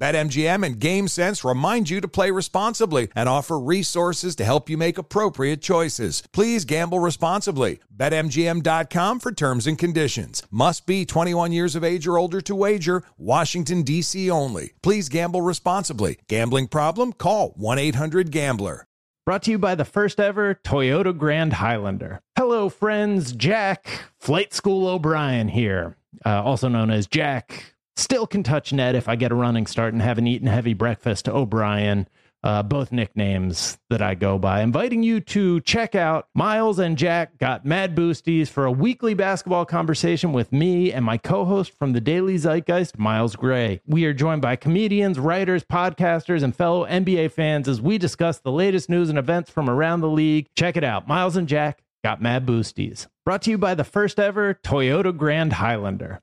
BetMGM 0.00 0.64
and 0.64 0.80
GameSense 0.80 1.46
remind 1.46 1.90
you 1.90 2.00
to 2.00 2.08
play 2.08 2.30
responsibly 2.30 3.08
and 3.14 3.28
offer 3.28 3.60
resources 3.60 4.34
to 4.36 4.46
help 4.46 4.70
you 4.70 4.78
make 4.78 4.96
appropriate 4.96 5.60
choices. 5.60 6.22
Please 6.32 6.64
gamble 6.64 7.00
responsibly. 7.00 7.80
BetMGM.com 7.94 9.20
for 9.20 9.30
terms 9.30 9.66
and 9.66 9.78
conditions. 9.78 10.42
Must 10.50 10.86
be 10.86 11.04
21 11.04 11.52
years 11.52 11.76
of 11.76 11.84
age 11.84 12.06
or 12.06 12.16
older 12.16 12.40
to 12.40 12.54
wager. 12.54 13.02
Washington, 13.18 13.82
D.C. 13.82 14.30
only. 14.30 14.72
Please 14.82 15.10
gamble 15.10 15.42
responsibly. 15.42 16.18
Gambling 16.28 16.68
problem? 16.68 17.12
Call 17.12 17.50
1 17.56 17.78
800 17.78 18.30
Gambler. 18.30 18.86
Brought 19.26 19.42
to 19.42 19.50
you 19.50 19.58
by 19.58 19.74
the 19.74 19.84
first 19.84 20.18
ever 20.18 20.54
Toyota 20.64 21.16
Grand 21.16 21.52
Highlander. 21.52 22.22
Hello, 22.38 22.70
friends. 22.70 23.32
Jack, 23.32 23.86
Flight 24.18 24.54
School 24.54 24.86
O'Brien 24.86 25.48
here, 25.48 25.94
uh, 26.24 26.42
also 26.42 26.68
known 26.68 26.90
as 26.90 27.06
Jack 27.06 27.74
Still 28.00 28.26
can 28.26 28.42
touch 28.42 28.72
net 28.72 28.94
if 28.94 29.10
I 29.10 29.14
get 29.14 29.30
a 29.30 29.34
running 29.34 29.66
start 29.66 29.92
and 29.92 30.00
haven't 30.00 30.26
eaten 30.26 30.46
heavy 30.48 30.72
breakfast. 30.72 31.28
O'Brien, 31.28 32.08
uh, 32.42 32.62
both 32.62 32.92
nicknames 32.92 33.76
that 33.90 34.00
I 34.00 34.14
go 34.14 34.38
by. 34.38 34.62
Inviting 34.62 35.02
you 35.02 35.20
to 35.20 35.60
check 35.60 35.94
out 35.94 36.26
Miles 36.34 36.78
and 36.78 36.96
Jack 36.96 37.36
got 37.36 37.66
Mad 37.66 37.94
Boosties 37.94 38.48
for 38.48 38.64
a 38.64 38.72
weekly 38.72 39.12
basketball 39.12 39.66
conversation 39.66 40.32
with 40.32 40.50
me 40.50 40.90
and 40.90 41.04
my 41.04 41.18
co 41.18 41.44
host 41.44 41.76
from 41.78 41.92
the 41.92 42.00
Daily 42.00 42.38
Zeitgeist, 42.38 42.98
Miles 42.98 43.36
Gray. 43.36 43.82
We 43.84 44.06
are 44.06 44.14
joined 44.14 44.40
by 44.40 44.56
comedians, 44.56 45.18
writers, 45.18 45.62
podcasters, 45.62 46.42
and 46.42 46.56
fellow 46.56 46.86
NBA 46.86 47.32
fans 47.32 47.68
as 47.68 47.82
we 47.82 47.98
discuss 47.98 48.38
the 48.38 48.50
latest 48.50 48.88
news 48.88 49.10
and 49.10 49.18
events 49.18 49.50
from 49.50 49.68
around 49.68 50.00
the 50.00 50.08
league. 50.08 50.48
Check 50.56 50.78
it 50.78 50.84
out. 50.84 51.06
Miles 51.06 51.36
and 51.36 51.46
Jack 51.46 51.82
got 52.02 52.22
Mad 52.22 52.46
Boosties. 52.46 53.08
Brought 53.26 53.42
to 53.42 53.50
you 53.50 53.58
by 53.58 53.74
the 53.74 53.84
first 53.84 54.18
ever 54.18 54.54
Toyota 54.54 55.14
Grand 55.14 55.52
Highlander. 55.52 56.22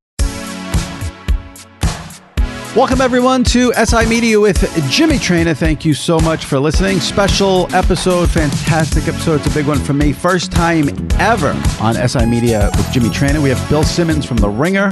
Welcome, 2.73 3.01
everyone, 3.01 3.43
to 3.45 3.73
SI 3.73 4.05
Media 4.05 4.39
with 4.39 4.57
Jimmy 4.89 5.17
Traina. 5.17 5.57
Thank 5.57 5.83
you 5.83 5.93
so 5.93 6.21
much 6.21 6.45
for 6.45 6.57
listening. 6.57 7.01
Special 7.01 7.67
episode, 7.75 8.29
fantastic 8.29 9.09
episode. 9.09 9.41
It's 9.41 9.47
a 9.47 9.53
big 9.53 9.67
one 9.67 9.77
for 9.77 9.91
me. 9.91 10.13
First 10.13 10.53
time 10.53 10.87
ever 11.19 11.49
on 11.81 11.95
SI 11.95 12.25
Media 12.25 12.71
with 12.77 12.89
Jimmy 12.93 13.09
Traina. 13.09 13.43
We 13.43 13.49
have 13.49 13.69
Bill 13.69 13.83
Simmons 13.83 14.25
from 14.25 14.37
The 14.37 14.47
Ringer. 14.47 14.89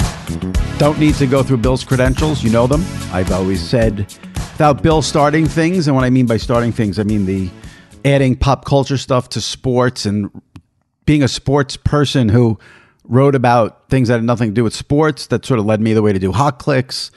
Don't 0.78 1.00
need 1.00 1.16
to 1.16 1.26
go 1.26 1.42
through 1.42 1.60
Bill's 1.60 1.86
credentials, 1.86 2.44
you 2.44 2.50
know 2.50 2.68
them. 2.68 2.84
I've 3.14 3.32
always 3.32 3.66
said 3.66 4.00
without 4.36 4.84
Bill 4.84 5.02
starting 5.02 5.46
things, 5.46 5.88
and 5.88 5.96
what 5.96 6.04
I 6.04 6.10
mean 6.10 6.26
by 6.26 6.36
starting 6.36 6.74
things, 6.74 7.00
I 7.00 7.04
mean 7.04 7.26
the 7.26 7.50
adding 8.04 8.36
pop 8.36 8.66
culture 8.66 8.98
stuff 8.98 9.30
to 9.30 9.40
sports 9.40 10.06
and 10.06 10.30
being 11.06 11.24
a 11.24 11.30
sports 11.30 11.78
person 11.78 12.28
who 12.28 12.60
wrote 13.06 13.36
about 13.36 13.88
things 13.88 14.10
that 14.10 14.16
had 14.16 14.26
nothing 14.26 14.50
to 14.50 14.54
do 14.54 14.66
with 14.66 14.76
sports 14.76 15.28
that 15.28 15.46
sort 15.46 15.62
of 15.62 15.66
led 15.66 15.80
me 15.80 15.94
the 15.94 16.02
way 16.02 16.12
to 16.12 16.20
do 16.20 16.34
hot 16.34 16.60
clicks 16.60 17.10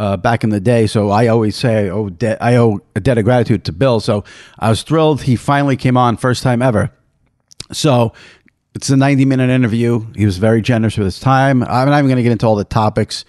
uh, 0.00 0.16
back 0.16 0.42
in 0.42 0.48
the 0.48 0.60
day. 0.60 0.86
So 0.86 1.10
I 1.10 1.26
always 1.26 1.54
say 1.54 1.84
I 1.86 1.88
owe, 1.90 2.08
de- 2.08 2.42
I 2.42 2.56
owe 2.56 2.80
a 2.96 3.00
debt 3.00 3.18
of 3.18 3.24
gratitude 3.24 3.64
to 3.66 3.72
Bill. 3.72 4.00
So 4.00 4.24
I 4.58 4.70
was 4.70 4.82
thrilled 4.82 5.22
he 5.22 5.36
finally 5.36 5.76
came 5.76 5.98
on, 5.98 6.16
first 6.16 6.42
time 6.42 6.62
ever. 6.62 6.90
So 7.70 8.14
it's 8.74 8.88
a 8.88 8.96
90 8.96 9.26
minute 9.26 9.50
interview. 9.50 10.06
He 10.16 10.24
was 10.24 10.38
very 10.38 10.62
generous 10.62 10.96
with 10.96 11.04
his 11.04 11.20
time. 11.20 11.62
I'm 11.62 11.90
not 11.90 11.98
even 11.98 12.06
going 12.06 12.16
to 12.16 12.22
get 12.22 12.32
into 12.32 12.46
all 12.46 12.56
the 12.56 12.64
topics. 12.64 13.26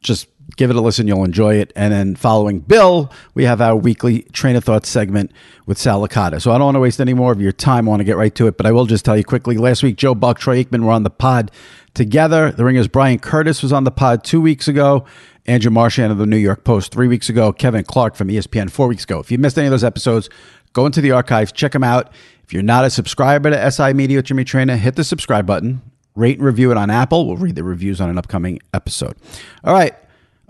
Just 0.00 0.28
give 0.56 0.70
it 0.70 0.76
a 0.76 0.80
listen. 0.80 1.06
You'll 1.06 1.22
enjoy 1.22 1.56
it. 1.56 1.70
And 1.76 1.92
then 1.92 2.16
following 2.16 2.60
Bill, 2.60 3.12
we 3.34 3.44
have 3.44 3.60
our 3.60 3.76
weekly 3.76 4.22
Traina 4.32 4.64
Thought 4.64 4.86
segment 4.86 5.32
with 5.66 5.76
Sal 5.76 6.00
Licata. 6.00 6.40
So 6.40 6.50
I 6.50 6.56
don't 6.56 6.64
want 6.64 6.76
to 6.76 6.80
waste 6.80 6.98
any 6.98 7.12
more 7.12 7.30
of 7.30 7.42
your 7.42 7.52
time. 7.52 7.86
I 7.86 7.90
want 7.90 8.00
to 8.00 8.04
get 8.04 8.16
right 8.16 8.34
to 8.36 8.46
it. 8.46 8.56
But 8.56 8.64
I 8.64 8.72
will 8.72 8.86
just 8.86 9.04
tell 9.04 9.18
you 9.18 9.24
quickly 9.24 9.58
last 9.58 9.82
week, 9.82 9.96
Joe 9.96 10.14
Buck, 10.14 10.38
Troy 10.38 10.64
Aikman 10.64 10.82
were 10.82 10.92
on 10.92 11.02
the 11.02 11.10
pod 11.10 11.50
together. 11.92 12.52
The 12.52 12.64
Ringers 12.64 12.88
Bryan 12.88 13.18
Curtis 13.18 13.62
was 13.62 13.70
on 13.70 13.84
the 13.84 13.90
pod 13.90 14.24
two 14.24 14.40
weeks 14.40 14.66
ago. 14.66 15.04
Andrew 15.46 15.70
Marchand 15.70 16.12
of 16.12 16.18
the 16.18 16.26
New 16.26 16.36
York 16.36 16.64
Post 16.64 16.92
three 16.92 17.08
weeks 17.08 17.28
ago, 17.28 17.52
Kevin 17.52 17.84
Clark 17.84 18.14
from 18.14 18.28
ESPN 18.28 18.70
four 18.70 18.88
weeks 18.88 19.04
ago. 19.04 19.20
If 19.20 19.30
you 19.30 19.38
missed 19.38 19.56
any 19.58 19.66
of 19.66 19.70
those 19.70 19.84
episodes, 19.84 20.28
go 20.72 20.86
into 20.86 21.00
the 21.00 21.12
archives, 21.12 21.52
check 21.52 21.72
them 21.72 21.84
out. 21.84 22.12
If 22.44 22.52
you're 22.52 22.62
not 22.62 22.84
a 22.84 22.90
subscriber 22.90 23.50
to 23.50 23.70
SI 23.70 23.92
Media 23.92 24.18
with 24.18 24.26
Jimmy 24.26 24.44
Traina, 24.44 24.76
hit 24.76 24.96
the 24.96 25.04
subscribe 25.04 25.46
button, 25.46 25.82
rate 26.14 26.38
and 26.38 26.46
review 26.46 26.70
it 26.70 26.76
on 26.76 26.90
Apple. 26.90 27.26
We'll 27.26 27.36
read 27.36 27.54
the 27.54 27.64
reviews 27.64 28.00
on 28.00 28.10
an 28.10 28.18
upcoming 28.18 28.60
episode. 28.74 29.16
All 29.64 29.72
right, 29.72 29.94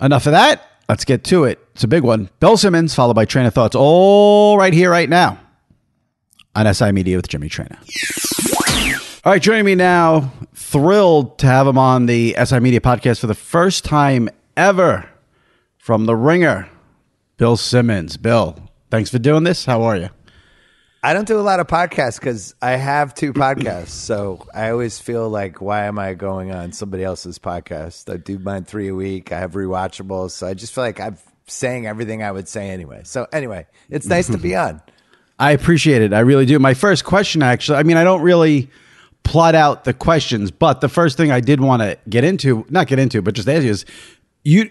enough 0.01 0.27
of 0.27 0.33
that. 0.33 0.62
Let's 0.89 1.05
get 1.05 1.25
to 1.25 1.45
it. 1.45 1.59
It's 1.75 1.85
a 1.85 1.89
big 1.89 2.03
one. 2.03 2.31
Bill 2.39 2.56
Simmons, 2.56 2.95
followed 2.95 3.15
by 3.15 3.27
Traina 3.27 3.53
Thoughts, 3.53 3.75
all 3.75 4.56
right 4.56 4.73
here, 4.73 4.91
right 4.91 5.09
now 5.09 5.39
on 6.55 6.73
SI 6.73 6.91
Media 6.93 7.17
with 7.17 7.29
Jimmy 7.29 7.49
Traina. 7.49 7.77
All 9.25 9.33
right, 9.33 9.43
joining 9.43 9.65
me 9.65 9.75
now, 9.75 10.33
thrilled 10.55 11.39
to 11.39 11.47
have 11.47 11.67
him 11.67 11.77
on 11.77 12.06
the 12.06 12.37
SI 12.45 12.61
Media 12.61 12.81
podcast 12.81 13.21
for 13.21 13.27
the 13.27 13.35
first 13.35 13.85
time 13.85 14.31
ever 14.56 15.09
from 15.77 16.06
The 16.06 16.17
Ringer, 16.17 16.69
Bill 17.37 17.56
Simmons. 17.56 18.17
Bill, 18.17 18.56
thanks 18.91 19.11
for 19.11 19.19
doing 19.19 19.44
this. 19.44 19.65
How 19.65 19.83
are 19.83 19.97
you? 19.97 20.09
I 21.03 21.12
don't 21.12 21.28
do 21.28 21.39
a 21.39 21.43
lot 21.43 21.61
of 21.61 21.69
podcasts 21.69 22.19
because 22.19 22.55
I 22.61 22.72
have 22.72 23.15
two 23.15 23.33
podcasts. 23.33 23.89
So 23.89 24.44
I 24.53 24.71
always 24.71 24.99
feel 24.99 25.28
like, 25.28 25.61
why 25.61 25.84
am 25.84 25.99
I 25.99 26.15
going 26.15 26.50
on 26.50 26.72
somebody 26.72 27.05
else's 27.05 27.39
podcast? 27.39 28.12
I 28.12 28.17
do 28.17 28.39
mine 28.41 28.65
three 28.65 28.89
a 28.89 28.94
week. 28.94 29.31
I 29.31 29.39
have 29.39 29.53
rewatchables. 29.53 30.33
So 30.33 30.49
I 30.49 30.55
just 30.55 30.75
feel 30.75 30.83
like 30.83 30.99
I'm 30.99 31.17
saying 31.47 31.87
everything 31.87 32.25
I 32.25 32.33
would 32.33 32.49
say 32.49 32.71
anyway. 32.71 33.03
So 33.05 33.27
anyway, 33.33 33.67
it's 33.88 34.06
nice 34.06 34.27
to 34.27 34.38
be 34.38 34.56
on. 34.56 34.83
I 35.38 35.53
appreciate 35.53 36.03
it. 36.03 36.12
I 36.12 36.21
really 36.21 36.47
do. 36.47 36.59
My 36.59 36.75
first 36.75 37.05
question, 37.05 37.43
actually, 37.43 37.78
I 37.78 37.83
mean, 37.84 37.99
I 37.99 38.05
don't 38.05 38.23
really 38.23 38.71
plot 39.23 39.55
out 39.55 39.84
the 39.84 39.93
questions, 39.93 40.50
but 40.50 40.81
the 40.81 40.88
first 40.88 41.17
thing 41.17 41.31
I 41.31 41.41
did 41.41 41.61
want 41.61 41.83
to 41.83 41.99
get 42.09 42.25
into, 42.25 42.65
not 42.71 42.87
get 42.87 42.99
into, 42.99 43.23
but 43.23 43.34
just 43.34 43.49
ask 43.49 43.65
you 43.65 43.71
is 43.71 43.84
you 44.47 44.71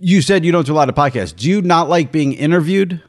you 0.00 0.20
said 0.20 0.44
you 0.44 0.50
don't 0.50 0.66
do 0.66 0.72
a 0.72 0.74
lot 0.74 0.88
of 0.88 0.96
podcasts. 0.96 1.36
Do 1.36 1.48
you 1.48 1.62
not 1.62 1.88
like 1.88 2.10
being 2.10 2.32
interviewed? 2.32 3.00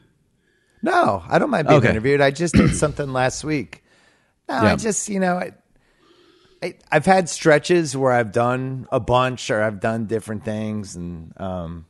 No, 0.80 1.24
I 1.28 1.38
don't 1.40 1.50
mind 1.50 1.66
being 1.66 1.78
Okay. 1.80 1.90
interviewed. 1.90 2.20
I 2.20 2.30
just 2.30 2.54
did 2.54 2.74
something 2.84 3.12
last 3.12 3.42
week. 3.42 3.82
No, 4.48 4.54
Yeah. 4.54 4.72
I 4.72 4.76
just, 4.76 5.08
you 5.08 5.18
know, 5.18 5.36
I, 5.36 5.52
I, 6.62 6.74
I've 6.92 7.06
had 7.06 7.28
stretches 7.28 7.96
where 7.96 8.12
I've 8.12 8.30
done 8.32 8.86
a 8.92 9.00
bunch 9.00 9.50
or 9.50 9.62
I've 9.62 9.80
done 9.80 10.06
different 10.06 10.44
things 10.44 10.94
and, 10.94 11.32
um, 11.40 11.86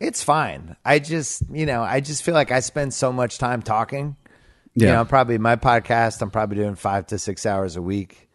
it's 0.00 0.22
fine. 0.22 0.76
I 0.84 0.98
just, 0.98 1.42
you 1.50 1.66
know, 1.66 1.82
I 1.82 2.00
just 2.00 2.22
feel 2.22 2.34
like 2.34 2.50
I 2.50 2.60
spend 2.60 2.94
so 2.94 3.12
much 3.12 3.38
time 3.38 3.60
talking. 3.62 4.16
You 4.74 4.86
Yeah. 4.86 4.92
know, 4.94 5.04
probably 5.04 5.36
my 5.38 5.56
podcast, 5.56 6.22
I'm 6.22 6.30
probably 6.30 6.56
doing 6.56 6.74
five 6.76 7.06
to 7.08 7.18
six 7.18 7.44
hours 7.44 7.76
a 7.76 7.82
week. 7.82 8.28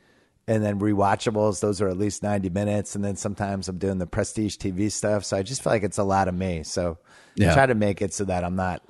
And 0.49 0.63
then 0.63 0.79
rewatchables, 0.79 1.59
those 1.59 1.81
are 1.81 1.89
at 1.89 1.97
least 1.97 2.23
90 2.23 2.49
minutes. 2.49 2.95
And 2.95 3.03
then 3.03 3.17
sometimes 3.17 3.67
I'm 3.67 3.77
doing 3.77 3.97
the 3.97 4.07
prestige 4.07 4.55
TV 4.55 4.89
stuff. 4.91 5.25
So 5.25 5.35
I 5.35 5.43
just 5.43 5.61
feel 5.61 5.73
like 5.73 5.83
it's 5.83 5.97
a 5.97 6.03
lot 6.03 6.27
of 6.29 6.35
me. 6.35 6.63
So 6.63 6.97
Yeah. 7.35 7.51
I 7.51 7.53
try 7.53 7.65
to 7.65 7.75
make 7.75 8.01
it 8.01 8.13
so 8.13 8.23
that 8.25 8.43
I'm 8.45 8.55
not 8.55 8.81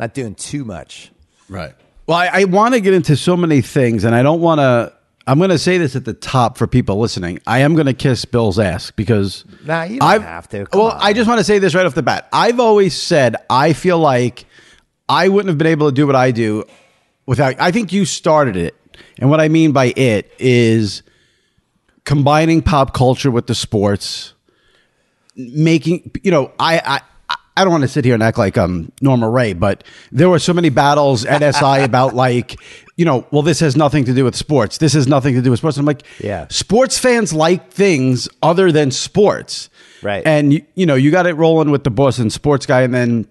not 0.00 0.14
doing 0.14 0.34
too 0.34 0.64
much. 0.64 1.12
Right. 1.48 1.74
Well, 2.06 2.16
I, 2.18 2.30
I 2.32 2.44
want 2.44 2.74
to 2.74 2.80
get 2.80 2.94
into 2.94 3.16
so 3.16 3.36
many 3.36 3.60
things, 3.60 4.04
and 4.04 4.14
I 4.14 4.22
don't 4.22 4.40
want 4.40 4.58
to. 4.60 4.92
I'm 5.26 5.38
going 5.38 5.50
to 5.50 5.58
say 5.58 5.78
this 5.78 5.94
at 5.96 6.04
the 6.04 6.12
top 6.12 6.58
for 6.58 6.66
people 6.66 6.98
listening. 6.98 7.38
I 7.46 7.60
am 7.60 7.74
going 7.74 7.86
to 7.86 7.94
kiss 7.94 8.24
Bill's 8.26 8.58
ass 8.58 8.90
because 8.90 9.44
Nah, 9.64 9.84
you 9.84 10.00
don't 10.00 10.08
I've- 10.08 10.24
have 10.24 10.48
to. 10.50 10.66
Come 10.66 10.80
well, 10.80 10.90
on. 10.90 10.98
I 11.00 11.12
just 11.12 11.28
want 11.28 11.38
to 11.38 11.44
say 11.44 11.58
this 11.58 11.74
right 11.74 11.86
off 11.86 11.94
the 11.94 12.02
bat. 12.02 12.28
I've 12.32 12.60
always 12.60 13.00
said 13.00 13.36
I 13.48 13.72
feel 13.72 13.98
like 13.98 14.44
I 15.08 15.28
wouldn't 15.28 15.48
have 15.48 15.58
been 15.58 15.66
able 15.68 15.88
to 15.88 15.94
do 15.94 16.06
what 16.06 16.16
I 16.16 16.30
do 16.30 16.64
without. 17.26 17.54
I 17.58 17.70
think 17.70 17.92
you 17.92 18.04
started 18.04 18.56
it, 18.56 18.74
and 19.18 19.30
what 19.30 19.40
I 19.40 19.48
mean 19.48 19.72
by 19.72 19.86
it 19.96 20.32
is 20.38 21.02
combining 22.04 22.62
pop 22.62 22.94
culture 22.94 23.30
with 23.30 23.46
the 23.46 23.54
sports, 23.54 24.34
making 25.36 26.10
you 26.22 26.30
know. 26.30 26.52
I 26.58 26.80
I 27.28 27.36
I 27.56 27.62
don't 27.62 27.70
want 27.70 27.82
to 27.82 27.88
sit 27.88 28.04
here 28.04 28.14
and 28.14 28.22
act 28.22 28.36
like 28.38 28.58
um 28.58 28.90
Norma 29.00 29.28
Rae, 29.30 29.52
but 29.52 29.84
there 30.10 30.28
were 30.28 30.38
so 30.38 30.52
many 30.52 30.68
battles 30.70 31.24
at 31.24 31.54
SI 31.54 31.82
about 31.84 32.14
like, 32.24 32.58
you 32.96 33.04
know, 33.04 33.26
well, 33.30 33.42
this 33.42 33.60
has 33.60 33.76
nothing 33.76 34.04
to 34.06 34.12
do 34.14 34.24
with 34.24 34.34
sports. 34.34 34.78
This 34.78 34.92
has 34.94 35.06
nothing 35.06 35.34
to 35.34 35.42
do 35.42 35.50
with 35.50 35.58
sports. 35.60 35.76
I'm 35.76 35.86
like, 35.86 36.02
Yeah. 36.20 36.46
sports 36.48 36.98
fans 36.98 37.32
like 37.32 37.70
things 37.70 38.28
other 38.42 38.72
than 38.72 38.90
sports, 38.90 39.70
Right. 40.02 40.22
And 40.26 40.52
you, 40.52 40.62
you 40.74 40.84
know, 40.84 40.96
you 40.96 41.10
got 41.10 41.26
it 41.26 41.34
rolling 41.34 41.70
with 41.70 41.84
the 41.84 41.90
Boston 41.90 42.28
sports 42.28 42.66
guy, 42.66 42.82
and 42.82 42.92
then 42.92 43.26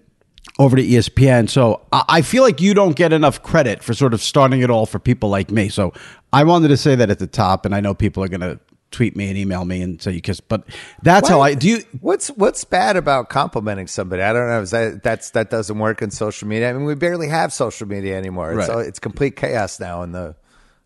over 0.58 0.76
to 0.76 0.82
ESPN. 0.82 1.48
So 1.48 1.80
I, 1.92 2.04
I 2.08 2.22
feel 2.22 2.42
like 2.42 2.60
you 2.60 2.74
don't 2.74 2.94
get 2.96 3.12
enough 3.12 3.42
credit 3.42 3.82
for 3.82 3.94
sort 3.94 4.14
of 4.14 4.22
starting 4.22 4.60
it 4.60 4.70
all 4.70 4.86
for 4.86 4.98
people 4.98 5.28
like 5.28 5.50
me. 5.50 5.68
So 5.68 5.92
I 6.32 6.44
wanted 6.44 6.68
to 6.68 6.76
say 6.76 6.94
that 6.94 7.10
at 7.10 7.18
the 7.18 7.26
top, 7.26 7.64
and 7.66 7.74
I 7.74 7.80
know 7.80 7.94
people 7.94 8.22
are 8.22 8.28
going 8.28 8.40
to 8.40 8.60
tweet 8.90 9.16
me 9.16 9.28
and 9.28 9.36
email 9.36 9.64
me 9.64 9.82
and 9.82 10.00
say 10.00 10.12
you 10.12 10.20
kiss, 10.20 10.38
but 10.40 10.64
that's 11.02 11.28
how 11.28 11.40
I 11.40 11.54
do. 11.54 11.68
You, 11.68 11.78
What's 12.00 12.28
what's 12.28 12.62
bad 12.64 12.96
about 12.96 13.28
complimenting 13.28 13.88
somebody? 13.88 14.22
I 14.22 14.32
don't 14.32 14.48
know. 14.48 14.60
Is 14.60 14.70
that 14.70 15.02
that's 15.02 15.30
that 15.30 15.50
doesn't 15.50 15.78
work 15.78 16.00
in 16.00 16.12
social 16.12 16.46
media? 16.46 16.70
I 16.70 16.72
mean, 16.72 16.84
we 16.84 16.94
barely 16.94 17.28
have 17.28 17.52
social 17.52 17.88
media 17.88 18.16
anymore. 18.16 18.50
It's 18.52 18.68
Right. 18.68 18.70
all, 18.70 18.78
it's 18.78 19.00
complete 19.00 19.34
chaos 19.34 19.80
now 19.80 20.02
in 20.02 20.12
the. 20.12 20.36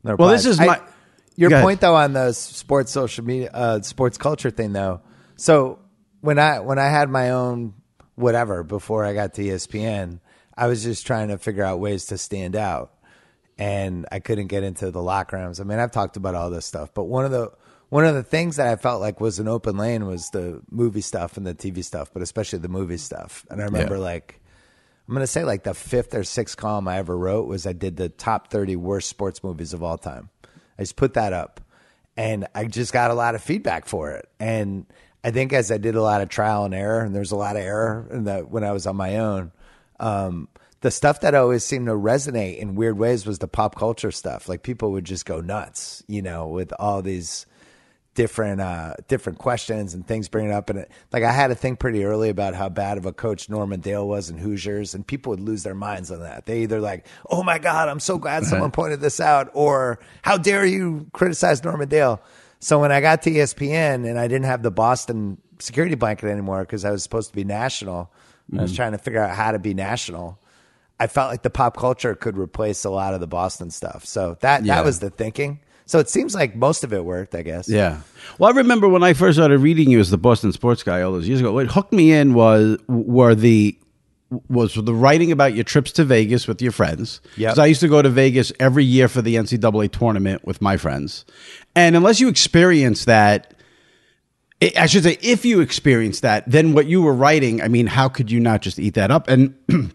In 0.04 0.10
the 0.10 0.16
Well, 0.16 0.30
this 0.30 0.46
is 0.46 0.58
my- 0.58 0.80
your 1.36 1.50
point 1.60 1.80
though 1.82 1.94
on 1.96 2.14
the 2.14 2.32
sports 2.32 2.90
social 2.90 3.24
media, 3.24 3.50
uh, 3.52 3.82
sports 3.82 4.16
culture 4.16 4.50
thing 4.50 4.72
though. 4.72 5.02
So 5.36 5.78
when 6.22 6.38
I 6.38 6.60
when 6.60 6.78
I 6.78 6.88
had 6.88 7.10
my 7.10 7.30
own 7.30 7.74
whatever 8.18 8.62
before 8.62 9.04
I 9.04 9.14
got 9.14 9.34
to 9.34 9.42
ESPN, 9.42 10.20
I 10.56 10.66
was 10.66 10.82
just 10.82 11.06
trying 11.06 11.28
to 11.28 11.38
figure 11.38 11.62
out 11.64 11.78
ways 11.80 12.06
to 12.06 12.18
stand 12.18 12.56
out, 12.56 12.92
and 13.58 14.06
I 14.10 14.18
couldn't 14.20 14.48
get 14.48 14.62
into 14.62 14.90
the 14.90 15.02
locker 15.02 15.36
rooms. 15.36 15.60
I 15.60 15.64
mean, 15.64 15.78
I've 15.78 15.92
talked 15.92 16.16
about 16.16 16.34
all 16.34 16.50
this 16.50 16.66
stuff, 16.66 16.92
but 16.94 17.04
one 17.04 17.24
of 17.24 17.30
the 17.30 17.50
one 17.90 18.04
of 18.04 18.14
the 18.14 18.22
things 18.22 18.56
that 18.56 18.66
I 18.66 18.76
felt 18.76 19.00
like 19.00 19.18
was 19.18 19.38
an 19.38 19.48
open 19.48 19.78
lane 19.78 20.06
was 20.06 20.28
the 20.30 20.60
movie 20.70 21.00
stuff 21.00 21.38
and 21.38 21.46
the 21.46 21.54
TV 21.54 21.82
stuff, 21.82 22.10
but 22.12 22.20
especially 22.22 22.58
the 22.58 22.68
movie 22.68 22.98
stuff. 22.98 23.46
And 23.50 23.62
I 23.62 23.64
remember 23.64 23.94
Yeah. 23.96 24.02
like 24.02 24.40
I'm 25.08 25.14
gonna 25.14 25.26
say 25.26 25.42
like 25.44 25.62
the 25.62 25.72
fifth 25.72 26.14
or 26.14 26.22
sixth 26.22 26.56
column 26.58 26.86
I 26.86 26.98
ever 26.98 27.16
wrote 27.16 27.46
was 27.48 27.66
I 27.66 27.72
did 27.72 27.96
the 27.96 28.10
top 28.10 28.50
30 28.50 28.76
worst 28.76 29.08
sports 29.08 29.42
movies 29.42 29.72
of 29.72 29.82
all 29.82 29.96
time. 29.96 30.28
I 30.78 30.82
just 30.82 30.96
put 30.96 31.14
that 31.14 31.32
up, 31.32 31.60
and 32.16 32.46
I 32.54 32.64
just 32.64 32.92
got 32.92 33.10
a 33.10 33.14
lot 33.14 33.34
of 33.34 33.42
feedback 33.42 33.86
for 33.86 34.10
it. 34.10 34.28
And 34.38 34.84
I 35.24 35.30
think 35.30 35.52
as 35.52 35.70
I 35.70 35.78
did 35.78 35.94
a 35.94 36.02
lot 36.02 36.20
of 36.20 36.28
trial 36.28 36.64
and 36.64 36.74
error, 36.74 37.00
and 37.02 37.14
there's 37.14 37.32
a 37.32 37.36
lot 37.36 37.56
of 37.56 37.62
error 37.62 38.06
in 38.10 38.24
that 38.24 38.50
when 38.50 38.64
I 38.64 38.72
was 38.72 38.86
on 38.86 38.96
my 38.96 39.18
own. 39.18 39.52
Um, 40.00 40.48
the 40.80 40.90
stuff 40.90 41.20
that 41.20 41.34
always 41.34 41.64
seemed 41.64 41.86
to 41.86 41.92
resonate 41.92 42.58
in 42.58 42.76
weird 42.76 42.96
ways 42.96 43.26
was 43.26 43.38
the 43.40 43.48
pop 43.48 43.74
culture 43.74 44.12
stuff. 44.12 44.48
Like 44.48 44.62
people 44.62 44.92
would 44.92 45.04
just 45.04 45.26
go 45.26 45.40
nuts, 45.40 46.04
you 46.06 46.22
know, 46.22 46.46
with 46.46 46.72
all 46.78 47.02
these 47.02 47.46
different 48.14 48.60
uh 48.60 48.94
different 49.06 49.38
questions 49.38 49.94
and 49.94 50.04
things 50.04 50.28
bringing 50.28 50.50
up 50.50 50.70
and 50.70 50.80
it, 50.80 50.90
like 51.12 51.22
I 51.22 51.30
had 51.30 51.52
a 51.52 51.54
thing 51.54 51.76
pretty 51.76 52.04
early 52.04 52.30
about 52.30 52.56
how 52.56 52.68
bad 52.68 52.98
of 52.98 53.06
a 53.06 53.12
coach 53.12 53.48
Norman 53.48 53.78
Dale 53.78 54.08
was 54.08 54.28
in 54.28 54.38
Hoosiers 54.38 54.92
and 54.92 55.06
people 55.06 55.30
would 55.30 55.38
lose 55.38 55.62
their 55.62 55.76
minds 55.76 56.10
on 56.10 56.22
that. 56.22 56.44
They 56.44 56.62
either 56.62 56.80
like, 56.80 57.06
"Oh 57.30 57.44
my 57.44 57.58
god, 57.58 57.88
I'm 57.88 58.00
so 58.00 58.18
glad 58.18 58.44
someone 58.44 58.70
pointed 58.72 59.00
this 59.00 59.20
out," 59.20 59.50
or 59.54 60.00
"How 60.22 60.36
dare 60.36 60.66
you 60.66 61.06
criticize 61.12 61.62
Norman 61.62 61.88
Dale?" 61.88 62.20
So 62.60 62.80
when 62.80 62.90
I 62.92 63.00
got 63.00 63.22
to 63.22 63.30
ESPN 63.30 64.08
and 64.08 64.18
I 64.18 64.26
didn't 64.28 64.46
have 64.46 64.62
the 64.62 64.70
Boston 64.70 65.38
security 65.58 65.94
blanket 65.94 66.28
anymore 66.28 66.60
because 66.60 66.84
I 66.84 66.90
was 66.90 67.02
supposed 67.02 67.30
to 67.30 67.36
be 67.36 67.44
national, 67.44 68.12
I 68.52 68.62
was 68.62 68.70
mm-hmm. 68.70 68.76
trying 68.76 68.92
to 68.92 68.98
figure 68.98 69.22
out 69.22 69.34
how 69.34 69.52
to 69.52 69.58
be 69.58 69.74
national. 69.74 70.38
I 71.00 71.06
felt 71.06 71.30
like 71.30 71.42
the 71.42 71.50
pop 71.50 71.76
culture 71.76 72.14
could 72.14 72.36
replace 72.36 72.84
a 72.84 72.90
lot 72.90 73.14
of 73.14 73.20
the 73.20 73.26
Boston 73.26 73.70
stuff. 73.70 74.04
So 74.04 74.36
that 74.40 74.64
Yeah. 74.64 74.76
that 74.76 74.84
was 74.84 74.98
the 75.00 75.10
thinking. 75.10 75.60
So 75.86 75.98
it 76.00 76.10
seems 76.10 76.34
like 76.34 76.54
most 76.54 76.84
of 76.84 76.92
it 76.92 77.04
worked, 77.04 77.34
I 77.34 77.42
guess. 77.42 77.68
Yeah. 77.68 78.00
Well, 78.38 78.52
I 78.52 78.56
remember 78.56 78.88
when 78.88 79.02
I 79.02 79.14
first 79.14 79.38
started 79.38 79.58
reading 79.60 79.90
you 79.90 80.00
as 80.00 80.10
the 80.10 80.18
Boston 80.18 80.52
sports 80.52 80.82
guy 80.82 81.00
all 81.00 81.12
those 81.12 81.26
years 81.28 81.40
ago. 81.40 81.52
What 81.52 81.68
hooked 81.68 81.92
me 81.92 82.12
in 82.12 82.34
was 82.34 82.78
were 82.88 83.34
the 83.34 83.78
was 84.48 84.74
the 84.74 84.92
writing 84.92 85.32
about 85.32 85.54
your 85.54 85.64
trips 85.64 85.90
to 85.92 86.04
Vegas 86.04 86.46
with 86.46 86.60
your 86.60 86.72
friends. 86.72 87.22
Yep. 87.38 87.50
'Cause 87.50 87.58
I 87.58 87.66
used 87.66 87.80
to 87.80 87.88
go 87.88 88.02
to 88.02 88.10
Vegas 88.10 88.52
every 88.60 88.84
year 88.84 89.08
for 89.08 89.22
the 89.22 89.36
NCAA 89.36 89.88
tournament 89.88 90.44
with 90.44 90.60
my 90.60 90.76
friends, 90.76 91.24
and 91.78 91.96
unless 91.96 92.20
you 92.20 92.28
experience 92.28 93.04
that. 93.06 93.54
I 94.60 94.72
I 94.76 94.86
should 94.86 95.04
say, 95.04 95.16
if 95.22 95.44
you 95.44 95.60
experience 95.60 96.20
that, 96.20 96.42
then 96.50 96.72
what 96.74 96.86
you 96.86 97.00
were 97.02 97.14
writing, 97.14 97.62
I 97.62 97.68
mean, 97.68 97.86
how 97.86 98.08
could 98.08 98.28
you 98.30 98.40
not 98.40 98.60
just 98.60 98.78
eat 98.80 98.94
that 98.94 99.10
up? 99.12 99.28
And 99.28 99.54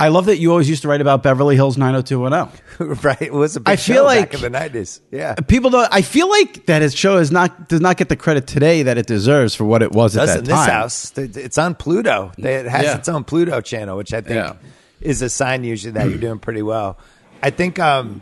I 0.00 0.08
love 0.08 0.26
that 0.26 0.38
you 0.38 0.50
always 0.50 0.68
used 0.68 0.82
to 0.82 0.88
write 0.88 1.00
about 1.00 1.22
Beverly 1.22 1.54
Hills 1.54 1.78
90210. 1.78 2.98
right. 3.04 3.22
It 3.22 3.32
was 3.32 3.56
a 3.56 3.60
big 3.60 3.72
I 3.72 3.76
feel 3.76 3.96
show 3.96 4.04
like- 4.04 4.30
back 4.32 4.34
in 4.34 4.40
the 4.42 4.50
nineties. 4.50 5.00
Yeah. 5.10 5.34
People 5.34 5.70
don't. 5.70 5.88
I 5.90 6.02
feel 6.02 6.28
like 6.28 6.66
that 6.66 6.82
his 6.82 6.94
show 6.94 7.16
is 7.16 7.30
not 7.32 7.68
does 7.68 7.80
not 7.80 7.96
get 7.96 8.08
the 8.10 8.16
credit 8.16 8.46
today 8.46 8.82
that 8.82 8.98
it 8.98 9.06
deserves 9.06 9.54
for 9.54 9.64
what 9.64 9.82
it 9.82 9.92
was 9.92 10.14
at 10.16 10.26
that 10.26 10.38
in 10.40 10.44
time. 10.44 10.58
this 10.66 10.66
house. 10.74 11.12
It's 11.16 11.56
on 11.56 11.74
Pluto. 11.74 12.32
It 12.36 12.66
has 12.66 12.84
Yeah. 12.84 12.96
its 12.98 13.08
own 13.08 13.24
Pluto 13.24 13.60
channel, 13.62 13.96
which 13.96 14.12
I 14.12 14.20
think 14.20 14.34
Yeah. 14.36 14.54
is 15.00 15.22
a 15.22 15.30
sign 15.30 15.64
usually 15.64 15.92
that 15.92 16.08
you're 16.10 16.18
doing 16.18 16.38
pretty 16.38 16.62
well. 16.62 16.98
I 17.42 17.48
think 17.50 17.78
um 17.78 18.20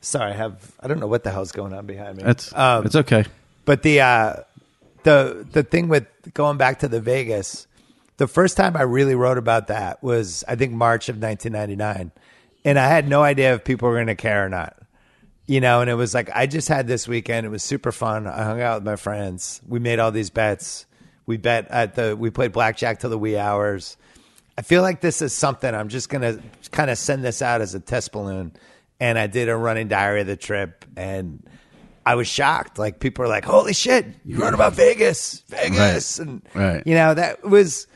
sorry, 0.00 0.32
I 0.32 0.34
have 0.34 0.72
I 0.80 0.88
don't 0.88 1.00
know 1.00 1.06
what 1.06 1.24
the 1.24 1.30
hell's 1.30 1.52
going 1.52 1.72
on 1.72 1.86
behind 1.86 2.16
me. 2.18 2.24
It's 2.24 2.54
um, 2.54 2.86
it's 2.86 2.96
okay. 2.96 3.24
But 3.64 3.82
the 3.82 4.00
uh, 4.00 4.36
the 5.02 5.46
the 5.52 5.62
thing 5.62 5.88
with 5.88 6.06
going 6.34 6.56
back 6.56 6.80
to 6.80 6.88
the 6.88 7.00
Vegas, 7.00 7.66
the 8.16 8.26
first 8.26 8.56
time 8.56 8.76
I 8.76 8.82
really 8.82 9.14
wrote 9.14 9.38
about 9.38 9.68
that 9.68 10.02
was 10.02 10.44
I 10.48 10.56
think 10.56 10.72
March 10.72 11.08
of 11.08 11.16
1999, 11.16 12.12
and 12.64 12.78
I 12.78 12.88
had 12.88 13.08
no 13.08 13.22
idea 13.22 13.54
if 13.54 13.64
people 13.64 13.88
were 13.88 13.96
going 13.96 14.06
to 14.08 14.14
care 14.14 14.44
or 14.44 14.48
not. 14.48 14.76
You 15.46 15.60
know, 15.60 15.80
and 15.80 15.90
it 15.90 15.94
was 15.94 16.14
like 16.14 16.30
I 16.34 16.46
just 16.46 16.68
had 16.68 16.86
this 16.86 17.08
weekend. 17.08 17.44
It 17.44 17.50
was 17.50 17.62
super 17.62 17.92
fun. 17.92 18.26
I 18.26 18.44
hung 18.44 18.60
out 18.60 18.76
with 18.76 18.84
my 18.84 18.96
friends. 18.96 19.60
We 19.66 19.78
made 19.80 19.98
all 19.98 20.12
these 20.12 20.30
bets. 20.30 20.86
We 21.26 21.36
bet 21.36 21.68
at 21.68 21.94
the 21.94 22.16
we 22.16 22.30
played 22.30 22.52
blackjack 22.52 23.00
till 23.00 23.10
the 23.10 23.18
wee 23.18 23.36
hours. 23.36 23.96
I 24.56 24.62
feel 24.62 24.82
like 24.82 25.00
this 25.00 25.22
is 25.22 25.32
something 25.32 25.74
I'm 25.74 25.88
just 25.88 26.08
gonna 26.08 26.40
kind 26.70 26.90
of 26.90 26.98
send 26.98 27.24
this 27.24 27.42
out 27.42 27.62
as 27.62 27.74
a 27.74 27.80
test 27.80 28.12
balloon. 28.12 28.52
And 29.00 29.18
I 29.18 29.26
did 29.26 29.48
a 29.48 29.56
running 29.56 29.88
diary 29.88 30.20
of 30.20 30.26
the 30.26 30.36
trip, 30.36 30.84
and 30.96 31.42
I 32.04 32.14
was 32.16 32.28
shocked. 32.28 32.78
Like 32.78 33.00
people 33.00 33.22
were 33.22 33.28
like, 33.28 33.44
"Holy 33.44 33.72
shit, 33.72 34.06
you 34.24 34.38
wrote 34.38 34.52
about 34.54 34.74
Vegas, 34.74 35.42
Vegas," 35.48 36.18
and 36.18 36.42
Right. 36.54 36.82
you 36.86 36.94
know 36.94 37.14
that 37.14 37.42
was 37.42 37.86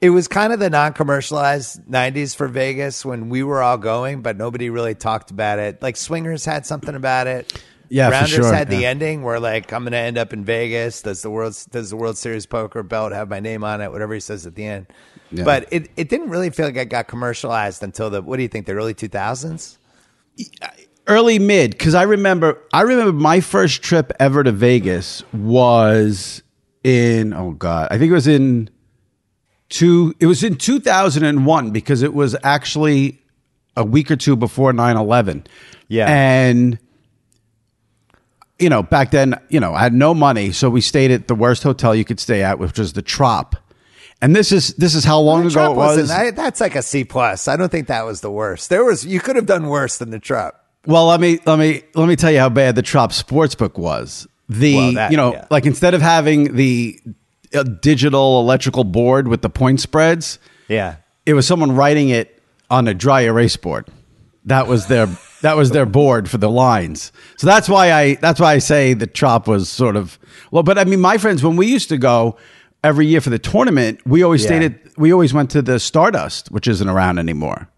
it 0.00 0.10
was 0.10 0.28
kind 0.28 0.52
of 0.52 0.58
the 0.58 0.70
non-commercialized 0.70 1.82
'90s 1.86 2.34
for 2.34 2.48
Vegas 2.48 3.04
when 3.04 3.28
we 3.28 3.42
were 3.42 3.62
all 3.62 3.78
going, 3.78 4.22
but 4.22 4.36
nobody 4.36 4.70
really 4.70 4.94
talked 4.94 5.30
about 5.30 5.58
it. 5.58 5.82
Like 5.82 5.96
Swingers 5.96 6.44
had 6.44 6.64
something 6.66 6.94
about 6.94 7.26
it. 7.26 7.52
Yeah, 7.88 8.10
Rounders 8.10 8.30
sure, 8.30 8.52
had 8.52 8.68
the 8.68 8.84
ending 8.84 9.22
where 9.22 9.38
like 9.38 9.72
I'm 9.72 9.82
going 9.82 9.92
to 9.92 9.98
end 9.98 10.18
up 10.18 10.32
in 10.32 10.44
Vegas. 10.44 11.02
Does 11.02 11.22
the 11.22 11.30
world 11.30 11.56
does 11.70 11.90
the 11.90 11.96
World 11.96 12.18
Series 12.18 12.44
poker 12.46 12.82
belt 12.82 13.12
have 13.12 13.28
my 13.28 13.40
name 13.40 13.62
on 13.62 13.80
it? 13.80 13.92
Whatever 13.92 14.14
he 14.14 14.20
says 14.20 14.44
at 14.46 14.54
the 14.54 14.64
end. 14.64 14.86
Yeah. 15.30 15.44
But 15.44 15.68
it, 15.70 15.90
it 15.96 16.08
didn't 16.08 16.30
really 16.30 16.50
feel 16.50 16.66
like 16.66 16.76
it 16.76 16.88
got 16.88 17.08
commercialized 17.08 17.82
until 17.82 18.10
the 18.10 18.22
what 18.22 18.36
do 18.38 18.42
you 18.42 18.48
think 18.48 18.66
the 18.66 18.72
early 18.72 18.94
2000s? 18.94 19.76
Early 21.08 21.38
mid 21.38 21.70
because 21.70 21.94
I 21.94 22.02
remember 22.02 22.58
I 22.72 22.80
remember 22.82 23.12
my 23.12 23.40
first 23.40 23.80
trip 23.82 24.12
ever 24.18 24.42
to 24.42 24.50
Vegas 24.50 25.22
was 25.32 26.42
in 26.82 27.32
oh 27.32 27.52
god 27.52 27.88
I 27.92 27.98
think 27.98 28.10
it 28.10 28.14
was 28.14 28.26
in 28.26 28.68
two 29.68 30.14
it 30.18 30.26
was 30.26 30.42
in 30.42 30.56
2001 30.56 31.70
because 31.70 32.02
it 32.02 32.12
was 32.12 32.34
actually 32.42 33.20
a 33.76 33.84
week 33.84 34.10
or 34.10 34.16
two 34.16 34.34
before 34.34 34.72
9-11 34.72 35.46
Yeah. 35.86 36.06
and 36.08 36.76
you 38.58 38.68
know 38.68 38.82
back 38.82 39.12
then 39.12 39.38
you 39.48 39.60
know 39.60 39.74
I 39.74 39.80
had 39.82 39.94
no 39.94 40.12
money 40.12 40.50
so 40.50 40.68
we 40.68 40.80
stayed 40.80 41.12
at 41.12 41.28
the 41.28 41.34
worst 41.36 41.62
hotel 41.62 41.94
you 41.94 42.04
could 42.04 42.18
stay 42.18 42.42
at 42.42 42.58
which 42.58 42.78
was 42.80 42.94
the 42.94 43.02
Trop 43.02 43.54
and 44.22 44.34
this 44.34 44.52
is 44.52 44.74
this 44.74 44.94
is 44.94 45.04
how 45.04 45.18
long 45.20 45.46
ago 45.46 45.72
it 45.72 45.76
was 45.76 46.10
I- 46.10 46.30
that's 46.30 46.60
like 46.60 46.74
a 46.74 46.82
C 46.82 47.04
plus. 47.04 47.48
I 47.48 47.56
don't 47.56 47.70
think 47.70 47.88
that 47.88 48.04
was 48.04 48.20
the 48.20 48.30
worst. 48.30 48.68
There 48.70 48.84
was 48.84 49.04
you 49.06 49.20
could 49.20 49.36
have 49.36 49.46
done 49.46 49.68
worse 49.68 49.98
than 49.98 50.10
the 50.10 50.18
Trop. 50.18 50.54
Well, 50.86 51.06
let 51.06 51.20
me 51.20 51.38
let 51.46 51.58
me 51.58 51.82
let 51.94 52.08
me 52.08 52.16
tell 52.16 52.30
you 52.30 52.38
how 52.38 52.48
bad 52.48 52.74
the 52.76 52.82
Trop 52.82 53.10
Sportsbook 53.12 53.76
was. 53.78 54.26
The 54.48 54.76
Well, 54.76 54.92
that- 54.94 55.10
you 55.10 55.16
know 55.16 55.32
yeah. 55.32 55.46
like 55.50 55.66
instead 55.66 55.94
of 55.94 56.02
having 56.02 56.54
the 56.54 57.00
uh, 57.54 57.62
digital 57.62 58.40
electrical 58.40 58.84
board 58.84 59.28
with 59.28 59.42
the 59.42 59.50
point 59.50 59.80
spreads, 59.80 60.38
Yeah. 60.68 60.96
it 61.24 61.34
was 61.34 61.46
someone 61.46 61.72
writing 61.72 62.08
it 62.08 62.40
on 62.70 62.88
a 62.88 62.94
dry 62.94 63.22
erase 63.22 63.56
board. 63.56 63.88
That 64.44 64.66
was 64.68 64.86
their 64.86 65.08
that 65.42 65.56
was 65.56 65.70
their 65.72 65.86
board 65.86 66.30
for 66.30 66.38
the 66.38 66.48
lines. 66.50 67.12
So 67.36 67.46
that's 67.46 67.68
why 67.68 67.92
I 67.92 68.14
that's 68.16 68.38
why 68.40 68.52
I 68.54 68.58
say 68.58 68.94
the 68.94 69.06
Trop 69.08 69.48
was 69.48 69.68
sort 69.68 69.96
of 69.96 70.18
well. 70.52 70.62
But 70.62 70.78
I 70.78 70.84
mean, 70.84 71.00
my 71.00 71.18
friends 71.18 71.42
when 71.42 71.56
we 71.56 71.66
used 71.66 71.88
to 71.88 71.98
go 71.98 72.36
every 72.86 73.06
year 73.06 73.20
for 73.20 73.30
the 73.30 73.38
tournament, 73.38 74.00
we 74.06 74.22
always 74.22 74.42
Yeah. 74.42 74.48
stayed 74.48 74.62
at 74.62 74.72
we 74.98 75.12
always 75.12 75.34
went 75.34 75.50
to 75.50 75.60
the 75.60 75.78
Stardust, 75.78 76.50
which 76.50 76.66
isn't 76.68 76.88
around 76.88 77.18
anymore. 77.18 77.68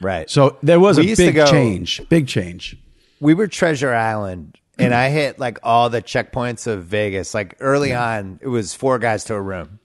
Right. 0.00 0.28
So 0.28 0.56
there 0.62 0.80
was 0.80 0.98
We 0.98 1.12
a 1.12 1.16
big 1.16 1.34
go- 1.36 1.46
change, 1.46 2.02
big 2.08 2.26
change. 2.26 2.76
we 3.20 3.34
were 3.34 3.46
Treasure 3.46 3.94
Island, 3.94 4.56
and 4.78 4.92
I 4.94 5.10
hit 5.10 5.38
like 5.38 5.58
all 5.62 5.88
the 5.90 6.02
checkpoints 6.02 6.66
of 6.66 6.84
Vegas. 6.84 7.34
Like 7.34 7.54
early 7.60 7.94
on, 7.94 8.40
it 8.42 8.48
was 8.48 8.74
four 8.74 8.98
guys 8.98 9.24
to 9.24 9.34
a 9.34 9.40
room, 9.40 9.78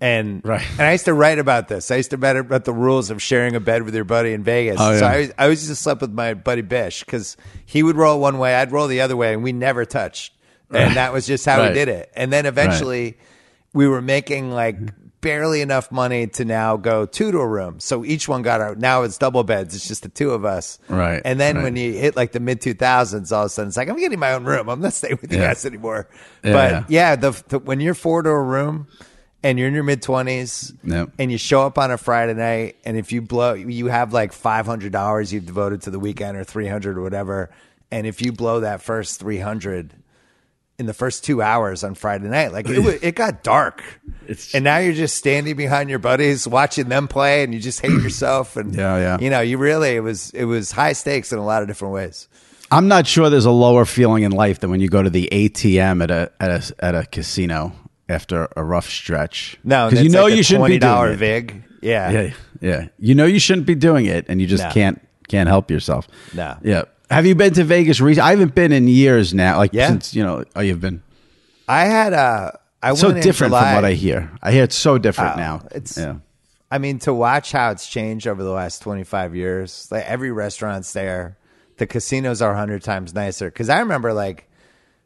And 0.00 0.42
Right. 0.44 0.66
and 0.78 0.82
I 0.88 0.92
used 0.92 1.04
to 1.06 1.14
write 1.14 1.38
about 1.38 1.68
this. 1.68 1.90
I 1.90 1.96
used 1.96 2.10
to 2.10 2.16
write 2.18 2.36
about 2.36 2.64
the 2.64 2.72
rules 2.74 3.10
of 3.10 3.22
sharing 3.22 3.54
a 3.54 3.60
bed 3.60 3.84
with 3.84 3.94
your 3.94 4.04
buddy 4.04 4.32
in 4.32 4.42
Vegas. 4.42 4.76
Oh, 4.80 4.98
So. 4.98 5.06
I, 5.06 5.18
was- 5.20 5.32
I 5.38 5.42
always 5.44 5.66
just 5.68 5.82
slept 5.82 6.00
with 6.02 6.10
my 6.12 6.34
buddy 6.34 6.62
Bish 6.62 7.04
because 7.04 7.36
he 7.64 7.82
would 7.82 7.96
roll 7.96 8.20
one 8.20 8.38
way, 8.38 8.54
I'd 8.56 8.72
roll 8.72 8.88
the 8.88 9.00
other 9.00 9.16
way, 9.16 9.32
and 9.32 9.42
we 9.42 9.52
never 9.52 9.84
touched. 9.84 10.32
And 10.70 10.96
that 10.96 11.12
was 11.12 11.26
just 11.26 11.46
how 11.46 11.58
Right. 11.58 11.68
we 11.68 11.74
did 11.74 11.88
it. 11.88 12.10
And 12.16 12.32
then 12.32 12.44
eventually, 12.44 13.16
we 13.74 13.86
were 13.88 14.00
making 14.00 14.50
like 14.52 14.76
mm-hmm. 14.78 15.06
barely 15.20 15.60
enough 15.60 15.90
money 15.92 16.28
to 16.28 16.44
now 16.46 16.76
go 16.78 17.04
two 17.04 17.30
to 17.32 17.38
a 17.38 17.46
room. 17.46 17.80
So 17.80 18.04
each 18.04 18.28
one 18.28 18.40
got 18.42 18.60
our. 18.62 18.74
Now 18.76 19.02
it's 19.02 19.18
double 19.18 19.42
beds. 19.44 19.74
It's 19.74 19.86
just 19.86 20.04
the 20.04 20.08
two 20.08 20.30
of 20.30 20.44
us. 20.46 20.78
Right, 20.88 21.20
And 21.24 21.38
then 21.38 21.56
right. 21.56 21.64
when 21.64 21.76
you 21.76 21.92
hit 21.92 22.14
like 22.16 22.32
the 22.32 22.40
mid 22.40 22.60
two 22.60 22.74
thousands, 22.74 23.32
all 23.32 23.42
of 23.42 23.46
a 23.46 23.48
sudden 23.50 23.68
it's 23.68 23.76
like 23.76 23.88
I'm 23.88 23.98
getting 23.98 24.18
my 24.18 24.32
own 24.32 24.44
room. 24.44 24.68
I'm 24.70 24.80
not 24.80 24.92
staying 24.94 25.18
with 25.20 25.32
you 25.32 25.38
Yeah. 25.40 25.48
guys 25.48 25.66
anymore. 25.66 26.08
Yeah, 26.42 26.52
but 26.52 26.70
yeah. 26.70 26.84
yeah, 26.88 27.16
the, 27.16 27.42
the 27.48 27.58
when 27.58 27.80
you're 27.80 27.94
four 27.94 28.22
to 28.22 28.30
a 28.30 28.42
room 28.42 28.86
and 29.42 29.58
you're 29.58 29.68
in 29.68 29.74
your 29.74 29.82
mid 29.82 30.00
twenties 30.02 30.72
Yep. 30.84 31.10
and 31.18 31.30
you 31.32 31.36
show 31.36 31.66
up 31.66 31.76
on 31.78 31.90
a 31.90 31.98
Friday 31.98 32.34
night 32.34 32.76
and 32.84 32.96
if 32.96 33.10
you 33.12 33.20
blow 33.20 33.54
you 33.54 33.86
have 33.88 34.12
like 34.12 34.32
five 34.32 34.66
hundred 34.66 34.92
dollars 34.92 35.32
you've 35.32 35.46
devoted 35.46 35.82
to 35.82 35.90
the 35.90 35.98
weekend 35.98 36.36
or 36.36 36.44
three 36.44 36.68
hundred 36.68 36.96
or 36.96 37.02
whatever, 37.02 37.50
and 37.90 38.06
if 38.06 38.22
you 38.22 38.30
blow 38.32 38.60
that 38.60 38.82
first 38.82 39.18
three 39.20 39.38
hundred 39.38 39.92
in 40.78 40.86
the 40.86 40.94
first 40.94 41.24
two 41.24 41.40
hours 41.40 41.84
on 41.84 41.94
Friday 41.94 42.28
night, 42.28 42.52
like 42.52 42.68
it, 42.68 42.78
it 43.02 43.14
got 43.14 43.42
dark. 43.42 43.82
It's- 44.24 44.54
and 44.54 44.64
now 44.64 44.78
you're 44.78 44.92
just 44.94 45.16
standing 45.16 45.56
behind 45.56 45.88
your 45.90 45.98
buddies 45.98 46.48
watching 46.48 46.88
them 46.88 47.06
play 47.08 47.44
and 47.44 47.54
you 47.54 47.60
just 47.60 47.80
hate 47.80 47.90
yourself 48.02 48.56
and 48.56 48.74
Yeah, 48.74 48.96
yeah. 48.98 49.18
you 49.20 49.30
know 49.30 49.40
you 49.40 49.58
really 49.58 49.96
it 49.96 50.00
was 50.02 50.30
it 50.30 50.44
was 50.44 50.72
high 50.72 50.92
stakes 50.94 51.32
in 51.32 51.38
a 51.38 51.44
lot 51.44 51.62
of 51.62 51.68
different 51.68 51.94
ways. 51.94 52.28
I'm 52.70 52.88
not 52.88 53.06
sure 53.06 53.30
there's 53.30 53.44
a 53.44 53.50
lower 53.52 53.84
feeling 53.84 54.24
in 54.24 54.32
life 54.32 54.58
than 54.60 54.70
when 54.70 54.80
you 54.80 54.88
go 54.88 55.02
to 55.02 55.10
the 55.10 55.28
ATM 55.30 56.02
at 56.02 56.10
a 56.10 56.32
at 56.40 56.50
a 56.50 56.74
at 56.84 56.94
a 56.94 57.06
casino 57.06 57.72
after 58.08 58.48
a 58.56 58.64
rough 58.64 58.88
stretch. 58.88 59.56
No, 59.64 59.88
because 59.88 60.02
you 60.04 60.10
know 60.10 60.26
you 60.26 60.42
shouldn't 60.42 60.66
be 60.68 60.78
doing 60.78 61.12
it. 61.12 61.16
vig. 61.16 61.62
Yeah. 61.82 62.10
Yeah, 62.10 62.34
yeah. 62.60 62.88
You 62.98 63.14
know 63.14 63.26
you 63.26 63.38
shouldn't 63.38 63.66
be 63.66 63.74
doing 63.74 64.06
it, 64.06 64.24
and 64.28 64.40
you 64.40 64.46
just 64.46 64.64
No. 64.64 64.70
can't 64.70 65.00
can't 65.28 65.48
help 65.48 65.70
yourself. 65.70 66.08
No. 66.34 66.56
Yeah. 66.64 66.84
Have 67.10 67.26
you 67.26 67.34
been 67.34 67.52
to 67.54 67.64
Vegas 67.64 68.00
recently? 68.00 68.26
I 68.26 68.30
haven't 68.30 68.54
been 68.54 68.72
in 68.72 68.88
years 68.88 69.34
now. 69.34 69.58
Like 69.58 69.72
Yeah. 69.72 69.88
since 69.88 70.14
you 70.14 70.22
know, 70.22 70.44
oh, 70.56 70.60
you've 70.60 70.80
been 70.80 71.02
I 71.68 71.84
had 71.84 72.12
a. 72.12 72.58
I 72.82 72.90
I 72.90 72.94
so 72.94 73.06
went 73.08 73.18
in 73.18 73.22
different 73.24 73.52
from 73.54 73.74
what 73.74 73.84
I 73.84 73.92
hear. 73.92 74.30
I 74.42 74.52
hear 74.52 74.64
it's 74.64 74.76
so 74.76 74.98
different 74.98 75.36
Oh, 75.36 75.40
now. 75.40 75.62
it's- 75.70 75.96
yeah. 75.96 76.16
I 76.70 76.78
mean, 76.78 76.98
to 77.00 77.14
watch 77.14 77.52
how 77.52 77.70
it's 77.70 77.86
changed 77.88 78.26
over 78.26 78.42
the 78.42 78.50
last 78.50 78.82
25 78.82 79.34
years, 79.36 79.86
like 79.90 80.04
every 80.06 80.32
restaurant's 80.32 80.92
there. 80.92 81.38
The 81.78 81.86
casinos 81.86 82.42
are 82.42 82.50
100 82.50 82.82
times 82.82 83.14
nicer. 83.14 83.46
Because 83.46 83.68
I 83.68 83.78
remember, 83.80 84.12
like, 84.12 84.48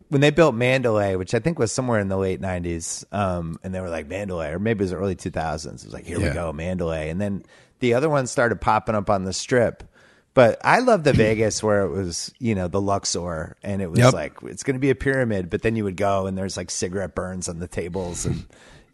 when 0.09 0.21
they 0.21 0.31
built 0.31 0.55
Mandalay, 0.55 1.14
which 1.17 1.35
I 1.35 1.38
think 1.40 1.59
was 1.59 1.71
somewhere 1.71 2.00
in 2.00 2.09
the 2.09 2.17
late 2.17 2.40
90s, 2.40 3.05
um, 3.12 3.59
and 3.62 3.75
they 3.75 3.81
were 3.81 3.90
like, 3.90 4.09
Mandalay, 4.09 4.50
or 4.50 4.59
maybe 4.59 4.78
it 4.78 4.85
was 4.85 4.93
early 4.95 5.14
2000s. 5.14 5.83
It 5.83 5.85
was 5.87 5.93
like, 5.95 6.07
here 6.07 6.19
Yeah. 6.19 6.28
we 6.28 6.35
go, 6.35 6.52
Mandalay. 6.52 7.11
And 7.11 7.21
then 7.21 7.43
the 7.81 7.95
other 7.95 8.09
ones 8.09 8.31
started 8.31 8.61
popping 8.61 8.95
up 8.95 9.09
on 9.11 9.25
the 9.25 9.33
strip. 9.33 9.83
But 10.38 10.61
I 10.64 10.78
love 10.78 11.02
the 11.02 11.12
Vegas 11.12 11.64
where 11.64 11.83
it 11.83 11.88
was, 11.90 12.33
you 12.38 12.54
know, 12.54 12.68
the 12.68 12.80
Luxor, 12.80 13.57
and 13.64 13.83
it 13.83 13.90
was 13.90 13.99
Yep. 13.99 14.12
like 14.14 14.33
it's 14.45 14.62
going 14.62 14.76
to 14.76 14.80
be 14.80 14.90
a 14.90 14.95
pyramid. 14.95 15.50
But 15.50 15.62
then 15.62 15.75
you 15.75 15.83
would 15.83 15.97
go, 15.97 16.26
and 16.28 16.38
there's 16.38 16.57
like 16.57 16.71
cigarette 16.71 17.16
burns 17.16 17.49
on 17.49 17.59
the 17.59 17.66
tables, 17.66 18.25
and 18.25 18.45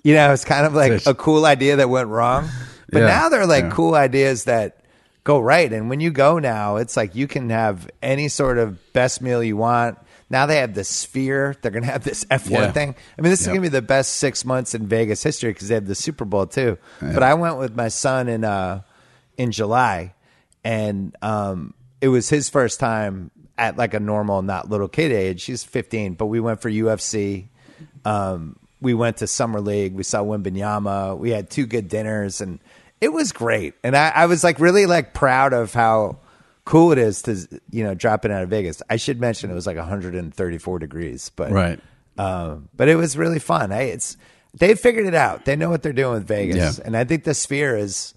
you 0.03 0.15
know, 0.15 0.33
it's 0.33 0.47
kind 0.47 0.65
of 0.65 0.73
like 0.75 0.93
Fish. 0.93 1.07
a 1.07 1.13
cool 1.15 1.45
idea 1.45 1.77
that 1.77 1.91
went 1.91 2.09
wrong. 2.09 2.49
But 2.91 3.01
Yeah, 3.01 3.07
now 3.09 3.29
they're 3.29 3.47
like 3.47 3.65
yeah. 3.65 3.71
cool 3.73 3.95
ideas 3.95 4.45
that 4.45 4.85
go 5.23 5.39
right. 5.39 5.71
And 5.71 5.91
when 5.91 6.01
you 6.01 6.11
go 6.11 6.39
now, 6.39 6.77
it's 6.77 6.97
like 6.97 7.15
you 7.15 7.27
can 7.27 7.51
have 7.51 7.91
any 8.03 8.29
sort 8.29 8.57
of 8.57 8.79
best 8.95 9.21
meal 9.21 9.43
you 9.43 9.59
want. 9.59 9.99
Now 10.31 10.47
they 10.47 10.57
have 10.57 10.73
the 10.75 10.85
Sphere. 10.85 11.57
They're 11.61 11.71
going 11.71 11.85
to 11.85 11.91
have 11.93 12.05
this 12.05 12.25
F1 12.31 12.51
Yeah. 12.51 12.73
thing. 12.73 12.95
I 13.19 13.21
mean, 13.23 13.31
this 13.31 13.41
is 13.41 13.47
Yep. 13.49 13.53
going 13.55 13.63
to 13.65 13.71
be 13.71 13.73
the 13.77 13.83
best 13.83 14.15
six 14.15 14.47
months 14.47 14.75
in 14.75 14.87
Vegas 14.87 15.23
history 15.23 15.53
because 15.53 15.69
they 15.69 15.75
have 15.75 15.87
the 15.87 15.95
Super 15.95 16.25
Bowl 16.25 16.47
too. 16.47 16.79
But 17.03 17.23
I 17.23 17.35
went 17.35 17.59
with 17.59 17.77
my 17.77 17.89
son 17.89 18.29
in 18.29 18.45
uh, 18.45 18.81
in 19.37 19.53
July, 19.53 20.15
and 20.65 21.17
um, 21.23 21.75
it 22.01 22.09
was 22.09 22.29
his 22.29 22.49
first 22.49 22.81
time 22.81 23.31
at 23.57 23.77
like 23.77 23.95
a 23.95 24.01
normal, 24.01 24.43
not 24.43 24.69
little 24.71 24.89
kid 24.89 25.13
age. 25.13 25.41
She's 25.43 25.63
15, 25.63 26.15
but 26.15 26.27
we 26.27 26.41
went 26.41 26.61
for 26.61 26.71
UFC. 26.71 27.49
Um, 28.05 28.57
we 28.81 28.95
went 28.95 29.19
to 29.19 29.27
Summer 29.27 29.61
League. 29.61 29.95
We 29.95 30.03
saw 30.03 30.23
Wembanyama. 30.23 31.17
We 31.19 31.31
had 31.31 31.51
two 31.51 31.67
good 31.67 31.89
dinners, 31.89 32.41
and 32.41 32.59
it 33.01 33.13
was 33.13 33.33
great. 33.33 33.75
And 33.83 33.97
I, 33.97 34.09
I 34.11 34.27
was 34.27 34.45
like 34.45 34.59
really 34.61 34.87
like 34.87 35.15
proud 35.15 35.53
of 35.53 35.73
how 35.73 36.19
cool 36.67 36.93
it 36.93 36.99
is 36.99 37.23
to 37.23 37.37
you 37.71 37.85
know 37.85 37.95
drop 37.95 38.25
in 38.25 38.31
out 38.31 38.43
of 38.43 38.49
Vegas. 38.49 38.83
I 38.91 38.97
should 38.97 39.21
mention 39.21 39.51
it 39.51 39.55
was 39.55 39.67
like 39.67 39.77
134 39.77 40.79
degrees, 40.79 41.31
but 41.37 41.51
Right. 41.53 41.79
um, 42.19 42.69
but 42.77 42.89
it 42.89 42.97
was 42.97 43.17
really 43.17 43.39
fun. 43.39 43.71
Hey, 43.71 43.91
it's 43.91 44.17
they 44.55 44.75
figured 44.75 45.07
it 45.07 45.15
out. 45.15 45.45
They 45.45 45.57
know 45.57 45.69
what 45.71 45.83
they're 45.83 45.93
doing 45.93 46.15
with 46.15 46.27
Vegas, 46.27 46.79
Yeah. 46.79 46.85
and 46.85 46.97
I 46.97 47.05
think 47.05 47.25
the 47.25 47.35
Sphere 47.35 47.77
is. 47.77 48.15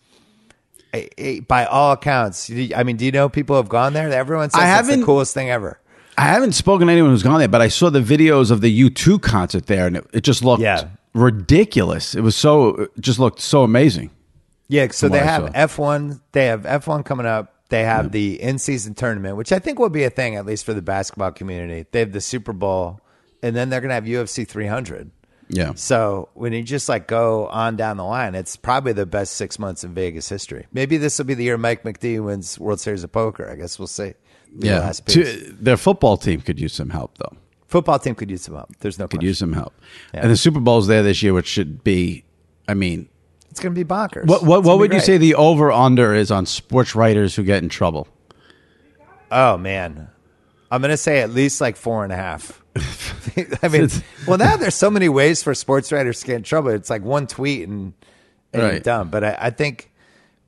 By 1.48 1.66
all 1.66 1.94
accounts, 1.94 2.50
I 2.76 2.84
mean, 2.84 2.98
do 2.98 3.06
you 3.06 3.12
know 3.12 3.30
people 3.30 3.56
have 3.56 3.70
gone 3.70 3.94
there? 3.94 4.10
Everyone 4.12 4.50
says 4.50 4.60
I 4.62 4.64
it's 4.80 4.88
the 4.88 4.92
haven't- 4.94 5.06
coolest 5.06 5.34
thing 5.34 5.50
ever. 5.50 5.80
I 6.20 6.24
haven't 6.24 6.54
spoken 6.54 6.88
to 6.88 6.94
anyone 6.94 7.12
who's 7.12 7.22
gone 7.22 7.38
there, 7.38 7.48
but 7.48 7.62
I 7.62 7.68
saw 7.68 7.92
the 7.92 8.00
videos 8.02 8.50
of 8.50 8.62
the 8.62 8.90
U2 8.90 9.22
concert 9.22 9.68
there, 9.68 9.86
and 9.86 9.98
it, 9.98 10.08
it 10.14 10.22
just 10.24 10.44
looked 10.44 10.64
Yeah. 10.64 10.86
ridiculous. 11.14 12.16
It 12.16 12.22
was 12.22 12.36
so, 12.36 12.70
it 12.70 12.92
just 13.00 13.20
looked 13.20 13.40
so 13.40 13.64
amazing. 13.64 14.10
Yeah, 14.68 14.88
so 14.92 15.08
they 15.10 15.20
have. 15.20 15.52
F 15.54 15.78
one. 15.78 16.20
They 16.32 16.48
have 16.48 16.66
F 16.66 16.88
one 16.88 17.04
coming 17.04 17.26
up. 17.26 17.54
They 17.70 17.84
have 17.84 18.12
the 18.12 18.42
in 18.42 18.58
season 18.60 18.96
tournament, 18.96 19.38
which 19.38 19.52
I 19.52 19.60
think 19.60 19.78
will 19.80 19.90
be 19.90 20.04
a 20.06 20.10
thing 20.10 20.36
at 20.36 20.46
least 20.46 20.66
for 20.66 20.74
the 20.74 20.82
basketball 20.82 21.32
community. 21.32 21.86
They 21.92 22.00
have 22.00 22.12
the 22.14 22.22
Super 22.22 22.52
Bowl, 22.54 23.00
and 23.44 23.56
then 23.56 23.70
they're 23.70 23.82
going 23.82 23.90
to 23.90 23.96
have 23.96 24.06
UFC 24.06 24.48
300. 24.48 25.12
Yeah. 25.50 25.74
So 25.76 26.30
when 26.34 26.52
you 26.54 26.62
just 26.64 26.90
like 26.90 27.08
go 27.08 27.48
on 27.48 27.76
down 27.78 27.98
the 27.98 28.04
line, 28.04 28.36
it's 28.36 28.56
probably 28.58 28.92
the 28.94 29.06
best 29.06 29.36
six 29.36 29.58
months 29.58 29.84
in 29.84 29.94
Vegas 29.94 30.28
history. 30.28 30.68
Maybe 30.74 30.98
this 30.98 31.18
will 31.18 31.26
be 31.26 31.34
the 31.36 31.44
year 31.46 31.58
Mike 31.58 31.84
McD 31.84 32.24
wins 32.24 32.60
World 32.60 32.80
Series 32.82 33.04
of 33.04 33.12
Poker. 33.12 33.50
I 33.50 33.56
guess 33.56 33.80
we'll 33.80 33.88
see. 33.88 34.14
The 34.58 34.68
Yeah. 34.68 34.92
To- 34.92 35.54
their 35.60 35.78
football 35.78 36.18
team 36.18 36.42
could 36.42 36.60
use 36.60 36.74
some 36.74 36.90
help, 36.90 37.18
though. 37.18 37.36
Football 37.68 38.00
team 38.00 38.16
could 38.16 38.30
use 38.32 38.42
some 38.44 38.56
help. 38.56 38.70
There's 38.80 38.98
no 38.98 39.06
Could 39.06 39.20
question. 39.20 39.28
use 39.28 39.38
some 39.40 39.54
help. 39.54 39.74
And 40.14 40.30
the 40.32 40.38
Super 40.38 40.60
Bowl's 40.62 40.88
there 40.88 41.04
this 41.04 41.22
year, 41.22 41.34
which 41.34 41.48
should 41.48 41.84
be, 41.84 42.24
I 42.68 42.74
mean, 42.74 43.10
It's 43.52 43.60
going 43.60 43.74
to 43.76 43.84
be 43.84 43.88
bonkers. 43.88 44.26
what 44.26 44.44
what, 44.44 44.64
what 44.64 44.80
would 44.80 44.94
you 44.94 45.00
say 45.02 45.18
the 45.18 45.36
over 45.36 45.72
under 45.72 46.14
is 46.14 46.30
on 46.32 46.46
sports 46.46 46.96
writers 46.96 47.36
who 47.36 47.44
get 47.44 47.62
in 47.64 47.70
trouble? 47.70 48.08
Oh 49.32 49.58
man, 49.58 50.08
I'm 50.72 50.82
gonna 50.82 50.96
say 50.98 51.20
at 51.20 51.32
least 51.32 51.60
like 51.60 51.76
four 51.76 52.04
and 52.06 52.14
a 52.14 52.16
half. 52.16 52.64
I 53.64 53.68
mean, 53.68 53.90
well, 54.28 54.38
now 54.38 54.58
there's 54.58 54.76
so 54.76 54.90
many 54.90 55.10
ways 55.10 55.44
for 55.44 55.54
sports 55.54 55.92
writers 55.92 56.20
to 56.22 56.26
get 56.28 56.36
in 56.38 56.44
trouble. 56.44 56.70
It's 56.72 56.90
like 56.90 57.04
one 57.04 57.28
tweet 57.28 57.68
and, 57.68 57.94
and 58.54 58.62
you're 58.62 58.80
done. 58.80 59.10
But 59.10 59.24
I, 59.24 59.38
I 59.40 59.50
think 59.50 59.92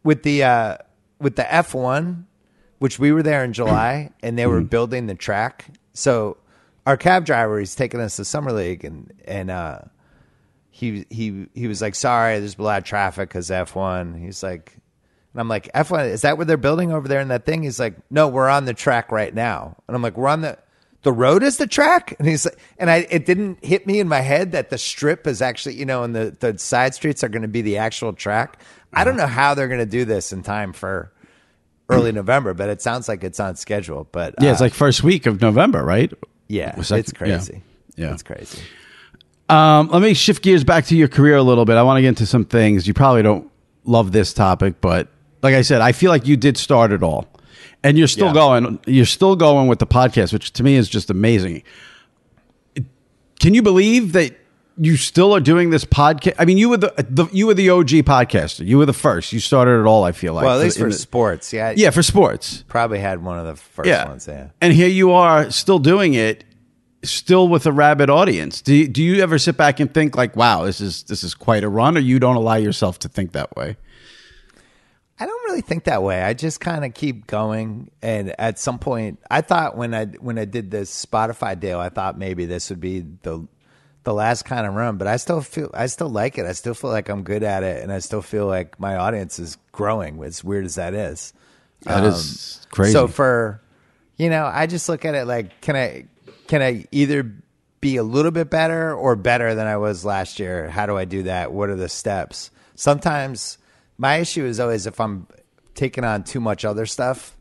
with 0.04 0.24
the 0.24 0.44
uh, 0.44 0.78
with 1.20 1.36
the 1.36 1.44
F1, 1.44 2.24
which 2.80 2.98
we 3.00 3.12
were 3.12 3.24
there 3.24 3.44
in 3.44 3.54
July, 3.54 4.12
and 4.24 4.38
they 4.38 4.44
Mm-hmm. 4.44 4.52
were 4.54 4.62
building 4.62 5.08
the 5.08 5.16
track. 5.16 5.66
So 5.94 6.38
our 6.86 6.98
cab 6.98 7.26
driver, 7.26 7.60
he's 7.60 7.76
taking 7.76 8.00
us 8.00 8.16
to 8.18 8.26
summer 8.26 8.52
league, 8.52 8.84
and 8.86 9.12
and 9.26 9.52
uh, 9.52 9.80
he 10.72 11.06
he 11.10 11.48
he 11.54 11.68
was 11.68 11.82
like, 11.82 11.96
"Sorry, 11.96 12.40
there's 12.40 12.58
a 12.58 12.62
lot 12.62 12.80
of 12.80 12.84
traffic 12.86 13.30
because 13.30 13.50
F1." 13.50 14.20
He's 14.20 14.42
like, 14.42 14.78
and 15.34 15.42
I'm 15.42 15.48
like, 15.50 15.72
"F1 15.74 16.10
is 16.10 16.22
that 16.22 16.38
what 16.38 16.48
they're 16.48 16.58
building 16.58 16.92
over 16.92 17.08
there 17.08 17.20
in 17.20 17.28
that 17.30 17.46
thing?" 17.46 17.64
He's 17.64 17.80
like, 17.80 17.96
"No, 18.10 18.28
we're 18.30 18.50
on 18.50 18.66
the 18.66 18.74
track 18.74 19.12
right 19.12 19.34
now." 19.34 19.76
And 19.88 19.96
I'm 19.96 20.02
like, 20.02 20.18
"We're 20.18 20.30
on 20.30 20.42
the 20.42 20.58
the 21.04 21.12
road 21.12 21.44
is 21.44 21.58
the 21.58 21.68
track?" 21.68 22.16
And 22.20 22.28
he's 22.28 22.46
like, 22.46 22.58
and 22.78 22.90
I 22.90 23.08
it 23.10 23.26
didn't 23.26 23.64
hit 23.64 23.86
me 23.88 24.00
in 24.00 24.08
my 24.08 24.22
head 24.22 24.52
that 24.54 24.70
the 24.70 24.78
strip 24.78 25.28
is 25.28 25.42
actually, 25.42 25.76
you 25.76 25.86
know, 25.86 26.04
and 26.04 26.16
the 26.16 26.36
the 26.40 26.58
side 26.58 26.94
streets 26.94 27.24
are 27.24 27.30
going 27.30 27.42
to 27.44 27.48
be 27.48 27.62
the 27.62 27.78
actual 27.78 28.14
track. 28.14 28.60
I 28.94 29.04
don't 29.04 29.18
know 29.18 29.28
how 29.28 29.54
they're 29.54 29.68
going 29.68 29.80
to 29.80 29.86
do 29.86 30.04
this 30.06 30.34
in 30.34 30.42
time 30.44 30.74
for 30.74 31.12
early 31.90 32.12
November, 32.12 32.54
but 32.54 32.70
it 32.70 32.82
sounds 32.82 33.08
like 33.08 33.24
it's 33.24 33.40
on 33.40 33.56
schedule. 33.56 34.08
But 34.12 34.36
Yeah, 34.42 34.52
it's 34.52 34.62
uh, 34.62 34.66
like 34.66 34.74
first 34.74 35.04
week 35.04 35.26
of 35.26 35.42
November, 35.42 35.84
right? 35.84 36.12
yeah, 36.48 36.74
like- 36.90 37.00
it's 37.02 37.14
crazy. 37.14 37.62
yeah. 37.96 38.06
Yeah. 38.08 38.14
it's 38.14 38.24
crazy. 38.24 38.60
Um, 39.50 39.90
let 39.90 40.02
me 40.02 40.14
shift 40.14 40.44
gears 40.44 40.64
back 40.64 40.86
to 40.86 40.96
your 40.96 41.08
career 41.08 41.36
a 41.36 41.42
little 41.44 41.66
bit. 41.66 41.76
I 41.76 41.84
want 41.84 41.98
to 41.98 42.02
get 42.02 42.10
into 42.10 42.26
some 42.28 42.46
things. 42.46 42.88
You 42.88 42.94
probably 42.94 43.24
don't 43.24 43.50
love 43.84 44.12
this 44.12 44.32
topic, 44.34 44.80
but 44.80 45.08
like 45.42 45.56
I 45.56 45.62
said, 45.64 45.82
I 45.82 45.92
feel 45.92 46.12
like 46.12 46.28
you 46.28 46.38
did 46.38 46.56
start 46.58 46.92
it 46.92 47.02
all. 47.02 47.28
And 47.84 47.98
you're 47.98 48.08
still 48.08 48.28
Yeah. 48.28 48.34
going. 48.34 48.80
You're 48.86 49.06
still 49.06 49.36
going 49.36 49.68
with 49.68 49.80
the 49.80 49.88
podcast, 49.88 50.34
which 50.34 50.52
to 50.54 50.64
me 50.64 50.76
is 50.76 50.90
just 50.90 51.10
amazing. 51.10 51.64
Can 53.40 53.54
you 53.54 53.62
believe 53.62 54.12
that 54.14 54.36
you 54.78 54.98
still 54.98 55.34
are 55.34 55.40
doing 55.40 55.70
this 55.70 55.86
podcast? 55.86 56.36
I 56.38 56.46
mean, 56.46 56.58
you 56.58 56.70
were 56.70 56.78
the, 56.78 56.94
the 57.10 57.26
you 57.32 57.48
were 57.48 57.54
the 57.54 57.70
OG 57.70 57.90
podcaster. 58.04 58.66
You 58.66 58.78
were 58.78 58.86
the 58.86 58.94
first. 58.94 59.32
You 59.32 59.40
started 59.40 59.80
it 59.80 59.86
all. 59.86 60.04
I 60.04 60.12
feel 60.12 60.34
like. 60.34 60.44
Well, 60.46 60.58
at 60.60 60.64
least 60.64 60.78
in 60.78 60.84
for 60.84 60.90
the- 60.90 60.96
sports, 60.98 61.54
yeah, 61.54 61.74
yeah, 61.76 61.90
for 61.90 62.04
sports. 62.04 62.64
probably 62.68 63.00
had 63.00 63.24
one 63.24 63.40
of 63.40 63.46
the 63.46 63.56
first 63.56 63.88
Yeah. 63.88 64.08
ones. 64.10 64.28
Yeah. 64.28 64.48
And 64.60 64.74
here 64.74 64.90
you 64.90 65.12
are 65.12 65.50
still 65.52 65.80
doing 65.80 66.16
it, 66.16 66.44
still 67.04 67.48
with 67.48 67.66
a 67.66 67.72
rabid 67.72 68.10
audience. 68.10 68.62
Do 68.62 68.74
you, 68.76 68.88
do 68.90 69.02
you 69.02 69.22
ever 69.24 69.38
sit 69.40 69.56
back 69.56 69.80
and 69.80 69.94
think 69.94 70.18
like, 70.18 70.36
wow, 70.36 70.66
this 70.66 70.82
is 70.82 71.04
this 71.04 71.24
is 71.24 71.34
quite 71.34 71.64
a 71.64 71.70
run, 71.70 71.96
or 71.96 72.02
you 72.02 72.20
don't 72.20 72.36
allow 72.36 72.56
yourself 72.56 73.00
to 73.00 73.08
think 73.08 73.32
that 73.32 73.56
way? 73.56 73.78
I 75.20 75.26
don't 75.26 75.44
really 75.46 75.62
think 75.62 75.84
that 75.84 76.02
way. 76.02 76.22
I 76.22 76.34
just 76.34 76.60
kind 76.62 76.86
of 76.86 76.94
keep 76.94 77.28
going, 77.28 77.92
and 78.02 78.34
at 78.40 78.58
some 78.58 78.80
point, 78.80 79.20
I 79.30 79.42
thought 79.42 79.76
when 79.76 79.94
I 79.94 80.06
when 80.06 80.38
I 80.38 80.46
did 80.46 80.72
this 80.72 81.06
Spotify 81.06 81.60
deal, 81.60 81.80
I 81.80 81.90
thought 81.90 82.18
maybe 82.18 82.46
this 82.46 82.70
would 82.70 82.80
be 82.80 83.02
the 83.24 83.46
the 84.04 84.14
last 84.14 84.46
kind 84.46 84.66
of 84.66 84.74
run, 84.76 84.98
but 84.98 85.08
I 85.08 85.18
still 85.18 85.42
feel 85.42 85.70
I 85.74 85.88
still 85.88 86.10
like 86.10 86.38
it. 86.38 86.46
I 86.46 86.54
still 86.54 86.74
feel 86.74 86.90
like 86.90 87.10
I'm 87.10 87.24
good 87.24 87.44
at 87.44 87.64
it, 87.64 87.84
and 87.84 87.92
I 87.92 88.00
still 88.00 88.22
feel 88.22 88.48
like 88.48 88.80
my 88.80 88.96
audience 88.96 89.40
is 89.40 89.58
growing. 89.74 90.24
As 90.24 90.44
weird 90.44 90.66
as 90.66 90.76
that 90.76 90.94
is, 90.94 91.34
That 91.84 92.06
is 92.06 92.66
crazy. 92.72 92.98
Um, 92.98 93.08
So 93.08 93.14
for 93.14 93.62
you 94.16 94.30
know, 94.30 94.46
I 94.46 94.68
just 94.68 94.88
look 94.88 95.04
at 95.04 95.16
it 95.16 95.26
like 95.26 95.60
can 95.60 95.76
I 95.76 96.06
can 96.48 96.62
I 96.62 96.86
either 96.92 97.30
be 97.82 97.98
a 97.98 98.04
little 98.04 98.32
bit 98.32 98.50
better 98.50 98.94
or 98.94 99.16
better 99.16 99.54
than 99.54 99.68
I 99.68 99.78
was 99.78 100.06
last 100.06 100.40
year? 100.40 100.70
How 100.70 100.86
do 100.86 100.98
I 100.98 101.06
do 101.06 101.24
that? 101.24 101.52
What 101.52 101.70
are 101.70 101.76
the 101.76 101.90
steps? 101.90 102.52
Sometimes 102.76 103.58
my 104.00 104.18
issue 104.18 104.46
is 104.46 104.60
always 104.60 104.88
if 104.88 105.00
I'm 105.00 105.28
taking 105.76 106.04
on 106.04 106.24
too 106.24 106.40
much 106.40 106.66
other 106.66 106.88
stuff 106.88 107.38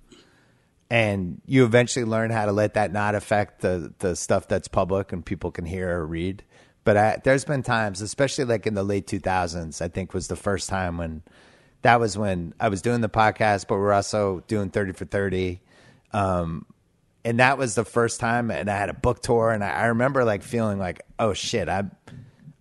and 0.91 1.41
you 1.47 1.65
eventually 1.65 2.05
learn 2.05 2.31
how 2.31 2.47
to 2.47 2.53
let 2.53 2.75
that 2.75 2.93
not 2.93 3.15
affect 3.15 3.61
the 3.61 3.95
the 4.00 4.17
stuff 4.17 4.49
that's 4.49 4.69
public 4.69 5.12
and 5.12 5.25
people 5.25 5.50
can 5.50 5.65
hear 5.65 6.00
or 6.00 6.07
read. 6.07 6.43
But 6.85 6.97
I, 6.97 7.21
there's 7.23 7.45
been 7.45 7.62
times, 7.62 8.00
especially 8.00 8.45
like 8.45 8.67
in 8.67 8.75
the 8.75 8.83
late 8.83 9.07
2000s, 9.07 9.83
I 9.83 9.88
think 9.88 10.15
was 10.15 10.29
the 10.29 10.37
first 10.37 10.69
time 10.69 10.97
when 10.97 11.23
that 11.83 12.00
was 12.00 12.19
when 12.19 12.55
I 12.59 12.69
was 12.69 12.83
doing 12.83 13.03
the 13.03 13.09
podcast, 13.09 13.67
but 13.69 13.77
we 13.77 13.83
are 13.83 13.93
also 13.93 14.43
doing 14.49 14.71
30 14.71 14.93
for 14.93 15.05
30. 15.05 15.61
Um, 16.12 16.67
and 17.25 17.41
that 17.41 17.59
was 17.59 17.75
the 17.75 17.85
first 17.85 18.21
time, 18.21 18.50
and 18.50 18.71
I 18.71 18.77
had 18.79 18.88
a 18.88 18.95
book 18.95 19.21
tour, 19.21 19.50
and 19.50 19.62
I, 19.62 19.71
I 19.71 19.87
remember 19.87 20.25
like 20.25 20.43
feeling 20.43 20.79
like, 20.79 21.03
oh 21.19 21.35
shit, 21.35 21.69
I 21.69 21.85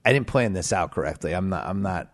I 0.03 0.13
didn't 0.13 0.27
plan 0.27 0.53
this 0.53 0.71
out 0.71 0.91
correctly. 0.91 1.33
I'm 1.33 1.49
not 1.49 1.65
I'm 1.65 1.81
not 1.81 2.09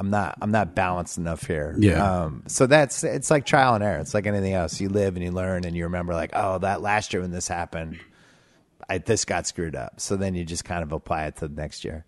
I'm 0.00 0.10
not 0.10 0.38
I'm 0.40 0.50
not 0.50 0.74
balanced 0.74 1.18
enough 1.18 1.46
here. 1.46 1.76
Yeah. 1.78 2.22
Um, 2.22 2.44
so 2.46 2.66
that's 2.66 3.04
it's 3.04 3.30
like 3.30 3.46
trial 3.46 3.74
and 3.74 3.84
error. 3.84 3.98
It's 3.98 4.14
like 4.14 4.26
anything 4.26 4.52
else. 4.52 4.80
You 4.80 4.88
live 4.88 5.16
and 5.16 5.24
you 5.24 5.30
learn, 5.30 5.64
and 5.64 5.76
you 5.76 5.84
remember 5.84 6.14
like, 6.14 6.30
oh, 6.34 6.58
that 6.58 6.82
last 6.82 7.12
year 7.12 7.22
when 7.22 7.30
this 7.30 7.48
happened, 7.48 7.98
I, 8.88 8.98
this 8.98 9.24
got 9.24 9.46
screwed 9.46 9.76
up. 9.76 10.00
So 10.00 10.16
then 10.16 10.34
you 10.34 10.44
just 10.44 10.64
kind 10.64 10.82
of 10.82 10.92
apply 10.92 11.26
it 11.26 11.36
to 11.36 11.48
the 11.48 11.54
next 11.54 11.84
year. 11.84 12.04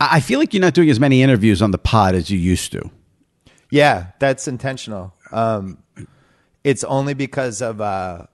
I 0.00 0.20
feel 0.20 0.38
like 0.40 0.52
you're 0.52 0.60
not 0.60 0.74
doing 0.74 0.90
as 0.90 0.98
many 0.98 1.22
interviews 1.22 1.62
on 1.62 1.70
the 1.70 1.78
pod 1.78 2.14
as 2.14 2.30
you 2.30 2.38
used 2.38 2.72
to. 2.72 2.90
Yeah, 3.70 4.08
that's 4.18 4.48
intentional. 4.48 5.14
Um, 5.30 5.78
it's 6.64 6.82
only 6.84 7.14
because 7.14 7.62
of 7.62 7.80
uh, 7.80 8.26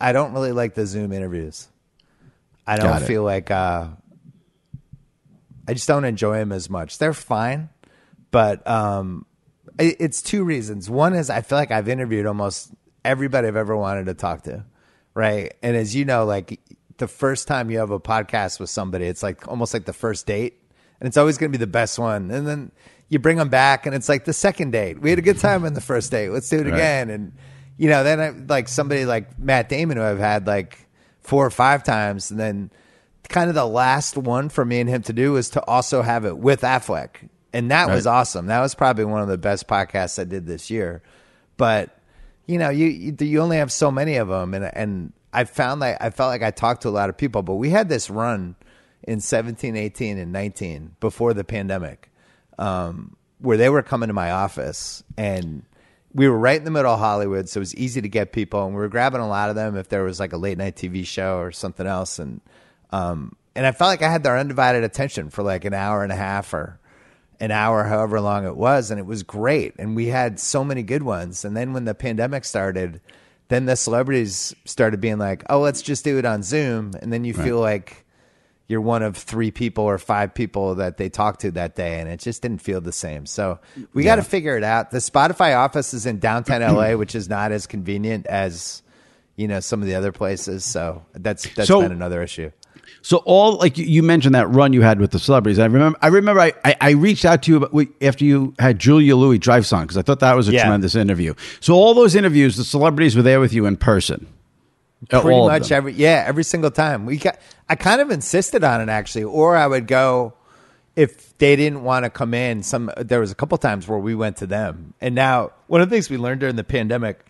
I 0.00 0.12
don't 0.12 0.32
really 0.32 0.52
like 0.52 0.74
the 0.74 0.86
Zoom 0.86 1.12
interviews. 1.12 1.68
I 2.66 2.76
don't 2.76 3.02
feel 3.02 3.24
like 3.24 3.50
uh, 3.50 3.88
I 5.72 5.74
just 5.74 5.88
don't 5.88 6.04
enjoy 6.04 6.36
them 6.36 6.52
as 6.52 6.68
much. 6.68 6.98
They're 6.98 7.14
fine, 7.14 7.70
but 8.30 8.68
um, 8.68 9.24
it, 9.78 9.96
it's 10.00 10.20
two 10.20 10.44
reasons. 10.44 10.90
One 10.90 11.14
is 11.14 11.30
I 11.30 11.40
feel 11.40 11.56
like 11.56 11.70
I've 11.70 11.88
interviewed 11.88 12.26
almost 12.26 12.74
everybody 13.06 13.48
I've 13.48 13.56
ever 13.56 13.74
wanted 13.74 14.04
to 14.04 14.12
talk 14.12 14.42
to, 14.42 14.66
right? 15.14 15.54
And 15.62 15.74
as 15.74 15.96
you 15.96 16.04
know, 16.04 16.26
like 16.26 16.60
the 16.98 17.08
first 17.08 17.48
time 17.48 17.70
you 17.70 17.78
have 17.78 17.90
a 17.90 17.98
podcast 17.98 18.60
with 18.60 18.68
somebody, 18.68 19.06
it's 19.06 19.22
like 19.22 19.48
almost 19.48 19.72
like 19.72 19.86
the 19.86 19.94
first 19.94 20.26
date, 20.26 20.60
and 21.00 21.06
it's 21.06 21.16
always 21.16 21.38
going 21.38 21.50
to 21.50 21.58
be 21.58 21.62
the 21.62 21.66
best 21.66 21.98
one. 21.98 22.30
And 22.30 22.46
then 22.46 22.70
you 23.08 23.18
bring 23.18 23.38
them 23.38 23.48
back, 23.48 23.86
and 23.86 23.94
it's 23.94 24.10
like 24.10 24.26
the 24.26 24.34
second 24.34 24.72
date. 24.72 25.00
We 25.00 25.08
had 25.08 25.18
a 25.18 25.22
good 25.22 25.38
time 25.38 25.64
on 25.64 25.72
the 25.72 25.80
first 25.80 26.10
date. 26.10 26.28
Let's 26.28 26.50
do 26.50 26.58
it 26.58 26.66
again. 26.66 27.08
And 27.08 27.32
you 27.78 27.88
know, 27.88 28.04
then 28.04 28.20
I, 28.20 28.28
like 28.46 28.68
somebody 28.68 29.06
like 29.06 29.38
Matt 29.38 29.70
Damon, 29.70 29.96
who 29.96 30.02
I've 30.02 30.18
had 30.18 30.46
like 30.46 30.86
four 31.22 31.46
or 31.46 31.50
five 31.50 31.82
times, 31.82 32.30
and 32.30 32.38
then 32.38 32.70
kind 33.28 33.48
of 33.48 33.54
the 33.54 33.66
last 33.66 34.16
one 34.16 34.48
for 34.48 34.64
me 34.64 34.80
and 34.80 34.88
him 34.88 35.02
to 35.02 35.12
do 35.12 35.32
was 35.32 35.50
to 35.50 35.64
also 35.66 36.02
have 36.02 36.24
it 36.24 36.38
with 36.38 36.62
Affleck. 36.62 37.28
And 37.52 37.70
that 37.70 37.88
was 37.88 38.06
awesome. 38.06 38.46
That 38.46 38.60
was 38.60 38.74
probably 38.74 39.04
one 39.04 39.20
of 39.20 39.28
the 39.28 39.38
best 39.38 39.68
podcasts 39.68 40.18
I 40.18 40.24
did 40.24 40.46
this 40.46 40.70
year. 40.70 41.02
But 41.56 41.96
you 42.46 42.58
know, 42.58 42.70
you 42.70 42.86
you, 42.86 43.16
you 43.20 43.40
only 43.40 43.58
have 43.58 43.70
so 43.70 43.90
many 43.90 44.16
of 44.16 44.28
them, 44.28 44.54
and 44.54 44.64
and 44.64 45.12
I 45.32 45.44
found 45.44 45.80
like 45.80 45.98
I 46.00 46.10
felt 46.10 46.28
like 46.28 46.42
I 46.42 46.50
talked 46.50 46.82
to 46.82 46.88
a 46.88 46.90
lot 46.90 47.08
of 47.10 47.16
people, 47.16 47.42
but 47.42 47.54
we 47.54 47.70
had 47.70 47.88
this 47.88 48.08
run 48.08 48.56
in 49.02 49.20
17, 49.20 49.76
18, 49.76 50.18
and 50.18 50.32
19 50.32 50.96
before 50.98 51.34
the 51.34 51.44
pandemic, 51.44 52.10
um, 52.58 53.16
where 53.38 53.56
they 53.56 53.68
were 53.68 53.82
coming 53.82 54.06
to 54.08 54.14
my 54.14 54.30
office 54.30 55.02
and 55.16 55.64
we 56.14 56.28
were 56.28 56.38
right 56.38 56.58
in 56.58 56.64
the 56.64 56.70
middle 56.70 56.92
of 56.92 56.98
Hollywood, 56.98 57.48
so 57.48 57.58
it 57.58 57.62
was 57.62 57.74
easy 57.74 58.00
to 58.00 58.08
get 58.08 58.32
people, 58.32 58.64
and 58.64 58.74
we 58.74 58.80
were 58.80 58.88
grabbing 58.88 59.20
a 59.20 59.28
lot 59.28 59.48
of 59.48 59.56
them 59.56 59.76
if 59.76 59.88
there 59.88 60.04
was 60.04 60.20
like 60.20 60.32
a 60.32 60.36
late 60.36 60.58
night 60.58 60.76
TV 60.76 61.06
show 61.06 61.38
or 61.38 61.52
something 61.52 61.86
else, 61.86 62.18
and 62.18 62.40
um, 62.92 63.34
and 63.54 63.66
I 63.66 63.72
felt 63.72 63.88
like 63.88 64.02
I 64.02 64.10
had 64.10 64.22
their 64.22 64.38
undivided 64.38 64.84
attention 64.84 65.30
for 65.30 65.42
like 65.42 65.64
an 65.64 65.74
hour 65.74 66.02
and 66.02 66.12
a 66.12 66.16
half 66.16 66.52
or 66.54 66.78
an 67.40 67.50
hour, 67.50 67.84
however 67.84 68.20
long 68.20 68.46
it 68.46 68.56
was, 68.56 68.90
and 68.90 69.00
it 69.00 69.06
was 69.06 69.22
great, 69.22 69.74
and 69.78 69.96
we 69.96 70.06
had 70.06 70.38
so 70.38 70.62
many 70.64 70.82
good 70.82 71.02
ones, 71.02 71.44
and 71.44 71.56
then 71.56 71.72
when 71.72 71.84
the 71.84 71.94
pandemic 71.94 72.44
started, 72.44 73.00
then 73.48 73.66
the 73.66 73.74
celebrities 73.76 74.54
started 74.64 75.00
being 75.00 75.18
like, 75.18 75.42
oh, 75.50 75.60
let's 75.60 75.82
just 75.82 76.04
do 76.04 76.18
it 76.18 76.24
on 76.24 76.42
Zoom, 76.42 76.92
and 77.02 77.12
then 77.12 77.24
you 77.24 77.34
feel 77.34 77.58
like 77.58 78.04
you're 78.68 78.80
one 78.80 79.02
of 79.02 79.16
three 79.16 79.50
people 79.50 79.84
or 79.84 79.98
five 79.98 80.32
people 80.34 80.76
that 80.76 80.96
they 80.96 81.08
talked 81.08 81.40
to 81.40 81.50
that 81.50 81.74
day, 81.74 81.98
and 82.00 82.08
it 82.08 82.20
just 82.20 82.40
didn't 82.42 82.62
feel 82.62 82.80
the 82.80 82.92
same. 82.92 83.26
So 83.26 83.58
we 83.92 84.04
got 84.04 84.16
to 84.16 84.22
figure 84.22 84.56
it 84.56 84.62
out. 84.64 84.90
The 84.92 84.98
Spotify 84.98 85.56
office 85.58 85.92
is 85.92 86.06
in 86.06 86.20
downtown 86.20 86.60
LA, 86.62 86.92
which 86.96 87.14
is 87.14 87.28
not 87.28 87.50
as 87.52 87.66
convenient 87.66 88.26
as 88.28 88.82
you 89.36 89.48
know 89.48 89.60
some 89.60 89.82
of 89.82 89.88
the 89.88 89.96
other 89.96 90.12
places. 90.12 90.64
So 90.64 91.04
that's 91.12 91.52
that's 91.54 91.66
So- 91.68 91.82
been 91.82 91.92
another 91.92 92.22
issue. 92.22 92.52
So 93.02 93.18
all 93.24 93.56
like 93.56 93.76
you- 93.78 94.02
mentioned 94.02 94.34
that 94.34 94.48
run 94.48 94.72
you 94.72 94.80
had 94.82 95.00
with 95.00 95.10
the 95.10 95.18
celebrities. 95.18 95.58
I 95.58 95.66
remember. 95.66 95.98
I 96.02 96.06
remember. 96.08 96.40
I 96.40 96.52
I, 96.64 96.76
I 96.80 96.90
reached 96.90 97.24
out 97.24 97.42
to 97.42 97.50
you 97.52 97.94
after 98.00 98.24
you 98.24 98.54
had 98.58 98.78
Julia 98.78 99.16
Louis 99.16 99.38
Dreyfus 99.38 99.70
because 99.82 99.96
I 99.98 100.02
thought 100.02 100.20
that 100.20 100.34
was 100.34 100.48
a 100.48 100.52
Yeah. 100.52 100.62
tremendous 100.62 100.94
interview. 100.94 101.34
So 101.60 101.74
all 101.74 101.94
those 101.94 102.14
interviews, 102.14 102.56
the 102.56 102.64
celebrities 102.64 103.16
were 103.16 103.22
there 103.22 103.40
with 103.40 103.52
you 103.52 103.66
in 103.66 103.76
person. 103.76 104.26
Uh, 105.12 105.20
pretty 105.20 105.40
much 105.40 105.72
every 105.72 105.92
yeah 105.94 106.22
every 106.28 106.44
single 106.44 106.70
time 106.70 107.04
we 107.06 107.16
got 107.16 107.36
i 107.68 107.74
kind 107.74 108.00
of 108.00 108.12
insisted 108.12 108.62
on 108.62 108.80
it 108.80 108.88
actually 108.88 109.24
or 109.24 109.56
i 109.56 109.66
would 109.66 109.88
go 109.88 110.32
if 110.94 111.36
they 111.38 111.56
didn't 111.56 111.82
want 111.82 112.04
to 112.04 112.08
come 112.10 112.32
in 112.34 112.62
some 112.62 112.88
there 112.96 113.18
was 113.18 113.32
a 113.32 113.34
couple 113.34 113.58
times 113.58 113.88
where 113.88 113.98
we 113.98 114.14
went 114.14 114.36
to 114.36 114.46
them 114.46 114.94
and 115.00 115.12
now 115.16 115.50
one 115.66 115.80
of 115.80 115.90
the 115.90 115.96
things 115.96 116.08
we 116.08 116.16
learned 116.16 116.38
during 116.38 116.54
the 116.54 116.62
pandemic 116.62 117.26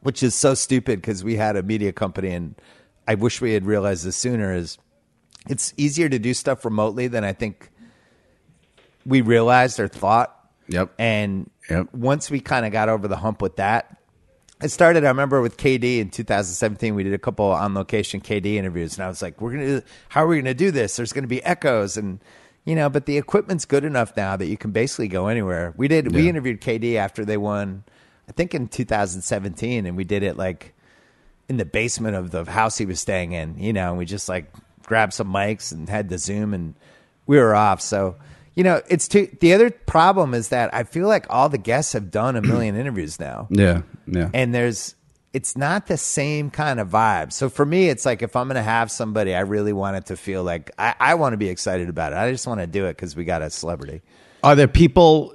which 0.00 0.22
is 0.22 0.34
so 0.34 0.54
stupid 0.54 1.02
because 1.02 1.22
we 1.22 1.36
had 1.36 1.54
a 1.54 1.62
media 1.62 1.92
company 1.92 2.30
and 2.30 2.54
i 3.06 3.14
wish 3.14 3.42
we 3.42 3.52
had 3.52 3.66
realized 3.66 4.06
this 4.06 4.16
sooner 4.16 4.54
is 4.54 4.78
it's 5.48 5.74
easier 5.76 6.08
to 6.08 6.18
do 6.18 6.32
stuff 6.34 6.64
remotely 6.64 7.08
than 7.08 7.24
i 7.24 7.32
think 7.32 7.70
we 9.04 9.20
realized 9.20 9.80
or 9.80 9.88
thought 9.88 10.38
Yep. 10.68 10.92
and 10.98 11.50
Yep. 11.68 11.88
once 11.92 12.30
we 12.30 12.40
kind 12.40 12.64
of 12.64 12.72
got 12.72 12.88
over 12.88 13.06
the 13.08 13.16
hump 13.16 13.42
with 13.42 13.56
that, 13.56 13.96
it 14.62 14.70
started. 14.70 15.04
I 15.04 15.08
remember 15.08 15.40
with 15.42 15.56
KD 15.56 15.98
in 15.98 16.08
2017, 16.10 16.94
we 16.94 17.02
did 17.02 17.12
a 17.12 17.18
couple 17.18 17.46
on 17.46 17.74
location 17.74 18.20
KD 18.20 18.54
interviews, 18.54 18.96
and 18.96 19.04
I 19.04 19.08
was 19.08 19.20
like, 19.20 19.40
"We're 19.40 19.50
gonna, 19.50 19.66
do, 19.66 19.82
how 20.08 20.24
are 20.24 20.28
we 20.28 20.38
gonna 20.38 20.54
do 20.54 20.70
this? 20.70 20.96
There's 20.96 21.12
gonna 21.12 21.26
be 21.26 21.42
echoes, 21.44 21.96
and 21.96 22.20
you 22.64 22.74
know, 22.76 22.88
but 22.88 23.06
the 23.06 23.18
equipment's 23.18 23.64
good 23.64 23.84
enough 23.84 24.16
now 24.16 24.36
that 24.36 24.46
you 24.46 24.56
can 24.56 24.70
basically 24.70 25.08
go 25.08 25.26
anywhere." 25.26 25.74
We 25.76 25.88
did. 25.88 26.14
We 26.14 26.28
interviewed 26.28 26.60
KD 26.60 26.96
after 26.96 27.24
they 27.24 27.36
won, 27.36 27.82
I 28.28 28.32
think 28.32 28.54
in 28.54 28.68
2017, 28.68 29.84
and 29.84 29.96
we 29.96 30.04
did 30.04 30.22
it 30.22 30.36
like 30.36 30.72
in 31.48 31.56
the 31.56 31.64
basement 31.64 32.14
of 32.16 32.30
the 32.30 32.44
house 32.44 32.78
he 32.78 32.86
was 32.86 33.00
staying 33.00 33.32
in, 33.32 33.58
you 33.58 33.72
know, 33.72 33.90
and 33.90 33.98
we 33.98 34.04
just 34.04 34.28
like 34.28 34.46
grabbed 34.92 35.14
some 35.14 35.32
mics 35.32 35.72
and 35.72 35.88
had 35.88 36.10
the 36.10 36.18
Zoom 36.18 36.52
and 36.52 36.74
we 37.26 37.38
were 37.38 37.54
off. 37.54 37.80
So, 37.80 38.16
you 38.54 38.62
know, 38.62 38.82
it's 38.90 39.08
too, 39.08 39.26
the 39.40 39.54
other 39.54 39.70
problem 39.70 40.34
is 40.34 40.50
that 40.50 40.74
I 40.74 40.82
feel 40.82 41.08
like 41.08 41.24
all 41.30 41.48
the 41.48 41.56
guests 41.56 41.94
have 41.94 42.10
done 42.10 42.36
a 42.36 42.42
million 42.52 42.76
interviews 42.76 43.18
now. 43.18 43.48
Yeah. 43.48 43.80
Yeah. 44.06 44.28
And 44.34 44.54
there's, 44.54 44.94
it's 45.32 45.56
not 45.56 45.86
the 45.86 45.96
same 45.96 46.50
kind 46.50 46.78
of 46.78 46.90
vibe. 46.90 47.32
So 47.32 47.48
for 47.48 47.64
me, 47.64 47.88
it's 47.88 48.04
like 48.04 48.20
if 48.20 48.36
I'm 48.36 48.48
going 48.48 48.56
to 48.56 48.62
have 48.62 48.90
somebody, 48.90 49.34
I 49.34 49.40
really 49.40 49.72
want 49.72 49.96
it 49.96 50.04
to 50.06 50.16
feel 50.18 50.44
like 50.44 50.70
I, 50.78 50.94
I 51.00 51.14
want 51.14 51.32
to 51.32 51.38
be 51.38 51.48
excited 51.48 51.88
about 51.88 52.12
it. 52.12 52.16
I 52.16 52.30
just 52.30 52.46
want 52.46 52.60
to 52.60 52.66
do 52.66 52.84
it 52.84 52.94
because 52.94 53.16
we 53.16 53.24
got 53.24 53.40
a 53.40 53.48
celebrity. 53.48 54.02
Are 54.42 54.54
there 54.54 54.68
people 54.68 55.34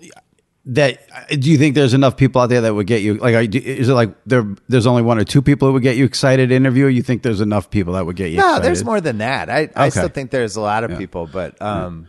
that 0.68 1.00
do 1.30 1.50
you 1.50 1.58
think 1.58 1.76
there's 1.76 1.94
enough 1.94 2.18
people 2.18 2.42
out 2.42 2.48
there 2.50 2.62
that 2.62 2.74
would 2.74 2.88
get 2.88 3.02
you 3.02 3.16
like? 3.16 3.36
Are, 3.36 3.42
is 3.42 3.90
it 3.90 3.94
like 3.94 4.14
there? 4.26 4.46
There's 4.68 4.86
only 4.86 5.02
one 5.02 5.18
or 5.18 5.24
two 5.24 5.42
people 5.42 5.68
that 5.68 5.72
would 5.74 5.84
get 5.84 5.96
you 5.98 6.06
excited 6.06 6.50
to 6.50 6.56
interview? 6.56 6.86
Or 6.86 6.90
you 6.90 7.02
think 7.02 7.24
there's 7.24 7.42
enough 7.42 7.70
people 7.70 7.94
that 7.94 8.06
would 8.06 8.16
get 8.16 8.32
you? 8.32 8.38
No, 8.38 8.44
excited? 8.48 8.64
there's 8.66 8.84
more 8.84 9.00
than 9.02 9.18
that. 9.20 9.50
I, 9.50 9.70
I 9.76 9.90
still 9.90 10.10
think 10.10 10.32
there's 10.32 10.56
a 10.56 10.62
lot 10.62 10.84
of 10.84 10.98
people, 10.98 11.28
but 11.28 11.62
um, 11.62 12.08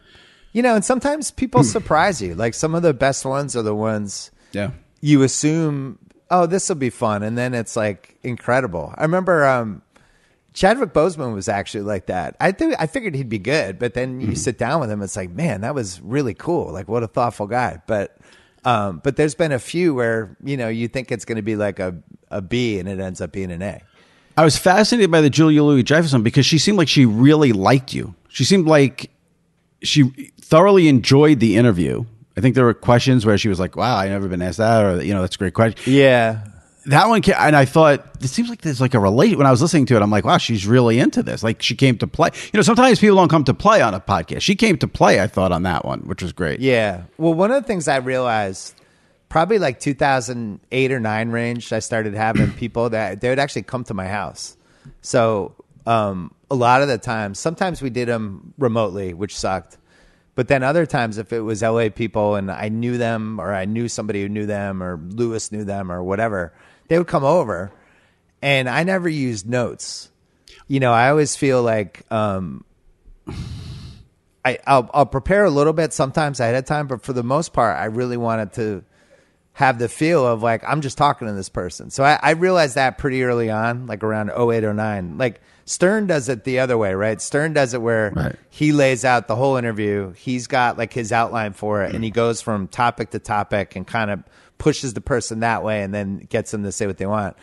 you 0.53 0.63
know, 0.63 0.75
and 0.75 0.85
sometimes 0.85 1.31
people 1.31 1.63
surprise 1.65 2.21
you. 2.21 2.35
Like 2.35 2.55
some 2.55 2.75
of 2.75 2.83
the 2.83 2.95
best 2.95 3.25
ones 3.25 3.55
are 3.55 3.63
the 3.63 3.75
ones 3.75 4.31
Yeah. 4.53 4.71
you 5.01 5.23
assume, 5.23 5.99
oh, 6.31 6.47
this 6.47 6.69
will 6.69 6.77
be 6.77 6.91
fun, 6.91 7.23
and 7.23 7.39
then 7.39 7.55
it's 7.55 7.77
like 7.77 8.17
incredible. 8.25 8.93
I 8.99 9.03
remember 9.03 9.45
um, 9.45 9.83
Chadwick 10.53 10.93
Boseman 10.93 11.33
was 11.35 11.49
actually 11.49 11.83
like 11.85 12.07
that. 12.07 12.35
I 12.41 12.51
think 12.51 12.75
I 12.81 12.89
figured 12.89 13.15
he'd 13.15 13.29
be 13.29 13.39
good, 13.39 13.79
but 13.79 13.95
then 13.95 14.21
you 14.21 14.35
sit 14.35 14.59
down 14.59 14.81
with 14.81 14.91
him, 14.91 15.01
it's 15.03 15.15
like, 15.15 15.31
man, 15.31 15.61
that 15.61 15.77
was 15.77 16.01
really 16.01 16.35
cool. 16.35 16.73
Like, 16.73 16.89
what 16.89 17.05
a 17.05 17.07
thoughtful 17.07 17.47
guy. 17.47 17.81
But 17.87 18.18
um, 18.69 19.01
but 19.03 19.17
there's 19.17 19.35
been 19.35 19.53
a 19.53 19.59
few 19.59 19.95
where 19.95 20.37
you 20.45 20.57
know 20.57 20.69
you 20.69 20.89
think 20.89 21.11
it's 21.11 21.25
going 21.25 21.37
to 21.37 21.43
be 21.43 21.57
like 21.57 21.79
a 21.79 21.97
a 22.31 22.43
B, 22.43 22.79
and 22.79 22.87
it 22.87 23.01
ends 23.01 23.21
up 23.23 23.33
being 23.33 23.51
an 23.51 23.63
A. 23.63 23.81
I 24.37 24.45
was 24.45 24.59
fascinated 24.59 25.11
by 25.11 25.23
the 25.23 25.31
Julia 25.31 25.65
Louis 25.65 25.83
Dreyfus 25.83 26.15
because 26.23 26.45
she 26.45 26.59
seemed 26.59 26.77
like 26.77 26.89
she 26.89 27.07
really 27.07 27.53
liked 27.53 27.95
you. 27.95 28.15
She 28.29 28.45
seemed 28.45 28.67
like 28.67 29.11
she 29.83 30.31
thoroughly 30.41 30.87
enjoyed 30.89 31.41
the 31.41 31.57
interview. 31.57 32.05
I 32.37 32.41
think 32.41 32.55
there 32.55 32.65
were 32.67 32.75
questions 32.75 33.25
where 33.25 33.39
she 33.39 33.49
was 33.49 33.59
like, 33.59 33.75
"Wow, 33.75 33.97
I've 33.97 34.11
never 34.11 34.29
been 34.29 34.43
asked 34.43 34.59
that," 34.59 34.85
or 34.85 35.03
you 35.03 35.15
know, 35.15 35.23
that's 35.23 35.37
a 35.37 35.39
great 35.39 35.55
question. 35.55 35.81
Yeah. 35.91 36.45
That 36.89 37.09
one, 37.09 37.23
and 37.25 37.55
I 37.55 37.65
thought 37.65 38.05
it 38.21 38.29
seems 38.29 38.49
like 38.49 38.63
there's 38.63 38.81
like 38.81 38.95
a 38.95 38.99
relate. 38.99 39.37
When 39.37 39.47
I 39.47 39.51
was 39.51 39.61
listening 39.61 39.87
to 39.87 39.97
it, 39.97 40.03
I'm 40.03 40.11
like, 40.11 40.25
wow, 40.25 40.39
she's 40.39 40.67
really 40.67 40.99
into 40.99 41.23
this. 41.23 41.43
Like 41.43 41.61
she 41.63 41.77
came 41.77 41.99
to 41.99 42.07
play. 42.07 42.31
You 42.53 42.59
know, 42.59 42.63
sometimes 42.63 42.99
people 42.99 43.17
don't 43.17 43.29
come 43.29 43.45
to 43.45 43.55
play 43.55 43.83
on 43.83 43.95
a 43.95 44.01
podcast. 44.01 44.41
She 44.41 44.57
came 44.57 44.79
to 44.79 44.89
play. 44.89 45.21
I 45.21 45.27
thought 45.27 45.53
on 45.53 45.63
that 45.65 45.85
one, 45.85 46.01
which 46.01 46.23
was 46.23 46.33
great. 46.33 46.61
Yeah. 46.61 47.03
Well, 47.19 47.35
one 47.35 47.51
of 47.51 47.63
the 47.63 47.67
things 47.67 47.89
I 47.89 47.97
realized 47.97 48.75
probably 49.29 49.59
like 49.59 49.81
2008 49.81 50.93
or 50.93 51.01
9 51.01 51.31
range, 51.31 51.73
I 51.73 51.79
started 51.81 52.15
having 52.15 52.53
people 52.57 52.91
that 52.91 53.21
they 53.21 53.29
would 53.29 53.39
actually 53.39 53.63
come 53.63 53.85
to 53.85 53.95
my 53.95 54.07
house. 54.07 54.57
So, 55.03 55.55
um, 55.87 56.35
a 56.51 56.55
lot 56.55 56.81
of 56.81 56.89
the 56.89 56.99
times, 56.99 57.39
sometimes 57.39 57.83
we 57.83 57.91
did 57.91 58.09
them 58.09 58.55
remotely, 58.57 59.13
which 59.13 59.37
sucked. 59.37 59.77
But 60.35 60.49
then 60.49 60.63
other 60.63 60.87
times, 60.87 61.19
if 61.19 61.33
it 61.33 61.41
was 61.41 61.63
LA 61.63 61.89
people 61.89 62.37
and 62.37 62.51
I 62.51 62.69
knew 62.69 62.97
them 62.97 63.41
or 63.41 63.53
I 63.53 63.65
knew 63.65 63.89
somebody 63.89 64.23
who 64.23 64.29
knew 64.29 64.47
them 64.47 64.83
or 64.83 64.97
Lewis 64.97 65.51
knew 65.51 65.65
them 65.65 65.91
or 65.91 66.03
whatever, 66.03 66.53
they 66.89 66.99
would 66.99 67.07
come 67.07 67.25
over. 67.25 67.71
And 68.43 68.69
I 68.69 68.85
never 68.85 69.09
used 69.09 69.49
notes. 69.49 70.11
You 70.69 70.81
know, 70.81 70.93
I 70.93 71.11
always 71.11 71.35
feel 71.37 71.63
like 71.63 72.03
um, 72.13 72.65
I, 74.45 74.59
I'll, 74.67 74.89
I'll 74.95 75.07
prepare 75.07 75.45
a 75.45 75.51
little 75.51 75.73
bit 75.73 75.93
sometimes 75.93 76.41
ahead 76.41 76.55
of 76.55 76.65
time, 76.65 76.87
but 76.87 77.03
for 77.03 77.13
the 77.13 77.23
most 77.23 77.53
part, 77.53 77.77
I 77.77 77.87
really 77.87 78.17
wanted 78.17 78.53
to 78.55 78.85
have 79.55 79.79
the 79.81 79.89
feel 79.89 80.25
of 80.25 80.41
like 80.43 80.63
I'm 80.67 80.81
just 80.81 80.97
talking 80.97 81.27
to 81.27 81.35
this 81.35 81.49
person. 81.49 81.91
So 81.91 82.05
I, 82.05 82.19
I 82.23 82.31
realized 82.33 82.77
that 82.77 82.97
pretty 82.97 83.25
early 83.25 83.51
on, 83.51 83.87
like 83.87 84.05
around 84.05 84.31
08 84.31 84.63
or 84.65 84.73
09. 84.73 85.19
Like 85.19 85.41
Stern 85.65 86.07
does 86.07 86.29
it 86.29 86.45
the 86.45 86.61
other 86.61 86.79
way, 86.79 86.95
right? 86.95 87.21
Stern 87.21 87.55
does 87.55 87.75
it 87.75 87.83
where 87.83 88.13
Right. 88.15 88.37
he 88.51 88.71
lays 88.73 89.05
out 89.05 89.27
the 89.27 89.35
whole 89.37 89.57
interview. 89.57 90.13
He's 90.13 90.47
got 90.47 90.79
like 90.79 90.93
his 90.93 91.11
outline 91.13 91.55
for 91.55 91.83
it, 91.83 91.93
and 91.95 92.05
he 92.05 92.11
goes 92.11 92.41
from 92.41 92.69
topic 92.69 93.11
to 93.11 93.19
topic 93.19 93.75
and 93.75 93.85
kind 93.87 94.11
of 94.13 94.23
pushes 94.59 94.95
the 94.95 95.01
person 95.01 95.41
that 95.41 95.63
way, 95.63 95.83
and 95.83 95.95
then 95.95 96.19
gets 96.19 96.51
them 96.51 96.63
to 96.65 96.73
say 96.73 96.87
what 96.87 96.99
they 96.99 97.07
want. 97.07 97.37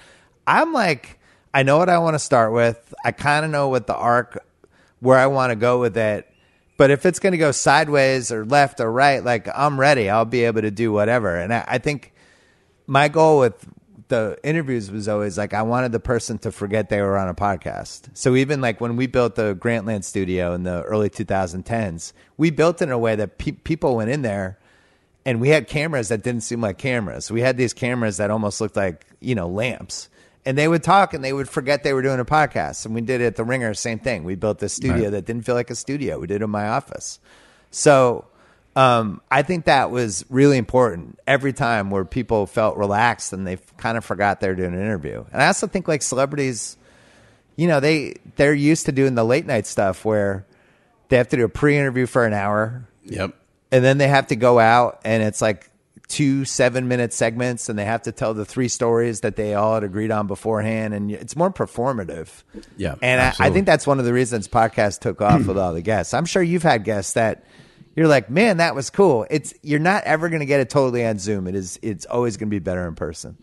I'm 0.45 0.73
like, 0.73 1.19
I 1.54 1.63
know 1.63 1.78
what 1.78 1.89
I 1.89 1.97
want 1.99 2.15
to 2.15 2.19
start 2.19 2.54
with. 2.54 2.93
I 3.04 3.12
kind 3.12 3.45
of 3.45 3.51
know 3.51 3.69
what 3.69 3.88
the 3.88 3.95
arc 3.95 4.43
where 4.99 5.17
I 5.17 5.28
want 5.28 5.51
to 5.51 5.56
go 5.56 5.80
with 5.80 5.97
it. 5.97 6.30
But 6.78 6.91
if 6.91 7.06
it's 7.06 7.19
going 7.19 7.32
to 7.32 7.38
go 7.38 7.51
sideways 7.51 8.32
or 8.32 8.45
left 8.45 8.82
or 8.82 8.91
right, 8.91 9.23
like 9.23 9.47
I'm 9.56 9.80
ready. 9.80 10.10
I'll 10.10 10.25
be 10.25 10.43
able 10.43 10.62
to 10.62 10.71
do 10.71 10.91
whatever. 10.91 11.36
And 11.38 11.54
I, 11.54 11.63
I 11.65 11.78
think 11.78 12.13
my 12.86 13.08
goal 13.08 13.39
with 13.39 13.65
the 14.08 14.38
interviews 14.43 14.91
was 14.91 15.08
always 15.08 15.38
like 15.38 15.54
I 15.54 15.62
wanted 15.62 15.91
the 15.91 15.99
person 15.99 16.38
to 16.39 16.51
forget 16.51 16.89
they 16.89 17.01
were 17.01 17.17
on 17.17 17.28
a 17.28 17.34
podcast. 17.34 18.10
So 18.13 18.36
even 18.36 18.62
like 18.62 18.82
when 18.82 18.97
we 18.97 19.08
built 19.08 19.36
the 19.36 19.56
Grantland 19.56 20.04
studio 20.04 20.54
in 20.54 20.63
the 20.63 20.84
early 20.84 21.10
2010s, 21.10 22.13
we 22.38 22.51
built 22.51 22.82
it 22.82 22.86
in 22.86 22.91
a 22.91 22.99
way 22.99 23.15
that 23.15 23.38
pe- 23.38 23.51
people 23.51 23.95
went 23.95 24.10
in 24.10 24.21
there 24.21 24.60
and 25.25 25.41
we 25.41 25.49
had 25.49 25.67
cameras 25.67 26.09
that 26.09 26.23
didn't 26.23 26.41
seem 26.41 26.61
like 26.61 26.77
cameras. 26.77 27.31
We 27.31 27.41
had 27.41 27.57
these 27.57 27.73
cameras 27.73 28.17
that 28.17 28.29
almost 28.31 28.61
looked 28.61 28.75
like, 28.75 29.05
you 29.19 29.35
know, 29.35 29.47
lamps. 29.47 30.09
And 30.45 30.55
they 30.55 30.67
would 30.67 30.83
talk 30.83 31.15
and 31.15 31.23
they 31.23 31.33
would 31.33 31.49
forget 31.49 31.81
they 31.83 31.93
were 31.93 32.03
doing 32.03 32.19
a 32.19 32.25
podcast. 32.25 32.85
And 32.85 32.93
we 32.93 33.01
did 33.01 33.19
it 33.21 33.25
at 33.25 33.35
the 33.35 33.43
Ringer, 33.43 33.73
same 33.73 33.97
thing. 33.97 34.23
We 34.23 34.35
built 34.35 34.59
this 34.59 34.73
studio 34.73 35.05
Right. 35.05 35.11
that 35.13 35.25
didn't 35.25 35.43
feel 35.43 35.55
like 35.55 35.71
a 35.71 35.75
studio. 35.75 36.19
We 36.19 36.27
did 36.27 36.41
it 36.41 36.43
in 36.43 36.51
my 36.51 36.67
office. 36.67 37.19
So 37.71 38.25
um, 38.75 39.21
I 39.31 39.41
think 39.41 39.65
that 39.65 39.89
was 39.89 40.23
really 40.29 40.57
important 40.59 41.17
every 41.25 41.53
time 41.53 41.89
where 41.89 42.05
people 42.05 42.45
felt 42.45 42.77
relaxed 42.77 43.33
and 43.33 43.47
they 43.47 43.57
kind 43.77 43.97
of 43.97 44.05
forgot 44.05 44.39
they 44.41 44.47
were 44.49 44.53
doing 44.55 44.73
an 44.75 44.79
interview. 44.79 45.25
And 45.33 45.41
I 45.41 45.47
also 45.47 45.65
think 45.65 45.88
like 45.88 46.03
celebrities, 46.03 46.77
you 47.55 47.67
know, 47.67 47.79
they 47.79 48.15
they're 48.35 48.53
used 48.53 48.85
to 48.85 48.91
doing 48.91 49.15
the 49.15 49.23
late 49.23 49.47
night 49.47 49.65
stuff 49.65 50.05
where 50.05 50.45
they 51.09 51.17
have 51.17 51.29
to 51.29 51.38
do 51.38 51.45
a 51.45 51.49
pre-interview 51.49 52.05
for 52.05 52.23
an 52.25 52.33
hour 52.33 52.85
Yep. 53.05 53.33
And 53.71 53.84
then 53.84 53.97
they 53.97 54.08
have 54.08 54.28
to 54.28 54.36
go 54.36 54.60
out 54.60 55.01
and 55.06 55.23
it's 55.23 55.41
like 55.41 55.69
two 56.08 56.45
seven 56.45 56.88
minute 56.88 57.12
segments 57.12 57.67
and 57.67 57.80
they 57.80 57.86
have 57.86 58.04
to 58.04 58.12
tell 58.12 58.34
the 58.36 58.45
three 58.45 58.67
stories 58.67 59.21
that 59.21 59.36
they 59.36 59.56
all 59.56 59.73
had 59.73 59.84
agreed 59.84 60.12
on 60.12 60.28
beforehand 60.28 60.93
and 60.93 61.12
it's 61.12 61.36
more 61.36 61.51
performative 61.51 62.43
Yeah, 62.78 62.93
and 63.01 63.19
I, 63.19 63.34
I 63.39 63.49
think 63.49 63.65
that's 63.65 63.88
one 63.88 63.97
of 63.97 64.06
the 64.06 64.13
reasons 64.13 64.47
podcasts 64.47 64.99
took 64.99 65.19
off 65.21 65.47
with 65.47 65.58
all 65.58 65.73
the 65.73 65.82
guests 65.82 66.13
i'm 66.13 66.25
sure 66.25 66.43
you've 66.43 66.62
had 66.62 66.84
guests 66.84 67.13
that 67.13 67.43
you're 67.95 68.08
like 68.08 68.30
man 68.30 68.58
that 68.58 68.75
was 68.75 68.91
cool 68.91 69.25
it's 69.32 69.56
you're 69.63 69.80
not 69.80 70.04
ever 70.04 70.30
going 70.30 70.41
to 70.41 70.45
get 70.45 70.60
it 70.60 70.69
totally 70.69 71.04
on 71.04 71.17
zoom 71.17 71.47
it 71.47 71.56
is 71.56 71.80
it's 71.82 72.06
always 72.06 72.38
going 72.38 72.49
to 72.49 72.56
be 72.56 72.60
better 72.60 72.88
in 72.88 72.93
person 72.95 73.36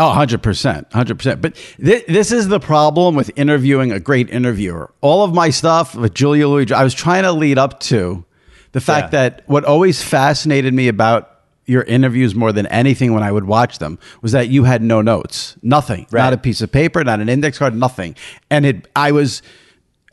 Oh, 0.00 0.14
100%. 0.16 0.90
100%. 0.90 1.40
But 1.40 1.56
th- 1.84 2.06
this 2.06 2.30
is 2.30 2.46
the 2.46 2.60
problem 2.60 3.16
with 3.16 3.32
interviewing 3.34 3.90
a 3.90 3.98
great 3.98 4.30
interviewer. 4.30 4.92
All 5.00 5.24
of 5.24 5.34
my 5.34 5.50
stuff 5.50 5.96
with 5.96 6.14
Julia 6.14 6.46
Louis, 6.46 6.70
I 6.70 6.84
was 6.84 6.94
trying 6.94 7.24
to 7.24 7.32
lead 7.32 7.58
up 7.58 7.80
to 7.80 8.24
the 8.72 8.80
fact 8.80 9.12
Yeah. 9.12 9.28
that 9.28 9.42
what 9.46 9.64
always 9.64 10.02
fascinated 10.02 10.74
me 10.74 10.88
about 10.88 11.30
your 11.66 11.82
interviews 11.82 12.34
more 12.34 12.50
than 12.52 12.66
anything 12.68 13.12
when 13.12 13.22
I 13.22 13.30
would 13.30 13.44
watch 13.44 13.78
them 13.78 13.98
was 14.22 14.32
that 14.32 14.48
you 14.48 14.64
had 14.64 14.82
no 14.82 15.02
notes, 15.02 15.56
nothing, 15.62 16.06
Right. 16.10 16.22
not 16.22 16.32
a 16.32 16.38
piece 16.38 16.60
of 16.62 16.72
paper, 16.72 17.04
not 17.04 17.20
an 17.20 17.28
index 17.28 17.58
card, 17.58 17.74
nothing. 17.74 18.14
And 18.50 18.64
it, 18.64 18.88
I 18.96 19.12
was, 19.12 19.42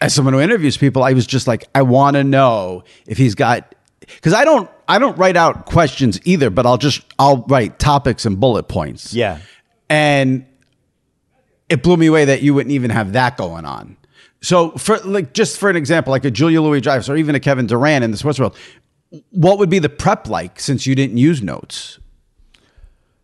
as 0.02 0.13
someone 0.13 0.34
who 0.34 0.41
interviews 0.41 0.76
people, 0.76 1.02
I 1.04 1.13
was 1.13 1.26
just 1.26 1.48
like, 1.48 1.65
I 1.74 1.82
want 1.84 2.15
to 2.15 2.24
know 2.26 2.84
if 3.08 3.18
he's 3.18 3.36
got, 3.36 3.74
because 4.02 4.34
I 4.34 4.44
don't, 4.44 4.70
I 4.88 5.00
don't 5.00 5.18
write 5.18 5.38
out 5.38 5.65
questions 5.65 6.20
either, 6.26 6.50
but 6.50 6.65
I'll 6.65 6.78
just, 6.78 7.02
I'll 7.18 7.46
write 7.48 7.80
topics 7.80 8.26
and 8.26 8.38
bullet 8.39 8.68
points. 8.68 9.13
Yeah. 9.13 9.39
And 9.89 10.46
it 11.70 11.82
blew 11.84 11.96
me 11.98 12.08
away 12.08 12.26
that 12.26 12.41
you 12.41 12.54
wouldn't 12.54 12.74
even 12.74 12.89
have 12.91 13.13
that 13.13 13.38
going 13.38 13.63
on. 13.65 13.96
So 14.45 14.69
for 14.73 14.99
like 14.99 15.34
just 15.34 15.58
for 15.58 15.71
an 15.71 15.75
example, 15.75 16.12
like 16.12 16.23
a 16.23 16.29
Julia 16.29 16.62
Louis 16.62 16.79
Dreyfus 16.79 17.10
or 17.10 17.15
even 17.15 17.34
a 17.34 17.39
Kevin 17.39 17.65
Durant 17.65 18.03
in 18.03 18.12
the 18.12 18.17
sports 18.17 18.39
world, 18.39 18.55
what 19.31 19.58
would 19.58 19.71
be 19.71 19.79
the 19.79 19.89
prep 19.89 20.29
like 20.29 20.60
since 20.60 20.86
you 20.86 20.93
didn't 20.93 21.17
use 21.17 21.41
notes? 21.41 21.97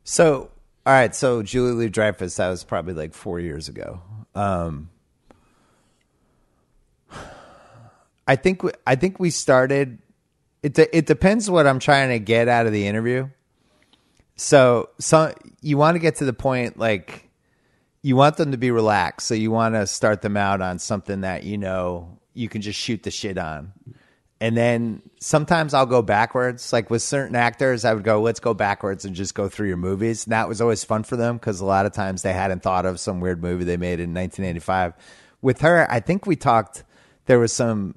So, 0.03 0.49
all 0.83 0.93
right. 0.93 1.13
So, 1.13 1.43
Julie 1.43 1.73
Louis 1.73 1.89
Dreyfus, 1.91 2.37
that 2.37 2.49
was 2.49 2.63
probably 2.63 2.95
like 2.95 3.13
four 3.13 3.39
years 3.39 3.69
ago. 3.69 4.01
Um, 4.33 4.89
I 8.27 8.35
think 8.35 8.63
we, 8.63 8.71
I 8.87 8.95
think 8.95 9.19
we 9.19 9.29
started. 9.29 9.99
It 10.63 10.73
de- 10.73 10.97
it 10.97 11.05
depends 11.05 11.51
what 11.51 11.67
I'm 11.67 11.77
trying 11.77 12.09
to 12.09 12.17
get 12.17 12.47
out 12.47 12.65
of 12.65 12.73
the 12.73 12.87
interview. 12.87 13.29
So, 14.37 14.89
so 14.97 15.35
you 15.61 15.77
want 15.77 15.93
to 15.93 15.99
get 15.99 16.15
to 16.15 16.25
the 16.25 16.33
point 16.33 16.79
like 16.79 17.29
you 18.03 18.15
want 18.15 18.37
them 18.37 18.51
to 18.51 18.57
be 18.57 18.71
relaxed. 18.71 19.27
So 19.27 19.33
you 19.33 19.51
want 19.51 19.75
to 19.75 19.85
start 19.87 20.21
them 20.21 20.37
out 20.37 20.61
on 20.61 20.79
something 20.79 21.21
that 21.21 21.43
you 21.43 21.57
know 21.57 22.19
you 22.33 22.49
can 22.49 22.61
just 22.61 22.79
shoot 22.79 23.03
the 23.03 23.11
shit 23.11 23.37
on. 23.37 23.73
And 24.39 24.57
then 24.57 25.03
sometimes 25.19 25.75
I'll 25.75 25.85
go 25.85 26.01
backwards. 26.01 26.73
Like 26.73 26.89
with 26.89 27.03
certain 27.03 27.35
actors, 27.35 27.85
I 27.85 27.93
would 27.93 28.03
go, 28.03 28.21
let's 28.21 28.39
go 28.39 28.55
backwards 28.55 29.05
and 29.05 29.15
just 29.15 29.35
go 29.35 29.47
through 29.47 29.67
your 29.67 29.77
movies. 29.77 30.25
And 30.25 30.33
that 30.33 30.47
was 30.47 30.61
always 30.61 30.83
fun 30.83 31.03
for 31.03 31.15
them 31.15 31.37
because 31.37 31.59
a 31.59 31.65
lot 31.65 31.85
of 31.85 31.93
times 31.93 32.23
they 32.23 32.33
hadn't 32.33 32.63
thought 32.63 32.87
of 32.87 32.99
some 32.99 33.19
weird 33.19 33.43
movie 33.43 33.65
they 33.65 33.77
made 33.77 33.99
in 33.99 34.15
1985. 34.15 34.93
With 35.43 35.61
her, 35.61 35.85
I 35.91 35.99
think 35.99 36.25
we 36.25 36.35
talked, 36.35 36.83
there 37.27 37.37
was 37.37 37.53
some 37.53 37.93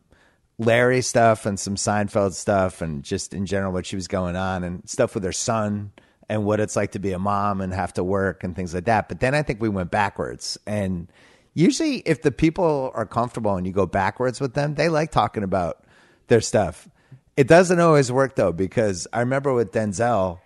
Larry 0.59 1.01
stuff 1.01 1.47
and 1.47 1.59
some 1.59 1.77
Seinfeld 1.77 2.35
stuff 2.35 2.83
and 2.83 3.03
just 3.03 3.33
in 3.33 3.47
general 3.47 3.73
what 3.73 3.87
she 3.87 3.97
was 3.97 4.07
going 4.07 4.37
on 4.37 4.65
and 4.65 4.89
stuff 4.89 5.15
with 5.15 5.25
her 5.25 5.33
son 5.33 5.93
and 6.29 6.45
what 6.45 6.61
it's 6.61 6.77
like 6.77 6.93
to 6.93 6.99
be 6.99 7.13
a 7.13 7.19
mom 7.19 7.61
and 7.61 7.73
have 7.73 7.93
to 7.95 8.05
work 8.05 8.45
and 8.45 8.57
things 8.57 8.75
like 8.75 8.85
that. 8.85 9.09
But 9.09 9.21
then 9.21 9.35
I 9.35 9.43
think 9.43 9.61
we 9.61 9.69
went 9.69 9.91
backwards. 9.91 10.59
And 10.67 11.09
usually, 11.53 11.97
if 11.99 12.23
the 12.23 12.33
people 12.33 12.91
are 12.95 13.07
comfortable 13.07 13.57
and 13.57 13.67
you 13.67 13.73
go 13.73 13.87
backwards 13.87 14.41
with 14.41 14.55
them, 14.55 14.75
they 14.75 14.89
like 14.89 15.11
talking 15.11 15.43
about 15.43 15.85
their 16.29 16.41
stuff. 16.41 16.89
It 17.37 17.49
doesn't 17.49 17.81
always 17.81 18.11
work 18.13 18.37
though, 18.37 18.53
because 18.53 19.07
I 19.13 19.21
remember 19.21 19.53
with 19.53 19.73
Denzel, 19.73 20.39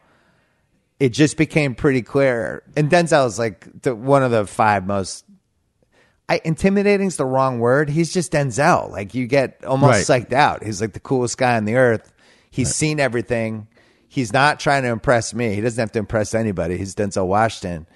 it 0.98 1.10
just 1.10 1.36
became 1.36 1.74
pretty 1.74 2.02
clear. 2.02 2.62
And 2.76 2.90
Denzel 2.90 3.26
is 3.26 3.38
like 3.38 3.82
the, 3.82 3.94
one 3.94 4.22
of 4.22 4.30
the 4.30 4.46
five 4.46 4.86
most. 4.86 5.24
I, 6.30 6.40
intimidating's 6.44 7.16
the 7.16 7.24
wrong 7.24 7.58
word. 7.60 7.88
He's 7.88 8.12
just 8.12 8.32
Denzel. 8.32 8.90
Like 8.90 9.14
you 9.14 9.26
get 9.26 9.64
almost 9.64 10.08
Right. 10.08 10.22
psyched 10.26 10.32
out. 10.32 10.62
He's 10.64 10.80
like 10.80 10.92
the 10.92 11.00
coolest 11.00 11.38
guy 11.38 11.56
on 11.56 11.64
the 11.64 11.76
earth. 11.76 12.12
He's 12.50 12.74
seen 12.74 12.98
everything. 13.00 13.68
He's 14.08 14.32
not 14.32 14.58
trying 14.58 14.82
to 14.82 14.88
impress 14.88 15.34
me. 15.34 15.54
He 15.54 15.60
doesn't 15.60 15.80
have 15.80 15.92
to 15.92 15.98
impress 15.98 16.34
anybody. 16.34 16.78
He's 16.78 16.94
Denzel 16.94 17.26
Washington. 17.26 17.86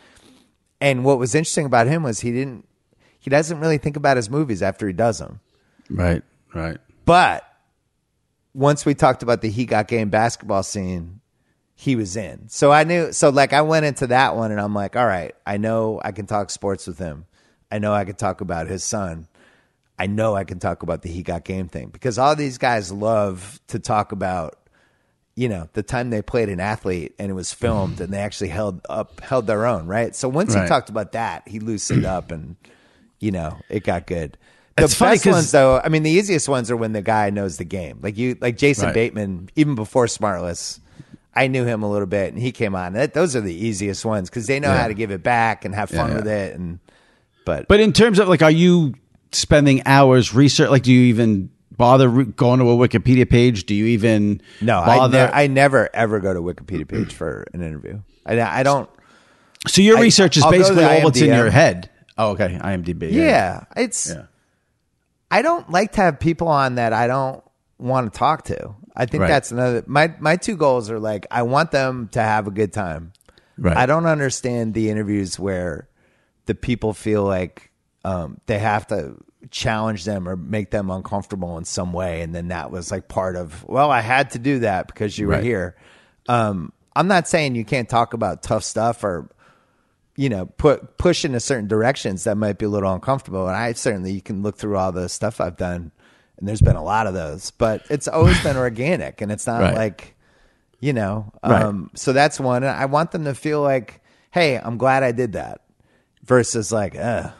And 0.80 1.04
what 1.04 1.18
was 1.18 1.34
interesting 1.34 1.66
about 1.66 1.86
him 1.86 2.02
was 2.02 2.20
he 2.20 2.32
didn't. 2.32 2.68
He 3.18 3.30
doesn't 3.30 3.60
really 3.60 3.78
think 3.78 3.96
about 3.96 4.16
his 4.16 4.28
movies 4.28 4.62
after 4.62 4.86
he 4.86 4.92
does 4.92 5.18
them. 5.18 5.40
Right, 5.88 6.22
right. 6.52 6.78
But 7.04 7.44
once 8.52 8.84
we 8.84 8.94
talked 8.94 9.22
about 9.22 9.40
the 9.40 9.48
he 9.48 9.64
got 9.64 9.88
game 9.88 10.10
basketball 10.10 10.62
scene, 10.64 11.20
he 11.74 11.96
was 11.96 12.16
in. 12.16 12.48
So 12.48 12.72
I 12.72 12.84
knew. 12.84 13.12
So 13.12 13.30
like 13.30 13.52
I 13.52 13.62
went 13.62 13.86
into 13.86 14.08
that 14.08 14.36
one 14.36 14.50
and 14.50 14.60
I'm 14.60 14.74
like, 14.74 14.96
all 14.96 15.06
right, 15.06 15.34
I 15.46 15.56
know 15.56 16.00
I 16.04 16.12
can 16.12 16.26
talk 16.26 16.50
sports 16.50 16.86
with 16.86 16.98
him. 16.98 17.26
I 17.70 17.78
know 17.78 17.94
I 17.94 18.04
can 18.04 18.16
talk 18.16 18.40
about 18.40 18.66
his 18.66 18.84
son. 18.84 19.28
I 19.98 20.06
know 20.06 20.34
I 20.34 20.44
can 20.44 20.58
talk 20.58 20.82
about 20.82 21.02
the 21.02 21.08
he 21.08 21.22
got 21.22 21.44
game 21.44 21.68
thing 21.68 21.88
because 21.88 22.18
all 22.18 22.34
these 22.34 22.58
guys 22.58 22.92
love 22.92 23.60
to 23.68 23.78
talk 23.78 24.12
about. 24.12 24.58
You 25.34 25.48
know, 25.48 25.68
the 25.72 25.82
time 25.82 26.10
they 26.10 26.20
played 26.20 26.50
an 26.50 26.60
athlete 26.60 27.14
and 27.18 27.30
it 27.30 27.34
was 27.34 27.54
filmed 27.54 28.00
and 28.00 28.12
they 28.12 28.18
actually 28.18 28.48
held 28.50 28.84
up 28.90 29.20
held 29.20 29.46
their 29.46 29.64
own, 29.66 29.86
right? 29.86 30.14
So 30.14 30.28
once 30.28 30.52
he 30.52 30.60
talked 30.68 30.90
about 30.90 31.12
that, 31.12 31.48
he 31.48 31.58
loosened 31.58 32.04
up 32.04 32.30
and 32.30 32.56
you 33.18 33.30
know, 33.30 33.64
it 33.70 33.82
got 33.84 34.06
good. 34.06 34.36
The 34.76 34.84
It's 34.84 34.94
funny 34.94 35.18
ones 35.24 35.50
though, 35.50 35.80
I 35.82 35.88
mean 35.88 36.02
the 36.02 36.10
easiest 36.10 36.48
ones 36.48 36.70
are 36.70 36.76
when 36.76 36.92
the 36.92 37.00
guy 37.02 37.30
knows 37.30 37.56
the 37.56 37.64
game. 37.64 38.00
Like 38.02 38.18
you 38.18 38.36
like 38.40 38.56
Jason 38.58 38.86
Right. 38.86 38.94
Bateman, 38.94 39.48
even 39.56 39.74
before 39.74 40.04
Smartless, 40.06 40.80
I 41.34 41.46
knew 41.46 41.64
him 41.64 41.82
a 41.82 41.90
little 41.90 42.06
bit, 42.06 42.34
and 42.34 42.42
he 42.42 42.52
came 42.52 42.74
on. 42.74 42.92
That, 42.92 43.14
those 43.14 43.34
are 43.34 43.40
the 43.40 43.54
easiest 43.54 44.04
ones 44.04 44.28
because 44.28 44.46
they 44.46 44.60
know 44.60 44.68
Yeah. 44.68 44.82
how 44.82 44.88
to 44.88 44.94
give 44.94 45.10
it 45.10 45.22
back 45.22 45.64
and 45.64 45.74
have 45.74 45.88
fun 45.88 46.10
Yeah, 46.10 46.16
with 46.16 46.26
it. 46.26 46.54
And 46.58 46.78
but 47.46 47.68
But 47.68 47.80
in 47.80 47.94
terms 47.94 48.18
of 48.18 48.28
like, 48.28 48.42
are 48.42 48.50
you 48.50 48.92
spending 49.30 49.80
hours 49.86 50.34
research? 50.34 50.68
Like, 50.68 50.82
do 50.82 50.92
you 50.92 51.04
even 51.04 51.48
bother 51.76 52.08
going 52.24 52.60
to 52.60 52.70
a 52.70 52.76
Wikipedia 52.76 53.28
page? 53.28 53.64
Do 53.64 53.74
you 53.74 53.86
even 53.86 54.40
no, 54.60 54.80
I, 54.80 54.96
bother? 54.98 55.26
ne- 55.26 55.32
I 55.32 55.46
never 55.46 55.88
ever 55.94 56.20
go 56.20 56.32
to 56.34 56.40
Wikipedia 56.40 56.86
page 56.88 57.12
for 57.12 57.46
an 57.52 57.62
interview. 57.62 58.00
I, 58.26 58.40
I 58.40 58.62
don't. 58.62 58.88
so 59.66 59.82
your 59.82 59.98
I- 59.98 60.02
research 60.02 60.36
is 60.36 60.42
I'll 60.44 60.50
basically 60.50 60.84
all 60.84 61.02
what's 61.02 61.20
in 61.20 61.28
your 61.28 61.50
head. 61.50 61.90
Oh, 62.18 62.30
okay. 62.32 62.58
IMDb. 62.60 63.10
Yeah, 63.12 63.64
it's. 63.76 64.10
Yeah. 64.10 64.24
I 65.30 65.40
don't 65.42 65.70
like 65.70 65.92
to 65.92 66.02
have 66.02 66.20
people 66.20 66.48
on 66.48 66.74
that 66.74 66.92
I 66.92 67.06
don't 67.06 67.42
want 67.78 68.12
to 68.12 68.18
talk 68.18 68.44
to. 68.44 68.74
I 68.94 69.06
think 69.06 69.22
Right. 69.22 69.28
that's 69.28 69.50
another. 69.50 69.82
My 69.86 70.14
my 70.20 70.36
two 70.36 70.56
goals 70.56 70.90
are 70.90 71.00
like 71.00 71.26
I 71.30 71.42
want 71.42 71.70
them 71.70 72.08
to 72.12 72.20
have 72.22 72.46
a 72.46 72.50
good 72.50 72.72
time. 72.72 73.12
Right. 73.56 73.76
I 73.76 73.86
don't 73.86 74.06
understand 74.06 74.74
the 74.74 74.90
interviews 74.90 75.38
where 75.38 75.88
the 76.46 76.54
people 76.54 76.92
feel 76.92 77.22
like 77.24 77.70
um, 78.04 78.40
they 78.46 78.58
have 78.58 78.86
to 78.88 79.16
challenge 79.50 80.04
them 80.04 80.28
or 80.28 80.36
make 80.36 80.70
them 80.70 80.90
uncomfortable 80.90 81.58
in 81.58 81.64
some 81.64 81.92
way, 81.92 82.22
and 82.22 82.34
then 82.34 82.48
that 82.48 82.70
was 82.70 82.90
like 82.90 83.08
part 83.08 83.36
of. 83.36 83.64
Well, 83.68 83.90
I 83.90 84.00
had 84.00 84.30
to 84.30 84.38
do 84.38 84.60
that 84.60 84.86
because 84.86 85.18
you 85.18 85.26
were 85.26 85.34
Right. 85.34 85.44
here. 85.44 85.76
Um, 86.28 86.72
I'm 86.94 87.08
not 87.08 87.26
saying 87.28 87.54
you 87.54 87.64
can't 87.64 87.88
talk 87.88 88.14
about 88.14 88.42
tough 88.42 88.64
stuff 88.64 89.02
or 89.04 89.28
you 90.14 90.28
know 90.28 90.44
put 90.44 90.98
push 90.98 91.24
in 91.24 91.34
a 91.34 91.40
certain 91.40 91.66
directions 91.68 92.24
that 92.24 92.36
might 92.36 92.58
be 92.58 92.66
a 92.66 92.68
little 92.68 92.92
uncomfortable 92.92 93.46
and 93.48 93.56
i 93.56 93.72
certainly 93.72 94.12
you 94.12 94.20
can 94.20 94.42
look 94.42 94.58
through 94.58 94.76
all 94.76 94.92
the 94.92 95.08
stuff 95.08 95.40
i've 95.40 95.56
done 95.56 95.90
and 96.36 96.46
there's 96.46 96.60
been 96.60 96.76
a 96.76 96.84
lot 96.84 97.06
of 97.06 97.14
those 97.14 97.50
but 97.52 97.86
it's 97.88 98.06
always 98.08 98.38
been 98.38 98.56
organic 98.58 99.22
and 99.22 99.32
it's 99.32 99.46
not 99.46 99.62
Right. 99.62 99.74
like 99.74 100.14
you 100.80 100.92
know 100.92 101.32
Right. 101.42 101.62
um 101.62 101.90
so 101.94 102.12
that's 102.12 102.38
one 102.38 102.62
and 102.62 102.76
i 102.76 102.84
want 102.84 103.10
them 103.12 103.24
to 103.24 103.34
feel 103.34 103.62
like 103.62 104.02
hey 104.32 104.56
i'm 104.58 104.76
glad 104.76 105.02
i 105.02 105.12
did 105.12 105.32
that 105.32 105.62
versus 106.24 106.70
like 106.70 106.94
uh 106.94 107.30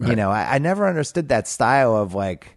you 0.00 0.16
know 0.16 0.30
I, 0.30 0.54
I 0.56 0.58
never 0.58 0.88
understood 0.88 1.28
that 1.28 1.46
style 1.48 1.96
of 1.96 2.14
like 2.14 2.56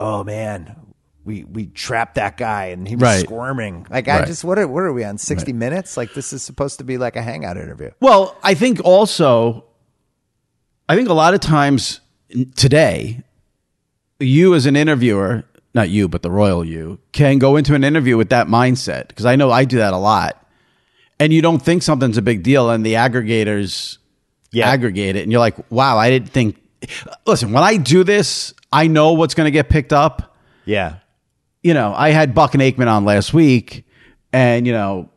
oh 0.00 0.22
man 0.24 0.76
we 1.24 1.44
we 1.44 1.66
trapped 1.66 2.14
that 2.16 2.36
guy 2.36 2.66
and 2.66 2.86
he 2.86 2.96
was 2.96 3.02
Right. 3.02 3.24
squirming 3.24 3.86
like 3.90 4.08
i 4.08 4.18
Right. 4.18 4.26
just 4.26 4.44
what 4.44 4.58
are 4.58 4.68
what 4.68 4.82
are 4.84 4.92
we 4.92 5.04
on 5.04 5.18
60 5.18 5.52
minutes 5.52 5.96
like 5.96 6.12
this 6.14 6.32
is 6.32 6.42
supposed 6.42 6.78
to 6.78 6.84
be 6.84 6.96
like 6.98 7.16
a 7.16 7.22
hangout 7.22 7.56
interview 7.56 7.90
Well, 8.00 8.36
I 8.42 8.54
think 8.54 8.80
also, 8.84 9.64
I 10.88 10.96
think 10.96 11.08
a 11.08 11.14
lot 11.14 11.32
of 11.34 11.40
times 11.40 12.00
today, 12.56 13.22
you 14.20 14.54
as 14.54 14.66
an 14.66 14.76
interviewer, 14.76 15.44
not 15.72 15.88
you, 15.88 16.08
but 16.08 16.22
the 16.22 16.30
royal 16.30 16.64
you, 16.64 16.98
can 17.12 17.38
go 17.38 17.56
into 17.56 17.74
an 17.74 17.82
interview 17.84 18.16
with 18.16 18.28
that 18.30 18.46
mindset. 18.48 19.08
Because 19.08 19.24
I 19.26 19.34
know 19.36 19.50
I 19.50 19.64
do 19.64 19.78
that 19.78 19.92
a 19.92 19.96
lot. 19.98 20.46
And 21.18 21.32
you 21.32 21.40
don't 21.42 21.60
think 21.62 21.82
something's 21.82 22.18
a 22.18 22.22
big 22.22 22.42
deal, 22.42 22.68
and 22.70 22.84
the 22.84 22.94
aggregators 22.94 23.98
Yeah. 24.54 24.68
aggregate 24.68 25.16
it, 25.16 25.22
and 25.22 25.32
you're 25.32 25.40
like, 25.40 25.70
wow, 25.70 25.98
I 25.98 26.10
didn't 26.10 26.30
think. 26.30 26.60
Listen, 27.26 27.52
when 27.52 27.62
I 27.62 27.76
do 27.76 28.04
this, 28.04 28.54
I 28.72 28.86
know 28.86 29.12
what's 29.14 29.34
going 29.34 29.46
to 29.46 29.50
get 29.50 29.68
picked 29.68 29.92
up 29.92 30.36
yeah 30.66 30.96
you 31.64 31.72
know, 31.72 31.94
I 31.96 32.10
had 32.10 32.34
Buck 32.34 32.54
and 32.54 32.62
Aikman 32.62 32.86
on 32.88 33.06
last 33.06 33.32
week, 33.32 33.86
and 34.32 34.66
you 34.66 34.72
know, 34.72 35.08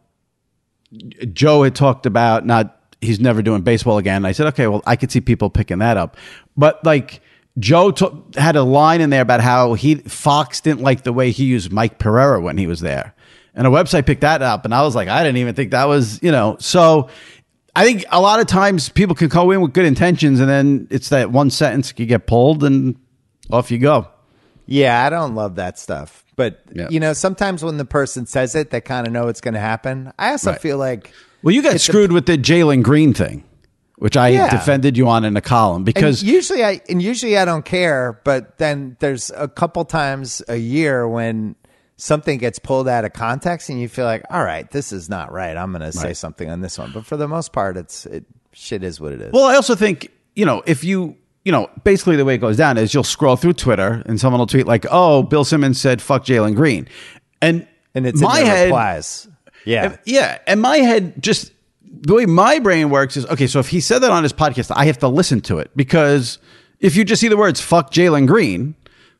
Joe 1.33 1.63
had 1.63 1.75
talked 1.75 2.05
about 2.05 2.45
not 2.45 2.73
he's 3.01 3.19
never 3.19 3.41
doing 3.43 3.61
baseball 3.61 3.99
again. 3.99 4.25
I 4.25 4.31
said, 4.31 4.47
okay, 4.47 4.65
well, 4.65 4.81
I 4.87 4.95
could 4.95 5.11
see 5.11 5.21
people 5.21 5.49
picking 5.51 5.79
that 5.79 5.97
up, 5.97 6.15
but 6.55 6.83
like 6.85 7.19
Joe 7.59 7.91
t- 7.91 8.07
had 8.37 8.55
a 8.55 8.63
line 8.63 9.01
in 9.01 9.09
there 9.09 9.21
about 9.21 9.41
how 9.41 9.73
he 9.73 9.95
Fox 9.95 10.61
didn't 10.61 10.81
like 10.81 11.03
the 11.03 11.11
way 11.11 11.31
he 11.31 11.43
used 11.43 11.71
Mike 11.71 11.99
Pereira 11.99 12.39
when 12.39 12.57
he 12.57 12.65
was 12.65 12.79
there, 12.79 13.13
and 13.53 13.67
a 13.67 13.69
website 13.69 14.05
picked 14.05 14.21
that 14.21 14.41
up, 14.41 14.63
and 14.63 14.73
I 14.73 14.83
was 14.83 14.95
like, 14.95 15.09
I 15.09 15.23
didn't 15.23 15.37
even 15.37 15.53
think 15.53 15.71
that 15.71 15.85
was 15.85 16.23
you 16.23 16.31
know 16.31 16.55
so. 16.59 17.09
I 17.77 17.83
think 17.85 18.05
a 18.11 18.19
lot 18.19 18.39
of 18.39 18.47
times 18.47 18.89
people 18.89 19.15
can 19.15 19.27
go 19.27 19.51
in 19.51 19.61
with 19.61 19.73
good 19.73 19.85
intentions, 19.85 20.39
and 20.39 20.49
then 20.49 20.87
it's 20.89 21.09
that 21.09 21.31
one 21.31 21.49
sentence 21.49 21.93
you 21.97 22.05
get 22.05 22.25
pulled, 22.27 22.63
and 22.63 22.95
off 23.51 23.69
you 23.71 23.77
go. 23.77 24.07
Yeah, 24.65 25.05
I 25.05 25.09
don't 25.09 25.35
love 25.35 25.55
that 25.55 25.77
stuff. 25.79 26.25
But 26.35 26.59
Yeah. 26.73 26.87
you 26.89 26.99
know, 26.99 27.13
sometimes 27.13 27.63
when 27.63 27.77
the 27.77 27.85
person 27.85 28.25
says 28.25 28.55
it, 28.55 28.69
they 28.71 28.81
kind 28.81 29.07
of 29.07 29.13
know 29.13 29.27
it's 29.27 29.41
going 29.41 29.53
to 29.53 29.59
happen. 29.59 30.11
I 30.19 30.31
also 30.31 30.51
Right. 30.51 30.61
feel 30.61 30.77
like 30.77 31.11
Well, 31.43 31.53
you 31.55 31.61
got 31.61 31.75
a- 31.75 31.79
screwed 31.79 32.11
with 32.11 32.25
the 32.25 32.37
Jalen 32.37 32.83
Green 32.83 33.13
thing, 33.13 33.43
which 33.97 34.17
I 34.17 34.29
Yeah. 34.29 34.49
defended 34.49 34.97
you 34.97 35.07
on 35.07 35.23
in 35.23 35.37
a 35.37 35.41
column 35.41 35.77
and 35.77 35.85
because 35.85 36.21
usually 36.23 36.63
I 36.65 36.81
and 36.89 37.01
usually 37.01 37.37
I 37.37 37.45
don't 37.45 37.63
care, 37.65 38.19
but 38.23 38.57
then 38.57 38.97
there's 38.99 39.31
a 39.37 39.47
couple 39.47 39.85
times 39.85 40.41
a 40.47 40.57
year 40.57 41.07
when 41.07 41.55
something 41.97 42.37
gets 42.37 42.59
pulled 42.59 42.87
out 42.87 43.03
of 43.05 43.13
context 43.13 43.69
and 43.69 43.81
you 43.81 43.89
feel 43.89 44.05
like, 44.05 44.23
all 44.29 44.43
right, 44.43 44.69
this 44.71 44.91
is 44.91 45.09
not 45.09 45.31
right. 45.31 45.57
I'm 45.57 45.71
going 45.71 45.81
to 45.81 45.91
say 45.91 46.13
something 46.13 46.49
on 46.49 46.61
this 46.61 46.77
one. 46.77 46.91
But 46.93 47.05
for 47.05 47.17
the 47.17 47.27
most 47.27 47.51
part, 47.51 47.75
it's 47.75 48.05
it 48.05 48.23
shit 48.53 48.83
is 48.83 49.01
what 49.01 49.11
it 49.11 49.21
is. 49.21 49.31
well, 49.33 49.45
I 49.45 49.55
also 49.55 49.75
think 49.75 50.11
you 50.35 50.45
know 50.45 50.63
if 50.65 50.83
you 50.83 51.15
you 51.43 51.51
know 51.51 51.69
basically 51.83 52.15
the 52.15 52.25
way 52.25 52.35
it 52.35 52.39
goes 52.39 52.57
down 52.57 52.77
is 52.77 52.93
you'll 52.93 53.03
scroll 53.03 53.35
through 53.35 53.53
Twitter 53.53 54.03
and 54.05 54.19
someone 54.19 54.39
will 54.39 54.47
tweet 54.47 54.67
like, 54.67 54.85
"Oh, 54.89 55.23
Bill 55.23 55.43
Simmons 55.43 55.79
said 55.81 56.01
fuck 56.01 56.23
Jalen 56.23 56.55
Green," 56.55 56.87
and 57.41 57.67
and 57.93 58.05
it's 58.07 58.21
my 58.21 58.39
in 58.39 58.45
head 58.45 58.63
replies. 58.65 59.27
Yeah. 59.65 59.97
Yeah, 60.05 60.37
and 60.47 60.61
my 60.61 60.77
head 60.77 61.21
just 61.21 61.51
the 61.83 62.13
way 62.13 62.25
my 62.25 62.59
brain 62.59 62.89
works 62.89 63.17
is 63.17 63.25
okay. 63.25 63.47
So 63.47 63.59
if 63.59 63.69
he 63.69 63.81
said 63.81 63.99
that 63.99 64.11
on 64.11 64.23
his 64.23 64.33
podcast, 64.33 64.71
I 64.75 64.85
have 64.85 64.99
to 64.99 65.07
listen 65.07 65.41
to 65.41 65.57
it 65.59 65.71
because 65.75 66.37
if 66.79 66.95
you 66.95 67.03
just 67.03 67.19
see 67.19 67.27
the 67.27 67.37
words 67.37 67.59
"fuck 67.59 67.91
Jalen 67.91 68.27
Green," 68.27 68.75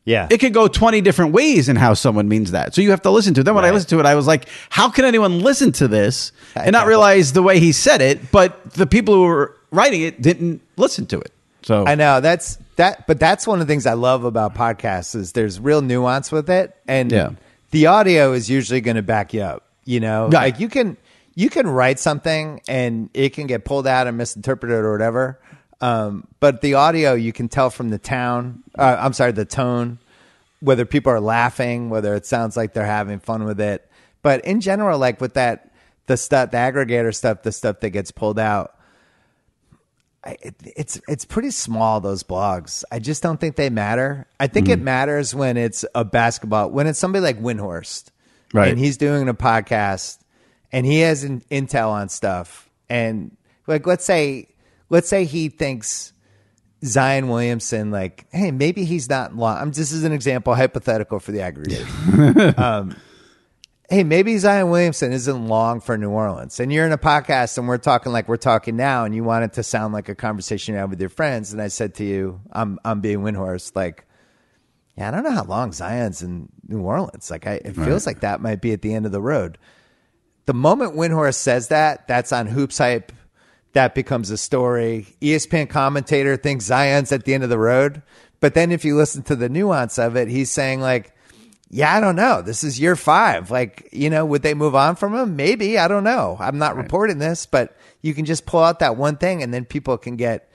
yeah. 0.08 0.28
it 0.32 0.40
could 0.40 0.54
go 0.54 0.68
20 0.68 1.02
different 1.02 1.34
ways 1.34 1.68
in 1.70 1.76
how 1.76 1.94
someone 1.94 2.28
means 2.28 2.52
that. 2.52 2.74
So 2.74 2.82
you 2.82 2.90
have 2.92 3.02
to 3.04 3.12
listen 3.12 3.34
to 3.36 3.42
it. 3.42 3.44
Then 3.44 3.54
when 3.56 3.66
I 3.66 3.72
listened 3.72 3.90
to 3.90 4.00
it, 4.00 4.06
I 4.06 4.16
was 4.16 4.26
like, 4.26 4.48
how 4.70 4.90
can 4.90 5.04
anyone 5.06 5.42
listen 5.42 5.72
to 5.74 5.88
this 5.88 6.32
and 6.56 6.72
not 6.72 6.88
realize 6.88 7.34
the 7.34 7.44
way 7.44 7.60
he 7.60 7.72
said 7.74 8.02
it, 8.02 8.32
but 8.32 8.72
the 8.72 8.88
people 8.88 9.14
who 9.14 9.24
were 9.24 9.56
writing 9.72 10.02
it 10.02 10.22
didn't 10.22 10.62
listen 10.78 11.06
to 11.08 11.20
it. 11.20 11.32
So 11.64 11.86
I 11.86 11.96
know 11.96 12.22
that's 12.22 12.58
that, 12.78 13.06
but 13.08 13.20
that's 13.20 13.46
one 13.46 13.60
of 13.60 13.68
the 13.68 13.72
things 13.72 13.86
I 13.86 13.94
love 13.94 14.24
about 14.24 14.56
podcasts 14.56 15.14
is 15.16 15.34
there's 15.34 15.60
real 15.60 15.82
nuance 15.82 16.32
with 16.32 16.50
it, 16.50 16.74
and 16.88 17.12
Yeah. 17.12 17.32
the 17.72 17.88
audio 17.88 18.32
is 18.32 18.50
usually 18.50 18.80
going 18.80 18.96
to 18.96 19.02
back 19.04 19.34
you 19.34 19.42
up. 19.42 19.64
You 19.84 20.00
know, 20.00 20.24
Right. 20.26 20.54
like 20.54 20.60
you 20.62 20.70
can 20.70 20.96
you 21.36 21.50
can 21.52 21.68
write 21.68 22.00
something 22.00 22.62
and 22.68 23.10
it 23.14 23.34
can 23.34 23.46
get 23.46 23.64
pulled 23.66 23.86
out 23.86 24.08
and 24.08 24.18
misinterpreted 24.18 24.78
or 24.78 24.92
whatever. 24.92 25.38
Um, 25.82 26.28
but 26.40 26.62
the 26.62 26.74
audio 26.76 27.14
you 27.14 27.32
can 27.34 27.50
tell 27.50 27.70
from 27.70 27.90
the 27.90 28.00
town. 28.00 28.64
Uh, 28.78 28.98
I'm 29.00 29.14
sorry, 29.14 29.32
the 29.32 29.46
tone, 29.46 30.00
whether 30.60 30.86
people 30.86 31.12
are 31.12 31.20
laughing, 31.20 31.90
whether 31.90 32.16
it 32.16 32.26
sounds 32.26 32.58
like 32.58 32.74
they're 32.74 32.86
having 32.86 33.20
fun 33.20 33.44
with 33.44 33.60
it. 33.62 33.88
But 34.24 34.44
in 34.46 34.60
general, 34.62 34.98
like 34.98 35.22
with 35.22 35.36
that, 35.36 35.72
the 36.08 36.18
stuff, 36.18 36.52
the 36.52 36.58
aggregator 36.58 37.14
stuff, 37.14 37.44
the 37.44 37.52
stuff 37.52 37.80
that 37.82 37.92
gets 37.92 38.12
pulled 38.12 38.40
out, 38.40 38.74
I- 40.24 40.38
it, 40.42 40.56
it's 40.76 41.00
it's 41.08 41.26
pretty 41.26 41.52
small 41.52 42.02
those 42.02 42.24
blogs. 42.24 42.84
I 42.92 43.00
just 43.00 43.22
don't 43.24 43.40
think 43.40 43.56
they 43.56 43.70
matter. 43.70 44.26
I 44.40 44.48
think 44.48 44.68
Mm. 44.68 44.72
it 44.72 44.82
matters 44.82 45.36
when 45.36 45.58
it's 45.58 45.86
a 45.94 46.04
basketball 46.04 46.72
when 46.72 46.88
it's 46.88 47.00
somebody 47.00 47.22
like 47.24 47.40
Windhorst, 47.42 48.06
Right. 48.54 48.70
And 48.70 48.80
he's 48.80 48.98
doing 48.98 49.28
a 49.30 49.34
podcast, 49.34 50.20
and 50.72 50.86
he 50.86 51.02
has 51.02 51.24
intel 51.24 51.90
on 51.90 52.10
stuff, 52.10 52.70
and 52.90 53.36
like 53.68 53.86
let's 53.86 54.06
say 54.06 54.48
let's 54.90 55.10
say 55.10 55.26
he 55.26 55.50
thinks 55.50 56.14
Zion 56.86 57.28
Williamson, 57.28 57.92
like, 57.92 58.28
hey, 58.32 58.52
maybe 58.52 58.86
he's 58.86 59.10
not 59.10 59.36
long. 59.36 59.58
I'm 59.58 59.72
this 59.72 59.92
is 59.92 60.04
an 60.04 60.12
example, 60.12 60.54
hypothetical 60.56 61.20
for 61.20 61.32
the 61.32 61.42
aggregate. 61.42 61.88
um, 62.60 62.96
hey, 63.90 64.04
maybe 64.04 64.38
Zion 64.38 64.70
Williamson 64.70 65.12
isn't 65.12 65.48
long 65.48 65.80
for 65.80 65.98
New 65.98 66.12
Orleans, 66.12 66.60
and 66.60 66.72
you're 66.72 66.86
in 66.86 66.92
a 66.92 66.98
podcast, 66.98 67.58
and 67.58 67.68
we're 67.68 67.78
talking 67.78 68.12
like 68.12 68.28
we're 68.28 68.38
talking 68.38 68.76
now, 68.76 69.06
and 69.06 69.16
you 69.16 69.24
want 69.24 69.44
it 69.44 69.54
to 69.54 69.64
sound 69.64 69.94
like 69.94 70.08
a 70.10 70.16
conversation 70.16 70.76
you 70.76 70.80
have 70.80 70.90
with 70.90 71.00
your 71.00 71.10
friends, 71.10 71.52
and 71.52 71.62
I 71.62 71.68
said 71.70 71.96
to 71.96 72.04
you, 72.04 72.42
I'm 72.52 72.80
I'm 72.86 73.02
being 73.02 73.20
Windhorst, 73.20 73.76
like, 73.76 74.06
yeah, 74.98 75.08
I 75.08 75.12
don't 75.12 75.24
know 75.24 75.32
how 75.32 75.46
long 75.46 75.72
Zion's 75.72 76.22
in 76.22 76.50
New 76.68 76.82
Orleans. 76.82 77.32
Like, 77.32 77.48
I, 77.48 77.54
it 77.64 77.74
feels 77.74 78.06
like 78.06 78.22
that 78.22 78.42
might 78.42 78.62
be 78.62 78.74
at 78.74 78.82
the 78.82 78.94
end 78.94 79.06
of 79.06 79.12
the 79.12 79.22
road. 79.22 79.58
The 80.46 80.54
moment 80.54 80.96
Windhorst 80.96 81.36
says 81.36 81.68
that, 81.68 82.08
that's 82.08 82.32
on 82.32 82.48
Hoops 82.48 82.78
Hype. 82.78 83.12
That 83.78 83.94
becomes 83.94 84.32
a 84.32 84.38
story. 84.38 85.06
ESPN 85.22 85.70
commentator 85.70 86.36
thinks 86.36 86.66
Zion's 86.66 87.12
at 87.12 87.26
the 87.26 87.36
end 87.36 87.44
of 87.44 87.52
the 87.52 87.60
road. 87.60 88.02
But 88.40 88.56
then 88.56 88.72
if 88.72 88.84
you 88.84 88.98
listen 88.98 89.22
to 89.26 89.36
the 89.36 89.50
nuance 89.50 90.00
of 90.00 90.16
it, 90.16 90.30
he's 90.30 90.50
saying, 90.50 90.82
like, 90.82 91.16
yeah, 91.70 91.96
I 91.96 92.00
don't 92.00 92.16
know. 92.16 92.42
This 92.42 92.64
is 92.64 92.80
year 92.80 92.96
five. 92.96 93.52
Like, 93.52 93.88
you 93.92 94.10
know, 94.10 94.26
would 94.26 94.42
they 94.42 94.56
move 94.56 94.74
on 94.74 94.96
from 94.96 95.14
him? 95.14 95.36
Maybe. 95.36 95.78
I 95.78 95.88
don't 95.88 96.04
know. 96.04 96.38
I'm 96.40 96.58
not 96.58 96.76
reporting 96.76 97.20
this, 97.20 97.46
but 97.46 97.78
you 98.02 98.16
can 98.16 98.26
just 98.26 98.48
pull 98.48 98.64
out 98.64 98.80
that 98.80 98.98
one 98.98 99.16
thing 99.16 99.44
and 99.44 99.54
then 99.54 99.64
people 99.64 99.96
can 100.00 100.16
get 100.16 100.50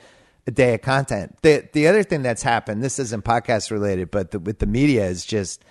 a 0.48 0.50
day 0.50 0.74
of 0.74 0.82
content. 0.82 1.38
The 1.42 1.68
the 1.72 1.86
other 1.86 2.02
thing 2.02 2.22
that's 2.22 2.42
happened, 2.42 2.82
this 2.82 2.98
isn't 2.98 3.24
podcast 3.24 3.70
related, 3.70 4.10
but 4.10 4.32
the, 4.32 4.40
with 4.40 4.58
the 4.58 4.66
media 4.66 5.06
is 5.06 5.24
just 5.24 5.64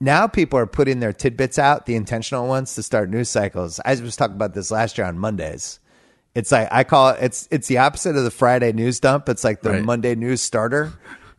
now 0.00 0.26
people 0.26 0.58
are 0.58 0.66
putting 0.66 1.00
their 1.00 1.14
tidbits 1.14 1.58
out, 1.58 1.86
the 1.86 1.94
intentional 1.94 2.46
ones 2.46 2.74
to 2.74 2.82
start 2.82 3.08
news 3.08 3.30
cycles. 3.30 3.80
I 3.86 3.94
was 3.94 4.16
talking 4.16 4.36
about 4.36 4.52
this 4.52 4.70
last 4.70 4.98
year 4.98 5.06
on 5.06 5.18
Mondays. 5.18 5.79
It's 6.34 6.52
like 6.52 6.68
I 6.70 6.84
call 6.84 7.10
it 7.10 7.18
it's 7.22 7.48
it's 7.50 7.66
the 7.66 7.78
opposite 7.78 8.16
of 8.16 8.24
the 8.24 8.30
Friday 8.30 8.72
news 8.72 9.00
dump. 9.00 9.28
It's 9.28 9.44
like 9.44 9.62
the 9.62 9.70
Right. 9.70 9.84
Monday 9.84 10.14
news 10.14 10.40
starter. 10.40 10.92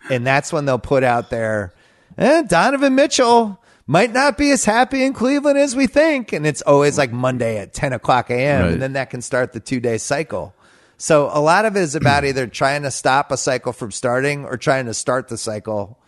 And 0.10 0.26
that's 0.26 0.52
when 0.52 0.66
they'll 0.66 0.80
put 0.80 1.04
out 1.04 1.30
their 1.30 1.74
eh, 2.18 2.42
Donovan 2.44 2.96
Mitchell 2.96 3.62
might 3.88 4.12
not 4.12 4.38
be 4.38 4.52
as 4.52 4.66
happy 4.66 5.04
in 5.04 5.14
Cleveland 5.14 5.58
as 5.58 5.76
we 5.76 5.88
think. 5.88 6.34
And 6.34 6.46
it's 6.46 6.62
always 6.62 6.98
like 6.98 7.12
Monday 7.12 7.58
at 7.58 7.74
10 7.74 7.94
o'clock 7.94 8.30
a.m. 8.30 8.62
Right. 8.62 8.74
And 8.74 8.82
then 8.82 8.94
that 8.94 9.10
can 9.10 9.22
start 9.22 9.54
the 9.54 9.60
two 9.60 9.80
day 9.80 9.98
cycle. 9.98 10.54
So 10.98 11.30
a 11.34 11.42
lot 11.42 11.66
of 11.66 11.76
it 11.76 11.82
is 11.82 11.96
about 11.96 12.26
either 12.26 12.48
trying 12.48 12.84
to 12.84 12.92
stop 12.92 13.32
a 13.32 13.38
cycle 13.38 13.74
from 13.74 13.92
starting 13.92 14.46
or 14.46 14.58
trying 14.58 14.86
to 14.86 14.94
start 14.94 15.30
the 15.30 15.38
cycle 15.38 16.00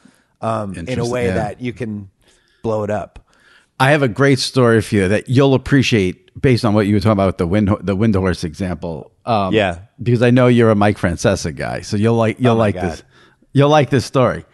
um, 0.41 0.74
in 0.76 1.00
a 1.00 1.08
way 1.08 1.28
yeah. 1.28 1.36
that 1.36 1.62
you 1.62 1.74
can 1.74 2.10
blow 2.63 2.84
it 2.84 2.89
up. 2.89 3.19
I 3.80 3.91
have 3.91 4.04
a 4.04 4.08
great 4.08 4.39
story 4.39 4.82
for 4.82 4.96
you 4.96 5.08
that 5.08 5.30
you'll 5.30 5.56
appreciate 5.56 6.23
based 6.39 6.65
on 6.65 6.74
what 6.74 6.88
you 6.88 6.96
were 6.96 7.00
talking 7.00 7.12
about 7.13 7.28
with 7.28 7.38
the 7.38 7.48
wind 7.48 7.69
the 7.82 7.96
Windhorst 7.96 8.43
example. 8.43 9.12
Um, 9.26 9.54
Yeah. 9.54 9.80
because 10.02 10.22
I 10.22 10.32
know 10.32 10.48
you're 10.48 10.72
a 10.72 10.76
Mike 10.76 10.98
Francesa 10.98 11.56
guy, 11.56 11.82
so 11.82 11.98
you'll 11.98 12.15
like 12.15 12.39
you'll 12.39 12.54
Oh 12.54 12.58
like 12.58 12.76
God. 12.76 12.84
this. 12.91 13.04
You'll 13.54 13.69
like 13.69 13.89
this 13.89 14.06
story. 14.06 14.46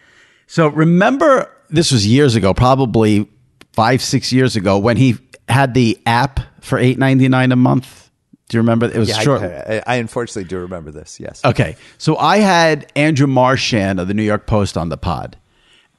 So 0.47 0.67
remember, 0.67 1.49
this 1.69 1.91
was 1.91 2.05
years 2.07 2.35
ago, 2.35 2.53
probably 2.53 3.27
five 3.73 4.01
six 4.01 4.33
years 4.33 4.55
ago, 4.55 4.77
when 4.77 4.97
he 4.97 5.17
had 5.47 5.73
the 5.73 5.97
app 6.05 6.39
for 6.61 6.77
eight 6.77 6.97
ninety 6.97 7.27
nine 7.29 7.51
a 7.51 7.55
month. 7.55 8.09
Do 8.49 8.57
you 8.57 8.61
remember? 8.61 8.87
It 8.87 8.95
was 8.97 9.09
Yeah, 9.09 9.19
short. 9.19 9.41
I, 9.43 9.81
I, 9.85 9.93
I 9.93 9.95
unfortunately 9.97 10.45
do 10.49 10.57
remember 10.57 10.89
this. 10.91 11.19
Yes. 11.19 11.45
Okay. 11.45 11.75
So 11.99 12.17
I 12.17 12.37
had 12.37 12.91
Andrew 12.95 13.27
Marchand 13.27 13.99
of 13.99 14.07
the 14.07 14.15
New 14.15 14.23
York 14.23 14.47
Post 14.47 14.75
on 14.75 14.89
the 14.89 14.97
pod. 14.97 15.37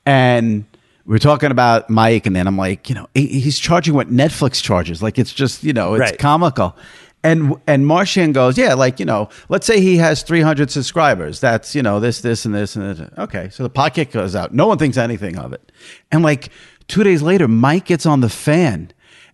And 0.05 0.65
we 1.11 1.15
were 1.15 1.19
talking 1.19 1.51
about 1.51 1.91
Mike, 1.91 2.27
and 2.27 2.37
then 2.37 2.47
I'm 2.47 2.57
like, 2.57 2.89
you 2.89 2.95
know, 2.95 3.09
he's 3.15 3.59
charging 3.59 3.95
what 3.95 4.11
Netflix 4.13 4.63
charges. 4.63 5.03
Like 5.03 5.19
it's 5.19 5.33
just, 5.33 5.65
you 5.65 5.73
know, 5.73 5.95
it's 5.95 6.01
Right. 6.13 6.19
comical. 6.21 6.77
And 7.25 7.57
and 7.67 7.85
Marchand 7.85 8.33
goes, 8.33 8.57
yeah, 8.57 8.75
like, 8.75 9.01
you 9.01 9.07
know, 9.07 9.29
let's 9.49 9.67
say 9.67 9.81
he 9.81 9.97
has 9.97 10.23
300 10.23 10.71
subscribers. 10.71 11.41
That's, 11.41 11.75
you 11.75 11.83
know, 11.83 11.99
this, 11.99 12.21
this, 12.21 12.45
and 12.45 12.55
this, 12.55 12.77
and 12.77 12.97
this. 12.97 13.11
Okay. 13.19 13.49
So 13.51 13.65
the 13.65 13.71
podcast 13.71 14.13
goes 14.13 14.37
out. 14.37 14.55
No 14.55 14.69
one 14.69 14.79
thinks 14.79 14.97
anything 14.97 15.37
of 15.37 15.53
it. 15.53 15.73
And 16.13 16.23
like 16.23 16.51
two 16.87 17.03
days 17.03 17.23
later, 17.23 17.49
Mike 17.49 17.87
gets 17.87 18.07
on 18.07 18.21
the 18.21 18.29
fan 18.29 18.93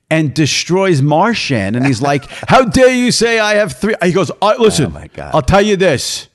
and 0.08 0.32
destroys 0.32 1.02
Marchand. 1.02 1.76
And 1.76 1.84
he's 1.84 2.00
like, 2.00 2.24
how 2.48 2.64
dare 2.64 2.88
you 2.94 3.12
say 3.12 3.38
I 3.38 3.56
have 3.56 3.74
three? 3.74 3.94
He 4.02 4.12
goes, 4.12 4.30
I, 4.40 4.56
listen, 4.56 4.86
Oh, 4.86 4.88
my 4.88 5.08
God. 5.08 5.34
I'll 5.34 5.42
tell 5.42 5.60
you 5.62 5.76
this. 5.76 6.28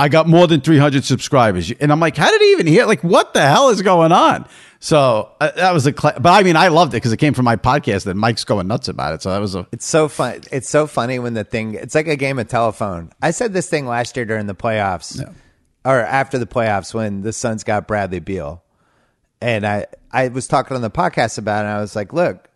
I 0.00 0.08
got 0.08 0.26
more 0.26 0.46
than 0.46 0.62
300 0.62 1.04
subscribers. 1.04 1.70
And 1.72 1.92
I'm 1.92 2.00
like, 2.00 2.16
how 2.16 2.30
did 2.30 2.40
he 2.40 2.52
even 2.52 2.66
hear? 2.66 2.86
Like, 2.86 3.04
what 3.04 3.34
the 3.34 3.46
hell 3.46 3.68
is 3.68 3.82
going 3.82 4.12
on? 4.12 4.48
So 4.78 5.30
uh, 5.42 5.50
that 5.56 5.74
was 5.74 5.86
a, 5.86 5.92
cla 5.92 6.14
but 6.18 6.30
I 6.32 6.42
mean, 6.42 6.56
I 6.56 6.68
loved 6.68 6.94
it 6.94 6.96
because 6.96 7.12
it 7.12 7.18
came 7.18 7.34
from 7.34 7.44
my 7.44 7.56
podcast 7.56 8.06
and 8.06 8.18
Mike's 8.18 8.44
going 8.44 8.66
nuts 8.66 8.88
about 8.88 9.12
it. 9.12 9.20
So 9.20 9.30
that 9.30 9.38
was 9.38 9.54
a, 9.54 9.66
It's 9.72 9.84
so 9.84 10.08
fun. 10.08 10.40
It's 10.50 10.70
so 10.70 10.86
funny 10.86 11.18
when 11.18 11.34
the 11.34 11.44
thing. 11.44 11.74
It's 11.74 11.94
like 11.94 12.08
a 12.08 12.16
game 12.16 12.38
of 12.38 12.48
telephone. 12.48 13.12
I 13.20 13.32
said 13.32 13.52
this 13.52 13.68
thing 13.68 13.84
last 13.84 14.16
year 14.16 14.24
during 14.24 14.46
the 14.46 14.54
playoffs, 14.54 15.22
or 15.84 16.00
after 16.00 16.38
the 16.38 16.46
playoffs 16.46 16.94
when 16.94 17.20
the 17.20 17.34
Suns 17.34 17.62
got 17.62 17.86
Bradley 17.86 18.20
Beal, 18.20 18.62
and 19.42 19.66
I 19.66 19.84
I 20.10 20.28
was 20.28 20.48
talking 20.48 20.76
on 20.76 20.82
the 20.82 20.90
podcast 20.90 21.36
about 21.36 21.66
it. 21.66 21.68
and 21.68 21.76
I 21.76 21.80
was 21.82 21.94
like, 21.94 22.14
look, 22.14 22.48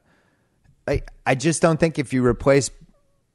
I 0.88 1.02
I 1.26 1.34
just 1.34 1.60
don't 1.60 1.78
think 1.78 1.98
if 1.98 2.14
you 2.14 2.24
replace 2.24 2.70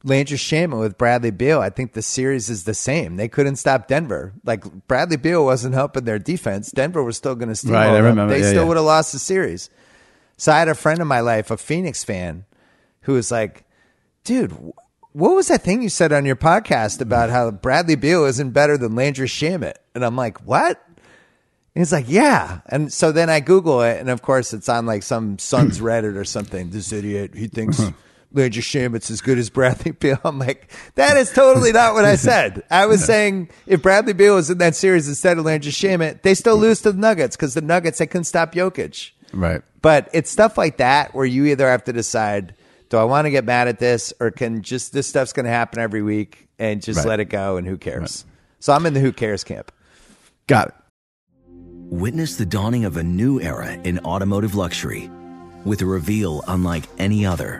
Landry 0.04 0.38
Shamet 0.38 0.80
with 0.80 0.98
Bradley 0.98 1.32
Beal, 1.32 1.60
I 1.60 1.70
think 1.70 1.94
the 1.94 2.02
series 2.02 2.50
is 2.50 2.64
the 2.64 2.74
same. 2.74 3.18
They 3.18 3.28
couldn't 3.28 3.58
stop 3.58 3.88
Denver. 3.88 4.34
Like 4.46 4.64
Bradley 4.88 5.18
Beal 5.18 5.44
wasn't 5.44 5.74
helping 5.76 6.06
their 6.06 6.20
defense. 6.20 6.72
Denver 6.72 7.04
was 7.04 7.18
still 7.18 7.36
going 7.36 7.50
to 7.50 7.56
steal. 7.56 7.74
Right, 7.74 7.90
I 7.90 7.94
them. 7.96 8.06
remember. 8.06 8.34
They 8.34 8.42
Yeah, 8.42 8.50
still 8.50 8.62
yeah. 8.64 8.68
would 8.70 8.78
have 8.78 8.86
lost 8.86 9.12
the 9.12 9.20
series. 9.20 9.70
So 10.38 10.54
I 10.54 10.60
had 10.60 10.70
a 10.70 10.76
friend 10.76 11.02
in 11.02 11.08
my 11.08 11.20
life, 11.20 11.52
a 11.52 11.58
Phoenix 11.58 12.04
fan, 12.06 12.46
who 13.02 13.14
was 13.14 13.30
like, 13.30 13.66
dude, 14.24 14.52
what 15.12 15.36
was 15.36 15.50
that 15.50 15.64
thing 15.64 15.82
you 15.82 15.90
said 15.90 16.14
on 16.14 16.26
your 16.26 16.38
podcast 16.38 17.02
about 17.02 17.30
how 17.30 17.52
Bradley 17.52 17.96
Beal 17.96 18.24
isn't 18.24 18.52
better 18.52 18.78
than 18.78 18.96
Landry 18.96 19.28
Shamet? 19.28 19.74
And 19.94 20.06
I'm 20.06 20.16
like, 20.16 20.38
what? 20.48 20.82
And 21.76 21.82
he's 21.82 21.92
like, 21.92 22.06
yeah. 22.08 22.62
And 22.68 22.92
so 22.94 23.12
then 23.12 23.30
I 23.30 23.42
Google 23.42 23.82
it, 23.82 24.00
and 24.00 24.10
of 24.10 24.22
course 24.22 24.54
it's 24.54 24.70
on 24.70 24.86
like 24.86 25.04
some 25.04 25.38
Suns 25.40 25.80
Reddit 25.82 26.16
or 26.16 26.24
something. 26.24 26.70
This 26.70 26.94
idiot, 26.94 27.36
he 27.36 27.48
thinks 27.48 27.82
Landry 28.32 28.62
Shamet's 28.62 29.10
as 29.10 29.22
good 29.22 29.38
as 29.40 29.50
Bradley 29.50 29.92
Beal. 29.92 30.20
I'm 30.26 30.38
like, 30.40 30.72
that 30.96 31.18
is 31.18 31.32
totally 31.32 31.72
not 31.72 31.94
what 31.96 32.06
I 32.06 32.16
said. 32.30 32.64
I 32.70 32.86
was 32.86 33.04
saying 33.04 33.50
if 33.66 33.82
Bradley 33.82 34.14
Beal 34.14 34.36
was 34.36 34.50
in 34.50 34.60
that 34.60 34.76
series 34.76 35.08
instead 35.08 35.38
of 35.38 35.46
Landry 35.46 35.72
Shamet, 35.72 36.22
they 36.22 36.34
still 36.36 36.58
lose 36.58 36.82
to 36.82 36.92
the 36.92 36.98
Nuggets 37.00 37.36
because 37.36 37.54
the 37.56 37.62
Nuggets, 37.62 37.98
they 37.98 38.08
couldn't 38.08 38.26
stop 38.26 38.54
Jokic. 38.54 39.12
right. 39.34 39.62
But 39.82 40.10
it's 40.14 40.30
stuff 40.30 40.58
like 40.58 40.78
that 40.78 41.16
where 41.16 41.26
you 41.26 41.46
either 41.46 41.68
have 41.70 41.86
to 41.86 41.94
decide, 41.94 42.54
do 42.90 42.98
I 42.98 43.06
want 43.06 43.26
to 43.26 43.32
get 43.32 43.46
mad 43.46 43.68
at 43.70 43.80
this 43.80 44.12
or 44.20 44.30
can 44.30 44.62
just 44.62 44.92
this 44.92 45.08
stuff's 45.08 45.32
going 45.32 45.46
to 45.46 45.52
happen 45.52 45.80
every 45.80 46.02
week 46.02 46.50
and 46.60 46.82
just 46.82 46.98
Right. 47.00 47.08
let 47.08 47.20
it 47.22 47.26
go 47.30 47.56
and 47.58 47.66
who 47.66 47.78
cares? 47.78 48.26
So 48.60 48.74
I'm 48.74 48.86
in 48.86 48.94
the 48.94 49.00
who 49.00 49.14
cares 49.14 49.44
camp. 49.46 49.72
Got 50.48 50.68
it. 50.70 50.74
Witness 51.92 52.36
the 52.36 52.46
dawning 52.46 52.84
of 52.86 52.98
a 52.98 53.04
new 53.04 53.40
era 53.40 53.72
in 53.84 54.00
automotive 54.00 54.54
luxury 54.54 55.10
with 55.66 55.82
a 55.82 55.86
reveal 55.86 56.44
unlike 56.48 56.84
any 56.98 57.26
other 57.26 57.60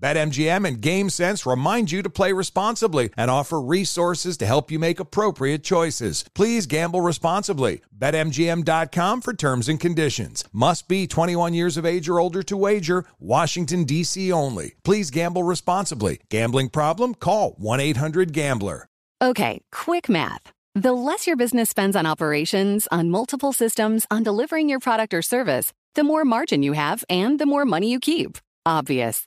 BetMGM 0.00 0.66
and 0.66 0.80
GameSense 0.80 1.50
remind 1.50 1.92
you 1.92 2.02
to 2.02 2.10
play 2.10 2.32
responsibly 2.32 3.10
and 3.16 3.30
offer 3.30 3.60
resources 3.60 4.36
to 4.38 4.46
help 4.46 4.70
you 4.70 4.78
make 4.78 4.98
appropriate 4.98 5.62
choices. 5.62 6.24
Please 6.34 6.66
gamble 6.66 7.02
responsibly. 7.02 7.82
BetMGM.com 7.96 9.20
for 9.20 9.34
terms 9.34 9.68
and 9.68 9.78
conditions. 9.78 10.44
Must 10.52 10.88
be 10.88 11.06
21 11.06 11.52
years 11.54 11.76
of 11.76 11.84
age 11.84 12.08
or 12.08 12.18
older 12.18 12.42
to 12.44 12.56
wager. 12.56 13.04
Washington, 13.18 13.84
D.C. 13.84 14.32
only. 14.32 14.74
Please 14.84 15.10
gamble 15.10 15.44
responsibly. 15.44 16.20
Gambling 16.30 16.70
problem? 16.70 17.14
Call 17.14 17.52
1 17.58 17.80
800 17.80 18.32
Gambler. 18.32 18.86
Okay, 19.22 19.60
quick 19.70 20.08
math. 20.08 20.50
The 20.74 20.92
less 20.92 21.26
your 21.26 21.36
business 21.36 21.68
spends 21.68 21.94
on 21.94 22.06
operations, 22.06 22.88
on 22.90 23.10
multiple 23.10 23.52
systems, 23.52 24.06
on 24.10 24.22
delivering 24.22 24.70
your 24.70 24.80
product 24.80 25.12
or 25.12 25.20
service, 25.20 25.74
the 25.94 26.04
more 26.04 26.24
margin 26.24 26.62
you 26.62 26.72
have 26.72 27.04
and 27.10 27.38
the 27.38 27.44
more 27.44 27.66
money 27.66 27.90
you 27.90 28.00
keep. 28.00 28.38
Obvious. 28.64 29.26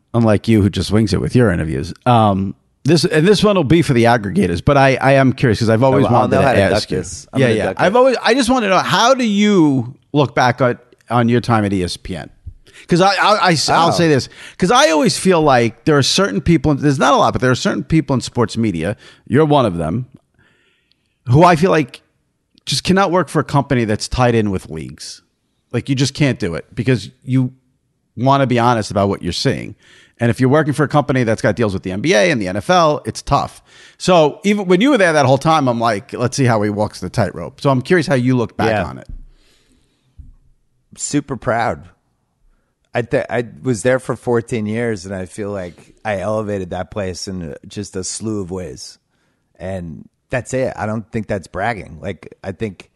unlike 0.13 0.47
you 0.47 0.61
who 0.61 0.69
just 0.69 0.91
wings 0.91 1.13
it 1.13 1.21
with 1.21 1.35
your 1.35 1.51
interviews. 1.51 1.93
Um, 2.05 2.55
this 2.83 3.05
and 3.05 3.27
this 3.27 3.43
one 3.43 3.55
will 3.55 3.63
be 3.63 3.81
for 3.83 3.93
the 3.93 4.05
aggregators, 4.05 4.63
but 4.65 4.75
I, 4.77 4.95
I 4.95 5.11
am 5.13 5.33
curious 5.33 5.59
because 5.59 5.69
I've 5.69 5.83
always 5.83 6.05
wanted 6.13 6.35
to 6.37 6.41
to 6.41 6.61
ask 6.75 6.89
you. 6.91 6.97
Yeah, 7.37 7.47
yeah. 7.49 7.73
I've 7.77 7.95
always 7.95 8.17
I 8.23 8.33
just 8.33 8.49
want 8.49 8.63
to 8.63 8.69
know 8.69 8.79
how 8.79 9.13
do 9.13 9.23
you 9.27 9.95
look 10.13 10.33
back 10.33 10.61
on 10.61 10.79
on 11.09 11.29
your 11.29 11.41
time 11.41 11.63
at 11.65 11.71
ESPN? 11.71 12.29
Because 12.81 13.01
I, 13.01 13.13
I, 13.13 13.49
I 13.51 13.57
Oh. 13.69 13.85
will 13.85 13.91
say 13.91 14.07
this 14.07 14.27
because 14.51 14.71
I 14.71 14.89
always 14.89 15.17
feel 15.19 15.41
like 15.43 15.85
there 15.85 15.95
are 15.97 16.01
certain 16.03 16.41
people. 16.41 16.73
There's 16.73 16.97
not 16.97 17.13
a 17.13 17.17
lot, 17.17 17.33
but 17.33 17.41
there 17.41 17.51
are 17.51 17.55
certain 17.55 17.83
people 17.83 18.15
in 18.15 18.21
sports 18.21 18.57
media. 18.57 18.97
You're 19.27 19.45
one 19.45 19.67
of 19.67 19.77
them 19.77 20.07
who 21.27 21.43
I 21.43 21.55
feel 21.55 21.69
like 21.71 22.01
just 22.65 22.83
cannot 22.83 23.11
work 23.11 23.29
for 23.29 23.39
a 23.39 23.43
company 23.43 23.85
that's 23.85 24.07
tied 24.07 24.33
in 24.35 24.49
with 24.49 24.69
leagues. 24.69 25.21
Like 25.71 25.87
you 25.87 25.95
just 25.95 26.13
can't 26.15 26.39
do 26.39 26.55
it 26.55 26.73
because 26.73 27.11
you 27.23 27.53
want 28.17 28.41
to 28.41 28.47
be 28.47 28.57
honest 28.59 28.89
about 28.91 29.07
what 29.09 29.21
you're 29.21 29.31
seeing. 29.33 29.75
And 30.19 30.29
if 30.29 30.39
you're 30.39 30.49
working 30.49 30.73
for 30.73 30.83
a 30.83 30.87
company 30.87 31.23
that's 31.23 31.41
got 31.41 31.55
deals 31.55 31.73
with 31.73 31.81
the 31.83 31.89
NBA 31.91 32.31
and 32.31 32.39
the 32.41 32.45
NFL, 32.47 33.07
it's 33.07 33.21
tough. 33.23 33.63
So 33.97 34.39
even 34.43 34.67
when 34.67 34.79
you 34.81 34.91
were 34.91 34.97
there 34.97 35.13
that 35.13 35.25
whole 35.25 35.37
time, 35.39 35.67
I'm 35.67 35.79
like, 35.79 36.13
let's 36.13 36.37
see 36.37 36.45
how 36.45 36.61
he 36.61 36.69
walks 36.69 36.99
the 36.99 37.09
tightrope. 37.09 37.59
So 37.61 37.69
I'm 37.71 37.81
curious 37.81 38.05
how 38.05 38.15
you 38.15 38.35
look 38.37 38.55
back 38.57 38.69
Yeah. 38.71 38.85
on 38.85 38.97
it. 38.99 39.07
super 40.97 41.37
proud. 41.37 41.89
I 42.93 43.01
th- 43.03 43.25
I 43.29 43.47
was 43.61 43.83
there 43.83 43.99
for 43.99 44.15
14 44.17 44.65
years, 44.65 45.05
and 45.05 45.15
I 45.15 45.25
feel 45.25 45.49
like 45.51 45.95
I 46.03 46.19
elevated 46.19 46.71
that 46.71 46.91
place 46.91 47.27
in 47.27 47.55
just 47.65 47.95
a 47.95 48.03
slew 48.03 48.41
of 48.41 48.51
ways, 48.51 48.99
and 49.55 50.09
that's 50.29 50.53
it. 50.53 50.73
I 50.75 50.85
don't 50.85 51.09
think 51.09 51.27
that's 51.27 51.47
bragging. 51.47 51.99
Like 52.01 52.37
I 52.43 52.51
think, 52.51 52.91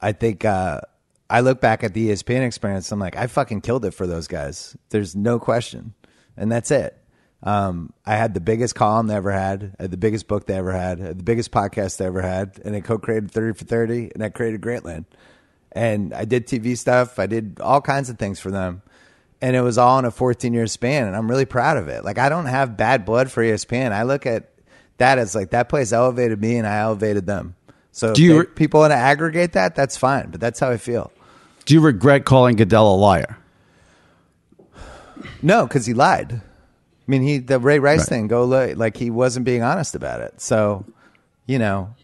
I 0.00 0.12
think 0.12 0.44
uh, 0.44 0.82
I 1.30 1.40
look 1.40 1.62
back 1.62 1.82
at 1.82 1.94
the 1.94 2.10
ESPN 2.10 2.46
experience. 2.46 2.92
I'm 2.92 3.00
like, 3.00 3.16
I 3.16 3.26
fucking 3.26 3.62
killed 3.62 3.86
it 3.86 3.92
for 3.92 4.06
those 4.06 4.28
guys. 4.28 4.76
There's 4.90 5.16
no 5.16 5.38
question, 5.38 5.94
and 6.36 6.50
that's 6.50 6.70
it. 6.70 6.96
Um, 7.42 7.92
I 8.06 8.16
had 8.16 8.32
the 8.34 8.40
biggest 8.40 8.74
column 8.74 9.06
they 9.06 9.14
ever 9.14 9.30
had, 9.32 9.74
I 9.78 9.82
had 9.82 9.90
the 9.90 9.96
biggest 9.98 10.28
book 10.28 10.46
they 10.46 10.54
ever 10.54 10.72
had, 10.72 11.00
I 11.00 11.04
had 11.08 11.18
the 11.18 11.24
biggest 11.24 11.50
podcast 11.50 11.98
they 11.98 12.06
ever 12.06 12.22
had, 12.22 12.58
and 12.64 12.74
I 12.74 12.80
co-created 12.80 13.30
30 13.30 13.58
for 13.58 13.64
30, 13.64 14.12
and 14.14 14.22
I 14.24 14.30
created 14.30 14.60
Grantland 14.62 15.04
and 15.72 16.14
I 16.14 16.24
did 16.24 16.46
TV 16.46 16.78
stuff. 16.78 17.18
I 17.18 17.26
did 17.26 17.58
all 17.60 17.80
kinds 17.80 18.08
of 18.08 18.16
things 18.18 18.38
for 18.38 18.50
them. 18.52 18.80
And 19.42 19.56
it 19.56 19.60
was 19.60 19.76
all 19.76 19.98
in 19.98 20.04
a 20.04 20.10
14 20.12 20.54
year 20.54 20.68
span. 20.68 21.06
And 21.08 21.16
I'm 21.16 21.28
really 21.28 21.44
proud 21.44 21.76
of 21.76 21.88
it. 21.88 22.04
Like, 22.04 22.16
I 22.16 22.28
don't 22.28 22.46
have 22.46 22.76
bad 22.76 23.04
blood 23.04 23.30
for 23.30 23.42
ESPN. 23.42 23.90
I 23.90 24.04
look 24.04 24.24
at 24.24 24.50
that 24.98 25.18
as 25.18 25.34
like 25.34 25.50
that 25.50 25.68
place 25.68 25.92
elevated 25.92 26.40
me 26.40 26.56
and 26.56 26.66
I 26.66 26.78
elevated 26.78 27.26
them. 27.26 27.56
So 27.90 28.08
Do 28.08 28.12
if 28.12 28.18
you- 28.20 28.42
they- 28.44 28.48
people 28.50 28.80
want 28.80 28.92
to 28.92 28.96
aggregate 28.96 29.52
that, 29.54 29.74
that's 29.74 29.96
fine. 29.96 30.30
But 30.30 30.40
that's 30.40 30.60
how 30.60 30.70
I 30.70 30.76
feel. 30.76 31.10
Do 31.64 31.74
you 31.74 31.80
regret 31.80 32.24
calling 32.24 32.54
Goodell 32.54 32.94
a 32.94 32.96
liar? 32.96 33.36
No, 35.42 35.66
because 35.66 35.86
he 35.86 35.94
lied. 35.94 36.32
I 36.32 36.40
mean, 37.10 37.22
he 37.22 37.38
the 37.38 37.58
Ray 37.58 37.78
Rice 37.78 38.00
Right. 38.00 38.08
thing. 38.08 38.28
Go 38.28 38.44
look, 38.44 38.76
like 38.76 38.96
he 38.96 39.10
wasn't 39.10 39.44
being 39.44 39.62
honest 39.62 39.94
about 39.94 40.20
it. 40.20 40.40
So, 40.40 40.84
you 41.46 41.58
know, 41.58 41.94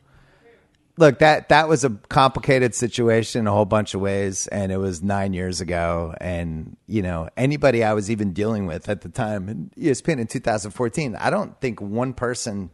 look 0.98 1.20
that 1.20 1.48
that 1.48 1.68
was 1.68 1.84
a 1.84 1.90
complicated 2.11 2.74
situation 2.74 3.40
in 3.40 3.46
a 3.46 3.52
whole 3.52 3.64
bunch 3.64 3.94
of 3.94 4.00
ways, 4.02 4.46
and 4.48 4.70
it 4.70 4.76
was 4.76 5.02
nine 5.02 5.32
years 5.32 5.61
ago. 5.62 6.14
And 6.20 6.76
you 6.86 7.00
know, 7.02 7.28
anybody 7.36 7.82
I 7.82 7.94
was 7.94 8.11
even 8.11 8.32
dealing 8.32 8.66
with 8.66 8.88
at 8.88 9.00
the 9.00 9.08
time 9.08 9.48
in 9.48 9.70
ESPN 9.78 10.20
in 10.20 10.26
2014, 10.26 11.16
I 11.16 11.30
don't 11.30 11.58
think 11.61 11.80
one 11.80 12.12
person 12.12 12.70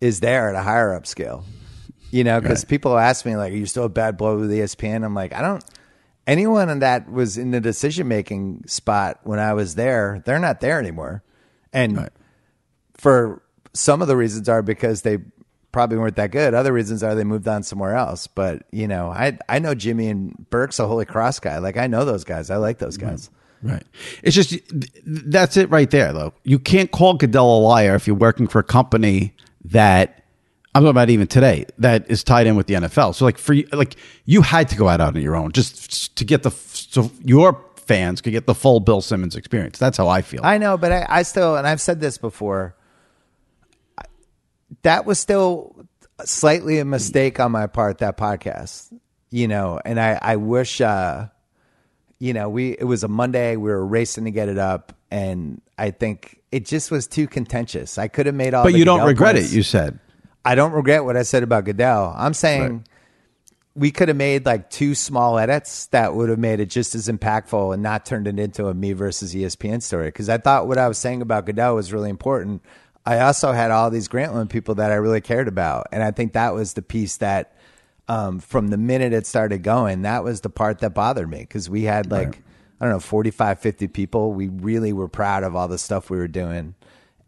is 0.00 0.20
there 0.20 0.50
at 0.50 0.54
a 0.54 0.62
higher 0.62 0.94
up 0.94 1.06
scale. 1.06 1.44
You 2.10 2.22
know, 2.22 2.40
because 2.40 2.64
people 2.64 2.96
ask 2.96 3.24
me 3.24 3.36
like, 3.36 3.52
"Are 3.52 3.56
you 3.56 3.66
still 3.66 3.84
a 3.84 3.88
bad 3.88 4.16
blow 4.16 4.38
with 4.38 4.50
ESPN?" 4.50 5.02
I'm 5.04 5.14
like, 5.14 5.32
I 5.32 5.40
don't. 5.40 5.64
Anyone 6.26 6.78
that 6.78 7.10
was 7.10 7.36
in 7.36 7.50
the 7.50 7.60
decision 7.60 8.08
making 8.08 8.64
spot 8.66 9.20
when 9.24 9.38
I 9.38 9.52
was 9.52 9.74
there, 9.74 10.22
they're 10.24 10.38
not 10.38 10.60
there 10.60 10.78
anymore, 10.78 11.22
and 11.72 12.08
for 12.94 13.42
some 13.74 14.00
of 14.00 14.08
the 14.08 14.16
reasons 14.16 14.48
are 14.48 14.62
because 14.62 15.02
they 15.02 15.18
probably 15.74 15.98
weren't 15.98 16.16
that 16.16 16.30
good. 16.30 16.54
Other 16.54 16.72
reasons 16.72 17.02
are 17.02 17.14
they 17.14 17.24
moved 17.24 17.48
on 17.48 17.62
somewhere 17.62 17.94
else. 17.94 18.26
But 18.26 18.62
you 18.70 18.88
know, 18.88 19.10
I 19.10 19.38
I 19.48 19.58
know 19.58 19.74
Jimmy 19.74 20.08
and 20.08 20.48
Burke's 20.48 20.78
a 20.78 20.86
Holy 20.86 21.04
Cross 21.04 21.40
guy. 21.40 21.58
Like 21.58 21.76
I 21.76 21.88
know 21.88 22.06
those 22.06 22.24
guys. 22.24 22.48
I 22.48 22.56
like 22.56 22.78
those 22.78 22.96
guys. 22.96 23.28
Right. 23.62 23.82
It's 24.22 24.36
just 24.36 24.56
that's 25.04 25.56
it 25.56 25.70
right 25.70 25.90
there, 25.90 26.12
though. 26.12 26.32
You 26.44 26.58
can't 26.58 26.90
call 26.90 27.14
Goodell 27.14 27.58
a 27.58 27.60
liar 27.60 27.94
if 27.94 28.06
you're 28.06 28.16
working 28.16 28.46
for 28.46 28.60
a 28.60 28.64
company 28.64 29.34
that 29.64 30.23
I'm 30.74 30.82
talking 30.82 30.90
about 30.90 31.10
even 31.10 31.28
today 31.28 31.66
that 31.78 32.10
is 32.10 32.24
tied 32.24 32.48
in 32.48 32.56
with 32.56 32.66
the 32.66 32.74
NFL. 32.74 33.14
So 33.14 33.24
like 33.24 33.38
for 33.38 33.52
you, 33.52 33.66
like 33.72 33.94
you 34.24 34.42
had 34.42 34.68
to 34.70 34.76
go 34.76 34.88
out 34.88 35.00
on 35.00 35.14
your 35.16 35.36
own 35.36 35.52
just 35.52 36.16
to 36.16 36.24
get 36.24 36.42
the 36.42 36.50
so 36.50 37.12
your 37.22 37.64
fans 37.76 38.20
could 38.20 38.32
get 38.32 38.46
the 38.46 38.54
full 38.54 38.80
Bill 38.80 39.00
Simmons 39.00 39.36
experience. 39.36 39.78
That's 39.78 39.96
how 39.96 40.08
I 40.08 40.22
feel. 40.22 40.40
I 40.42 40.58
know, 40.58 40.76
but 40.76 40.90
I, 40.90 41.06
I 41.08 41.22
still, 41.22 41.56
and 41.56 41.66
I've 41.66 41.80
said 41.80 42.00
this 42.00 42.18
before. 42.18 42.74
That 44.82 45.06
was 45.06 45.20
still 45.20 45.86
slightly 46.24 46.78
a 46.78 46.84
mistake 46.84 47.38
on 47.38 47.52
my 47.52 47.68
part. 47.68 47.98
That 47.98 48.16
podcast, 48.16 48.92
you 49.30 49.46
know, 49.46 49.80
and 49.84 50.00
I, 50.00 50.18
I 50.20 50.36
wish, 50.36 50.80
uh, 50.80 51.28
you 52.18 52.32
know, 52.32 52.48
we 52.48 52.72
it 52.72 52.84
was 52.84 53.04
a 53.04 53.08
Monday. 53.08 53.56
We 53.56 53.70
were 53.70 53.86
racing 53.86 54.24
to 54.24 54.30
get 54.30 54.48
it 54.48 54.58
up, 54.58 54.92
and 55.10 55.62
I 55.78 55.90
think 55.90 56.40
it 56.50 56.66
just 56.66 56.90
was 56.90 57.06
too 57.06 57.28
contentious. 57.28 57.96
I 57.96 58.08
could 58.08 58.26
have 58.26 58.34
made 58.34 58.54
all. 58.54 58.64
but 58.64 58.74
you 58.74 58.84
don't 58.84 59.06
regret 59.06 59.36
points. 59.36 59.52
it. 59.52 59.56
You 59.56 59.62
said 59.62 60.00
I 60.44 60.54
don't 60.54 60.72
regret 60.72 61.04
what 61.04 61.16
I 61.16 61.22
said 61.22 61.42
about 61.42 61.64
Goodell. 61.64 62.14
I'm 62.16 62.34
saying 62.34 62.84
we 63.74 63.90
could 63.90 64.08
have 64.08 64.16
made 64.16 64.46
like 64.46 64.70
two 64.70 64.94
small 64.94 65.38
edits 65.38 65.86
that 65.86 66.14
would 66.14 66.28
have 66.28 66.38
made 66.38 66.60
it 66.60 66.66
just 66.66 66.94
as 66.94 67.08
impactful 67.08 67.74
and 67.74 67.82
not 67.82 68.06
turned 68.06 68.28
it 68.28 68.38
into 68.38 68.68
a 68.68 68.74
me 68.74 68.92
versus 68.92 69.34
ESPN 69.34 69.82
story. 69.82 70.06
Because 70.08 70.28
I 70.28 70.38
thought 70.38 70.68
what 70.68 70.78
I 70.78 70.86
was 70.86 70.98
saying 70.98 71.22
about 71.22 71.46
Goodell 71.46 71.74
was 71.74 71.92
really 71.92 72.10
important. 72.10 72.62
I 73.06 73.20
also 73.20 73.52
had 73.52 73.70
all 73.70 73.90
these 73.90 74.08
Grantland 74.08 74.48
people 74.48 74.76
that 74.76 74.90
I 74.90 74.94
really 74.94 75.20
cared 75.20 75.48
about, 75.48 75.88
and 75.92 76.02
I 76.02 76.10
think 76.10 76.32
that 76.32 76.54
was 76.54 76.72
the 76.72 76.82
piece 76.82 77.18
that, 77.18 77.54
um, 78.08 78.38
from 78.38 78.68
the 78.68 78.78
minute 78.78 79.12
it 79.12 79.26
started 79.26 79.62
going, 79.62 80.02
that 80.02 80.24
was 80.24 80.40
the 80.40 80.48
part 80.48 80.78
that 80.78 80.94
bothered 80.94 81.28
me 81.28 81.40
because 81.40 81.68
we 81.68 81.82
had 81.82 82.10
like 82.10 82.42
I 82.80 82.84
don't 82.86 82.94
know 82.94 83.00
45, 83.00 83.58
50 83.58 83.88
people. 83.88 84.32
We 84.32 84.48
really 84.48 84.92
were 84.92 85.08
proud 85.08 85.42
of 85.42 85.54
all 85.54 85.68
the 85.68 85.78
stuff 85.78 86.10
we 86.10 86.16
were 86.16 86.28
doing, 86.28 86.74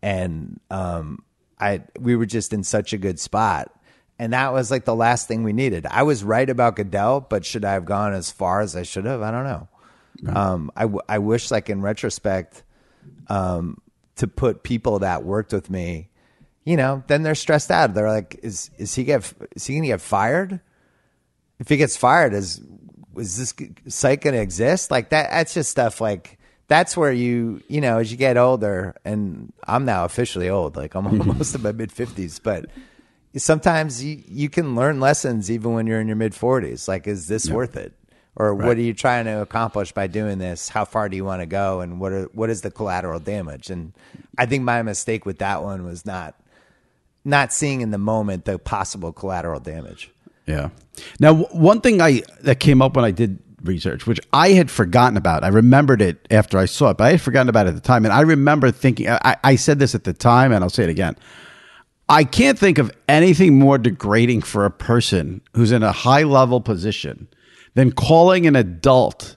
and 0.01 0.61
um, 0.71 1.19
I 1.61 1.83
we 1.99 2.17
were 2.17 2.27
just 2.27 2.53
in 2.53 2.63
such 2.65 2.93
a 2.93 2.99
good 2.99 3.19
spot. 3.19 3.73
And 4.19 4.33
that 4.33 4.53
was 4.53 4.71
like 4.71 4.87
the 4.87 4.95
last 4.95 5.29
thing 5.29 5.43
we 5.43 5.53
needed. 5.53 5.87
I 5.87 6.03
was 6.03 6.25
right 6.25 6.49
about 6.49 6.77
Goodell, 6.77 7.21
but 7.21 7.45
should 7.45 7.67
I 7.67 7.75
have 7.75 7.85
gone 7.85 8.15
as 8.15 8.31
far 8.31 8.63
as 8.63 8.75
I 8.75 8.83
should 8.83 9.05
have? 9.05 9.21
I 9.21 9.31
don't 9.31 9.45
know. 9.45 9.69
Um, 10.27 10.71
I, 10.75 10.83
w- 10.83 11.03
I 11.07 11.19
wish, 11.19 11.51
like 11.51 11.69
in 11.69 11.83
retrospect, 11.83 12.63
um, 13.29 13.79
to 14.17 14.27
put 14.27 14.63
people 14.63 15.01
that 15.01 15.25
worked 15.25 15.53
with 15.53 15.69
me, 15.69 16.09
you 16.65 16.77
know, 16.77 17.05
then 17.07 17.23
they're 17.23 17.35
stressed 17.35 17.71
out. 17.71 17.93
They're 17.93 18.09
like, 18.09 18.41
is 18.43 18.71
is 18.79 18.95
he 18.95 19.05
get 19.05 19.31
is 19.55 19.67
he 19.67 19.75
gonna 19.77 19.89
get 19.89 20.01
fired? 20.01 20.61
If 21.59 21.69
he 21.69 21.77
gets 21.77 21.97
fired, 21.97 22.33
is 22.33 22.61
is 23.17 23.37
this 23.37 23.55
site 23.95 24.23
gonna 24.23 24.39
exist? 24.39 24.91
Like 24.91 25.11
that? 25.11 25.31
That's 25.31 25.55
just 25.55 25.71
stuff 25.71 26.01
like 26.01 26.39
that's 26.69 26.97
where 26.97 27.13
you 27.13 27.63
you 27.69 27.81
know 27.81 27.99
as 27.99 28.11
you 28.11 28.17
get 28.17 28.37
older, 28.37 28.95
and 29.05 29.53
I'm 29.65 29.85
now 29.85 30.05
officially 30.05 30.49
old. 30.49 30.77
Like 30.77 30.95
I'm 30.95 31.07
almost 31.21 31.55
in 31.55 31.63
my 31.63 31.73
mid 31.73 31.93
fifties, 31.93 32.39
but 32.39 32.67
sometimes 33.37 34.03
you, 34.03 34.23
you 34.29 34.49
can 34.49 34.75
learn 34.75 35.01
lessons 35.01 35.51
even 35.51 35.73
when 35.75 35.87
you're 35.87 36.01
in 36.01 36.07
your 36.07 36.17
mid 36.17 36.33
40s 36.33 36.89
like 36.89 37.07
is 37.07 37.29
this 37.29 37.49
worth 37.51 37.77
it? 37.77 37.93
Or 38.39 38.55
what 38.55 38.77
are 38.77 38.83
you 38.83 38.93
trying 38.93 39.25
to 39.25 39.41
accomplish 39.41 39.93
by 39.93 40.09
doing 40.09 40.37
this? 40.37 40.69
How 40.69 40.85
far 40.85 41.09
do 41.09 41.17
you 41.17 41.25
want 41.25 41.41
to 41.41 41.47
go? 41.47 41.81
And 41.81 41.99
what 41.99 42.13
are, 42.13 42.25
what 42.35 42.51
is 42.51 42.61
the 42.61 42.71
collateral 42.71 43.19
damage? 43.19 43.71
And 43.71 43.95
i 44.37 44.45
think 44.45 44.63
my 44.63 44.83
mistake 44.83 45.25
with 45.25 45.39
that 45.39 45.63
one 45.63 45.85
was 45.85 46.05
not 46.05 46.35
not 47.25 47.53
seeing 47.53 47.81
in 47.81 47.91
the 47.91 47.99
moment 47.99 48.45
the 48.45 48.59
possible 48.59 49.13
collateral 49.13 49.59
damage. 49.59 50.11
Yeah. 50.47 50.69
Now, 51.19 51.35
one 51.35 51.81
thing 51.81 52.01
I 52.01 52.23
that 52.43 52.61
came 52.61 52.83
up 52.83 52.95
when 52.95 53.05
I 53.05 53.11
did 53.11 53.39
research, 53.67 54.07
which 54.07 54.21
I 54.33 54.51
had 54.51 54.71
forgotten 54.71 55.17
about, 55.17 55.45
I 55.45 55.49
remembered 55.49 56.01
it 56.01 56.27
after 56.31 56.59
I 56.59 56.65
saw 56.65 56.91
it, 56.91 56.99
but 56.99 57.05
I 57.05 57.11
had 57.13 57.21
forgotten 57.21 57.49
about 57.49 57.67
it 57.67 57.71
at 57.71 57.75
the 57.75 57.81
time, 57.81 58.05
and 58.05 58.13
I 58.13 58.21
remember 58.21 58.71
thinking, 58.71 59.09
I, 59.09 59.37
I 59.45 59.57
said 59.57 59.79
this 59.79 59.95
at 59.95 60.05
the 60.05 60.13
time, 60.13 60.53
and 60.53 60.65
I'll 60.65 60.71
say 60.71 60.85
it 60.85 60.91
again. 60.91 61.17
I 62.09 62.25
can't 62.25 62.59
think 62.59 62.79
of 62.79 62.93
anything 63.09 63.59
more 63.59 63.79
degrading 63.79 64.43
for 64.43 64.65
a 64.65 64.71
person 64.71 65.41
who's 65.55 65.73
in 65.73 65.83
a 65.83 65.93
high 65.93 66.23
level 66.23 66.61
position 66.61 67.29
than 67.75 67.93
calling 67.93 68.47
an 68.47 68.57
adult 68.57 69.36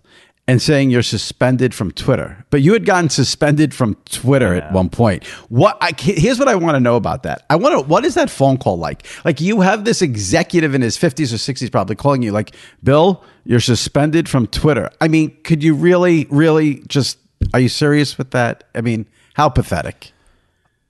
and 0.50 0.60
saying 0.60 0.90
you're 0.90 1.04
suspended 1.04 1.76
from 1.76 1.92
Twitter. 1.92 2.44
But 2.50 2.64
you 2.64 2.74
had 2.74 2.84
gotten 2.84 3.12
suspended 3.12 3.72
from 3.72 3.94
Twitter 4.06 4.56
at 4.56 4.74
one 4.74 4.90
point. 4.90 5.24
What? 5.50 5.78
I, 5.80 5.92
here's 5.96 6.40
what 6.40 6.48
I 6.48 6.56
want 6.56 6.74
to 6.74 6.80
know 6.80 6.96
about 6.96 7.22
that. 7.22 7.46
I 7.52 7.56
want 7.56 7.74
to. 7.74 7.88
What 7.88 8.04
is 8.04 8.16
that 8.16 8.32
phone 8.32 8.58
call 8.58 8.76
like? 8.76 9.06
Like 9.24 9.40
you 9.40 9.62
have 9.62 9.86
this 9.86 10.02
executive 10.02 10.74
in 10.74 10.82
his 10.82 10.98
50s 10.98 11.32
or 11.32 11.36
60s 11.36 11.72
probably 11.72 11.96
calling 11.96 12.24
you 12.24 12.32
like, 12.32 12.56
Bill, 12.84 13.24
you're 13.44 13.60
suspended 13.60 14.28
from 14.28 14.48
Twitter. 14.48 14.90
I 15.00 15.08
mean, 15.08 15.38
could 15.44 15.64
you 15.64 15.76
really, 15.76 16.26
really 16.32 16.82
just? 16.88 17.20
Are 17.54 17.60
you 17.60 17.70
serious 17.70 18.18
with 18.18 18.32
that? 18.32 18.64
I 18.74 18.82
mean, 18.82 19.08
how 19.36 19.50
pathetic. 19.50 20.14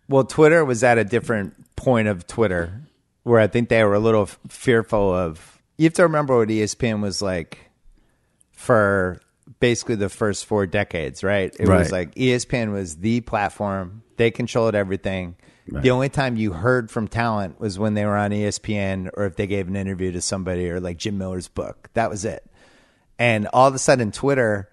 Well, 0.08 0.24
Twitter 0.24 0.64
was 0.64 0.86
at 0.86 0.98
a 0.98 1.04
different 1.04 1.76
point 1.76 2.08
of 2.08 2.26
Twitter 2.28 2.82
where 3.24 3.42
I 3.42 3.48
think 3.48 3.68
they 3.68 3.84
were 3.84 3.94
a 3.94 4.00
little 4.00 4.24
f- 4.24 4.40
fearful 4.48 5.14
of. 5.14 5.62
You 5.78 5.84
have 5.84 5.94
to 5.96 6.04
remember 6.04 6.38
what 6.38 6.48
ESPN 6.48 7.02
was 7.02 7.22
like 7.22 7.70
for 8.54 9.20
basically 9.60 9.96
the 9.96 10.10
first 10.10 10.46
four 10.46 10.66
decades, 10.66 11.24
right? 11.24 11.56
It 11.60 11.68
was 11.68 11.92
like 11.92 12.16
ESPN 12.16 12.72
was 12.72 12.98
the 12.98 13.22
platform. 13.22 14.04
They 14.18 14.32
controlled 14.32 14.76
everything. 14.76 15.36
The 15.72 15.92
only 15.92 16.10
time 16.10 16.36
you 16.36 16.52
heard 16.52 16.90
from 16.90 17.08
talent 17.08 17.60
was 17.60 17.78
when 17.78 17.94
they 17.94 18.04
were 18.06 18.18
on 18.18 18.32
ESPN 18.32 19.12
or 19.14 19.26
if 19.26 19.36
they 19.36 19.46
gave 19.46 19.68
an 19.68 19.76
interview 19.76 20.12
to 20.14 20.22
somebody 20.22 20.70
or 20.70 20.80
like 20.80 20.98
Jim 20.98 21.18
Miller's 21.18 21.48
book. 21.48 21.90
That 21.94 22.10
was 22.10 22.26
it. 22.26 22.44
And 23.20 23.48
all 23.54 23.68
of 23.68 23.76
a 23.76 23.80
sudden, 23.80 24.12
Twitter, 24.12 24.70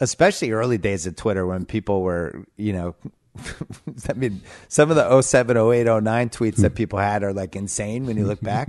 especially 0.00 0.50
early 0.50 0.76
days 0.76 1.06
of 1.06 1.16
Twitter 1.16 1.46
when 1.46 1.64
people 1.64 2.02
were, 2.02 2.44
you 2.56 2.72
know, 2.72 2.94
I 4.08 4.12
mean, 4.14 4.42
some 4.68 4.90
of 4.90 4.96
the 4.96 5.22
07, 5.22 5.56
08, 5.56 5.84
09 5.84 6.28
tweets 6.30 6.56
that 6.56 6.74
people 6.74 6.98
had 6.98 7.22
are 7.22 7.32
like 7.32 7.56
insane 7.56 8.06
when 8.06 8.16
you 8.16 8.26
look 8.26 8.40
back. 8.40 8.68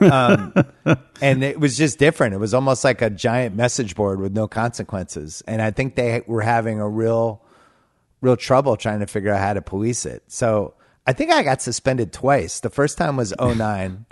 um, 0.00 0.54
and 1.20 1.42
it 1.42 1.58
was 1.58 1.76
just 1.76 1.98
different. 1.98 2.34
It 2.34 2.38
was 2.38 2.54
almost 2.54 2.84
like 2.84 3.02
a 3.02 3.10
giant 3.10 3.56
message 3.56 3.94
board 3.94 4.20
with 4.20 4.32
no 4.32 4.46
consequences. 4.46 5.42
And 5.46 5.60
I 5.60 5.70
think 5.70 5.96
they 5.96 6.22
were 6.26 6.42
having 6.42 6.80
a 6.80 6.88
real, 6.88 7.42
real 8.20 8.36
trouble 8.36 8.76
trying 8.76 9.00
to 9.00 9.06
figure 9.06 9.32
out 9.32 9.40
how 9.40 9.54
to 9.54 9.62
police 9.62 10.06
it. 10.06 10.22
So 10.28 10.74
I 11.06 11.12
think 11.12 11.30
I 11.30 11.42
got 11.42 11.60
suspended 11.62 12.12
twice. 12.12 12.60
The 12.60 12.70
first 12.70 12.98
time 12.98 13.16
was 13.16 13.34
09 13.40 14.06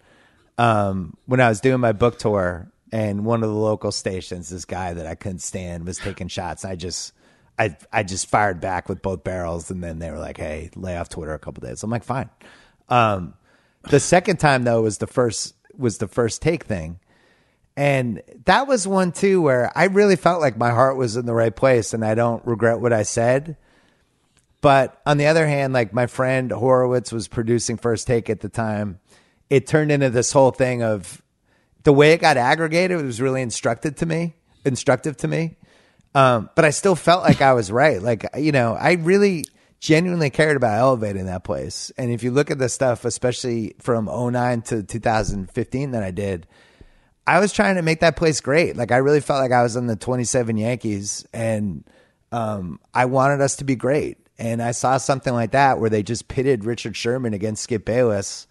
um, 0.58 1.16
when 1.26 1.40
I 1.40 1.48
was 1.48 1.60
doing 1.60 1.80
my 1.80 1.92
book 1.92 2.18
tour, 2.18 2.70
and 2.92 3.24
one 3.24 3.42
of 3.42 3.48
the 3.48 3.56
local 3.56 3.90
stations, 3.90 4.50
this 4.50 4.64
guy 4.64 4.92
that 4.92 5.06
I 5.06 5.16
couldn't 5.16 5.40
stand 5.40 5.84
was 5.84 5.98
taking 5.98 6.28
shots. 6.28 6.64
I 6.64 6.76
just, 6.76 7.12
I, 7.58 7.76
I 7.92 8.02
just 8.02 8.28
fired 8.28 8.60
back 8.60 8.88
with 8.88 9.02
both 9.02 9.22
barrels, 9.22 9.70
and 9.70 9.82
then 9.82 9.98
they 9.98 10.10
were 10.10 10.18
like, 10.18 10.36
"Hey, 10.36 10.70
lay 10.74 10.96
off 10.96 11.08
Twitter 11.08 11.34
a 11.34 11.38
couple 11.38 11.66
days." 11.66 11.82
I'm 11.82 11.90
like, 11.90 12.04
"Fine." 12.04 12.30
Um, 12.88 13.34
the 13.90 14.00
second 14.00 14.38
time 14.38 14.64
though 14.64 14.82
was 14.82 14.98
the 14.98 15.06
first 15.06 15.54
was 15.76 15.98
the 15.98 16.08
first 16.08 16.42
take 16.42 16.64
thing, 16.64 16.98
and 17.76 18.22
that 18.46 18.66
was 18.66 18.88
one 18.88 19.12
too 19.12 19.40
where 19.40 19.70
I 19.76 19.84
really 19.84 20.16
felt 20.16 20.40
like 20.40 20.56
my 20.56 20.70
heart 20.70 20.96
was 20.96 21.16
in 21.16 21.26
the 21.26 21.34
right 21.34 21.54
place, 21.54 21.94
and 21.94 22.04
I 22.04 22.14
don't 22.14 22.44
regret 22.46 22.80
what 22.80 22.92
I 22.92 23.02
said. 23.02 23.56
But 24.60 25.00
on 25.04 25.18
the 25.18 25.26
other 25.26 25.46
hand, 25.46 25.74
like 25.74 25.92
my 25.92 26.06
friend 26.06 26.50
Horowitz 26.50 27.12
was 27.12 27.28
producing 27.28 27.76
First 27.76 28.06
Take 28.06 28.30
at 28.30 28.40
the 28.40 28.48
time, 28.48 28.98
it 29.50 29.66
turned 29.66 29.92
into 29.92 30.10
this 30.10 30.32
whole 30.32 30.50
thing 30.50 30.82
of 30.82 31.22
the 31.84 31.92
way 31.92 32.12
it 32.12 32.20
got 32.20 32.36
aggregated 32.36 33.00
was 33.02 33.20
really 33.20 33.42
instructive 33.42 33.94
to 33.96 34.06
me, 34.06 34.34
instructive 34.64 35.16
to 35.18 35.28
me. 35.28 35.56
Um, 36.14 36.48
but 36.54 36.64
I 36.64 36.70
still 36.70 36.94
felt 36.94 37.22
like 37.22 37.42
I 37.42 37.54
was 37.54 37.72
right. 37.72 38.00
Like, 38.00 38.26
you 38.36 38.52
know, 38.52 38.74
I 38.74 38.92
really 38.92 39.44
genuinely 39.80 40.30
cared 40.30 40.56
about 40.56 40.78
elevating 40.78 41.26
that 41.26 41.44
place. 41.44 41.92
And 41.98 42.10
if 42.10 42.22
you 42.22 42.30
look 42.30 42.50
at 42.50 42.58
the 42.58 42.68
stuff, 42.68 43.04
especially 43.04 43.74
from 43.80 44.06
09 44.06 44.62
to 44.62 44.82
2015 44.82 45.90
that 45.90 46.02
I 46.02 46.10
did, 46.10 46.46
I 47.26 47.40
was 47.40 47.52
trying 47.52 47.76
to 47.76 47.82
make 47.82 48.00
that 48.00 48.16
place 48.16 48.40
great. 48.40 48.76
Like 48.76 48.92
I 48.92 48.98
really 48.98 49.20
felt 49.20 49.40
like 49.40 49.52
I 49.52 49.62
was 49.62 49.76
on 49.76 49.86
the 49.86 49.96
27 49.96 50.56
Yankees 50.56 51.26
and 51.32 51.84
um, 52.32 52.80
I 52.92 53.06
wanted 53.06 53.40
us 53.40 53.56
to 53.56 53.64
be 53.64 53.76
great. 53.76 54.18
And 54.38 54.62
I 54.62 54.72
saw 54.72 54.96
something 54.96 55.32
like 55.32 55.52
that 55.52 55.78
where 55.78 55.90
they 55.90 56.02
just 56.02 56.28
pitted 56.28 56.64
Richard 56.64 56.96
Sherman 56.96 57.34
against 57.34 57.62
Skip 57.62 57.84
Bayless. 57.84 58.46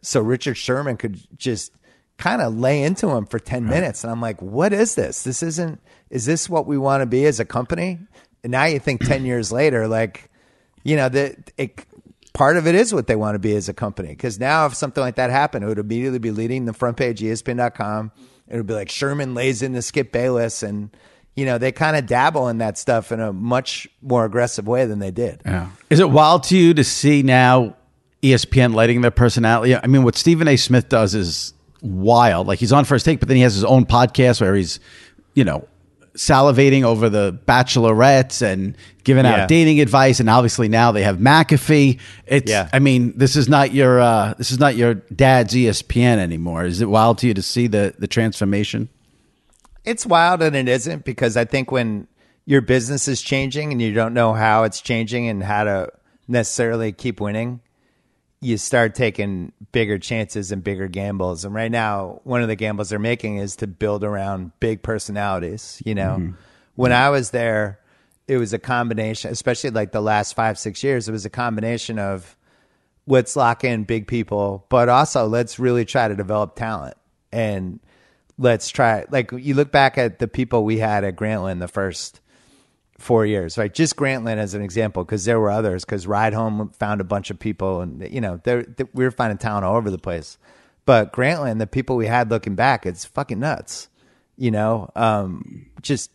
So 0.00 0.20
Richard 0.20 0.56
Sherman 0.56 0.96
could 0.96 1.20
just 1.38 1.72
kind 2.16 2.40
of 2.40 2.56
lay 2.56 2.82
into 2.82 3.10
him 3.10 3.26
for 3.26 3.38
10 3.38 3.66
minutes. 3.66 4.04
And 4.04 4.10
I'm 4.10 4.20
like, 4.20 4.40
what 4.40 4.72
is 4.72 4.94
this? 4.94 5.22
This 5.22 5.42
isn't, 5.42 5.80
is 6.10 6.26
this 6.26 6.48
what 6.48 6.66
we 6.66 6.78
want 6.78 7.02
to 7.02 7.06
be 7.06 7.24
as 7.26 7.40
a 7.40 7.44
company? 7.44 7.98
And 8.42 8.52
now 8.52 8.64
you 8.64 8.78
think 8.78 9.04
10 9.04 9.24
years 9.24 9.52
later, 9.52 9.88
like, 9.88 10.30
you 10.84 10.96
know, 10.96 11.08
that 11.08 11.52
it, 11.56 11.84
part 12.32 12.56
of 12.56 12.66
it 12.66 12.74
is 12.74 12.94
what 12.94 13.06
they 13.06 13.16
want 13.16 13.34
to 13.34 13.38
be 13.38 13.54
as 13.56 13.68
a 13.68 13.74
company. 13.74 14.08
Because 14.08 14.38
now, 14.38 14.66
if 14.66 14.74
something 14.74 15.02
like 15.02 15.16
that 15.16 15.30
happened, 15.30 15.64
it 15.64 15.68
would 15.68 15.78
immediately 15.78 16.18
be 16.18 16.30
leading 16.30 16.64
the 16.64 16.72
front 16.72 16.96
page, 16.96 17.20
ESPN.com. 17.20 18.12
It 18.46 18.56
would 18.56 18.66
be 18.66 18.74
like 18.74 18.90
Sherman 18.90 19.34
lays 19.34 19.62
in 19.62 19.72
into 19.72 19.82
Skip 19.82 20.12
Bayless. 20.12 20.62
And, 20.62 20.96
you 21.34 21.44
know, 21.44 21.58
they 21.58 21.72
kind 21.72 21.96
of 21.96 22.06
dabble 22.06 22.48
in 22.48 22.58
that 22.58 22.78
stuff 22.78 23.12
in 23.12 23.20
a 23.20 23.32
much 23.32 23.88
more 24.00 24.24
aggressive 24.24 24.66
way 24.66 24.86
than 24.86 25.00
they 25.00 25.10
did. 25.10 25.42
Yeah. 25.44 25.70
Is 25.90 26.00
it 26.00 26.10
wild 26.10 26.44
to 26.44 26.56
you 26.56 26.74
to 26.74 26.84
see 26.84 27.22
now 27.22 27.76
ESPN 28.22 28.72
lighting 28.72 29.00
their 29.00 29.10
personality? 29.10 29.76
I 29.76 29.86
mean, 29.86 30.04
what 30.04 30.14
Stephen 30.14 30.48
A. 30.48 30.56
Smith 30.56 30.88
does 30.88 31.14
is 31.14 31.52
wild. 31.82 32.46
Like 32.46 32.58
he's 32.58 32.72
on 32.72 32.84
First 32.84 33.04
Take, 33.04 33.20
but 33.20 33.28
then 33.28 33.36
he 33.36 33.42
has 33.42 33.54
his 33.54 33.64
own 33.64 33.84
podcast 33.84 34.40
where 34.40 34.54
he's, 34.54 34.80
you 35.34 35.44
know, 35.44 35.66
salivating 36.18 36.82
over 36.82 37.08
the 37.08 37.38
bachelorettes 37.46 38.42
and 38.42 38.76
giving 39.04 39.24
Yeah. 39.24 39.42
out 39.44 39.48
dating 39.48 39.80
advice. 39.80 40.20
And 40.20 40.28
obviously 40.28 40.68
now 40.68 40.90
they 40.92 41.02
have 41.04 41.18
McAfee. 41.18 41.98
It's, 42.26 42.50
Yeah. 42.50 42.68
I 42.72 42.80
mean, 42.80 43.12
this 43.16 43.36
is 43.36 43.48
not 43.48 43.72
your, 43.72 44.00
uh, 44.00 44.34
this 44.36 44.50
is 44.50 44.58
not 44.58 44.76
your 44.76 44.94
dad's 44.94 45.54
ESPN 45.54 46.18
anymore. 46.18 46.64
Is 46.64 46.80
it 46.80 46.90
wild 46.90 47.18
to 47.18 47.28
you 47.28 47.34
to 47.34 47.42
see 47.42 47.66
the 47.68 47.94
the 47.98 48.06
transformation? 48.06 48.88
it's 49.84 50.04
wild 50.04 50.42
and 50.42 50.54
it 50.54 50.68
isn't 50.68 51.02
because 51.06 51.34
I 51.34 51.46
think 51.46 51.72
when 51.72 52.06
your 52.44 52.60
business 52.60 53.08
is 53.08 53.22
changing 53.22 53.72
and 53.72 53.80
you 53.80 53.94
don't 53.94 54.12
know 54.12 54.34
how 54.34 54.64
it's 54.64 54.82
changing 54.82 55.28
and 55.28 55.42
how 55.42 55.64
to 55.64 55.88
necessarily 56.26 56.92
keep 56.92 57.20
winning, 57.22 57.60
you 58.40 58.56
start 58.56 58.94
taking 58.94 59.52
bigger 59.72 59.98
chances 59.98 60.52
and 60.52 60.62
bigger 60.62 60.86
gambles. 60.86 61.44
And 61.44 61.54
right 61.54 61.70
now, 61.70 62.20
one 62.24 62.42
of 62.42 62.48
the 62.48 62.56
gambles 62.56 62.90
they're 62.90 62.98
making 62.98 63.36
is 63.38 63.56
to 63.56 63.66
build 63.66 64.04
around 64.04 64.52
big 64.60 64.82
personalities. 64.82 65.82
You 65.84 65.94
know, 65.94 66.16
mm-hmm. 66.18 66.32
when 66.76 66.92
I 66.92 67.10
was 67.10 67.30
there, 67.30 67.80
it 68.28 68.36
was 68.36 68.52
a 68.52 68.58
combination, 68.58 69.32
especially 69.32 69.70
like 69.70 69.90
the 69.90 70.02
last 70.02 70.34
five, 70.34 70.58
six 70.58 70.84
years, 70.84 71.08
it 71.08 71.12
was 71.12 71.24
a 71.24 71.30
combination 71.30 71.98
of 71.98 72.36
let's 73.06 73.34
lock 73.34 73.64
in 73.64 73.84
big 73.84 74.06
people, 74.06 74.66
but 74.68 74.88
also 74.88 75.26
let's 75.26 75.58
really 75.58 75.84
try 75.84 76.06
to 76.06 76.14
develop 76.14 76.54
talent. 76.54 76.94
And 77.32 77.80
let's 78.36 78.68
try, 78.68 79.06
like, 79.10 79.32
you 79.32 79.54
look 79.54 79.72
back 79.72 79.98
at 79.98 80.18
the 80.18 80.28
people 80.28 80.64
we 80.64 80.78
had 80.78 81.04
at 81.04 81.16
Grantland 81.16 81.58
the 81.58 81.68
first 81.68 82.20
four 82.98 83.24
years, 83.24 83.56
right? 83.56 83.72
Just 83.72 83.96
Grantland 83.96 84.36
as 84.38 84.54
an 84.54 84.62
example, 84.62 85.04
because 85.04 85.24
there 85.24 85.38
were 85.40 85.50
others. 85.50 85.84
Because 85.84 86.06
Ride 86.06 86.34
Home 86.34 86.70
found 86.78 87.00
a 87.00 87.04
bunch 87.04 87.30
of 87.30 87.38
people, 87.38 87.80
and 87.80 88.06
you 88.12 88.20
know, 88.20 88.40
they, 88.42 88.64
we 88.92 89.04
were 89.04 89.10
finding 89.10 89.38
talent 89.38 89.64
all 89.64 89.76
over 89.76 89.90
the 89.90 89.98
place. 89.98 90.38
But 90.84 91.12
Grantland, 91.12 91.58
the 91.58 91.66
people 91.66 91.96
we 91.96 92.06
had 92.06 92.30
looking 92.30 92.54
back, 92.54 92.86
it's 92.86 93.04
fucking 93.04 93.38
nuts. 93.38 93.88
You 94.36 94.50
know, 94.50 94.90
um, 94.96 95.66
just 95.82 96.10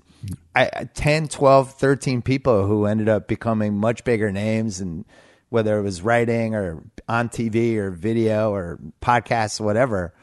I, 0.56 0.70
I- 0.74 0.84
10, 0.94 1.28
12, 1.28 1.74
13 1.74 2.22
people 2.22 2.66
who 2.66 2.86
ended 2.86 3.10
up 3.10 3.28
becoming 3.28 3.78
much 3.78 4.04
bigger 4.04 4.32
names, 4.32 4.80
and 4.80 5.06
whether 5.50 5.78
it 5.78 5.84
was 5.84 6.02
writing 6.02 6.56
or 6.56 6.84
on 7.08 7.30
TV 7.30 7.76
or 7.78 7.92
video 7.92 8.52
or 8.52 8.80
podcasts, 9.02 9.60
whatever. 9.60 10.14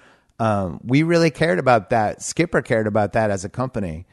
Um, 0.40 0.80
we 0.82 1.02
really 1.02 1.30
cared 1.30 1.58
about 1.58 1.90
that. 1.90 2.22
Skipper 2.22 2.62
cared 2.62 2.86
about 2.86 3.12
that 3.12 3.30
as 3.30 3.44
a 3.44 3.48
company. 3.50 4.06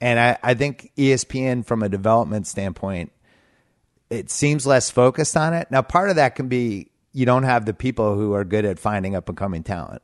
And 0.00 0.18
I, 0.18 0.38
I 0.42 0.54
think 0.54 0.92
ESPN, 0.96 1.64
from 1.64 1.82
a 1.82 1.88
development 1.88 2.46
standpoint, 2.46 3.12
it 4.08 4.30
seems 4.30 4.66
less 4.66 4.90
focused 4.90 5.36
on 5.36 5.54
it. 5.54 5.70
Now, 5.70 5.82
part 5.82 6.10
of 6.10 6.16
that 6.16 6.34
can 6.34 6.48
be 6.48 6.90
you 7.12 7.26
don't 7.26 7.42
have 7.42 7.64
the 7.64 7.74
people 7.74 8.14
who 8.16 8.32
are 8.34 8.44
good 8.44 8.64
at 8.64 8.78
finding 8.78 9.14
up 9.14 9.28
and 9.28 9.36
coming 9.36 9.62
talent. 9.62 10.02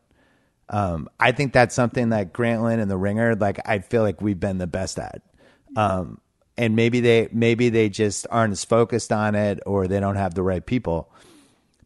Um, 0.68 1.08
I 1.20 1.32
think 1.32 1.52
that's 1.52 1.74
something 1.74 2.10
that 2.10 2.32
Grantland 2.32 2.80
and 2.80 2.90
the 2.90 2.96
Ringer, 2.96 3.36
like 3.36 3.60
I 3.68 3.78
feel 3.78 4.02
like 4.02 4.20
we've 4.20 4.38
been 4.38 4.58
the 4.58 4.66
best 4.66 4.98
at. 4.98 5.22
Um, 5.76 6.20
and 6.56 6.74
maybe 6.74 7.00
they 7.00 7.28
maybe 7.32 7.68
they 7.68 7.88
just 7.88 8.26
aren't 8.30 8.52
as 8.52 8.64
focused 8.64 9.12
on 9.12 9.34
it, 9.34 9.60
or 9.66 9.86
they 9.86 10.00
don't 10.00 10.16
have 10.16 10.34
the 10.34 10.42
right 10.42 10.64
people. 10.64 11.10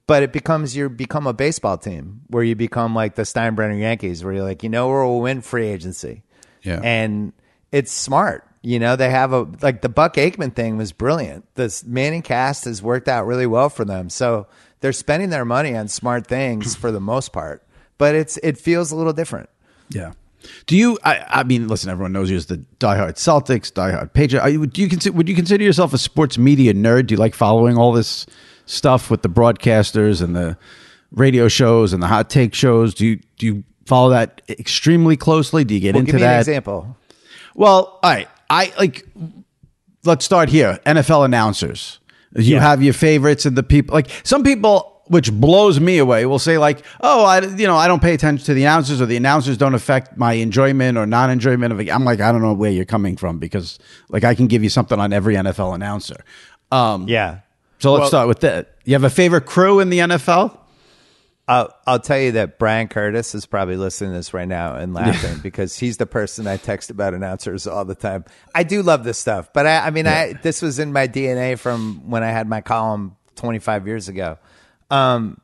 But 0.07 0.23
it 0.23 0.33
becomes 0.33 0.75
you 0.75 0.89
become 0.89 1.27
a 1.27 1.33
baseball 1.33 1.77
team 1.77 2.23
where 2.29 2.43
you 2.43 2.57
become 2.57 2.95
like 2.95 3.15
the 3.15 3.23
Steinbrenner 3.23 3.79
Yankees, 3.79 4.25
where 4.25 4.33
you're 4.33 4.43
like, 4.43 4.63
you 4.63 4.69
know, 4.69 4.89
we'll 4.89 5.21
win 5.21 5.41
free 5.41 5.67
agency. 5.67 6.23
Yeah. 6.63 6.81
And 6.83 7.33
it's 7.73 7.93
smart. 7.93 8.47
You 8.63 8.79
know, 8.79 8.95
they 8.97 9.09
have 9.11 9.33
a 9.33 9.47
like 9.63 9.81
the 9.81 9.89
Buck 9.89 10.15
Aikman 10.17 10.55
thing 10.55 10.77
was 10.77 10.93
brilliant. 10.93 11.47
This 11.55 11.85
Manning 11.85 12.23
cast 12.23 12.67
has 12.67 12.83
worked 12.83 13.09
out 13.09 13.27
really 13.27 13.47
well 13.47 13.71
for 13.71 13.85
them. 13.85 14.11
So 14.11 14.47
they're 14.81 14.93
spending 14.93 15.31
their 15.31 15.45
money 15.47 15.75
on 15.75 15.89
smart 15.89 16.27
things 16.27 16.75
for 16.75 16.93
the 16.93 17.01
most 17.01 17.33
part. 17.33 17.63
But 17.97 18.15
it's 18.15 18.37
it 18.43 18.59
feels 18.59 18.93
a 18.93 18.97
little 18.97 19.13
different. 19.15 19.49
Yeah. 19.89 20.13
Do 20.67 20.77
you? 20.77 20.99
I, 21.05 21.25
I 21.29 21.43
mean, 21.45 21.69
listen. 21.69 21.91
Everyone 21.91 22.13
knows 22.13 22.31
you 22.31 22.37
as 22.37 22.47
the 22.47 22.59
diehard 22.79 23.15
Celtics, 23.17 23.71
diehard 23.73 24.13
Patriot. 24.15 24.43
Are 24.43 24.49
you, 24.49 24.67
do 24.67 24.81
you 24.81 24.89
consider? 24.89 25.15
Would 25.17 25.29
you 25.29 25.35
consider 25.35 25.63
yourself 25.65 25.93
a 25.93 25.99
sports 25.99 26.39
media 26.39 26.73
nerd? 26.75 27.07
Do 27.09 27.15
you 27.15 27.19
like 27.19 27.35
following 27.35 27.77
all 27.77 27.93
this 27.93 28.27
stuff 28.67 29.11
with 29.11 29.21
the 29.23 29.29
broadcasters 29.29 30.23
and 30.23 30.35
the 30.35 30.57
radio 31.13 31.49
shows 31.49 31.93
and 31.93 32.03
the 32.03 32.07
hot 32.07 32.31
take 32.31 32.55
shows? 32.55 32.95
Do 32.95 33.07
you 33.07 33.21
do 33.37 33.47
you 33.47 33.65
follow 33.87 34.11
that 34.11 34.41
extremely 34.49 35.17
closely? 35.17 35.65
Do 35.65 35.75
you 35.75 35.81
get 35.81 35.95
Well, 35.95 36.01
into 36.01 36.13
give 36.13 36.21
me 36.21 36.27
that? 36.27 36.35
an 36.35 36.41
example. 36.41 36.97
Well, 37.55 37.99
all 38.03 38.11
right. 38.11 38.29
I 38.49 38.73
like. 38.79 39.07
Let's 40.05 40.25
start 40.25 40.49
here. 40.49 40.79
NFL 40.87 41.25
announcers. 41.25 41.99
You 42.35 42.55
Yeah. 42.55 42.61
have 42.61 42.83
your 42.83 42.95
favorites 42.95 43.45
and 43.45 43.57
the 43.57 43.63
people. 43.63 43.93
Like 43.95 44.09
some 44.23 44.43
people, 44.43 45.03
which 45.09 45.33
blows 45.33 45.79
me 45.81 45.99
away, 45.99 46.25
will 46.27 46.39
say 46.39 46.59
like, 46.59 46.83
"Oh, 47.01 47.25
I 47.25 47.41
you 47.41 47.67
know 47.67 47.77
I 47.77 47.87
don't 47.89 48.01
pay 48.01 48.15
attention 48.15 48.45
to 48.47 48.55
the 48.55 48.63
announcers, 48.65 49.01
or 49.01 49.07
the 49.07 49.17
announcers 49.17 49.57
don't 49.59 49.75
affect 49.75 50.17
my 50.17 50.35
enjoyment 50.35 50.97
or 50.97 51.07
non-enjoyment 51.07 51.73
of 51.73 51.81
it." 51.81 51.91
I'm 51.91 52.05
like, 52.05 52.21
I 52.21 52.33
don't 52.33 52.41
know 52.43 52.53
where 52.55 52.71
you're 52.71 52.85
coming 52.85 53.17
from 53.17 53.39
because 53.39 53.79
like 54.09 54.25
I 54.25 54.35
can 54.35 54.47
give 54.47 54.63
you 54.63 54.71
something 54.71 54.99
on 54.99 55.13
every 55.13 55.35
NFL 55.37 55.75
announcer. 55.75 56.25
Um, 56.73 57.07
Yeah. 57.09 57.39
So 57.81 57.93
let's 57.93 58.01
Well- 58.03 58.09
start 58.09 58.29
with 58.29 58.41
that. 58.41 58.69
You 58.85 58.93
have 58.95 59.05
a 59.05 59.11
favorite 59.11 59.47
crew 59.47 59.81
in 59.81 59.91
the 59.91 60.01
NFL? 60.01 60.57
I'll, 61.51 61.75
I'll 61.85 61.99
tell 61.99 62.21
you 62.21 62.33
that 62.33 62.61
Bryan 62.61 62.87
Curtis 62.87 63.35
is 63.35 63.45
probably 63.45 63.77
listening 63.77 64.13
to 64.13 64.19
this 64.19 64.33
right 64.33 64.47
now 64.47 64.77
and 64.77 64.95
laughing 64.95 65.39
because 65.43 65.77
he's 65.77 65.97
the 65.97 66.07
person 66.07 66.47
I 66.47 66.59
text 66.59 66.91
about 66.91 67.13
announcers 67.13 67.67
all 67.67 67.85
the 67.85 67.97
time. 67.97 68.25
I 68.55 68.63
do 68.63 68.85
love 68.85 69.03
this 69.03 69.19
stuff, 69.19 69.53
but 69.53 69.67
I, 69.67 69.89
I 69.89 69.91
mean, 69.91 70.07
I 70.07 70.35
this 70.35 70.63
was 70.63 70.79
in 70.79 70.93
my 70.93 71.09
DNA 71.09 71.59
from 71.59 72.09
when 72.09 72.23
I 72.23 72.29
had 72.29 72.49
my 72.49 72.61
column 72.61 73.17
25 73.35 73.89
years 73.89 74.09
ago. 74.09 74.39
Um, 74.93 75.41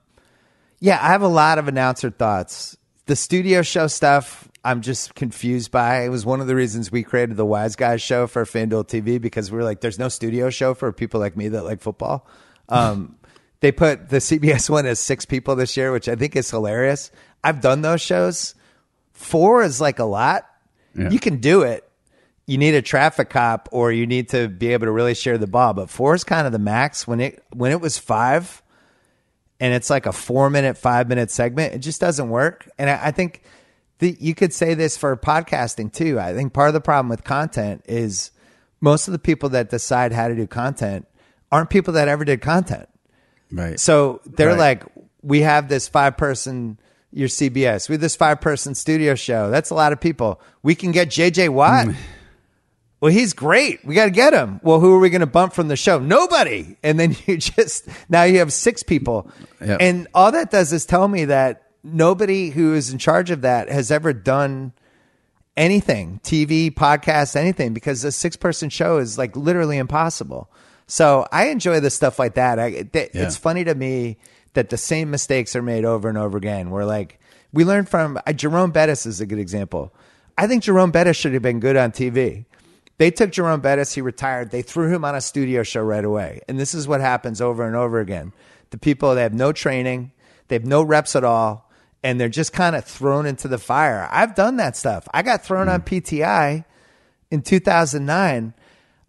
yeah, 0.79 0.97
I 1.03 1.09
have 1.09 1.23
a 1.23 1.29
lot 1.29 1.59
of 1.59 1.67
announcer 1.67 2.11
thoughts. 2.11 2.77
The 3.07 3.17
studio 3.17 3.63
show 3.63 3.89
stuff, 3.89 4.49
I'm 4.65 4.83
just 4.83 5.17
confused 5.17 5.73
by. 5.73 6.05
It 6.05 6.11
was 6.11 6.25
one 6.25 6.41
of 6.41 6.47
the 6.47 6.55
reasons 6.55 6.93
we 6.93 7.03
created 7.03 7.37
the 7.37 7.45
Wise 7.45 7.75
Guys 7.75 8.01
show 8.01 8.29
for 8.29 8.45
FanDuel 8.45 8.87
TV 8.87 9.21
because 9.21 9.51
we 9.51 9.59
were 9.59 9.65
like, 9.65 9.81
there's 9.81 9.99
no 9.99 10.09
studio 10.09 10.51
show 10.51 10.73
for 10.73 10.93
people 10.93 11.19
like 11.19 11.37
me 11.37 11.49
that 11.49 11.65
like 11.65 11.81
football. 11.81 12.29
Um, 12.69 13.16
they 13.61 13.73
put 13.73 14.09
the 14.09 14.19
CBS 14.19 14.69
one 14.71 14.87
as 14.87 14.99
six 14.99 15.25
people 15.25 15.57
this 15.57 15.77
year, 15.77 15.93
which 15.93 16.09
I 16.09 16.15
think 16.15 16.37
is 16.37 16.51
hilarious. 16.51 17.11
I've 17.43 17.61
done 17.61 17.83
those 17.83 18.01
shows. 18.01 18.55
Four 19.13 19.63
is 19.63 19.81
like 19.81 19.99
a 19.99 20.05
lot. 20.05 20.47
You 21.11 21.19
can 21.19 21.39
do 21.39 21.63
it. 21.63 21.89
You 22.47 22.59
need 22.59 22.75
a 22.75 22.83
traffic 22.83 23.29
cop 23.29 23.69
or 23.73 23.93
you 23.93 24.07
need 24.07 24.31
to 24.31 24.49
be 24.49 24.73
able 24.73 24.87
to 24.87 24.93
really 24.93 25.15
share 25.15 25.37
the 25.37 25.47
ball. 25.47 25.75
But 25.75 25.91
four 25.91 26.15
is 26.15 26.25
kind 26.25 26.47
of 26.47 26.53
the 26.53 26.59
max. 26.59 27.07
When 27.07 27.21
it 27.21 27.45
when 27.53 27.73
it 27.73 27.81
was 27.81 27.99
five, 27.99 28.63
and 29.61 29.75
it's 29.75 29.91
like 29.91 30.07
a 30.07 30.13
four 30.13 30.51
minute, 30.51 30.77
five 30.77 31.09
minute 31.09 31.31
segment, 31.31 31.75
it 31.75 31.79
just 31.79 32.01
doesn't 32.01 32.29
work. 32.29 32.69
And 32.79 32.91
I, 32.91 33.07
I 33.07 33.11
think 33.11 33.43
the, 33.99 34.17
you 34.21 34.35
could 34.35 34.53
say 34.53 34.75
this 34.75 34.97
for 34.97 35.17
podcasting 35.17 35.93
too. 35.93 36.21
I 36.21 36.35
think 36.35 36.53
part 36.53 36.69
of 36.69 36.75
the 36.75 36.81
problem 36.81 37.09
with 37.09 37.25
content 37.25 37.83
is 37.87 38.31
most 38.81 39.09
of 39.09 39.13
the 39.13 39.19
people 39.19 39.49
that 39.51 39.71
decide 39.71 40.13
how 40.13 40.29
to 40.29 40.35
do 40.35 40.47
content 40.47 41.07
aren't 41.51 41.71
people 41.71 41.95
that 41.95 42.09
ever 42.09 42.25
did 42.25 42.41
content. 42.41 42.89
Right. 43.53 43.79
So 43.79 44.21
they're 44.27 44.49
Right. 44.49 44.59
like, 44.59 44.85
we 45.23 45.41
have 45.43 45.69
this 45.69 45.89
five 45.89 46.17
person, 46.17 46.79
your 47.13 47.29
CBS, 47.29 47.89
we 47.89 47.95
have 47.95 48.01
this 48.01 48.17
five 48.17 48.41
person 48.41 48.75
studio 48.75 49.15
show. 49.15 49.51
That's 49.51 49.71
a 49.71 49.75
lot 49.75 49.93
of 49.93 50.01
people. 50.01 50.41
We 50.63 50.75
can 50.75 50.93
get 50.93 51.09
JJ 51.09 51.49
Watt. 51.51 51.87
Mm. 51.89 51.95
Well, 52.99 53.13
he's 53.13 53.35
great. 53.35 53.85
We 53.85 53.95
got 53.95 54.07
to 54.07 54.11
get 54.11 54.33
him. 54.33 54.59
Well, 54.63 54.81
who 54.81 54.95
are 54.95 54.99
we 54.99 55.11
going 55.11 55.21
to 55.21 55.27
bump 55.27 55.53
from 55.53 55.69
the 55.69 55.77
show? 55.77 55.99
Nobody. 55.99 56.79
And 56.83 56.99
then 56.99 57.15
you 57.27 57.37
just, 57.37 57.87
now 58.09 58.23
you 58.23 58.39
have 58.39 58.55
six 58.55 58.83
people. 58.83 59.31
Yep. 59.61 59.79
And 59.83 60.09
all 60.15 60.33
that 60.33 60.51
does 60.51 60.73
is 60.73 60.87
tell 60.87 61.07
me 61.07 61.27
that 61.27 61.65
nobody 61.85 62.49
who 62.49 62.73
is 62.73 62.91
in 62.91 62.97
charge 62.99 63.31
of 63.31 63.43
that 63.43 63.69
has 63.69 63.91
ever 63.91 64.15
done 64.15 64.73
anything 65.59 66.21
TV, 66.25 66.71
podcast, 66.73 67.37
anything 67.37 67.75
because 67.75 68.03
a 68.03 68.11
six 68.11 68.35
person 68.35 68.71
show 68.71 68.97
is 68.97 69.19
like 69.19 69.37
literally 69.37 69.77
impossible. 69.77 70.51
So 70.87 71.27
I 71.33 71.49
enjoy 71.49 71.81
the 71.81 71.91
stuff 71.91 72.19
like 72.19 72.35
that. 72.35 72.59
I, 72.59 72.71
th- 72.83 73.11
Yeah. 73.15 73.23
It's 73.25 73.37
funny 73.37 73.65
to 73.65 73.75
me 73.75 74.19
that 74.55 74.71
the 74.71 74.77
same 74.77 75.11
mistakes 75.11 75.55
are 75.57 75.63
made 75.63 75.85
over 75.85 76.09
and 76.09 76.17
over 76.17 76.39
again. 76.39 76.71
We're 76.71 76.85
like, 76.85 77.21
we 77.53 77.65
learned 77.65 77.89
from 77.89 78.19
uh, 78.27 78.33
Jerome 78.33 78.71
Bettis 78.71 79.07
is 79.07 79.21
a 79.21 79.27
good 79.27 79.39
example. 79.39 79.93
I 80.39 80.47
think 80.47 80.63
Jerome 80.63 80.91
Bettis 80.91 81.17
should 81.17 81.33
have 81.33 81.43
been 81.43 81.61
good 81.61 81.77
on 81.77 81.93
TV. 81.93 82.45
They 82.99 83.11
took 83.11 83.31
Jerome 83.33 83.61
Bettis, 83.61 83.95
he 83.95 84.01
retired. 84.01 84.51
They 84.51 84.63
threw 84.63 84.93
him 84.95 85.05
on 85.05 85.15
a 85.15 85.21
studio 85.21 85.63
show 85.63 85.83
right 85.83 86.05
away. 86.05 86.41
And 86.49 86.59
this 86.59 86.73
is 86.75 86.89
what 86.89 87.01
happens 87.01 87.41
over 87.41 87.67
and 87.67 87.77
over 87.77 88.01
again. 88.01 88.33
The 88.71 88.79
people 88.79 89.15
that 89.15 89.21
have 89.21 89.35
no 89.35 89.53
training, 89.53 90.13
they 90.49 90.55
have 90.57 90.65
no 90.65 90.83
reps 90.83 91.15
at 91.15 91.25
all, 91.25 91.71
and 92.03 92.19
they're 92.21 92.29
just 92.31 92.53
kind 92.53 92.75
of 92.77 92.85
thrown 92.85 93.27
into 93.27 93.49
the 93.49 93.59
fire. 93.59 94.09
I've 94.11 94.35
done 94.35 94.57
that 94.57 94.77
stuff. 94.77 95.07
I 95.13 95.23
got 95.23 95.45
thrown 95.45 95.69
on 95.69 95.83
PTI 95.83 96.65
in 97.31 97.43
2009. 97.43 98.55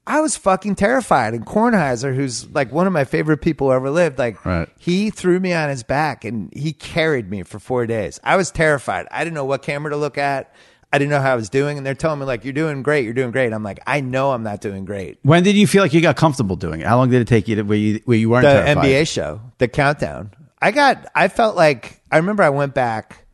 I 0.07 0.21
was 0.21 0.37
fucking 0.37 0.75
terrified. 0.75 1.33
And 1.33 1.45
Kornheiser, 1.45 2.15
who's 2.15 2.49
like 2.51 2.71
one 2.71 2.87
of 2.87 2.93
my 2.93 3.03
favorite 3.03 3.39
people 3.39 3.67
who 3.67 3.73
ever 3.73 3.89
lived, 3.89 4.17
like 4.17 4.43
Right. 4.45 4.69
he 4.79 5.09
threw 5.09 5.39
me 5.39 5.53
on 5.53 5.69
his 5.69 5.83
back 5.83 6.23
and 6.23 6.51
he 6.55 6.71
carried 6.73 7.29
me 7.29 7.43
for 7.43 7.59
four 7.59 7.85
days. 7.85 8.19
I 8.23 8.37
was 8.37 8.49
terrified. 8.49 9.05
I 9.11 9.23
didn't 9.23 9.35
know 9.35 9.45
what 9.45 9.61
camera 9.63 9.91
to 9.91 9.97
look 9.97 10.17
at. 10.17 10.53
I 10.93 10.97
didn't 10.97 11.09
know 11.11 11.19
how 11.19 11.33
I 11.33 11.35
was 11.35 11.49
doing. 11.49 11.77
And 11.77 11.85
they're 11.85 11.93
telling 11.93 12.19
me 12.19 12.25
like, 12.25 12.45
you're 12.45 12.53
doing 12.53 12.81
great. 12.81 13.03
You're 13.03 13.13
doing 13.13 13.31
great. 13.31 13.51
I'm 13.51 13.63
like, 13.63 13.81
I 13.85 13.99
know 13.99 14.31
I'm 14.31 14.43
not 14.43 14.61
doing 14.61 14.85
great. 14.85 15.19
When 15.23 15.43
did 15.43 15.55
you 15.57 15.67
feel 15.67 15.83
like 15.83 15.93
you 15.93 15.99
got 16.01 16.15
comfortable 16.15 16.55
doing 16.55 16.79
it? 16.79 16.87
How 16.87 16.95
long 16.97 17.09
did 17.09 17.21
it 17.21 17.27
take 17.27 17.49
you 17.49 17.57
to 17.57 17.63
where 17.63 17.77
you 17.77 17.99
where 18.05 18.17
you 18.17 18.29
weren't 18.29 18.43
the 18.43 18.53
terrified? 18.63 18.85
NBA 18.85 19.07
show, 19.11 19.41
the 19.57 19.67
countdown. 19.67 20.31
I 20.61 20.71
got, 20.71 21.05
I 21.13 21.27
felt 21.27 21.57
like, 21.57 22.01
I 22.09 22.15
remember 22.17 22.41
I 22.43 22.49
went 22.49 22.73
back 22.73 23.25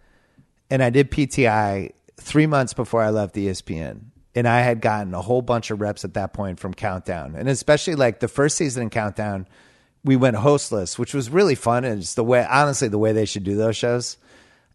and 0.72 0.82
I 0.84 0.90
did 0.90 1.12
PTI 1.12 1.92
three 2.20 2.48
months 2.48 2.74
before 2.74 3.04
I 3.04 3.12
left 3.12 3.36
ESPN. 3.36 4.06
And 4.36 4.48
I 4.48 4.62
had 4.62 4.82
gotten 4.82 5.14
a 5.14 5.22
whole 5.22 5.42
bunch 5.42 5.70
of 5.70 5.80
reps 5.80 6.04
at 6.04 6.16
that 6.16 6.34
point 6.34 6.60
from 6.60 6.74
Countdown. 6.74 7.36
And 7.36 7.48
especially 7.48 7.96
like 7.96 8.20
the 8.20 8.28
first 8.28 8.58
season 8.58 8.84
in 8.84 8.90
Countdown, 8.90 9.48
we 10.04 10.16
went 10.16 10.38
hostless, 10.38 10.98
which 10.98 11.14
was 11.14 11.30
really 11.30 11.56
fun. 11.56 11.86
And 11.86 12.02
it's 12.02 12.16
the 12.16 12.24
way, 12.24 12.46
honestly, 12.50 12.88
the 12.88 12.98
way 12.98 13.12
they 13.12 13.26
should 13.26 13.44
do 13.44 13.56
those 13.56 13.78
shows. 13.78 14.18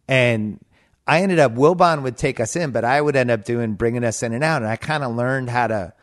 And 0.07 0.59
I 1.05 1.21
ended 1.21 1.39
up, 1.39 1.55
Wilbon 1.55 2.03
would 2.03 2.17
take 2.17 2.39
us 2.39 2.55
in, 2.55 2.71
but 2.71 2.85
I 2.85 3.01
would 3.01 3.15
end 3.15 3.31
up 3.31 3.43
doing, 3.43 3.73
bringing 3.73 4.03
us 4.03 4.23
in 4.23 4.33
and 4.33 4.43
out. 4.43 4.61
And 4.61 4.71
I 4.71 4.77
kind 4.77 5.03
of 5.03 5.15
learned 5.15 5.49
how 5.49 5.67
to, 5.67 5.93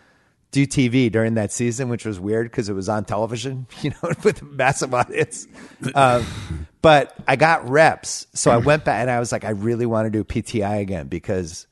do 0.57 0.67
TV 0.67 1.13
during 1.13 1.35
that 1.35 1.53
season, 1.53 1.89
which 1.89 2.07
was 2.07 2.19
weird 2.19 2.51
because 2.51 2.69
it 2.69 2.73
was 2.73 2.89
on 2.89 3.05
television, 3.05 3.67
you 3.83 3.91
know, 3.91 4.13
with 4.25 4.41
a 4.41 4.45
massive 4.45 4.95
audience. 4.95 5.47
Um, 5.95 6.25
but 6.83 7.15
I 7.27 7.37
got 7.37 7.69
reps, 7.69 8.27
so 8.33 8.51
I 8.51 8.59
went 8.59 8.85
back 8.85 9.01
and 9.01 9.11
I 9.11 9.19
was 9.19 9.33
like, 9.33 9.45
I 9.45 9.51
really 9.51 9.87
want 9.87 10.07
to 10.07 10.11
do 10.11 10.25
PTI 10.25 10.81
again 10.81 11.09
because 11.09 11.67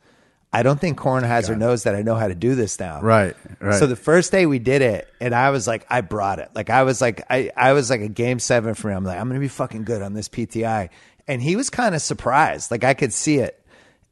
I 0.55 0.63
don't 0.63 0.81
think 0.81 0.97
Kornheiser 0.99 1.59
knows 1.59 1.83
that 1.83 1.97
I 1.97 2.03
know 2.03 2.15
how 2.15 2.29
to 2.29 2.35
do 2.35 2.55
this 2.55 2.79
now. 2.79 3.01
Right, 3.01 3.35
right. 3.61 3.79
So 3.79 3.89
the 3.89 3.97
first 3.97 4.31
day 4.31 4.47
we 4.47 4.61
did 4.61 4.83
it, 4.83 5.09
and 5.21 5.35
I 5.35 5.51
was 5.51 5.67
like, 5.67 5.85
I 5.91 6.01
brought 6.01 6.39
it. 6.39 6.51
Like 6.55 6.71
I 6.71 6.85
was 6.85 7.01
like, 7.01 7.23
I, 7.29 7.51
I 7.57 7.73
was 7.73 7.91
like 7.91 8.03
a 8.03 8.09
game 8.09 8.39
seven 8.39 8.75
for 8.75 8.89
me. 8.89 8.95
I'm 8.95 9.05
like, 9.05 9.19
I'm 9.19 9.27
gonna 9.29 9.41
be 9.41 9.49
fucking 9.49 9.83
good 9.83 10.01
on 10.01 10.15
this 10.15 10.29
PTI, 10.29 10.91
and 11.27 11.43
he 11.43 11.57
was 11.57 11.71
kind 11.71 11.95
of 11.95 12.03
surprised. 12.03 12.71
Like 12.71 12.85
I 12.85 12.95
could 12.95 13.13
see 13.13 13.39
it, 13.39 13.61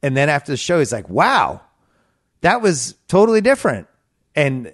and 0.01 0.17
then 0.17 0.27
after 0.27 0.51
the 0.51 0.57
show, 0.57 0.79
he's 0.79 0.91
like, 0.91 1.07
Wow, 1.07 1.61
that 2.41 2.61
was 2.61 2.95
totally 3.07 3.39
different. 3.39 3.87
And 4.35 4.73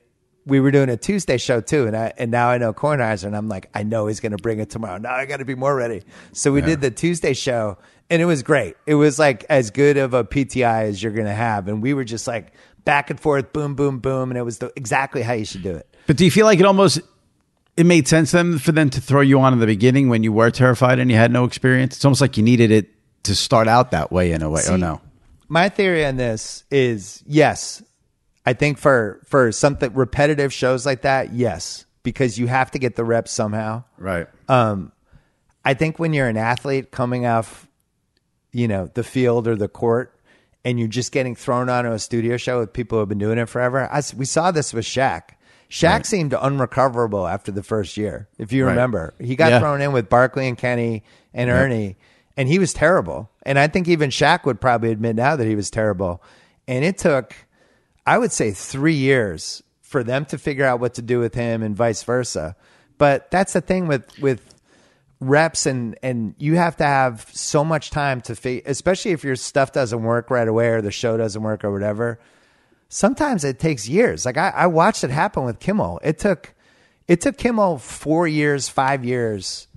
we 0.49 0.59
were 0.59 0.71
doing 0.71 0.89
a 0.89 0.97
Tuesday 0.97 1.37
show 1.37 1.61
too, 1.61 1.87
and 1.87 1.95
I 1.95 2.13
and 2.17 2.31
now 2.31 2.49
I 2.49 2.57
know 2.57 2.73
Kornheiser, 2.73 3.25
and 3.25 3.35
I'm 3.35 3.47
like, 3.47 3.69
I 3.73 3.83
know 3.83 4.07
he's 4.07 4.19
going 4.19 4.31
to 4.33 4.37
bring 4.37 4.59
it 4.59 4.69
tomorrow. 4.69 4.97
Now 4.97 5.13
I 5.13 5.25
got 5.25 5.37
to 5.37 5.45
be 5.45 5.55
more 5.55 5.75
ready. 5.75 6.03
So 6.33 6.51
we 6.51 6.61
did 6.61 6.81
the 6.81 6.91
Tuesday 6.91 7.33
show, 7.33 7.77
and 8.09 8.21
it 8.21 8.25
was 8.25 8.43
great. 8.43 8.75
It 8.85 8.95
was 8.95 9.19
like 9.19 9.45
as 9.49 9.71
good 9.71 9.97
of 9.97 10.13
a 10.13 10.23
PTI 10.23 10.83
as 10.83 11.01
you're 11.01 11.13
going 11.13 11.27
to 11.27 11.33
have, 11.33 11.67
and 11.67 11.81
we 11.81 11.93
were 11.93 12.03
just 12.03 12.27
like 12.27 12.53
back 12.83 13.09
and 13.09 13.19
forth, 13.19 13.53
boom, 13.53 13.75
boom, 13.75 13.99
boom, 13.99 14.31
and 14.31 14.37
it 14.37 14.43
was 14.43 14.57
the, 14.57 14.71
exactly 14.75 15.21
how 15.21 15.33
you 15.33 15.45
should 15.45 15.63
do 15.63 15.75
it. 15.75 15.95
But 16.07 16.17
do 16.17 16.25
you 16.25 16.31
feel 16.31 16.45
like 16.45 16.59
it 16.59 16.65
almost 16.65 16.99
it 17.77 17.85
made 17.85 18.07
sense 18.07 18.31
then 18.31 18.57
for 18.57 18.71
them 18.71 18.89
to 18.89 18.99
throw 18.99 19.21
you 19.21 19.39
on 19.39 19.53
in 19.53 19.59
the 19.59 19.65
beginning 19.65 20.09
when 20.09 20.23
you 20.23 20.33
were 20.33 20.51
terrified 20.51 20.99
and 20.99 21.09
you 21.09 21.17
had 21.17 21.31
no 21.31 21.45
experience? 21.45 21.95
It's 21.95 22.05
almost 22.05 22.21
like 22.21 22.35
you 22.35 22.43
needed 22.43 22.71
it 22.71 22.89
to 23.23 23.35
start 23.35 23.67
out 23.67 23.91
that 23.91 24.11
way 24.11 24.31
in 24.31 24.41
a 24.41 24.49
way. 24.49 24.61
oh 24.67 24.75
no. 24.75 25.01
My 25.47 25.69
theory 25.69 26.05
on 26.05 26.15
this 26.15 26.63
is 26.69 27.23
yes. 27.25 27.81
I 28.45 28.53
think 28.53 28.77
for 28.77 29.19
for 29.25 29.51
something 29.51 29.93
repetitive 29.93 30.51
shows 30.53 30.85
like 30.85 31.01
that, 31.01 31.33
yes, 31.33 31.85
because 32.03 32.37
you 32.39 32.47
have 32.47 32.71
to 32.71 32.79
get 32.79 32.95
the 32.95 33.03
reps 33.03 33.31
somehow. 33.31 33.83
Right. 33.97 34.27
Um, 34.47 34.91
I 35.65 35.73
think 35.73 35.99
when 35.99 36.13
you're 36.13 36.27
an 36.27 36.37
athlete 36.37 36.89
coming 36.91 37.25
off, 37.25 37.67
you 38.51 38.67
know, 38.67 38.89
the 38.93 39.03
field 39.03 39.47
or 39.47 39.55
the 39.55 39.67
court, 39.67 40.15
and 40.65 40.79
you're 40.79 40.87
just 40.87 41.11
getting 41.11 41.35
thrown 41.35 41.69
onto 41.69 41.91
a 41.91 41.99
studio 41.99 42.37
show 42.37 42.59
with 42.59 42.73
people 42.73 42.95
who 42.97 42.99
have 43.01 43.09
been 43.09 43.17
doing 43.19 43.37
it 43.37 43.47
forever. 43.49 43.87
I 43.91 44.01
we 44.15 44.25
saw 44.25 44.51
this 44.51 44.73
with 44.73 44.85
Shaq. 44.85 45.31
Shaq 45.69 46.05
seemed 46.07 46.33
unrecoverable 46.33 47.27
after 47.27 47.51
the 47.51 47.61
first 47.61 47.95
year. 47.97 48.27
If 48.39 48.51
you 48.51 48.65
Right. 48.65 48.71
remember, 48.71 49.13
he 49.19 49.35
got 49.35 49.51
Yeah. 49.51 49.59
thrown 49.59 49.81
in 49.81 49.91
with 49.91 50.09
Barkley 50.09 50.47
and 50.47 50.57
Kenny 50.57 51.03
and 51.31 51.47
Ernie, 51.51 51.95
and 52.35 52.47
he 52.49 52.57
was 52.57 52.73
terrible. 52.73 53.29
And 53.43 53.59
I 53.59 53.67
think 53.67 53.87
even 53.87 54.09
Shaq 54.09 54.45
would 54.45 54.59
probably 54.59 54.91
admit 54.91 55.15
now 55.15 55.35
that 55.35 55.45
he 55.45 55.55
was 55.55 55.69
terrible. 55.69 56.23
And 56.67 56.83
it 56.83 56.97
took, 56.97 57.35
I 58.09 58.17
would 58.17 58.31
say, 58.31 58.51
three 58.51 58.95
years 58.95 59.61
for 59.81 60.03
them 60.03 60.25
to 60.25 60.37
figure 60.37 60.65
out 60.65 60.79
what 60.79 60.95
to 60.95 61.01
do 61.03 61.19
with 61.19 61.35
him 61.35 61.61
and 61.61 61.75
vice 61.75 62.01
versa. 62.03 62.55
But 62.97 63.29
that's 63.31 63.53
the 63.53 63.61
thing 63.61 63.87
with 63.87 64.03
with 64.19 64.41
reps 65.19 65.65
and 65.65 65.95
and 66.01 66.33
you 66.39 66.55
have 66.55 66.75
to 66.77 66.83
have 66.85 67.27
so 67.33 67.63
much 67.63 67.91
time 67.91 68.21
to 68.21 68.35
fi- 68.35 68.63
especially 68.65 69.11
if 69.11 69.23
your 69.23 69.35
stuff 69.35 69.71
doesn't 69.73 70.01
work 70.01 70.31
right 70.31 70.47
away 70.47 70.69
or 70.69 70.81
the 70.81 70.91
show 70.91 71.17
doesn't 71.17 71.43
work 71.43 71.63
or 71.63 71.71
whatever. 71.71 72.19
Sometimes 72.89 73.43
it 73.43 73.59
takes 73.59 73.87
years. 73.87 74.25
Like 74.25 74.37
I, 74.37 74.49
I 74.49 74.67
watched 74.67 75.03
it 75.03 75.11
happen 75.11 75.43
with 75.45 75.59
kimmel. 75.59 75.99
It 76.03 76.17
took 76.17 76.53
it 77.07 77.21
took 77.21 77.37
kimmel 77.37 77.77
four 77.77 78.27
years 78.27 78.69
five 78.69 79.05
years 79.05 79.67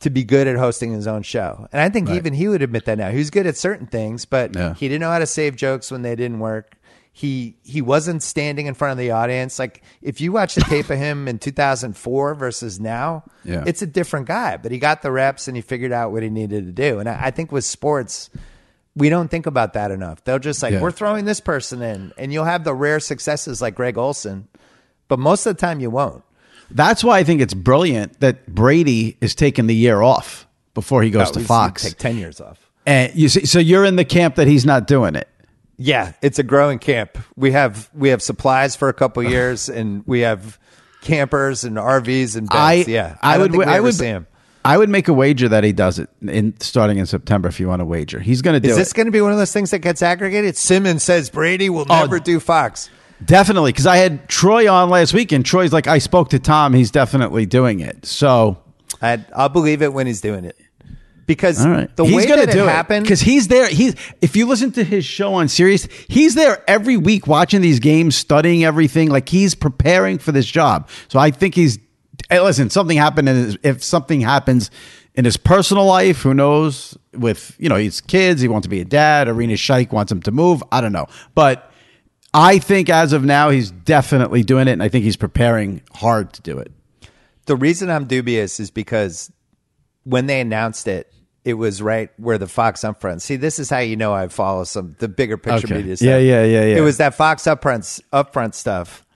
to 0.00 0.10
be 0.10 0.22
good 0.22 0.46
at 0.46 0.56
hosting 0.56 0.92
his 0.92 1.08
own 1.08 1.22
show. 1.22 1.66
And 1.72 1.82
i 1.82 1.88
think 1.88 2.08
even 2.08 2.34
he 2.34 2.46
would 2.46 2.62
admit 2.62 2.84
that 2.84 2.98
now. 2.98 3.10
He 3.10 3.18
was 3.18 3.30
good 3.30 3.46
at 3.48 3.56
certain 3.56 3.86
things 3.88 4.24
but 4.26 4.54
Yeah. 4.54 4.74
he 4.74 4.86
didn't 4.86 5.00
know 5.00 5.10
how 5.10 5.18
to 5.18 5.26
save 5.26 5.56
jokes 5.56 5.90
when 5.90 6.02
they 6.02 6.14
didn't 6.14 6.38
work 6.38 6.76
he 7.18 7.56
he 7.64 7.82
wasn't 7.82 8.22
standing 8.22 8.66
in 8.66 8.74
front 8.74 8.92
of 8.92 8.98
the 8.98 9.10
audience. 9.10 9.58
Like 9.58 9.82
if 10.00 10.20
you 10.20 10.30
watch 10.30 10.54
the 10.54 10.60
tape 10.60 10.88
of 10.88 10.98
him 10.98 11.26
in 11.26 11.40
2004 11.40 12.34
versus 12.36 12.78
now, 12.78 13.24
Yeah. 13.42 13.64
it's 13.66 13.82
a 13.82 13.86
different 13.88 14.26
guy. 14.26 14.56
But 14.56 14.70
he 14.70 14.78
got 14.78 15.02
the 15.02 15.10
reps 15.10 15.48
and 15.48 15.56
he 15.56 15.60
figured 15.60 15.90
out 15.90 16.12
what 16.12 16.22
he 16.22 16.30
needed 16.30 16.66
to 16.66 16.72
do. 16.72 17.00
And 17.00 17.08
I, 17.08 17.26
I 17.26 17.30
think 17.32 17.50
with 17.50 17.64
sports, 17.64 18.30
we 18.94 19.08
don't 19.08 19.28
think 19.32 19.46
about 19.46 19.72
that 19.72 19.90
enough. 19.90 20.22
They'll 20.22 20.38
just 20.38 20.62
like 20.62 20.74
Yeah. 20.74 20.80
we're 20.80 20.92
throwing 20.92 21.24
this 21.24 21.40
person 21.40 21.82
in, 21.82 22.12
and 22.16 22.32
you'll 22.32 22.44
have 22.44 22.62
the 22.62 22.72
rare 22.74 23.00
successes 23.00 23.60
like 23.60 23.74
Greg 23.74 23.98
Olsen, 23.98 24.46
but 25.08 25.18
most 25.18 25.44
of 25.44 25.56
the 25.56 25.60
time 25.60 25.80
you 25.80 25.90
won't. 25.90 26.22
That's 26.70 27.02
why 27.02 27.18
I 27.18 27.24
think 27.24 27.40
it's 27.40 27.54
brilliant 27.54 28.20
that 28.20 28.46
Brady 28.46 29.16
is 29.20 29.34
taking 29.34 29.66
the 29.66 29.74
year 29.74 30.02
off 30.02 30.46
before 30.74 31.02
he 31.02 31.10
goes 31.10 31.30
Oh, 31.30 31.32
to 31.32 31.40
Fox. 31.40 31.82
take 31.82 31.98
ten 31.98 32.16
years 32.16 32.40
off. 32.40 32.58
and 32.86 33.12
you 33.16 33.28
see, 33.28 33.44
so 33.44 33.58
you're 33.58 33.84
in 33.84 33.96
the 33.96 34.04
camp 34.04 34.36
that 34.36 34.46
he's 34.46 34.64
not 34.64 34.86
doing 34.86 35.16
it. 35.16 35.26
Yeah, 35.78 36.12
it's 36.20 36.38
a 36.40 36.42
growing 36.42 36.80
camp. 36.80 37.16
We 37.36 37.52
have 37.52 37.88
we 37.94 38.08
have 38.10 38.20
supplies 38.20 38.74
for 38.76 38.88
a 38.88 38.92
couple 38.92 39.22
years, 39.28 39.68
and 39.68 40.02
we 40.06 40.20
have 40.20 40.58
campers 41.00 41.64
and 41.64 41.76
RVs 41.76 42.36
and 42.36 42.48
beds. 42.48 42.58
I 42.58 42.72
yeah, 42.90 43.16
I, 43.22 43.38
don't 43.38 43.56
would 43.56 43.68
I 43.68 43.80
would 43.80 43.94
see 43.94 44.06
him. 44.06 44.26
I 44.64 44.76
would 44.76 44.88
make 44.90 45.08
a 45.08 45.14
wager 45.14 45.48
that 45.48 45.62
he 45.64 45.72
does 45.72 45.98
it 46.00 46.10
in 46.20 46.58
starting 46.60 46.98
in 46.98 47.06
September 47.06 47.48
if 47.48 47.60
you 47.60 47.68
want 47.68 47.80
to 47.80 47.86
wager. 47.86 48.18
He's 48.18 48.42
going 48.42 48.54
to 48.54 48.60
do 48.60 48.68
Is 48.68 48.76
this 48.76 48.92
going 48.92 49.06
to 49.06 49.12
be 49.12 49.20
one 49.20 49.32
of 49.32 49.38
those 49.38 49.52
things 49.52 49.70
that 49.70 49.78
gets 49.78 50.02
aggregated? 50.02 50.56
Simmons 50.56 51.04
says 51.04 51.30
Brady 51.30 51.70
will 51.70 51.86
Oh, 51.88 52.00
never 52.00 52.18
do 52.18 52.40
Fox. 52.40 52.90
Definitely, 53.24 53.72
because 53.72 53.86
I 53.86 53.96
had 53.96 54.28
Troy 54.28 54.70
on 54.70 54.90
last 54.90 55.14
week, 55.14 55.32
and 55.32 55.44
Troy's 55.44 55.72
like, 55.72 55.86
I 55.86 55.98
spoke 55.98 56.30
to 56.30 56.38
Tom. 56.38 56.74
He's 56.74 56.90
definitely 56.90 57.46
doing 57.46 57.80
it. 57.80 58.04
So, 58.06 58.58
I, 59.02 59.24
I'll 59.34 59.48
believe 59.48 59.82
it 59.82 59.92
when 59.92 60.06
he's 60.06 60.20
doing 60.20 60.44
it 60.44 60.56
because 61.28 61.64
all 61.64 61.70
right, 61.70 61.94
the 61.94 62.04
he's 62.04 62.16
way 62.16 62.26
gonna 62.26 62.46
that 62.46 62.52
do 62.52 62.62
it 62.62 62.64
it 62.64 62.68
happened. 62.70 63.04
because 63.04 63.20
he's 63.20 63.46
there. 63.46 63.68
He's 63.68 63.94
if 64.20 64.34
you 64.34 64.46
listen 64.46 64.72
to 64.72 64.82
his 64.82 65.04
show 65.04 65.34
on 65.34 65.46
Sirius, 65.46 65.86
he's 66.08 66.34
there 66.34 66.64
every 66.68 66.96
week 66.96 67.28
watching 67.28 67.60
these 67.60 67.78
games, 67.78 68.16
studying 68.16 68.64
everything. 68.64 69.10
Like 69.10 69.28
he's 69.28 69.54
preparing 69.54 70.18
for 70.18 70.32
this 70.32 70.46
job. 70.46 70.88
So 71.06 71.20
I 71.20 71.30
think 71.30 71.54
he's. 71.54 71.78
Hey, 72.28 72.40
listen, 72.40 72.68
something 72.70 72.96
happened. 72.96 73.28
In 73.28 73.36
his, 73.36 73.58
if 73.62 73.84
something 73.84 74.20
happens 74.20 74.72
in 75.14 75.24
his 75.24 75.36
personal 75.36 75.84
life, 75.84 76.22
who 76.22 76.34
knows? 76.34 76.98
With 77.12 77.54
you 77.60 77.68
know, 77.68 77.76
he's 77.76 78.00
kids. 78.00 78.40
He 78.40 78.48
wants 78.48 78.64
to 78.64 78.70
be 78.70 78.80
a 78.80 78.84
dad. 78.84 79.28
Irina 79.28 79.54
Shayk 79.54 79.92
wants 79.92 80.10
him 80.10 80.20
to 80.22 80.32
move. 80.32 80.64
I 80.72 80.80
don't 80.80 80.92
know, 80.92 81.06
but. 81.36 81.70
I 82.34 82.58
think 82.58 82.90
as 82.90 83.14
of 83.14 83.24
now, 83.24 83.48
he's 83.48 83.70
definitely 83.70 84.42
doing 84.42 84.68
it, 84.68 84.72
and 84.72 84.82
I 84.82 84.90
think 84.90 85.02
he's 85.02 85.16
preparing 85.16 85.80
hard 85.94 86.34
to 86.34 86.42
do 86.42 86.58
it. 86.58 86.70
the 87.46 87.56
reason 87.56 87.88
I'm 87.88 88.04
dubious 88.04 88.60
is 88.60 88.70
because 88.70 89.32
when 90.04 90.26
they 90.26 90.38
announced 90.42 90.86
it, 90.88 91.10
it 91.48 91.54
was 91.54 91.80
right 91.80 92.10
where 92.18 92.36
the 92.36 92.46
Fox 92.46 92.82
upfront. 92.82 93.22
See, 93.22 93.36
this 93.36 93.58
is 93.58 93.70
how 93.70 93.78
you 93.78 93.96
know 93.96 94.12
I 94.12 94.28
follow 94.28 94.64
some 94.64 94.94
the 94.98 95.08
bigger 95.08 95.38
picture 95.38 95.66
Okay. 95.66 95.76
media 95.78 95.96
stuff. 95.96 96.06
Yeah, 96.06 96.18
yeah, 96.18 96.44
yeah, 96.44 96.64
yeah. 96.66 96.76
It 96.76 96.82
was 96.82 96.98
that 96.98 97.14
Fox 97.14 97.44
upfront 97.44 98.02
upfront 98.12 98.52
stuff, 98.52 99.06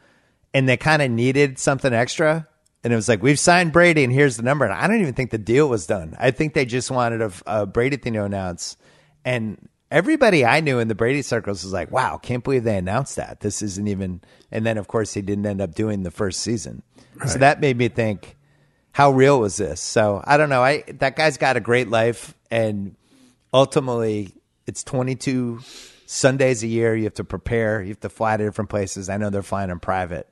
and 0.54 0.66
they 0.66 0.78
kind 0.78 1.02
of 1.02 1.10
needed 1.10 1.58
something 1.58 1.92
extra. 1.92 2.48
And 2.82 2.90
it 2.90 2.96
was 2.96 3.06
like 3.06 3.22
we've 3.22 3.38
signed 3.38 3.70
Brady, 3.72 4.02
and 4.02 4.10
here's 4.12 4.38
the 4.38 4.42
number. 4.42 4.64
And 4.64 4.72
I 4.72 4.88
don't 4.88 5.02
even 5.02 5.12
think 5.12 5.30
the 5.30 5.36
deal 5.36 5.68
was 5.68 5.86
done. 5.86 6.16
I 6.18 6.30
think 6.30 6.54
they 6.54 6.64
just 6.64 6.90
wanted 6.90 7.20
a, 7.20 7.32
a 7.46 7.66
Brady 7.66 7.98
thing 7.98 8.14
to 8.14 8.24
announce, 8.24 8.78
and 9.26 9.68
everybody 9.90 10.46
I 10.46 10.60
knew 10.60 10.78
in 10.78 10.88
the 10.88 10.94
Brady 10.94 11.20
circles 11.20 11.62
was 11.62 11.72
like, 11.74 11.90
"Wow, 11.90 12.16
can't 12.16 12.42
believe 12.42 12.64
they 12.64 12.78
announced 12.78 13.16
that. 13.16 13.40
This 13.40 13.60
isn't 13.60 13.86
even." 13.88 14.22
And 14.50 14.64
then, 14.64 14.78
of 14.78 14.88
course, 14.88 15.12
he 15.12 15.20
didn't 15.20 15.44
end 15.44 15.60
up 15.60 15.74
doing 15.74 16.02
the 16.02 16.10
first 16.10 16.40
season. 16.40 16.82
So 17.26 17.38
that 17.38 17.60
made 17.60 17.76
me 17.76 17.88
think, 17.88 18.36
how 18.92 19.10
real 19.10 19.40
was 19.40 19.56
this? 19.56 19.80
So 19.80 20.22
I 20.24 20.36
don't 20.36 20.48
know. 20.50 20.62
I 20.62 20.84
that 20.98 21.16
guy's 21.16 21.38
got 21.38 21.56
a 21.56 21.60
great 21.60 21.88
life, 21.88 22.34
and 22.50 22.94
ultimately, 23.52 24.34
it's 24.66 24.84
22 24.84 25.60
Sundays 26.06 26.62
a 26.62 26.66
year. 26.66 26.94
You 26.94 27.04
have 27.04 27.14
to 27.14 27.24
prepare. 27.24 27.82
You 27.82 27.88
have 27.88 28.00
to 28.00 28.08
fly 28.08 28.36
to 28.36 28.44
different 28.44 28.70
places. 28.70 29.08
I 29.08 29.16
know 29.16 29.30
they're 29.30 29.42
flying 29.42 29.70
in 29.70 29.80
private, 29.80 30.28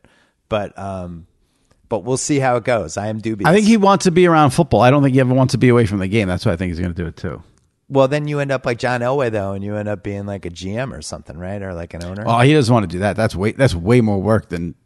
but 0.49 0.79
um, 0.79 1.27
but 1.89 2.05
we'll 2.05 2.17
see 2.17 2.39
how 2.39 2.57
it 2.57 2.65
goes. 2.65 2.97
I 2.97 3.09
am 3.09 3.19
dubious. 3.19 3.49
I 3.49 3.55
think 3.55 3.67
he 3.67 3.77
wants 3.77 4.05
to 4.05 4.11
be 4.11 4.27
around 4.27 4.51
football. 4.51 4.81
I 4.81 4.91
don't 4.91 5.03
think 5.03 5.15
he 5.15 5.21
ever 5.21 5.35
wants 5.35 5.53
to 5.53 5.59
be 5.59 5.69
away 5.71 5.87
from 5.87 5.99
the 5.99 6.09
game. 6.09 6.29
That's 6.29 6.47
why 6.47 6.53
I 6.53 6.57
think 6.57 6.71
he's 6.71 6.81
going 6.81 6.95
to 6.95 7.03
do 7.03 7.09
it 7.09 7.17
too. 7.17 7.43
Well, 7.89 8.07
then 8.07 8.29
you 8.29 8.39
end 8.39 8.53
up 8.53 8.65
like 8.65 8.79
John 8.79 9.01
Elway 9.01 9.33
though, 9.33 9.53
and 9.53 9.65
you 9.65 9.75
end 9.75 9.89
up 9.89 10.05
being 10.05 10.25
like 10.25 10.47
a 10.47 10.51
GM 10.51 10.97
or 10.97 11.03
something, 11.03 11.37
right? 11.37 11.61
Or 11.61 11.75
like 11.75 11.93
an 11.95 12.05
owner. 12.05 12.25
Oh, 12.27 12.39
he 12.41 12.53
doesn't 12.53 12.73
want 12.73 12.85
to 12.85 12.95
do 12.95 13.01
that. 13.01 13.17
That's 13.17 13.35
way 13.35 13.53
that's 13.53 13.75
way 13.75 14.01
more 14.01 14.23
work 14.23 14.49
than 14.49 14.77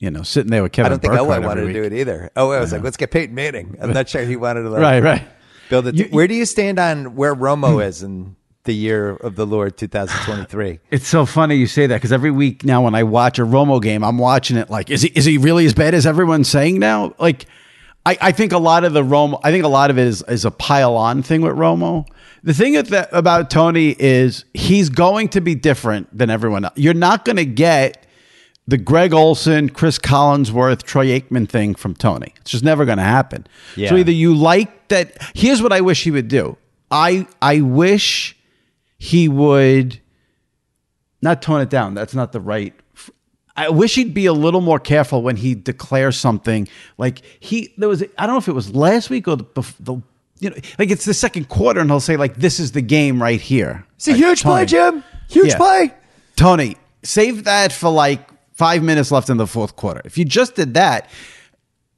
you 0.00 0.10
know 0.10 0.22
sitting 0.22 0.50
there 0.50 0.62
with 0.62 0.72
Kevin. 0.72 0.86
I 0.86 0.88
don't 0.94 1.00
think 1.00 1.12
Burkhardt 1.12 1.42
Elway 1.42 1.46
wanted 1.46 1.66
to 1.66 1.72
do 1.72 1.82
it 1.84 1.92
either. 1.92 2.30
Elway 2.34 2.58
was 2.58 2.72
like, 2.72 2.82
"Let's 2.82 2.96
get 2.96 3.10
Peyton 3.12 3.34
Manning." 3.34 3.76
I'm 3.80 3.92
not 3.92 4.08
sure 4.08 4.22
he 4.24 4.34
wanted 4.34 4.62
to 4.62 4.70
like, 4.70 4.80
Right, 4.80 5.02
right. 5.02 5.22
build 5.68 5.86
it. 5.86 6.12
Where 6.12 6.26
do 6.26 6.34
you 6.34 6.46
stand 6.46 6.78
on 6.78 7.14
where 7.14 7.34
Romo 7.34 7.74
hmm. 7.74 7.80
is 7.82 8.02
in 8.02 8.34
the 8.64 8.74
year 8.74 9.10
of 9.10 9.36
the 9.36 9.46
Lord 9.46 9.76
2023? 9.76 10.80
It's 10.90 11.06
so 11.06 11.26
funny 11.26 11.56
you 11.56 11.66
say 11.66 11.86
that 11.86 11.96
because 11.96 12.12
every 12.12 12.30
week 12.30 12.64
now 12.64 12.82
when 12.82 12.94
I 12.94 13.02
watch 13.02 13.38
a 13.38 13.42
Romo 13.42 13.80
game, 13.80 14.02
I'm 14.02 14.18
watching 14.18 14.56
it 14.56 14.70
like, 14.70 14.90
is 14.90 15.02
he 15.02 15.08
is 15.10 15.26
he 15.26 15.38
really 15.38 15.66
as 15.66 15.74
bad 15.74 15.94
as 15.94 16.06
everyone's 16.06 16.48
saying 16.48 16.78
now? 16.78 17.14
Like, 17.18 17.44
I, 18.06 18.16
I 18.22 18.32
think 18.32 18.52
a 18.52 18.58
lot 18.58 18.84
of 18.84 18.94
the 18.94 19.02
Romo, 19.02 19.38
I 19.44 19.50
think 19.50 19.64
a 19.64 19.68
lot 19.68 19.90
of 19.90 19.98
it 19.98 20.06
is 20.06 20.22
is 20.22 20.46
a 20.46 20.50
pile 20.50 20.96
on 20.96 21.22
thing 21.22 21.42
with 21.42 21.56
Romo. 21.56 22.06
The 22.42 22.54
thing 22.54 22.72
that, 22.72 23.10
about 23.12 23.50
Tony 23.50 23.94
is 23.98 24.46
he's 24.54 24.88
going 24.88 25.28
to 25.28 25.42
be 25.42 25.54
different 25.54 26.16
than 26.16 26.30
everyone 26.30 26.64
else. 26.64 26.72
You're 26.76 26.94
not 26.94 27.26
going 27.26 27.36
to 27.36 27.44
get 27.44 28.06
the 28.66 28.78
Greg 28.78 29.12
Olsen, 29.12 29.68
Cris 29.70 29.98
Collinsworth, 29.98 30.82
Troy 30.82 31.06
Aikman 31.06 31.48
thing 31.48 31.74
from 31.74 31.94
Tony. 31.94 32.32
It's 32.40 32.50
just 32.52 32.64
never 32.64 32.84
going 32.84 32.98
to 32.98 33.04
happen. 33.04 33.46
Yeah. 33.76 33.88
So 33.90 33.96
either 33.96 34.12
you 34.12 34.34
like 34.34 34.88
that. 34.88 35.16
Here's 35.34 35.60
what 35.62 35.72
I 35.72 35.80
wish 35.80 36.04
he 36.04 36.10
would 36.10 36.28
do. 36.28 36.56
I 36.90 37.26
I 37.42 37.60
wish 37.60 38.36
he 38.98 39.28
would 39.28 40.00
not 41.22 41.42
tone 41.42 41.60
it 41.60 41.70
down. 41.70 41.94
That's 41.94 42.14
not 42.14 42.32
the 42.32 42.40
right. 42.40 42.74
I 43.56 43.68
wish 43.68 43.94
he'd 43.96 44.14
be 44.14 44.26
a 44.26 44.32
little 44.32 44.60
more 44.60 44.78
careful 44.78 45.22
when 45.22 45.36
he 45.36 45.54
declares 45.54 46.16
something. 46.16 46.66
Like 46.96 47.20
he, 47.40 47.74
there 47.76 47.88
was, 47.88 48.02
I 48.02 48.26
don't 48.26 48.34
know 48.34 48.38
if 48.38 48.48
it 48.48 48.52
was 48.54 48.74
last 48.74 49.10
week 49.10 49.28
or 49.28 49.36
the, 49.36 49.44
the 49.80 50.00
you 50.38 50.48
know, 50.50 50.56
like 50.78 50.90
it's 50.90 51.04
the 51.04 51.12
second 51.12 51.48
quarter, 51.50 51.80
and 51.80 51.90
he'll 51.90 52.00
say 52.00 52.16
like, 52.16 52.36
"This 52.36 52.58
is 52.58 52.72
the 52.72 52.80
game 52.80 53.20
right 53.22 53.40
here." 53.40 53.84
It's 53.96 54.08
a 54.08 54.12
Like, 54.12 54.18
huge 54.20 54.42
play, 54.42 54.64
Jim. 54.64 55.04
Huge 55.28 55.48
Yeah. 55.48 55.56
play. 55.58 55.94
Tony, 56.36 56.76
save 57.02 57.44
that 57.44 57.72
for 57.72 57.90
like 57.90 58.26
five 58.60 58.82
minutes 58.82 59.10
left 59.10 59.30
in 59.30 59.38
the 59.38 59.46
fourth 59.46 59.74
quarter. 59.74 60.02
If 60.04 60.18
you 60.18 60.24
just 60.26 60.54
did 60.54 60.74
that, 60.74 61.08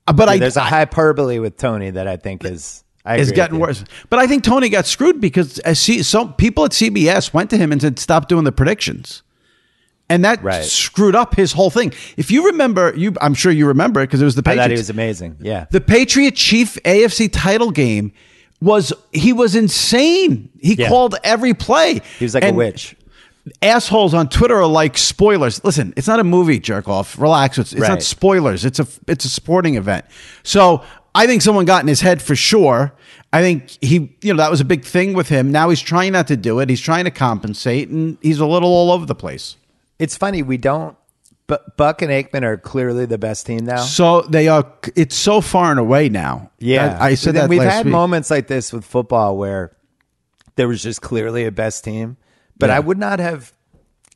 uh, 0.06 0.12
but 0.12 0.28
I 0.28 0.38
There's 0.38 0.56
a 0.56 0.60
hyperbole 0.60 1.38
with 1.40 1.56
Tony 1.56 1.90
that 1.90 2.06
I 2.06 2.16
think 2.16 2.44
is 2.44 2.84
I 3.04 3.16
it's 3.16 3.32
gotten 3.32 3.58
worse. 3.58 3.82
But 4.10 4.20
I 4.20 4.26
think 4.28 4.44
Tony 4.44 4.68
got 4.68 4.86
screwed 4.86 5.20
because 5.20 5.60
C, 5.74 6.02
some 6.04 6.34
people 6.34 6.64
at 6.64 6.70
CBS 6.70 7.34
went 7.34 7.50
to 7.50 7.56
him 7.56 7.72
and 7.72 7.80
said, 7.82 7.98
"Stop 7.98 8.28
doing 8.28 8.44
the 8.44 8.52
predictions," 8.52 9.22
and 10.08 10.24
that 10.24 10.42
Right. 10.42 10.64
screwed 10.64 11.16
up 11.16 11.34
his 11.34 11.52
whole 11.52 11.70
thing. 11.70 11.92
If 12.16 12.30
you 12.30 12.46
remember, 12.46 12.92
you 12.96 13.12
I'm 13.20 13.34
sure 13.34 13.50
you 13.50 13.66
remember 13.66 14.00
it 14.00 14.06
because 14.06 14.22
it 14.22 14.24
was 14.24 14.36
the 14.36 14.42
I 14.46 14.54
Patriots. 14.54 14.62
thought 14.64 14.70
he 14.70 14.78
was 14.78 14.90
amazing. 14.90 15.36
Yeah. 15.40 15.66
the 15.72 15.80
Patriot 15.80 16.36
Chief 16.36 16.78
AFC 16.84 17.28
title 17.28 17.72
game 17.72 18.12
was 18.60 18.92
he 19.12 19.32
was 19.32 19.56
insane. 19.56 20.48
He 20.60 20.74
Yeah. 20.74 20.88
called 20.88 21.16
every 21.24 21.54
play. 21.54 22.00
He 22.20 22.24
was 22.24 22.34
like 22.34 22.44
a 22.44 22.52
witch. 22.52 22.94
Assholes 23.61 24.14
on 24.14 24.28
Twitter 24.28 24.57
are 24.57 24.66
like 24.66 24.97
spoilers. 24.97 25.64
Listen, 25.64 25.93
it's 25.97 26.07
not 26.07 26.20
a 26.20 26.24
movie, 26.24 26.61
jerk 26.61 26.88
off. 26.88 27.18
Relax. 27.18 27.59
It's, 27.59 27.72
it's 27.72 27.88
not 27.88 28.03
spoilers. 28.03 28.64
It's 28.64 28.78
a 28.78 28.86
it's 29.09 29.24
a 29.24 29.28
sporting 29.28 29.74
event. 29.74 30.05
So 30.45 30.84
I 31.14 31.26
think 31.26 31.43
someone 31.43 31.64
got 31.64 31.82
in 31.82 31.88
his 31.88 32.01
head 32.01 32.22
for 32.22 32.36
sure. 32.36 32.93
I 33.32 33.40
think 33.40 33.78
he, 33.80 34.14
you 34.22 34.32
know, 34.32 34.36
that 34.36 34.51
was 34.51 34.61
a 34.61 34.64
big 34.64 34.84
thing 34.84 35.14
with 35.14 35.28
him. 35.28 35.51
Now 35.51 35.70
he's 35.70 35.80
trying 35.80 36.12
not 36.12 36.26
to 36.28 36.36
do 36.36 36.61
it. 36.61 36.68
He's 36.68 36.80
trying 36.80 37.05
to 37.05 37.11
compensate, 37.11 37.88
and 37.88 38.18
he's 38.20 38.38
a 38.38 38.47
little 38.47 38.68
all 38.68 38.93
over 38.93 39.07
the 39.07 39.14
place. 39.14 39.57
It's 39.99 40.16
funny 40.16 40.43
we 40.43 40.57
don't. 40.59 40.97
But 41.49 41.76
Buck 41.76 42.01
and 42.03 42.11
Aikman 42.11 42.45
are 42.45 42.57
clearly 42.57 43.05
the 43.05 43.18
best 43.18 43.47
team 43.47 43.64
now. 43.64 43.78
So 43.82 44.22
they 44.22 44.49
are. 44.49 44.70
It's 44.95 45.16
so 45.16 45.40
far 45.40 45.70
and 45.70 45.80
away 45.80 46.09
now. 46.09 46.51
Yeah, 46.61 46.97
I, 47.01 47.09
I 47.09 47.14
said 47.14 47.34
that 47.34 47.49
We've 47.49 47.61
had 47.61 47.86
week. 47.86 47.93
moments 47.93 48.30
like 48.30 48.47
this 48.47 48.72
with 48.72 48.84
football 48.84 49.36
where 49.36 49.76
there 50.55 50.68
was 50.68 50.82
just 50.82 51.03
clearly 51.03 51.45
a 51.45 51.51
best 51.51 51.84
team, 51.84 52.16
but 52.62 52.70
Yeah. 52.70 52.76
I 52.76 52.80
would 52.80 52.98
not 52.98 53.18
have. 53.18 53.52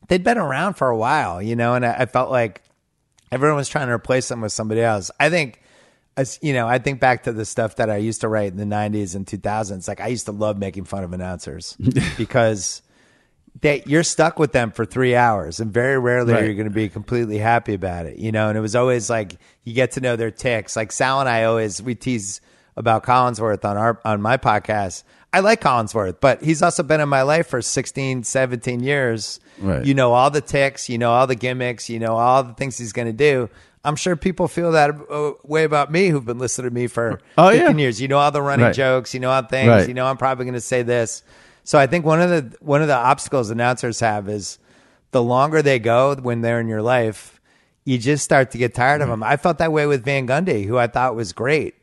They'd 0.08 0.24
been 0.24 0.38
around 0.38 0.74
for 0.74 0.88
a 0.88 0.96
while, 0.96 1.42
you 1.42 1.56
know, 1.56 1.74
and 1.74 1.84
I, 1.84 1.92
I 1.92 2.06
felt 2.06 2.30
like 2.30 2.62
everyone 3.32 3.56
was 3.56 3.68
trying 3.68 3.88
to 3.88 3.92
replace 3.92 4.28
them 4.28 4.40
with 4.40 4.52
somebody 4.52 4.80
else. 4.80 5.10
I 5.18 5.30
think, 5.30 5.60
as 6.16 6.38
you 6.42 6.52
know, 6.52 6.68
I 6.68 6.78
think 6.78 7.00
back 7.00 7.24
to 7.24 7.32
the 7.32 7.44
stuff 7.44 7.76
that 7.76 7.90
I 7.90 7.96
used 7.96 8.20
to 8.22 8.28
write 8.28 8.52
in 8.52 8.56
the 8.58 8.64
'90s 8.76 9.14
and 9.16 9.26
2000s. 9.26 9.88
Like 9.88 10.00
I 10.00 10.06
used 10.06 10.26
to 10.26 10.32
love 10.32 10.58
making 10.58 10.84
fun 10.84 11.04
of 11.04 11.12
announcers 11.12 11.76
because. 12.16 12.82
They, 13.62 13.82
you're 13.86 14.02
stuck 14.02 14.38
with 14.38 14.52
them 14.52 14.70
for 14.70 14.84
three 14.84 15.16
hours, 15.16 15.60
and 15.60 15.72
very 15.72 15.98
rarely 15.98 16.34
are 16.34 16.36
Right. 16.36 16.48
you 16.50 16.54
going 16.54 16.68
to 16.68 16.74
be 16.74 16.90
completely 16.90 17.38
happy 17.38 17.72
about 17.72 18.04
it, 18.04 18.18
you 18.18 18.30
know. 18.30 18.50
And 18.50 18.58
it 18.58 18.60
was 18.60 18.76
always 18.76 19.08
like 19.08 19.36
you 19.64 19.72
get 19.72 19.92
to 19.92 20.02
know 20.02 20.14
their 20.14 20.30
ticks. 20.30 20.76
Like 20.76 20.92
Sal 20.92 21.20
and 21.20 21.28
I 21.28 21.44
always 21.44 21.80
we 21.80 21.94
tease 21.94 22.42
about 22.76 23.04
Collinsworth 23.04 23.64
on 23.64 23.78
our 23.78 23.98
on 24.04 24.20
my 24.20 24.36
podcast. 24.36 25.04
I 25.32 25.40
like 25.40 25.60
Collinsworth, 25.60 26.16
but 26.20 26.42
he's 26.42 26.62
also 26.62 26.82
been 26.82 27.00
in 27.00 27.08
my 27.08 27.22
life 27.22 27.48
for 27.48 27.60
16, 27.60 28.24
17 28.24 28.80
years. 28.80 29.38
Right. 29.60 29.84
You 29.84 29.92
know 29.94 30.12
all 30.12 30.30
the 30.30 30.40
ticks, 30.40 30.88
you 30.88 30.96
know 30.98 31.10
all 31.12 31.26
the 31.26 31.34
gimmicks, 31.34 31.90
you 31.90 31.98
know 31.98 32.16
all 32.16 32.42
the 32.42 32.54
things 32.54 32.78
he's 32.78 32.92
going 32.92 33.06
to 33.08 33.12
do. 33.12 33.50
I'm 33.84 33.96
sure 33.96 34.16
people 34.16 34.48
feel 34.48 34.72
that 34.72 34.90
uh, 35.10 35.32
way 35.44 35.64
about 35.64 35.92
me 35.92 36.08
who've 36.08 36.24
been 36.24 36.38
listening 36.38 36.70
to 36.70 36.74
me 36.74 36.86
for 36.86 37.20
Oh, 37.38 37.50
15 37.50 37.76
yeah. 37.78 37.82
years. 37.82 38.00
You 38.00 38.08
know 38.08 38.18
all 38.18 38.30
the 38.30 38.42
running 38.42 38.66
Right. 38.66 38.74
jokes, 38.74 39.12
you 39.14 39.20
know 39.20 39.30
all 39.30 39.42
things, 39.42 39.68
Right. 39.68 39.88
you 39.88 39.94
know 39.94 40.06
I'm 40.06 40.16
probably 40.16 40.44
going 40.44 40.54
to 40.54 40.60
say 40.60 40.82
this. 40.82 41.22
So 41.64 41.78
I 41.78 41.86
think 41.86 42.04
one 42.04 42.20
of 42.22 42.30
the 42.30 42.56
one 42.60 42.80
of 42.82 42.88
the 42.88 42.96
obstacles 42.96 43.50
announcers 43.50 44.00
have 44.00 44.28
is 44.28 44.58
the 45.10 45.22
longer 45.22 45.62
they 45.62 45.78
go 45.78 46.14
when 46.16 46.40
they're 46.40 46.60
in 46.60 46.68
your 46.68 46.82
life, 46.82 47.40
you 47.84 47.98
just 47.98 48.24
start 48.24 48.50
to 48.52 48.58
get 48.58 48.74
tired 48.74 49.02
of 49.02 49.08
them. 49.08 49.22
I 49.22 49.36
felt 49.36 49.58
that 49.58 49.72
way 49.72 49.86
with 49.86 50.04
Van 50.04 50.26
Gundy, 50.26 50.66
who 50.66 50.78
I 50.78 50.86
thought 50.88 51.14
was 51.14 51.32
great, 51.32 51.74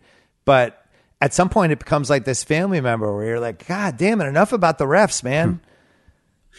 but 0.45 0.82
at 1.23 1.33
some 1.33 1.47
point 1.49 1.71
it 1.71 1.79
becomes 1.79 2.09
like 2.09 2.25
this 2.25 2.43
family 2.43 2.81
member 2.81 3.13
where 3.15 3.25
you're 3.25 3.39
like, 3.39 3.65
God 3.65 3.95
damn 3.97 4.19
it, 4.19 4.25
enough 4.25 4.51
about 4.51 4.77
the 4.77 4.85
refs, 4.85 5.23
man. 5.23 5.61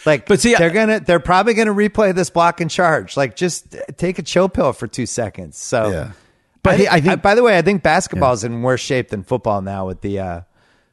Like, 0.07 0.27
But 0.27 0.41
see, 0.41 0.55
they're 0.55 0.71
I- 0.71 0.73
gonna, 0.73 1.01
they're 1.01 1.21
probably 1.21 1.53
gonna 1.55 1.75
replay 1.75 2.15
this 2.15 2.31
block 2.31 2.61
and 2.61 2.71
charge. 2.71 3.17
Like, 3.17 3.37
just 3.37 3.77
take 3.97 4.19
a 4.19 4.23
chill 4.23 4.49
pill 4.49 4.73
for 4.73 4.87
two 4.89 5.07
seconds. 5.07 5.57
So, 5.59 5.91
Yeah. 5.91 6.11
But 6.63 6.79
he- 6.81 6.89
I 6.89 7.01
think- 7.03 7.21
by 7.21 7.35
the 7.35 7.43
way, 7.43 7.59
I 7.59 7.63
think 7.63 7.83
basketball's 7.83 8.43
in 8.43 8.63
worse 8.63 8.81
shape 8.81 9.11
than 9.11 9.23
football 9.23 9.61
now. 9.61 9.87
With 9.87 10.01
the, 10.01 10.19
uh, 10.19 10.41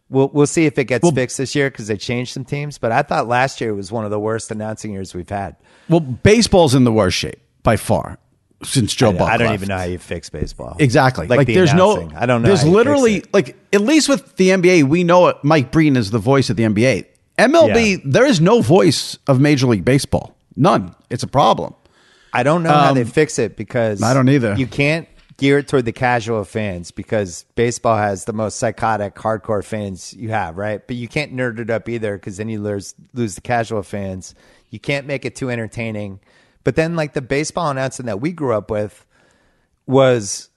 we'll 0.10 0.28
we'll 0.34 0.46
see 0.48 0.66
if 0.66 0.78
it 0.78 0.84
gets 0.84 1.10
fixed 1.12 1.38
this 1.38 1.56
year 1.56 1.72
because 1.72 1.88
they 1.88 1.96
changed 1.96 2.34
some 2.34 2.44
teams. 2.44 2.78
But 2.78 2.92
I 2.92 3.02
thought 3.04 3.28
last 3.30 3.62
year 3.62 3.74
was 3.74 3.90
one 3.90 4.04
of 4.04 4.12
the 4.12 4.20
worst 4.20 4.52
announcing 4.52 4.92
years 4.92 5.16
we've 5.16 5.30
had. 5.30 5.56
Well, 5.88 6.02
baseball's 6.02 6.76
in 6.76 6.84
the 6.84 6.92
worst 6.92 7.18
shape 7.18 7.40
by 7.64 7.78
far 7.78 8.18
since 8.64 8.94
Joe 8.94 9.10
I, 9.10 9.14
Buck 9.14 9.30
I 9.30 9.38
don't 9.38 9.48
left. 9.48 9.60
even 9.64 9.68
know 9.70 9.78
how 9.78 9.84
you 9.86 9.98
fix 9.98 10.30
baseball. 10.30 10.76
Exactly. 10.80 11.28
Like, 11.28 11.38
Like, 11.38 11.48
the 11.48 11.56
there's 11.56 11.74
no. 11.74 12.10
I 12.16 12.26
don't 12.26 12.42
know. 12.42 12.48
There's 12.50 12.62
how 12.62 12.68
you 12.68 12.72
fix 12.74 12.76
literally 12.78 13.16
it. 13.18 13.34
like 13.34 13.58
at 13.74 13.82
least 13.82 14.10
with 14.10 14.36
the 14.38 14.50
NBA, 14.50 14.84
we 14.84 15.04
know 15.04 15.28
it, 15.28 15.38
Mike 15.44 15.72
Breen 15.72 15.96
is 15.96 16.12
the 16.12 16.20
voice 16.20 16.50
of 16.50 16.58
the 16.58 16.64
NBA. 16.64 17.06
MLB, 17.38 17.92
Yeah. 17.92 17.98
there 18.06 18.26
is 18.26 18.40
no 18.42 18.62
voice 18.62 19.18
of 19.28 19.40
Major 19.40 19.68
League 19.68 19.86
Baseball. 19.86 20.36
None. 20.56 20.94
It's 21.10 21.24
a 21.24 21.28
problem. 21.28 21.74
I 22.34 22.44
don't 22.44 22.64
know 22.64 22.72
how 22.72 22.94
they 22.94 23.02
Um, 23.02 23.08
fix 23.08 23.40
it 23.40 23.58
because 23.58 24.02
I 24.04 24.14
don't 24.14 24.30
either. 24.30 24.56
You 24.58 24.68
can't 24.68 25.08
gear 25.38 25.58
it 25.58 25.68
toward 25.68 25.86
the 25.86 25.92
casual 25.92 26.44
fans 26.46 26.92
because 26.92 27.46
baseball 27.56 27.98
has 27.98 28.26
the 28.26 28.34
most 28.34 28.60
psychotic, 28.60 29.16
hardcore 29.16 29.64
fans 29.64 30.14
you 30.14 30.30
have, 30.30 30.56
right? 30.58 30.86
But 30.86 30.98
you 30.98 31.08
can't 31.08 31.36
nerd 31.36 31.58
it 31.60 31.70
up 31.72 31.90
either 31.90 32.16
because 32.16 32.38
then 32.38 32.48
you 32.48 32.62
lose 32.62 32.94
lose 33.14 33.36
the 33.36 33.42
casual 33.42 33.82
fans. 33.82 34.36
You 34.70 34.80
can't 34.80 35.08
make 35.08 35.26
it 35.26 35.36
too 35.36 35.50
entertaining. 35.50 36.20
But 36.64 36.76
then, 36.76 36.96
like 36.96 37.14
the 37.14 37.22
baseball 37.22 37.70
announcing 37.70 38.06
that 38.08 38.22
we 38.22 38.32
grew 38.32 38.54
up 38.54 38.70
with 38.72 39.06
was. 39.86 40.48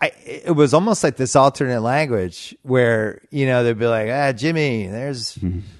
I, 0.00 0.12
it 0.24 0.54
was 0.54 0.74
almost 0.74 1.02
like 1.02 1.16
this 1.16 1.34
alternate 1.34 1.80
language 1.80 2.54
where 2.62 3.20
you 3.32 3.46
know 3.46 3.64
they'd 3.64 3.76
be 3.76 3.86
like, 3.88 4.08
"Ah, 4.08 4.30
Jimmy, 4.30 4.86
there's 4.86 5.36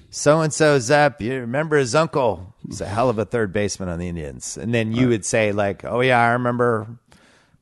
so 0.09 0.41
and 0.41 0.53
so's 0.53 0.91
up. 0.91 1.21
You 1.21 1.35
remember 1.39 1.77
his 1.77 1.95
uncle? 1.95 2.53
He's 2.67 2.81
a 2.81 2.85
hell 2.85 3.09
of 3.09 3.17
a 3.17 3.23
third 3.23 3.53
baseman 3.53 3.87
on 3.87 3.97
the 3.97 4.09
Indians." 4.09 4.57
And 4.57 4.73
then 4.73 4.91
you 4.91 5.07
would 5.07 5.23
say 5.23 5.53
like, 5.53 5.85
"Oh 5.85 6.01
yeah, 6.01 6.19
I 6.19 6.31
remember 6.31 6.87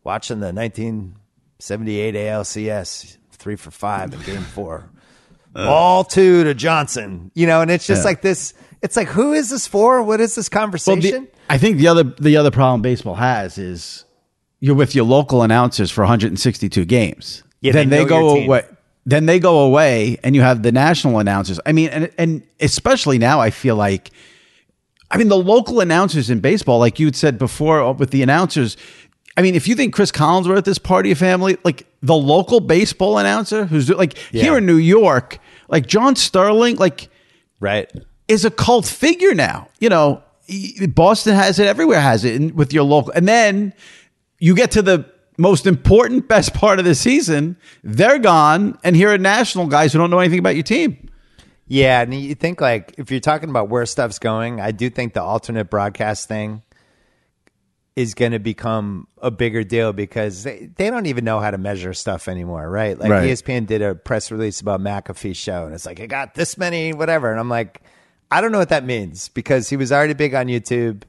watching 0.03 0.39
the 0.39 0.51
1978 0.51 2.15
ALCS, 2.15 3.17
three 3.33 3.55
for 3.55 3.69
five 3.69 4.11
in 4.13 4.19
Game 4.21 4.41
Four, 4.41 4.89
ball 5.53 6.03
two 6.03 6.43
to 6.43 6.55
Johnson." 6.55 7.29
You 7.35 7.45
know, 7.45 7.61
and 7.61 7.69
it's 7.69 7.85
just 7.85 8.01
Yeah. 8.01 8.05
like 8.05 8.21
this. 8.23 8.55
It's 8.81 8.95
like, 8.95 9.07
who 9.07 9.33
is 9.33 9.49
this 9.49 9.67
for? 9.67 10.01
What 10.03 10.21
is 10.21 10.35
this 10.35 10.49
Well, 10.51 10.61
conversation? 10.61 11.23
the, 11.25 11.29
I 11.49 11.57
think 11.57 11.77
the 11.77 11.87
other 11.87 12.03
the 12.03 12.37
other 12.37 12.51
problem 12.51 12.81
baseball 12.81 13.15
has 13.15 13.57
is 13.57 14.05
you're 14.59 14.75
with 14.75 14.95
your 14.95 15.05
local 15.05 15.41
announcers 15.41 15.91
for 15.91 16.01
162 16.01 16.85
games. 16.85 17.43
Yeah, 17.61 17.71
then 17.73 17.89
they 17.89 17.99
they, 18.03 18.05
go 18.05 18.19
your 18.19 18.35
team. 18.35 18.45
away. 18.47 18.65
Then 19.05 19.25
they 19.25 19.39
go 19.39 19.59
away, 19.59 20.17
and 20.23 20.35
you 20.35 20.41
have 20.41 20.63
the 20.63 20.71
national 20.71 21.19
announcers. 21.19 21.59
I 21.65 21.71
mean, 21.71 21.89
and 21.89 22.11
and 22.17 22.43
especially 22.59 23.17
now, 23.17 23.39
I 23.39 23.49
feel 23.51 23.75
like, 23.75 24.11
I 25.09 25.17
mean, 25.17 25.29
the 25.29 25.37
local 25.37 25.79
announcers 25.79 26.29
in 26.29 26.39
baseball, 26.41 26.77
like 26.79 26.99
you 26.99 27.07
had 27.07 27.15
said 27.15 27.37
before, 27.39 27.81
uh, 27.81 27.93
with 27.93 28.11
the 28.11 28.21
announcers. 28.21 28.75
I 29.37 29.43
mean, 29.43 29.53
if 29.53 29.67
you 29.67 29.75
think 29.75 29.93
Cris 29.93 30.11
Collinsworth 30.11 30.67
is 30.67 30.79
part 30.79 31.05
of 31.05 31.07
your 31.07 31.15
family, 31.15 31.57
like 31.63 31.85
the 32.01 32.15
local 32.15 32.59
baseball 32.59 33.19
announcer 33.19 33.65
who's 33.65 33.87
like 33.89 34.17
here 34.17 34.57
in 34.57 34.65
New 34.65 34.77
York, 34.77 35.37
like 35.69 35.85
John 35.85 36.15
Sterling, 36.15 36.75
like 36.77 37.09
right? 37.59 37.89
Is 38.27 38.45
a 38.45 38.51
cult 38.51 38.85
figure 38.85 39.33
now. 39.33 39.67
You 39.79 39.89
know, 39.89 40.23
Boston 40.89 41.35
has 41.35 41.59
it, 41.59 41.67
everywhere 41.67 42.01
has 42.01 42.23
it 42.23 42.35
and 42.39 42.53
with 42.53 42.73
your 42.73 42.83
local. 42.83 43.11
And 43.11 43.27
then 43.27 43.73
you 44.39 44.55
get 44.55 44.71
to 44.71 44.81
the 44.81 45.09
most 45.37 45.67
important, 45.67 46.27
best 46.29 46.53
part 46.53 46.79
of 46.79 46.85
the 46.85 46.95
season, 46.95 47.57
they're 47.83 48.19
gone, 48.19 48.77
and 48.83 48.95
here 48.95 49.11
are 49.11 49.17
national 49.17 49.67
guys 49.67 49.93
who 49.93 49.99
don't 49.99 50.09
know 50.09 50.19
anything 50.19 50.39
about 50.39 50.55
your 50.55 50.63
team. 50.63 51.09
Yeah, 51.67 52.01
and 52.01 52.13
you 52.13 52.33
think 52.33 52.61
like 52.61 52.95
if 52.97 53.11
you're 53.11 53.19
talking 53.19 53.49
about 53.49 53.67
where 53.69 53.85
stuff's 53.85 54.19
going, 54.19 54.61
I 54.61 54.71
do 54.71 54.89
think 54.89 55.13
the 55.13 55.21
alternate 55.21 55.69
broadcast 55.69 56.27
thing 56.27 56.63
is 57.97 58.13
going 58.13 58.31
to 58.31 58.39
become 58.39 59.07
a 59.21 59.31
bigger 59.31 59.63
deal 59.63 59.91
because 59.91 60.43
they, 60.43 60.69
they 60.75 60.89
don't 60.89 61.07
even 61.07 61.25
know 61.25 61.39
how 61.39 61.49
to 61.51 61.57
measure 61.57 61.93
stuff 61.93 62.27
anymore, 62.27 62.69
right? 62.69 62.97
Like 62.97 63.09
Right. 63.09 63.29
ESPN 63.31 63.65
did 63.65 63.81
a 63.81 63.95
press 63.95 64.31
release 64.31 64.61
about 64.61 64.79
McAfee's 64.79 65.35
show, 65.35 65.65
and 65.65 65.73
it's 65.73 65.85
like 65.85 65.99
it 65.99 66.07
got 66.07 66.35
this 66.35 66.57
many, 66.57 66.93
whatever, 66.93 67.31
and 67.31 67.39
I'm 67.39 67.49
like, 67.49 67.81
I 68.31 68.41
don't 68.41 68.51
know 68.51 68.57
what 68.59 68.69
that 68.69 68.83
means 68.85 69.29
because 69.29 69.69
he 69.69 69.77
was 69.77 69.91
already 69.91 70.13
big 70.13 70.33
on 70.33 70.47
YouTube. 70.47 71.03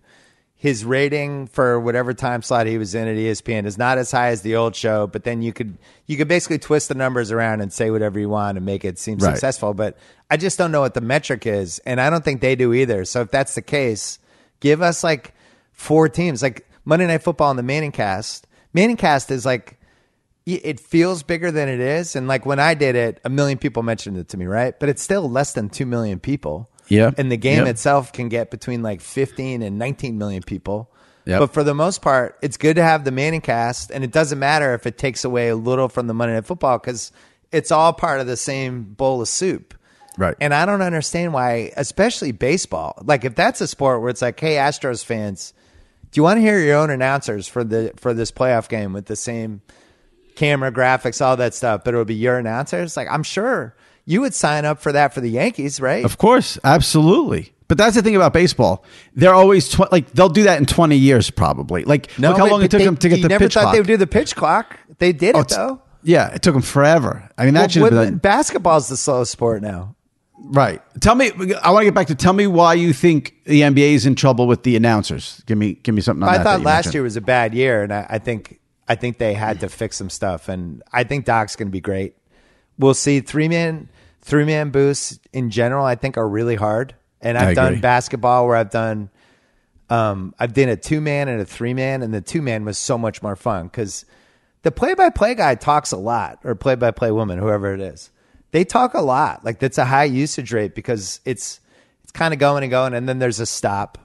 His 0.54 0.84
rating 0.84 1.46
for 1.46 1.78
whatever 1.78 2.12
time 2.14 2.42
slot 2.42 2.66
he 2.66 2.78
was 2.78 2.92
in 2.94 3.06
at 3.06 3.14
ESPN 3.16 3.64
is 3.64 3.78
not 3.78 3.96
as 3.96 4.10
high 4.10 4.28
as 4.30 4.42
the 4.42 4.56
old 4.56 4.74
show, 4.74 5.06
but 5.06 5.22
then 5.22 5.40
you 5.40 5.52
could 5.52 5.78
you 6.06 6.16
could 6.16 6.26
basically 6.26 6.58
twist 6.58 6.88
the 6.88 6.96
numbers 6.96 7.30
around 7.30 7.60
and 7.60 7.72
say 7.72 7.90
whatever 7.92 8.18
you 8.18 8.28
want 8.28 8.56
and 8.56 8.66
make 8.66 8.84
it 8.84 8.98
seem 8.98 9.18
Right. 9.18 9.30
successful. 9.34 9.72
But 9.72 9.96
I 10.28 10.36
just 10.36 10.58
don't 10.58 10.72
know 10.72 10.80
what 10.80 10.94
the 10.94 11.00
metric 11.00 11.46
is, 11.46 11.78
and 11.86 12.00
I 12.00 12.10
don't 12.10 12.24
think 12.24 12.40
they 12.40 12.56
do 12.56 12.72
either. 12.72 13.04
So 13.04 13.20
if 13.20 13.30
that's 13.30 13.54
the 13.54 13.62
case, 13.62 14.18
give 14.58 14.82
us 14.82 15.04
like 15.04 15.32
four 15.72 16.08
teams, 16.08 16.42
like 16.42 16.68
Monday 16.84 17.06
Night 17.06 17.22
Football 17.22 17.50
and 17.50 17.58
the 17.58 17.62
Manning 17.62 17.92
Cast. 17.92 18.48
Manning 18.74 18.96
Cast 18.96 19.30
is 19.30 19.46
like 19.46 19.78
it 20.44 20.80
feels 20.80 21.22
bigger 21.22 21.50
than 21.52 21.68
it 21.68 21.78
is, 21.78 22.16
and 22.16 22.26
like 22.26 22.46
when 22.46 22.58
I 22.58 22.74
did 22.74 22.96
it, 22.96 23.20
a 23.24 23.28
million 23.28 23.58
people 23.58 23.84
mentioned 23.84 24.16
it 24.16 24.28
to 24.30 24.36
me, 24.36 24.46
right? 24.46 24.74
But 24.80 24.88
it's 24.88 25.02
still 25.02 25.30
less 25.30 25.52
than 25.52 25.68
two 25.68 25.86
million 25.86 26.18
people. 26.18 26.68
Yeah. 26.88 27.10
and 27.16 27.30
the 27.30 27.36
game 27.36 27.58
Yep. 27.60 27.68
itself 27.68 28.12
can 28.12 28.28
get 28.28 28.50
between 28.50 28.82
like 28.82 29.00
15 29.00 29.62
and 29.62 29.78
19 29.78 30.18
million 30.18 30.42
people. 30.42 30.90
Yep. 31.26 31.40
But 31.40 31.52
for 31.52 31.62
the 31.62 31.74
most 31.74 32.00
part, 32.00 32.36
it's 32.40 32.56
good 32.56 32.76
to 32.76 32.82
have 32.82 33.04
the 33.04 33.10
Manning 33.10 33.42
cast, 33.42 33.90
and 33.90 34.02
it 34.02 34.10
doesn't 34.12 34.38
matter 34.38 34.72
if 34.72 34.86
it 34.86 34.96
takes 34.96 35.24
away 35.24 35.48
a 35.48 35.56
little 35.56 35.88
from 35.88 36.06
the 36.06 36.14
Monday 36.14 36.34
Night 36.34 36.46
Football 36.46 36.78
because 36.78 37.12
it's 37.52 37.70
all 37.70 37.92
part 37.92 38.20
of 38.20 38.26
the 38.26 38.36
same 38.36 38.84
bowl 38.84 39.20
of 39.20 39.28
soup. 39.28 39.74
Right. 40.16 40.34
And 40.40 40.52
I 40.54 40.64
don't 40.66 40.82
understand 40.82 41.32
why, 41.34 41.70
especially 41.76 42.32
baseball. 42.32 43.00
Like 43.04 43.24
if 43.24 43.34
that's 43.34 43.60
a 43.60 43.68
sport 43.68 44.00
where 44.00 44.10
it's 44.10 44.22
like, 44.22 44.40
hey, 44.40 44.54
Astros 44.54 45.04
fans, 45.04 45.52
do 46.10 46.18
you 46.18 46.22
want 46.24 46.38
to 46.38 46.40
hear 46.40 46.58
your 46.58 46.76
own 46.78 46.90
announcers 46.90 47.46
for 47.46 47.62
the 47.62 47.92
for 47.96 48.14
this 48.14 48.32
playoff 48.32 48.68
game 48.68 48.92
with 48.94 49.04
the 49.06 49.14
same 49.14 49.60
camera 50.34 50.72
graphics, 50.72 51.24
all 51.24 51.36
that 51.36 51.52
stuff, 51.54 51.82
but 51.84 51.92
it'll 51.94 52.04
be 52.06 52.14
your 52.14 52.38
announcers? 52.38 52.96
Like 52.96 53.08
I'm 53.10 53.22
sure 53.22 53.76
you 54.08 54.22
would 54.22 54.32
sign 54.34 54.64
up 54.64 54.80
for 54.80 54.90
that 54.92 55.12
for 55.12 55.20
the 55.20 55.28
Yankees, 55.28 55.80
right? 55.80 56.02
Of 56.04 56.16
course, 56.16 56.58
absolutely. 56.64 57.52
But 57.68 57.76
that's 57.76 57.94
the 57.94 58.00
thing 58.02 58.16
about 58.16 58.32
baseball. 58.32 58.82
They're 59.14 59.34
always 59.34 59.68
tw- 59.68 59.92
like 59.92 60.10
they'll 60.12 60.30
do 60.30 60.44
that 60.44 60.58
in 60.58 60.64
20 60.64 60.96
years 60.96 61.30
probably. 61.30 61.84
Like 61.84 62.08
look 62.18 62.38
how 62.38 62.46
long 62.46 62.60
but 62.60 62.64
it 62.64 62.70
took 62.70 62.78
they- 62.78 62.84
them 62.86 62.96
to 62.96 63.08
get 63.10 63.16
you 63.18 63.22
the 63.24 63.28
never 63.28 63.44
pitch 63.44 63.54
thought 63.54 63.60
clock. 63.64 63.74
they 63.74 63.80
would 63.80 63.86
do 63.86 63.96
the 63.98 64.06
pitch 64.06 64.34
clock. 64.34 64.78
They 64.98 65.12
did 65.12 65.36
Oh, 65.36 65.40
it 65.40 65.48
though. 65.50 65.82
Yeah, 66.02 66.28
it 66.32 66.40
took 66.40 66.54
them 66.54 66.62
forever. 66.62 67.28
I 67.36 67.44
mean, 67.44 67.52
that 67.54 67.74
Well, 67.76 67.90
should 67.90 67.92
have 67.92 68.22
basketball's 68.22 68.88
the 68.88 68.96
slowest 68.96 69.30
sport 69.32 69.60
now. 69.60 69.94
Right. 70.40 70.80
Tell 71.00 71.14
me. 71.16 71.32
I 71.62 71.70
want 71.72 71.82
to 71.82 71.84
get 71.86 71.94
back 71.94 72.06
to. 72.06 72.14
Tell 72.14 72.32
me 72.32 72.46
why 72.46 72.74
you 72.74 72.92
think 72.94 73.34
the 73.44 73.60
NBA 73.62 73.92
is 73.94 74.06
in 74.06 74.14
trouble 74.14 74.46
with 74.46 74.62
the 74.62 74.76
announcers. 74.76 75.42
Give 75.46 75.58
me. 75.58 75.74
Give 75.74 75.94
me 75.94 76.00
something 76.00 76.22
on 76.22 76.28
I 76.32 76.42
thought 76.42 76.60
last 76.62 76.86
mentioned. 76.86 76.94
year 76.94 77.02
was 77.02 77.16
a 77.16 77.20
bad 77.20 77.52
year, 77.52 77.82
and 77.82 77.92
I, 77.92 78.06
I 78.08 78.18
think 78.18 78.60
I 78.88 78.94
think 78.94 79.18
they 79.18 79.34
had 79.34 79.60
to 79.60 79.68
fix 79.68 79.96
some 79.96 80.08
stuff, 80.08 80.48
and 80.48 80.82
I 80.92 81.02
think 81.04 81.24
Doc's 81.26 81.56
going 81.56 81.68
to 81.68 81.72
be 81.72 81.80
great. 81.82 82.14
We'll 82.78 82.94
see 82.94 83.18
three 83.20 83.48
man 83.48 83.88
three 84.28 84.44
man 84.44 84.70
boosts 84.70 85.18
in 85.32 85.50
general. 85.50 85.84
I 85.84 85.94
think 85.94 86.16
are 86.16 86.28
really 86.28 86.54
hard, 86.54 86.94
and 87.20 87.36
I 87.36 87.48
I've 87.50 87.56
done 87.56 87.68
agree. 87.68 87.80
basketball 87.80 88.46
where 88.46 88.56
I've 88.56 88.70
done 88.70 89.10
um, 89.90 90.34
I've 90.38 90.52
done 90.52 90.68
a 90.68 90.76
two 90.76 91.00
man 91.00 91.28
and 91.28 91.40
a 91.40 91.44
three 91.44 91.74
man, 91.74 92.02
and 92.02 92.12
the 92.12 92.20
two 92.20 92.42
man 92.42 92.64
was 92.64 92.78
so 92.78 92.98
much 92.98 93.22
more 93.22 93.36
fun 93.36 93.66
because 93.66 94.04
the 94.62 94.70
play 94.70 94.94
by 94.94 95.10
play 95.10 95.34
guy 95.34 95.54
talks 95.54 95.92
a 95.92 95.96
lot, 95.96 96.38
or 96.44 96.54
play 96.54 96.74
by 96.74 96.90
play 96.90 97.10
woman, 97.10 97.38
whoever 97.38 97.74
it 97.74 97.80
is. 97.80 98.10
They 98.50 98.64
talk 98.64 98.94
a 98.94 99.00
lot. 99.00 99.44
Like 99.44 99.58
that's 99.58 99.78
a 99.78 99.84
high 99.84 100.04
usage 100.04 100.52
rate 100.52 100.74
because 100.74 101.20
it's 101.24 101.60
it's 102.02 102.12
kind 102.12 102.32
of 102.34 102.40
going 102.40 102.62
and 102.62 102.70
going, 102.70 102.94
and 102.94 103.08
then 103.08 103.18
there's 103.18 103.40
a 103.40 103.46
stop 103.46 103.98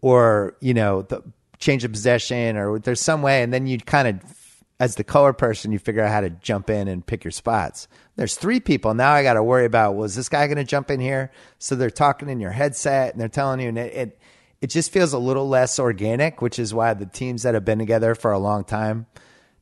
or 0.00 0.56
you 0.60 0.74
know 0.74 1.02
the 1.02 1.22
change 1.58 1.84
of 1.84 1.92
possession 1.92 2.56
or 2.56 2.78
there's 2.78 3.00
some 3.00 3.20
way 3.20 3.42
and 3.42 3.52
then 3.52 3.66
you 3.66 3.78
kind 3.78 4.06
of 4.06 4.37
as 4.80 4.94
the 4.94 5.04
color 5.04 5.32
person 5.32 5.72
you 5.72 5.78
figure 5.78 6.02
out 6.02 6.12
how 6.12 6.20
to 6.20 6.30
jump 6.30 6.70
in 6.70 6.88
and 6.88 7.06
pick 7.06 7.24
your 7.24 7.30
spots. 7.30 7.88
There's 8.16 8.36
three 8.36 8.60
people. 8.60 8.94
Now 8.94 9.12
i 9.12 9.22
got 9.22 9.34
to 9.34 9.42
worry 9.42 9.64
about 9.64 9.96
was 9.96 10.14
this 10.14 10.28
guy 10.28 10.46
going 10.46 10.56
to 10.56 10.64
jump 10.64 10.90
in 10.90 11.00
here? 11.00 11.30
So 11.58 11.74
they're 11.74 11.90
talking 11.90 12.28
in 12.28 12.40
your 12.40 12.52
headset 12.52 13.12
and 13.12 13.20
they're 13.20 13.28
telling 13.28 13.60
you 13.60 13.68
and 13.68 13.78
it, 13.78 13.94
it 13.94 14.18
it 14.60 14.70
just 14.70 14.90
feels 14.92 15.12
a 15.12 15.18
little 15.18 15.48
less 15.48 15.78
organic 15.78 16.42
which 16.42 16.58
is 16.58 16.74
why 16.74 16.94
the 16.94 17.06
teams 17.06 17.42
that 17.42 17.54
have 17.54 17.64
been 17.64 17.78
together 17.78 18.14
for 18.14 18.32
a 18.32 18.38
long 18.38 18.64
time 18.64 19.06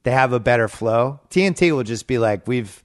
they 0.04 0.12
have 0.12 0.32
a 0.32 0.40
better 0.40 0.68
flow. 0.68 1.20
Tnt 1.30 1.74
will 1.74 1.82
just 1.82 2.06
be 2.06 2.18
like 2.18 2.46
we've 2.46 2.84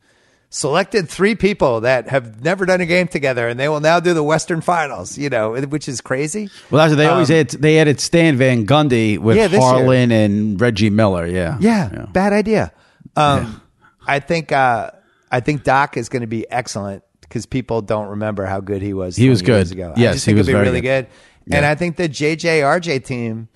selected 0.53 1.07
three 1.09 1.33
people 1.33 1.79
that 1.81 2.09
have 2.09 2.43
never 2.43 2.65
done 2.65 2.81
a 2.81 2.85
game 2.85 3.07
together 3.07 3.47
and 3.47 3.57
they 3.57 3.69
will 3.69 3.79
now 3.79 4.01
do 4.01 4.13
the 4.13 4.21
western 4.21 4.59
finals 4.59 5.17
you 5.17 5.29
know 5.29 5.53
which 5.53 5.87
is 5.87 6.01
crazy 6.01 6.49
Well, 6.69 6.93
they 6.93 7.07
always 7.07 7.31
add, 7.31 7.49
they 7.51 7.79
added 7.79 8.01
Stan 8.01 8.35
Van 8.35 8.67
Gundy 8.67 9.17
with 9.17 9.37
Um, 9.37 9.41
Yeah, 9.41 9.47
this 9.47 9.59
year. 9.61 9.61
Harlan 9.61 10.11
and 10.11 10.59
Reggie 10.59 10.89
Miller. 10.89 11.25
Yeah. 11.25 11.57
Yeah, 11.61 12.05
bad 12.11 12.33
idea. 12.33 12.73
Um, 13.15 13.61
I 14.05 14.19
think 14.19 14.51
uh, 14.51 14.91
I 15.31 15.39
think 15.39 15.63
Doc 15.63 15.95
is 15.95 16.09
going 16.09 16.21
to 16.21 16.27
be 16.27 16.49
excellent 16.51 17.03
because 17.21 17.45
people 17.45 17.81
don't 17.81 18.09
remember 18.09 18.45
how 18.45 18.59
good 18.59 18.81
he 18.81 18.93
was. 18.93 19.15
He 19.15 19.29
was 19.29 19.41
20 19.41 19.53
years 19.57 19.69
good. 19.71 19.77
Ago. 19.77 19.93
Yes, 19.95 20.09
I 20.09 20.13
just 20.13 20.25
he 20.25 20.29
think 20.31 20.37
was 20.39 20.47
he'll 20.47 20.53
be 20.53 20.57
very 20.57 20.65
really 20.67 20.81
good. 20.81 21.07
good. 21.45 21.55
And 21.55 21.65
I 21.65 21.75
think 21.75 21.95
the 21.95 22.09
JJ 22.09 22.61
RJ 22.61 23.05
team, 23.05 23.47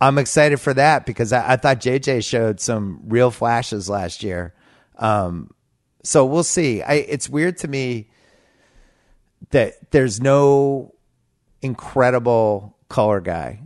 I'm 0.00 0.18
excited 0.18 0.58
for 0.60 0.74
that 0.74 1.06
because 1.06 1.32
I, 1.32 1.52
I 1.52 1.56
thought 1.56 1.80
JJ 1.80 2.24
showed 2.28 2.58
some 2.60 3.02
real 3.06 3.30
flashes 3.30 3.88
last 3.88 4.24
year. 4.24 4.52
Um, 4.98 5.50
so 6.04 6.24
we'll 6.24 6.44
see. 6.44 6.80
I, 6.82 6.94
it's 6.94 7.28
weird 7.28 7.56
to 7.58 7.68
me 7.68 8.08
that 9.50 9.90
there's 9.90 10.20
no 10.20 10.94
incredible 11.62 12.76
color 12.88 13.20
guy 13.20 13.60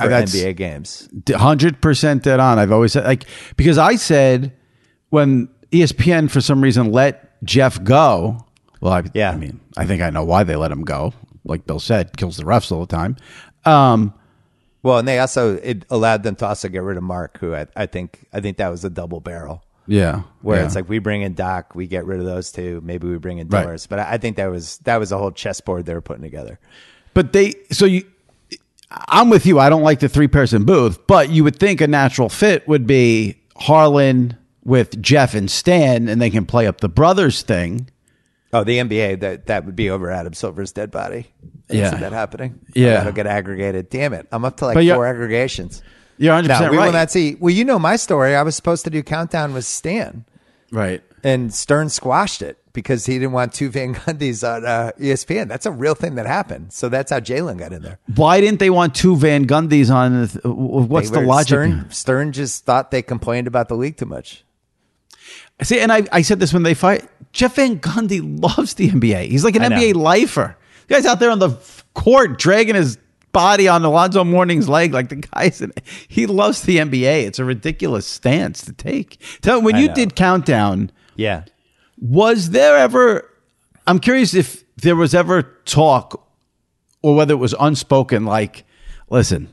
for 0.00 0.08
That's- 0.08 0.34
NBA 0.34 0.56
games. 0.56 1.08
hundred 1.34 1.80
percent 1.80 2.22
dead 2.24 2.40
on. 2.40 2.58
I've 2.58 2.72
always 2.72 2.92
said 2.92 3.04
like 3.04 3.24
because 3.56 3.78
I 3.78 3.96
said 3.96 4.52
when 5.10 5.48
ESPN 5.70 6.30
for 6.30 6.40
some 6.40 6.60
reason 6.60 6.92
let 6.92 7.42
Jeff 7.44 7.82
go. 7.82 8.44
Well, 8.80 8.92
I, 8.92 9.02
Yeah. 9.14 9.30
I 9.30 9.36
mean, 9.36 9.60
I 9.76 9.86
think 9.86 10.02
I 10.02 10.10
know 10.10 10.24
why 10.24 10.44
they 10.44 10.56
let 10.56 10.70
him 10.70 10.82
go. 10.82 11.14
Like 11.44 11.66
Bill 11.66 11.80
said, 11.80 12.16
kills 12.16 12.36
the 12.36 12.44
refs 12.44 12.72
all 12.72 12.80
the 12.80 12.86
time. 12.86 13.16
Um, 13.64 14.14
Well, 14.82 14.98
and 14.98 15.06
they 15.08 15.18
also 15.18 15.56
it 15.56 15.84
allowed 15.90 16.22
them 16.22 16.34
to 16.36 16.46
also 16.46 16.68
get 16.68 16.82
rid 16.82 16.96
of 16.96 17.02
Mark, 17.02 17.38
who 17.38 17.54
I, 17.54 17.66
I 17.76 17.86
think 17.86 18.26
I 18.32 18.40
think 18.40 18.56
that 18.58 18.68
was 18.68 18.84
a 18.84 18.90
double 18.90 19.20
barrel. 19.20 19.62
Yeah, 19.86 20.22
Where 20.42 20.58
yeah. 20.58 20.66
it's 20.66 20.74
like 20.74 20.88
we 20.88 20.98
bring 20.98 21.22
in 21.22 21.34
Doc, 21.34 21.74
we 21.74 21.86
get 21.86 22.04
rid 22.06 22.20
of 22.20 22.26
those 22.26 22.52
two. 22.52 22.80
Maybe 22.84 23.06
we 23.08 23.18
bring 23.18 23.38
in 23.38 23.48
Right. 23.48 23.64
Doris, 23.64 23.86
but 23.86 23.98
I, 23.98 24.18
think 24.18 24.36
that 24.36 24.50
was 24.50 24.78
that 24.78 24.96
was 24.98 25.12
a 25.12 25.18
whole 25.18 25.30
chessboard 25.32 25.86
they 25.86 25.94
were 25.94 26.00
putting 26.00 26.22
together. 26.22 26.58
But 27.12 27.32
they 27.32 27.54
so 27.70 27.84
you 27.86 28.04
I'm 28.90 29.28
with 29.30 29.44
you. 29.46 29.58
I 29.58 29.68
don't 29.70 29.82
like 29.82 30.00
the 30.00 30.08
three 30.08 30.28
person 30.28 30.64
booth, 30.64 31.06
but 31.06 31.30
you 31.30 31.44
would 31.44 31.56
think 31.58 31.80
a 31.80 31.86
natural 31.86 32.28
fit 32.28 32.66
would 32.68 32.86
be 32.86 33.36
Harlan 33.56 34.36
with 34.64 35.00
Jeff 35.02 35.34
and 35.34 35.50
Stan, 35.50 36.08
and 36.08 36.20
they 36.22 36.30
can 36.30 36.46
play 36.46 36.66
up 36.66 36.80
the 36.80 36.88
brothers 36.88 37.42
thing. 37.42 37.88
Oh, 38.52 38.62
the 38.62 38.78
NBA 38.78 39.20
that 39.20 39.46
that 39.46 39.64
would 39.66 39.74
be 39.76 39.90
over 39.90 40.10
Adam 40.10 40.32
Silver's 40.32 40.72
dead 40.72 40.90
body. 40.90 41.26
I 41.68 41.74
Yeah. 41.74 41.90
see 41.90 41.96
that 41.98 42.12
happening. 42.12 42.60
Yeah. 42.74 42.94
that'll 42.98 43.12
get 43.12 43.26
aggregated. 43.26 43.90
Damn 43.90 44.12
it, 44.12 44.28
I'm 44.30 44.44
up 44.44 44.58
to 44.58 44.66
like 44.66 44.74
But 44.74 44.86
four 44.86 45.06
aggregations. 45.06 45.82
You're 46.18 46.32
100 46.34 46.48
Now 46.48 46.54
percent 46.58 46.70
we 46.72 46.78
right. 46.78 46.86
will 46.86 46.92
not 46.92 47.10
see. 47.10 47.36
Well, 47.40 47.52
you 47.54 47.64
know 47.64 47.78
my 47.78 47.96
story. 47.96 48.34
I 48.34 48.42
was 48.42 48.54
supposed 48.56 48.84
to 48.84 48.90
do 48.90 49.02
countdown 49.02 49.52
with 49.54 49.64
Stan, 49.64 50.24
right. 50.70 51.02
and 51.22 51.52
Stern 51.52 51.88
squashed 51.88 52.40
it 52.42 52.58
because 52.72 53.06
he 53.06 53.14
didn't 53.14 53.32
want 53.32 53.52
two 53.52 53.68
Van 53.70 53.94
Gundy's 53.94 54.42
on 54.44 54.64
uh, 54.64 54.90
ESPN. 54.98 55.48
That's 55.48 55.66
a 55.66 55.70
real 55.70 55.94
thing 55.94 56.16
that 56.16 56.26
happened. 56.26 56.72
So 56.72 56.88
that's 56.88 57.10
how 57.10 57.20
Jalen 57.20 57.58
got 57.58 57.72
in 57.72 57.82
there. 57.82 57.98
Why 58.16 58.40
didn't 58.40 58.58
they 58.60 58.70
want 58.70 58.94
two 58.94 59.16
Van 59.16 59.46
Gundys 59.46 59.94
on? 59.94 60.22
the- 60.26 60.48
What's 60.52 61.10
They 61.10 61.20
the 61.20 61.26
logic? 61.26 61.46
Stern, 61.48 61.90
Stern 61.90 62.32
just 62.32 62.64
thought 62.64 62.90
they 62.90 63.02
complained 63.02 63.46
about 63.46 63.68
the 63.68 63.76
league 63.76 63.96
too 63.96 64.06
much. 64.06 64.44
See, 65.62 65.78
and 65.78 65.92
I, 65.92 66.02
I 66.10 66.22
said 66.22 66.40
this 66.40 66.52
when 66.52 66.64
they 66.64 66.74
fight. 66.74 67.08
Jeff 67.32 67.54
Van 67.56 67.78
Gundy 67.78 68.20
loves 68.42 68.74
the 68.74 68.90
NBA. 68.90 69.28
He's 69.28 69.44
like 69.44 69.54
an 69.56 69.62
NBA 69.62 69.94
lifer. 69.94 70.56
The 70.88 70.94
guy's 70.94 71.06
out 71.06 71.20
there 71.20 71.30
on 71.30 71.38
the 71.38 71.56
court 71.94 72.38
dragging 72.38 72.74
his 72.74 72.98
body 73.34 73.68
on 73.68 73.84
Alonzo 73.84 74.24
Mourning's 74.24 74.66
leg 74.70 74.94
like 74.94 75.10
the 75.10 75.16
guy's. 75.16 75.60
In, 75.60 75.72
he 76.08 76.24
loves 76.24 76.62
the 76.62 76.78
NBA. 76.78 77.24
It's 77.26 77.38
a 77.38 77.44
ridiculous 77.44 78.06
stance 78.06 78.64
to 78.64 78.72
take. 78.72 79.20
Tell 79.42 79.60
when 79.60 79.74
I 79.74 79.80
you 79.80 79.88
know. 79.88 79.94
did 79.94 80.16
countdown, 80.16 80.90
Yeah. 81.16 81.44
was 81.98 82.50
there 82.50 82.78
ever? 82.78 83.28
I'm 83.86 83.98
curious 83.98 84.32
if 84.32 84.64
there 84.76 84.96
was 84.96 85.14
ever 85.14 85.42
talk, 85.66 86.26
or 87.02 87.14
whether 87.14 87.34
it 87.34 87.38
was 87.38 87.54
unspoken. 87.60 88.24
Like, 88.24 88.64
listen, 89.10 89.52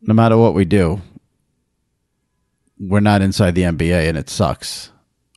no 0.00 0.14
matter 0.14 0.38
what 0.38 0.54
we 0.54 0.64
do, 0.64 1.02
we're 2.78 3.00
not 3.00 3.20
inside 3.22 3.54
the 3.54 3.62
NBA, 3.62 4.08
and 4.08 4.16
it 4.16 4.30
sucks. 4.30 4.90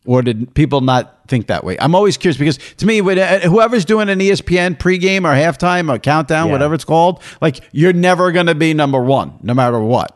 Or 0.06 0.22
did 0.22 0.54
people 0.56 0.82
not 0.82 1.28
think 1.28 1.48
that 1.48 1.64
way? 1.64 1.78
I'm 1.80 1.94
always 1.94 2.18
curious 2.18 2.38
because 2.38 2.58
to 2.78 2.86
me, 2.86 3.02
uh, 3.02 3.40
whoever's 3.42 3.84
doing 3.86 4.08
an 4.10 4.20
ESPN 4.20 4.78
pregame 4.78 5.20
or 5.26 5.34
halftime 5.36 5.94
or 5.94 6.00
countdown, 6.00 6.48
Yeah. 6.48 6.54
whatever 6.54 6.74
it's 6.74 6.86
called, 6.86 7.22
like 7.42 7.60
you're 7.74 7.94
never 7.94 8.32
going 8.32 8.46
to 8.48 8.56
be 8.56 8.74
number 8.74 9.02
one, 9.02 9.34
no 9.44 9.54
matter 9.54 9.80
what. 9.80 10.16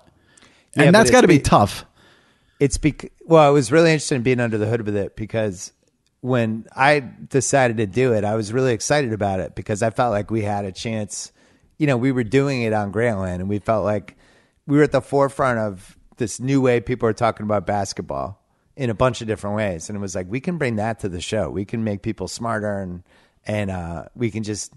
Yeah, 0.75 0.83
and 0.83 0.95
that's 0.95 1.11
got 1.11 1.21
to 1.21 1.27
be 1.27 1.37
be- 1.37 1.43
tough. 1.43 1.85
It's 2.59 2.77
bec- 2.77 3.11
well, 3.25 3.43
I 3.45 3.49
was 3.49 3.71
really 3.71 3.91
interested 3.91 4.15
in 4.15 4.23
being 4.23 4.39
under 4.39 4.57
the 4.57 4.65
hood 4.67 4.83
with 4.85 4.95
it 4.95 5.15
because 5.17 5.73
when 6.21 6.65
I 6.75 7.03
decided 7.29 7.77
to 7.77 7.85
do 7.85 8.13
it, 8.13 8.23
I 8.23 8.35
was 8.35 8.53
really 8.53 8.71
excited 8.73 9.11
about 9.11 9.41
it 9.41 9.53
because 9.53 9.83
I 9.83 9.89
felt 9.89 10.11
like 10.11 10.31
we 10.31 10.41
had 10.43 10.63
a 10.63 10.71
chance. 10.71 11.31
You 11.77 11.87
know, 11.87 11.97
we 11.97 12.11
were 12.13 12.23
doing 12.23 12.61
it 12.61 12.71
on 12.71 12.93
Grantland, 12.93 13.35
and 13.35 13.49
we 13.49 13.59
felt 13.59 13.83
like 13.83 14.15
we 14.65 14.77
were 14.77 14.83
at 14.83 14.93
the 14.93 15.01
forefront 15.01 15.59
of 15.59 15.97
this 16.17 16.39
new 16.39 16.61
way 16.61 16.79
people 16.79 17.09
are 17.09 17.13
talking 17.13 17.43
about 17.43 17.67
basketball 17.67 18.39
in 18.75 18.89
a 18.89 18.93
bunch 18.93 19.21
of 19.21 19.27
different 19.27 19.55
ways. 19.55 19.89
And 19.89 19.97
it 19.97 19.99
was 19.99 20.15
like 20.15 20.27
we 20.29 20.39
can 20.39 20.57
bring 20.57 20.77
that 20.77 20.99
to 20.99 21.09
the 21.09 21.21
show. 21.21 21.49
We 21.49 21.65
can 21.65 21.83
make 21.83 22.01
people 22.01 22.27
smarter, 22.27 22.79
and 22.79 23.03
and 23.45 23.71
uh, 23.71 24.05
we 24.15 24.31
can 24.31 24.43
just 24.43 24.73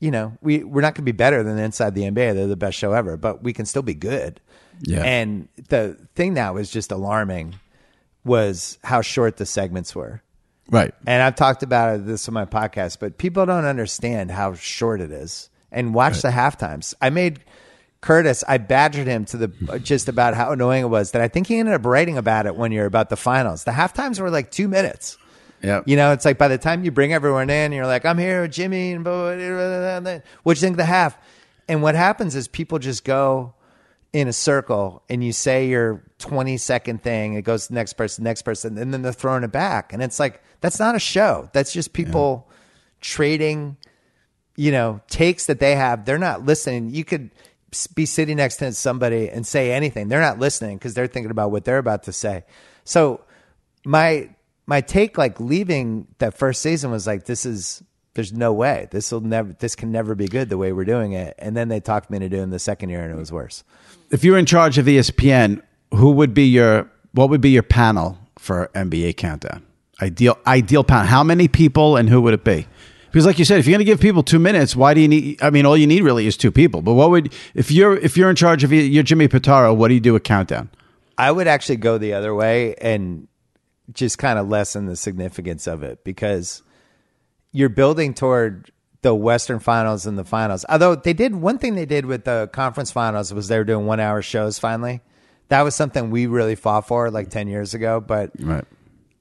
you 0.00 0.10
know, 0.10 0.36
we 0.42 0.62
we're 0.62 0.82
not 0.82 0.94
going 0.94 1.02
to 1.06 1.12
be 1.12 1.12
better 1.12 1.42
than 1.42 1.58
inside 1.58 1.94
the 1.94 2.02
NBA. 2.02 2.34
They're 2.34 2.46
the 2.46 2.56
best 2.56 2.76
show 2.76 2.92
ever, 2.92 3.16
but 3.16 3.42
we 3.42 3.52
can 3.52 3.66
still 3.66 3.82
be 3.82 3.94
good. 3.94 4.40
Yeah. 4.82 5.02
And 5.02 5.48
the 5.68 5.96
thing 6.14 6.34
that 6.34 6.52
was 6.52 6.70
just 6.70 6.92
alarming 6.92 7.54
was 8.24 8.78
how 8.84 9.00
short 9.00 9.38
the 9.38 9.46
segments 9.46 9.94
were. 9.94 10.22
Right. 10.68 10.92
And 11.06 11.22
I've 11.22 11.36
talked 11.36 11.62
about 11.62 12.04
this 12.06 12.28
on 12.28 12.34
my 12.34 12.44
podcast, 12.44 12.98
but 12.98 13.18
people 13.18 13.46
don't 13.46 13.64
understand 13.64 14.30
how 14.30 14.54
short 14.54 15.00
it 15.00 15.12
is. 15.12 15.48
And 15.70 15.94
watch 15.94 16.22
the 16.22 16.30
half 16.30 16.56
times. 16.56 16.94
I 17.00 17.10
made 17.10 17.40
Curtis, 18.00 18.44
I 18.46 18.58
badgered 18.58 19.06
him 19.06 19.24
to 19.26 19.36
the 19.36 19.80
just 19.82 20.08
about 20.08 20.34
how 20.34 20.52
annoying 20.52 20.84
it 20.84 20.88
was 20.88 21.12
that 21.12 21.22
I 21.22 21.28
think 21.28 21.46
he 21.46 21.58
ended 21.58 21.74
up 21.74 21.84
writing 21.84 22.18
about 22.18 22.46
it 22.46 22.54
one 22.54 22.72
year 22.72 22.86
about 22.86 23.10
the 23.10 23.16
finals. 23.16 23.64
The 23.64 23.72
half 23.72 23.92
times 23.94 24.20
were 24.20 24.30
like 24.30 24.50
two 24.50 24.68
minutes. 24.68 25.18
Yeah. 25.62 25.82
You 25.86 25.96
know, 25.96 26.12
it's 26.12 26.24
like 26.24 26.38
by 26.38 26.48
the 26.48 26.58
time 26.58 26.84
you 26.84 26.90
bring 26.90 27.12
everyone 27.12 27.50
in, 27.50 27.72
you're 27.72 27.86
like, 27.86 28.04
I'm 28.04 28.18
here 28.18 28.42
with 28.42 28.52
Jimmy 28.52 28.92
and 28.92 29.02
blah, 29.02 29.34
blah, 29.34 30.00
blah, 30.00 30.18
what 30.42 30.56
you 30.56 30.60
think 30.60 30.74
of 30.74 30.78
the 30.78 30.84
half? 30.84 31.18
And 31.68 31.82
what 31.82 31.94
happens 31.94 32.36
is 32.36 32.46
people 32.46 32.78
just 32.78 33.04
go 33.04 33.54
in 34.12 34.28
a 34.28 34.32
circle 34.32 35.02
and 35.08 35.24
you 35.24 35.32
say 35.32 35.66
your 35.68 36.02
20 36.18 36.56
second 36.58 37.02
thing. 37.02 37.34
It 37.34 37.42
goes 37.42 37.66
to 37.66 37.68
the 37.72 37.74
next 37.74 37.94
person, 37.94 38.24
next 38.24 38.42
person, 38.42 38.78
and 38.78 38.92
then 38.92 39.02
they're 39.02 39.12
throwing 39.12 39.42
it 39.42 39.52
back. 39.52 39.92
And 39.92 40.02
it's 40.02 40.20
like, 40.20 40.42
that's 40.60 40.78
not 40.78 40.94
a 40.94 41.00
show. 41.00 41.50
That's 41.52 41.72
just 41.72 41.92
people 41.92 42.48
trading, 43.00 43.76
you 44.56 44.72
know, 44.72 45.00
takes 45.08 45.46
that 45.46 45.58
they 45.58 45.74
have. 45.74 46.04
They're 46.04 46.18
not 46.18 46.44
listening. 46.44 46.90
You 46.90 47.04
could 47.04 47.30
be 47.94 48.06
sitting 48.06 48.36
next 48.36 48.56
to 48.56 48.72
somebody 48.72 49.28
and 49.28 49.46
say 49.46 49.72
anything. 49.72 50.08
They're 50.08 50.20
not 50.20 50.38
listening 50.38 50.78
because 50.78 50.94
they're 50.94 51.06
thinking 51.06 51.30
about 51.30 51.50
what 51.50 51.64
they're 51.64 51.78
about 51.78 52.04
to 52.04 52.12
say. 52.12 52.44
So 52.84 53.22
my 53.84 54.30
my 54.66 54.80
take 54.80 55.18
like 55.18 55.38
leaving 55.40 56.08
that 56.18 56.34
first 56.34 56.62
season 56.62 56.90
was 56.90 57.06
like 57.06 57.24
this 57.24 57.46
is 57.46 57.82
there's 58.14 58.32
no 58.32 58.52
way 58.52 58.88
this 58.90 59.12
will 59.12 59.20
never 59.20 59.52
this 59.52 59.76
can 59.76 59.92
never 59.92 60.14
be 60.14 60.26
good 60.26 60.48
the 60.48 60.56
way 60.56 60.72
we're 60.72 60.84
doing 60.84 61.12
it 61.12 61.34
and 61.38 61.56
then 61.56 61.68
they 61.68 61.78
talked 61.78 62.10
me 62.10 62.16
into 62.16 62.28
doing 62.28 62.50
the 62.50 62.58
second 62.58 62.88
year 62.88 63.02
and 63.02 63.12
it 63.12 63.16
was 63.16 63.30
worse 63.30 63.62
if 64.10 64.24
you're 64.24 64.38
in 64.38 64.46
charge 64.46 64.78
of 64.78 64.86
ESPN, 64.86 65.62
who 65.94 66.10
would 66.12 66.34
be 66.34 66.46
your 66.46 66.90
what 67.12 67.30
would 67.30 67.40
be 67.40 67.50
your 67.50 67.62
panel 67.62 68.18
for 68.38 68.70
NBA 68.74 69.16
countdown? 69.16 69.64
Ideal 70.00 70.38
ideal 70.46 70.84
panel. 70.84 71.06
How 71.06 71.24
many 71.24 71.48
people 71.48 71.96
and 71.96 72.08
who 72.08 72.20
would 72.22 72.34
it 72.34 72.44
be? 72.44 72.66
Because 73.16 73.24
like 73.24 73.38
you 73.38 73.46
said, 73.46 73.58
if 73.58 73.66
you're 73.66 73.72
going 73.72 73.86
to 73.86 73.90
give 73.90 73.98
people 73.98 74.22
two 74.22 74.38
minutes, 74.38 74.76
why 74.76 74.92
do 74.92 75.00
you 75.00 75.08
need? 75.08 75.40
I 75.40 75.48
mean, 75.48 75.64
all 75.64 75.74
you 75.74 75.86
need 75.86 76.02
really 76.02 76.26
is 76.26 76.36
two 76.36 76.52
people. 76.52 76.82
But 76.82 76.92
what 76.92 77.08
would 77.08 77.32
if 77.54 77.70
you're 77.70 77.96
if 77.96 78.14
you're 78.14 78.28
in 78.28 78.36
charge 78.36 78.62
of 78.62 78.74
you're 78.74 79.02
Jimmy 79.02 79.26
Pitaro? 79.26 79.74
What 79.74 79.88
do 79.88 79.94
you 79.94 80.00
do 80.00 80.12
with 80.12 80.22
countdown? 80.22 80.68
i 81.16 81.32
would 81.32 81.46
actually 81.46 81.76
go 81.76 81.96
the 81.96 82.12
other 82.12 82.34
way 82.34 82.74
and 82.74 83.26
just 83.94 84.18
kind 84.18 84.38
of 84.38 84.50
lessen 84.50 84.84
the 84.84 84.96
significance 84.96 85.66
of 85.66 85.82
it 85.82 86.04
because 86.04 86.62
you're 87.52 87.70
building 87.70 88.12
toward 88.12 88.70
the 89.00 89.14
western 89.14 89.60
finals 89.60 90.04
and 90.04 90.18
the 90.18 90.24
finals 90.24 90.66
although 90.68 90.94
they 90.94 91.14
did 91.14 91.34
one 91.34 91.56
thing 91.56 91.74
they 91.74 91.86
did 91.86 92.04
with 92.04 92.24
the 92.24 92.50
conference 92.52 92.90
finals 92.90 93.32
was 93.32 93.48
they 93.48 93.56
were 93.56 93.64
doing 93.64 93.86
one 93.86 93.98
hour 93.98 94.20
shows 94.20 94.58
finally 94.58 95.00
that 95.48 95.62
was 95.62 95.74
something 95.74 96.10
we 96.10 96.26
really 96.26 96.54
fought 96.54 96.86
for 96.86 97.10
like 97.10 97.30
10 97.30 97.48
years 97.48 97.72
ago 97.72 97.98
but 97.98 98.30
Right. 98.38 98.64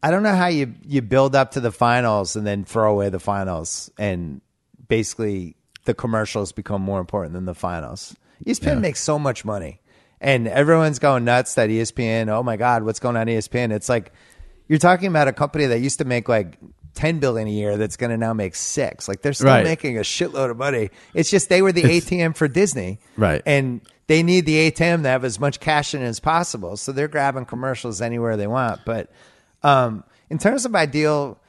I 0.06 0.12
don't 0.12 0.22
know 0.24 0.36
how 0.36 0.48
you 0.48 0.74
you 0.86 1.02
build 1.02 1.36
up 1.36 1.52
to 1.52 1.60
the 1.60 1.72
finals 1.72 2.36
and 2.36 2.46
then 2.46 2.64
throw 2.64 2.92
away 2.92 3.10
the 3.10 3.20
finals 3.20 3.90
and 3.98 4.40
basically 4.88 5.56
the 5.86 5.94
commercials 5.96 6.52
become 6.52 6.82
more 6.82 7.00
important 7.00 7.34
than 7.34 7.46
the 7.46 7.56
finals. 7.56 8.16
ESPN 8.46 8.82
makes 8.82 9.00
so 9.02 9.18
much 9.18 9.44
money. 9.46 9.80
And 10.22 10.48
everyone's 10.48 11.00
going 11.00 11.26
nuts 11.26 11.56
that 11.56 11.70
ESPN, 11.70 12.30
oh 12.30 12.44
my 12.44 12.56
God, 12.58 12.84
what's 12.84 13.00
going 13.00 13.18
on 13.18 13.28
ESPN? 13.28 13.72
It's 13.72 13.90
like 13.90 14.12
you're 14.68 14.80
talking 14.80 15.08
about 15.08 15.28
a 15.28 15.34
company 15.34 15.66
that 15.68 15.80
used 15.80 16.00
to 16.00 16.06
make 16.06 16.30
like 16.30 16.58
10 16.96 17.20
billion 17.20 17.48
a 17.48 17.52
year 17.52 17.78
that's 17.78 17.98
going 17.98 18.10
to 18.12 18.18
now 18.18 18.34
make 18.34 18.56
6. 18.56 19.08
Like 19.08 19.22
they're 19.22 19.34
still 19.34 19.48
Right. 19.48 19.64
making 19.64 19.98
a 19.98 20.02
shitload 20.02 20.52
of 20.52 20.58
money. 20.58 20.90
It's 21.14 21.30
just 21.32 21.50
they 21.50 21.62
were 21.62 21.72
the 21.72 21.84
ATM 21.84 22.36
for 22.36 22.48
Disney. 22.48 23.00
Right. 23.18 23.42
And 23.46 23.82
they 24.08 24.24
need 24.24 24.46
the 24.46 24.72
ATM 24.72 25.04
to 25.04 25.10
have 25.10 25.26
as 25.26 25.40
much 25.40 25.60
cash 25.60 25.94
in 25.94 26.02
as 26.02 26.20
possible. 26.20 26.78
So 26.78 26.92
they're 26.92 27.08
grabbing 27.08 27.46
commercials 27.46 28.02
anywhere 28.02 28.38
they 28.38 28.48
want. 28.48 28.82
But 28.86 29.10
um, 29.66 30.04
in 30.30 30.38
terms 30.38 30.66
of 30.66 30.76
ideal 30.76 31.40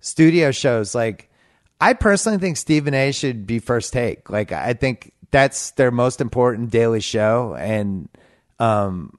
studio 0.00 0.50
shows, 0.50 0.94
like 0.94 1.30
I 1.80 1.92
personally 1.94 2.38
think 2.38 2.56
Stephen 2.56 2.94
A 2.94 3.12
should 3.12 3.46
be 3.46 3.58
first 3.58 3.92
take. 3.92 4.28
Like 4.28 4.52
I 4.52 4.74
think 4.74 5.12
that's 5.30 5.70
their 5.72 5.90
most 5.90 6.20
important 6.20 6.70
daily 6.70 7.00
show, 7.00 7.54
and 7.58 8.08
um, 8.58 9.18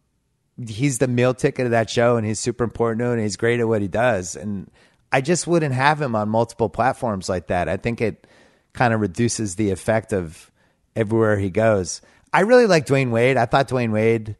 he's 0.68 0.98
the 1.00 1.08
meal 1.08 1.34
ticket 1.34 1.66
of 1.66 1.72
that 1.72 1.90
show, 1.90 2.18
and 2.18 2.28
he's 2.28 2.40
super 2.40 2.64
important 2.64 3.00
to 3.00 3.08
it, 3.10 3.14
and 3.14 3.22
he's 3.22 3.38
great 3.38 3.60
at 3.60 3.68
what 3.68 3.82
he 3.82 3.88
does. 3.88 4.36
And 4.36 4.70
I 5.12 5.22
just 5.22 5.48
wouldn't 5.48 5.74
have 5.74 6.02
him 6.02 6.16
on 6.16 6.30
multiple 6.30 6.70
platforms 6.70 7.30
like 7.30 7.48
that. 7.48 7.68
I 7.70 7.78
think 7.78 8.02
it 8.02 8.28
kind 8.74 8.94
of 8.94 9.02
reduces 9.02 9.56
the 9.56 9.72
effect 9.72 10.14
of 10.14 10.52
everywhere 10.96 11.38
he 11.38 11.50
goes. 11.50 12.02
I 12.34 12.42
really 12.42 12.66
like 12.68 12.86
Dwyane 12.86 13.12
Wade. 13.12 13.38
I 13.38 13.46
thought 13.46 13.68
Dwyane 13.68 13.92
Wade. 13.92 14.36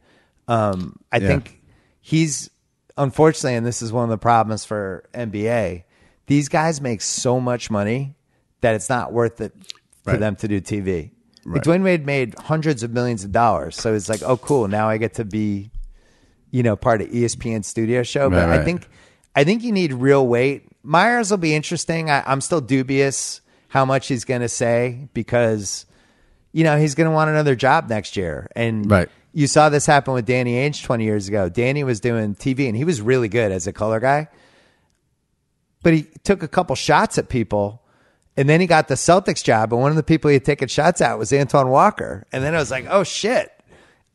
Um, 0.48 0.98
I 1.10 1.18
Yeah. 1.18 1.28
think 1.28 1.60
he's 2.00 2.48
unfortunately, 3.02 3.56
and 3.56 3.66
this 3.66 3.82
is 3.82 3.92
one 3.92 4.04
of 4.04 4.10
the 4.10 4.18
problems 4.18 4.64
for 4.64 5.04
NBA. 5.14 5.84
These 6.26 6.48
guys 6.48 6.80
make 6.80 7.00
so 7.00 7.40
much 7.40 7.70
money 7.70 8.14
that 8.60 8.74
it's 8.74 8.88
not 8.88 9.12
worth 9.12 9.40
it 9.40 9.52
for 10.04 10.12
Right. 10.12 10.20
them 10.20 10.36
to 10.36 10.48
do 10.48 10.60
TV. 10.60 11.10
Like 11.44 11.62
Dwyane 11.64 11.82
Wade 11.82 12.06
made 12.06 12.36
hundreds 12.38 12.82
of 12.84 12.92
millions 12.92 13.24
of 13.24 13.32
dollars, 13.32 13.76
so 13.76 13.94
it's 13.94 14.08
like, 14.08 14.22
oh, 14.22 14.36
cool. 14.36 14.68
Now 14.68 14.88
I 14.88 14.96
get 14.98 15.14
to 15.14 15.24
be, 15.24 15.70
you 16.52 16.62
know, 16.62 16.76
part 16.76 17.00
of 17.02 17.08
ESPN 17.08 17.64
studio 17.64 18.02
show. 18.04 18.30
But 18.30 18.48
Right, 18.48 18.60
I 18.60 18.64
think, 18.64 18.88
I 19.34 19.42
think 19.44 19.62
you 19.64 19.72
need 19.72 19.92
real 19.92 20.26
weight. 20.26 20.68
Myers 20.84 21.30
will 21.30 21.38
be 21.38 21.54
interesting. 21.54 22.10
I, 22.10 22.22
I'm 22.24 22.40
still 22.40 22.60
dubious 22.60 23.40
how 23.68 23.84
much 23.84 24.06
he's 24.06 24.24
going 24.24 24.42
to 24.42 24.48
say 24.48 25.08
because, 25.14 25.86
you 26.52 26.62
know, 26.62 26.76
he's 26.78 26.94
going 26.94 27.08
to 27.08 27.14
want 27.14 27.30
another 27.30 27.56
job 27.56 27.88
next 27.88 28.16
year. 28.16 28.48
And 28.54 28.88
Right. 28.88 29.08
You 29.32 29.46
saw 29.46 29.68
this 29.68 29.86
happen 29.86 30.12
with 30.14 30.26
Danny 30.26 30.54
Ainge 30.54 30.82
20 30.84 31.04
years 31.04 31.26
ago. 31.28 31.48
Danny 31.48 31.84
was 31.84 32.00
doing 32.00 32.34
TV 32.34 32.66
and 32.68 32.76
he 32.76 32.84
was 32.84 33.00
really 33.00 33.28
good 33.28 33.50
as 33.52 33.66
a 33.66 33.72
color 33.72 33.98
guy, 34.00 34.28
but 35.82 35.92
he 35.94 36.06
took 36.24 36.42
a 36.42 36.48
couple 36.48 36.76
shots 36.76 37.18
at 37.18 37.28
people. 37.28 37.80
And 38.34 38.48
then 38.48 38.62
he 38.62 38.66
got 38.66 38.88
the 38.88 38.94
Celtics 38.94 39.44
job, 39.44 39.74
and 39.74 39.82
one 39.82 39.90
of 39.90 39.96
the 39.96 40.02
people 40.02 40.30
he 40.30 40.34
had 40.36 40.44
taken 40.46 40.66
shots 40.66 41.02
at 41.02 41.18
was 41.18 41.34
Antoine 41.34 41.68
Walker. 41.68 42.26
And 42.32 42.42
then 42.42 42.54
I 42.54 42.58
was 42.58 42.70
like, 42.70 42.86
"Oh 42.88 43.04
shit!" 43.04 43.50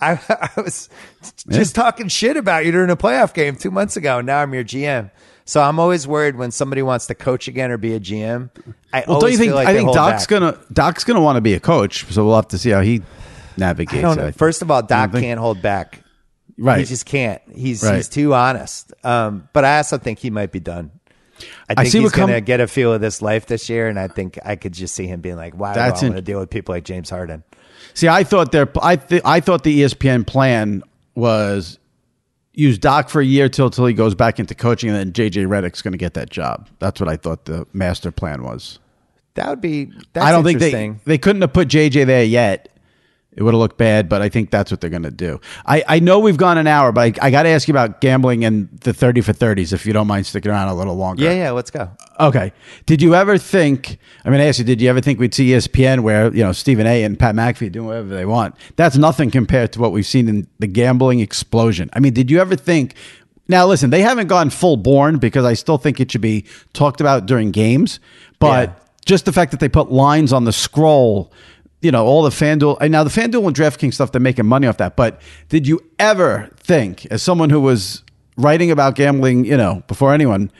I, 0.02 0.14
I 0.58 0.60
was 0.60 0.90
just 1.50 1.76
talking 1.76 2.08
shit 2.08 2.36
about 2.36 2.66
you 2.66 2.72
during 2.72 2.90
a 2.90 2.96
playoff 2.98 3.32
game 3.36 3.56
two 3.56 3.70
months 3.70 3.96
ago, 3.96 4.18
and 4.18 4.26
now 4.26 4.40
I'm 4.42 4.52
your 4.56 4.64
GM. 4.64 5.12
So 5.46 5.62
I'm 5.62 5.80
always 5.80 6.08
worried 6.08 6.36
when 6.36 6.50
somebody 6.50 6.82
wants 6.82 7.06
to 7.08 7.16
coach 7.16 7.48
again 7.48 7.70
or 7.70 7.78
be 7.78 7.94
a 7.94 8.00
GM. 8.00 8.50
I 8.92 9.02
Well, 9.02 9.06
don't 9.06 9.16
always 9.18 9.34
you 9.34 9.38
think? 9.38 9.50
feel 9.52 9.56
like 9.56 9.68
I 9.68 9.74
think 9.76 9.94
Doc's 9.94 10.24
back. 10.24 10.30
gonna 10.30 10.60
Doc's 10.74 11.04
gonna 11.04 11.22
want 11.22 11.36
to 11.38 11.42
be 11.42 11.54
a 11.54 11.60
coach, 11.60 12.06
so 12.12 12.26
we'll 12.26 12.36
have 12.38 12.48
to 12.48 12.58
see 12.58 12.72
how 12.72 12.82
he 12.82 13.04
navigates. 13.58 13.98
I 13.98 14.02
don't 14.02 14.18
know. 14.18 14.28
it. 14.28 14.36
First 14.36 14.62
of 14.62 14.72
all, 14.72 14.82
Doc 14.82 15.12
think- 15.12 15.24
can't 15.24 15.40
hold 15.40 15.62
back. 15.62 16.02
right? 16.58 16.80
He 16.80 16.86
just 16.86 17.06
can't. 17.06 17.42
He's 17.54 17.84
Right. 17.84 17.96
he's 17.98 18.10
too 18.10 18.34
honest. 18.34 18.94
Um, 19.04 19.48
but 19.54 19.64
I 19.66 19.78
also 19.78 19.98
think 19.98 20.20
he 20.20 20.30
might 20.30 20.52
be 20.52 20.60
done. 20.60 20.92
I 21.70 21.76
think 21.76 21.90
see 21.90 22.00
he's 22.00 22.12
going 22.12 22.34
to 22.34 22.42
get 22.42 22.60
a 22.62 22.68
feel 22.68 22.92
of 22.94 23.00
this 23.02 23.22
life 23.22 23.46
this 23.46 23.70
year, 23.70 23.88
and 23.88 24.00
I 24.00 24.08
think 24.08 24.40
I 24.44 24.56
could 24.56 24.74
just 24.74 24.96
see 24.96 25.06
him 25.06 25.22
being 25.22 25.36
like, 25.36 25.54
"Why 25.54 25.74
That's 25.74 26.00
do 26.00 26.08
I 26.08 26.10
want 26.10 26.18
to 26.18 26.22
deal 26.24 26.40
with 26.40 26.50
people 26.50 26.74
like 26.74 26.84
James 26.84 27.12
Harden?" 27.12 27.44
See, 27.94 28.08
I 28.08 28.24
thought 28.24 28.52
their 28.52 28.68
I 28.82 28.96
th- 28.96 29.22
I 29.24 29.40
thought 29.40 29.64
the 29.64 29.82
ESPN 29.84 30.26
plan 30.26 30.82
was 31.14 31.78
use 32.54 32.80
Doc 32.80 33.10
for 33.10 33.22
a 33.22 33.26
year 33.26 33.50
till 33.50 33.70
till 33.70 33.86
he 33.86 33.94
goes 33.94 34.16
back 34.16 34.40
into 34.40 34.56
coaching, 34.56 34.90
and 34.90 34.98
then 34.98 35.12
JJ 35.14 35.46
Redick's 35.46 35.84
going 35.84 35.92
to 35.92 35.98
get 36.00 36.16
that 36.16 36.32
job. 36.32 36.70
That's 36.80 37.00
what 37.00 37.08
I 37.08 37.18
thought 37.18 37.46
the 37.46 37.68
master 37.72 38.12
plan 38.12 38.42
was. 38.42 38.80
That 39.36 39.48
would 39.50 39.62
be. 39.62 39.92
That's 40.14 40.26
I 40.26 40.32
don't 40.32 40.44
think 40.44 40.60
they 40.60 40.96
they 41.06 41.20
couldn't 41.20 41.44
have 41.44 41.54
put 41.54 41.68
JJ 41.68 42.08
there 42.08 42.24
yet. 42.24 42.70
It 43.38 43.44
would 43.44 43.54
have 43.54 43.60
looked 43.60 43.78
bad, 43.78 44.10
but 44.10 44.22
I 44.24 44.30
think 44.30 44.50
that's 44.50 44.72
what 44.72 44.82
they're 44.82 44.90
going 44.90 45.04
to 45.04 45.12
do. 45.12 45.40
I, 45.66 45.84
I 45.88 46.00
know 46.00 46.18
we've 46.20 46.38
gone 46.38 46.58
an 46.58 46.66
hour, 46.66 46.92
but 46.92 47.02
I, 47.22 47.28
I 47.28 47.30
got 47.32 47.44
to 47.44 47.50
ask 47.50 47.68
you 47.68 47.72
about 47.72 48.02
gambling 48.02 48.44
and 48.44 48.68
the 48.82 48.94
30 48.94 49.22
for 49.22 49.32
30s, 49.32 49.72
if 49.74 49.86
you 49.86 49.94
don't 49.94 50.08
mind 50.08 50.26
sticking 50.26 50.52
around 50.52 50.70
a 50.70 50.74
little 50.74 50.96
longer. 50.96 51.24
Yeah, 51.24 51.34
yeah. 51.34 51.52
Let's 51.52 51.70
go. 51.70 51.90
Okay. 52.20 52.52
Did 52.88 53.00
you 53.02 53.14
ever 53.14 53.38
think? 53.38 54.00
I 54.26 54.32
mean, 54.32 54.42
I 54.42 54.46
asked 54.46 54.58
you. 54.58 54.66
Did 54.66 54.82
you 54.82 54.90
ever 54.90 55.02
think 55.02 55.20
we'd 55.20 55.36
see 55.36 55.50
ESPN 55.52 56.00
where 56.02 56.34
you 56.34 56.44
know 56.44 56.52
Stephen 56.52 56.88
A. 56.88 57.04
and 57.04 57.18
Pat 57.20 57.36
McAfee 57.36 57.72
doing 57.72 57.86
whatever 57.88 58.08
they 58.10 58.26
want? 58.26 58.56
That's 58.76 58.98
nothing 58.98 59.30
compared 59.30 59.72
to 59.74 59.80
what 59.80 59.92
we've 59.92 60.06
seen 60.06 60.28
in 60.28 60.48
the 60.58 60.68
gambling 60.68 61.20
explosion. 61.20 61.92
I 61.94 62.00
mean, 62.00 62.14
did 62.14 62.32
you 62.32 62.40
ever 62.40 62.56
think? 62.56 62.96
Now, 63.48 63.68
listen, 63.68 63.92
they 63.92 64.02
haven't 64.02 64.28
gone 64.28 64.50
full 64.50 64.78
born 64.78 65.20
because 65.20 65.46
I 65.46 65.54
still 65.54 65.78
think 65.78 66.00
it 66.00 66.12
should 66.12 66.22
be 66.22 66.44
talked 66.74 67.00
about 67.00 67.28
during 67.28 67.52
games. 67.52 68.00
But 68.40 68.70
Yeah. 68.70 68.76
just 69.06 69.26
the 69.26 69.32
fact 69.32 69.52
that 69.52 69.60
they 69.62 69.70
put 69.70 69.90
lines 69.92 70.34
on 70.34 70.44
the 70.44 70.52
scroll, 70.52 71.32
you 71.82 71.92
know, 71.92 72.06
all 72.06 72.24
the 72.24 72.30
FanDuel. 72.30 72.78
And 72.82 72.92
now 72.92 73.04
the 73.04 73.10
FanDuel 73.10 73.48
and 73.48 73.56
DraftKings 73.56 73.94
stuff, 73.94 74.12
they're 74.12 74.22
making 74.22 74.46
money 74.46 74.68
off 74.68 74.78
that. 74.78 74.96
But 74.96 75.22
did 75.50 75.68
you 75.68 75.80
ever 76.00 76.50
think, 76.58 77.06
as 77.08 77.22
someone 77.22 77.50
who 77.50 77.62
was 77.62 78.04
writing 78.38 78.72
about 78.72 78.96
gambling, 78.96 79.46
you 79.46 79.58
know, 79.58 79.84
before 79.88 80.14
anyone, 80.14 80.52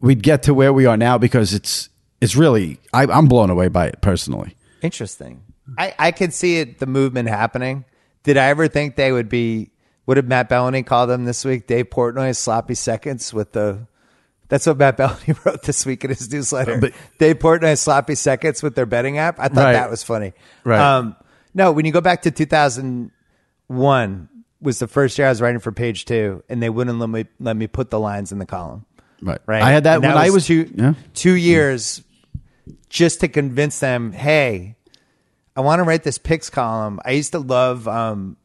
we'd 0.00 0.22
get 0.22 0.42
to 0.44 0.54
where 0.54 0.72
we 0.72 0.86
are 0.86 0.96
now? 0.96 1.18
Because 1.18 1.52
it's 1.52 1.88
it's 2.20 2.36
really, 2.36 2.78
I, 2.92 3.04
I'm 3.06 3.26
blown 3.26 3.50
away 3.50 3.68
by 3.68 3.86
it 3.86 4.00
personally. 4.00 4.56
Interesting. 4.82 5.42
I 5.78 5.94
I 5.98 6.12
could 6.12 6.32
see 6.34 6.58
it. 6.58 6.78
The 6.78 6.86
movement 6.86 7.28
happening. 7.28 7.84
Did 8.22 8.36
I 8.36 8.48
ever 8.48 8.68
think 8.68 8.96
they 8.96 9.12
would 9.12 9.28
be? 9.28 9.70
What 10.04 10.14
did 10.14 10.28
Matt 10.28 10.48
Belloni 10.48 10.84
call 10.84 11.06
them 11.06 11.24
this 11.24 11.44
week? 11.44 11.66
Dave 11.66 11.90
Portnoy 11.90 12.36
sloppy 12.36 12.74
seconds 12.74 13.32
with 13.32 13.52
the. 13.52 13.86
That's 14.50 14.66
what 14.66 14.76
Matt 14.76 14.98
Belloni 14.98 15.42
wrote 15.46 15.62
this 15.62 15.86
week 15.86 16.04
in 16.04 16.10
his 16.10 16.30
newsletter. 16.30 16.76
But- 16.78 16.92
Dave 17.18 17.38
Portnoy 17.38 17.78
sloppy 17.78 18.14
seconds 18.16 18.62
with 18.62 18.74
their 18.74 18.84
betting 18.84 19.16
app. 19.16 19.38
I 19.40 19.48
thought 19.48 19.64
Right. 19.64 19.72
that 19.72 19.88
was 19.88 20.02
funny. 20.02 20.34
Right. 20.64 20.78
Um, 20.78 21.16
no, 21.54 21.72
when 21.72 21.86
you 21.86 21.92
go 21.92 22.02
back 22.02 22.22
to 22.22 22.30
2001 22.30 24.28
was 24.60 24.78
the 24.78 24.86
first 24.88 25.16
year 25.18 25.26
I 25.26 25.30
was 25.30 25.40
writing 25.40 25.60
for 25.60 25.72
Page 25.72 26.04
Two, 26.04 26.42
and 26.48 26.62
they 26.62 26.68
wouldn't 26.68 26.98
let 26.98 27.08
me 27.08 27.24
let 27.38 27.56
me 27.56 27.66
put 27.66 27.90
the 27.90 27.98
lines 27.98 28.30
in 28.32 28.38
the 28.38 28.46
column. 28.46 28.84
Right. 29.22 29.38
Right. 29.46 29.62
I 29.62 29.70
had 29.70 29.84
that 29.84 29.96
And 29.96 30.02
when 30.04 30.16
I 30.16 30.30
was 30.30 30.46
two 30.46 30.70
yeah. 30.74 30.94
two 31.14 31.32
years 31.34 32.02
just 32.88 33.20
to 33.20 33.28
convince 33.28 33.78
them, 33.80 34.12
hey, 34.12 34.76
I 35.56 35.60
want 35.62 35.80
to 35.80 35.84
write 35.84 36.02
this 36.02 36.18
picks 36.18 36.50
column. 36.50 37.00
I 37.04 37.12
used 37.12 37.32
to 37.32 37.38
love 37.38 37.86
um 37.88 38.36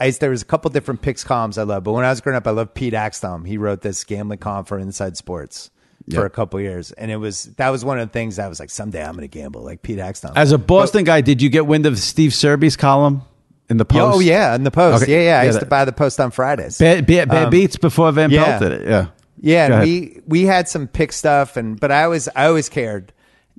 I 0.00 0.06
used 0.06 0.20
there 0.20 0.30
was 0.30 0.42
a 0.42 0.46
couple 0.46 0.70
different 0.70 1.02
picks 1.02 1.22
columns 1.24 1.56
I 1.58 1.62
love, 1.62 1.84
but 1.84 1.92
when 1.92 2.04
I 2.04 2.10
was 2.10 2.20
growing 2.20 2.36
up, 2.36 2.46
I 2.46 2.50
loved 2.50 2.74
Pete 2.74 2.94
Axthelm. 2.94 3.46
He 3.46 3.56
wrote 3.58 3.80
this 3.80 4.02
gambling 4.04 4.38
column 4.40 4.64
for 4.64 4.78
Inside 4.78 5.16
Sports 5.16 5.70
for 6.12 6.26
a 6.26 6.30
couple 6.30 6.60
years. 6.60 6.92
And 6.92 7.10
it 7.10 7.16
was 7.16 7.44
that 7.56 7.70
was 7.70 7.84
one 7.84 7.98
of 7.98 8.08
the 8.08 8.12
things 8.12 8.38
I 8.38 8.48
was 8.48 8.60
like, 8.60 8.70
someday 8.70 9.02
I'm 9.04 9.14
gonna 9.14 9.28
gamble 9.28 9.62
like 9.62 9.82
Pete 9.82 9.98
Axthelm. 9.98 10.32
As 10.36 10.52
a 10.52 10.58
Boston 10.58 11.04
guy, 11.04 11.20
did 11.20 11.40
you 11.40 11.48
get 11.48 11.66
wind 11.66 11.86
of 11.86 11.98
Steve 11.98 12.32
Serby's 12.32 12.76
column 12.76 13.22
in 13.70 13.76
the 13.78 13.84
post? 13.84 14.16
Oh 14.16 14.20
yeah, 14.20 14.54
in 14.54 14.64
the 14.64 14.70
post. 14.70 15.04
Okay. 15.04 15.12
Yeah, 15.12 15.18
yeah. 15.18 15.38
I 15.38 15.42
Yeah, 15.42 15.46
used 15.46 15.56
that- 15.56 15.60
to 15.64 15.66
buy 15.70 15.84
the 15.84 15.92
post 15.92 16.20
on 16.20 16.30
Fridays. 16.32 16.76
Bad, 16.78 17.06
bad, 17.06 17.28
bad 17.28 17.44
Um, 17.44 17.50
beats 17.50 17.76
before 17.76 18.10
Van 18.12 18.30
Pelt 18.30 18.46
yeah. 18.46 18.58
did 18.58 18.72
it. 18.72 18.88
Yeah. 18.88 19.06
Yeah, 19.40 19.66
and 19.74 19.82
we 19.82 20.20
we 20.26 20.42
had 20.44 20.68
some 20.68 20.86
pick 20.88 21.12
stuff, 21.12 21.56
and 21.56 21.78
but 21.78 21.90
I 21.92 22.04
always 22.04 22.28
I 22.34 22.46
always 22.46 22.68
cared, 22.68 23.12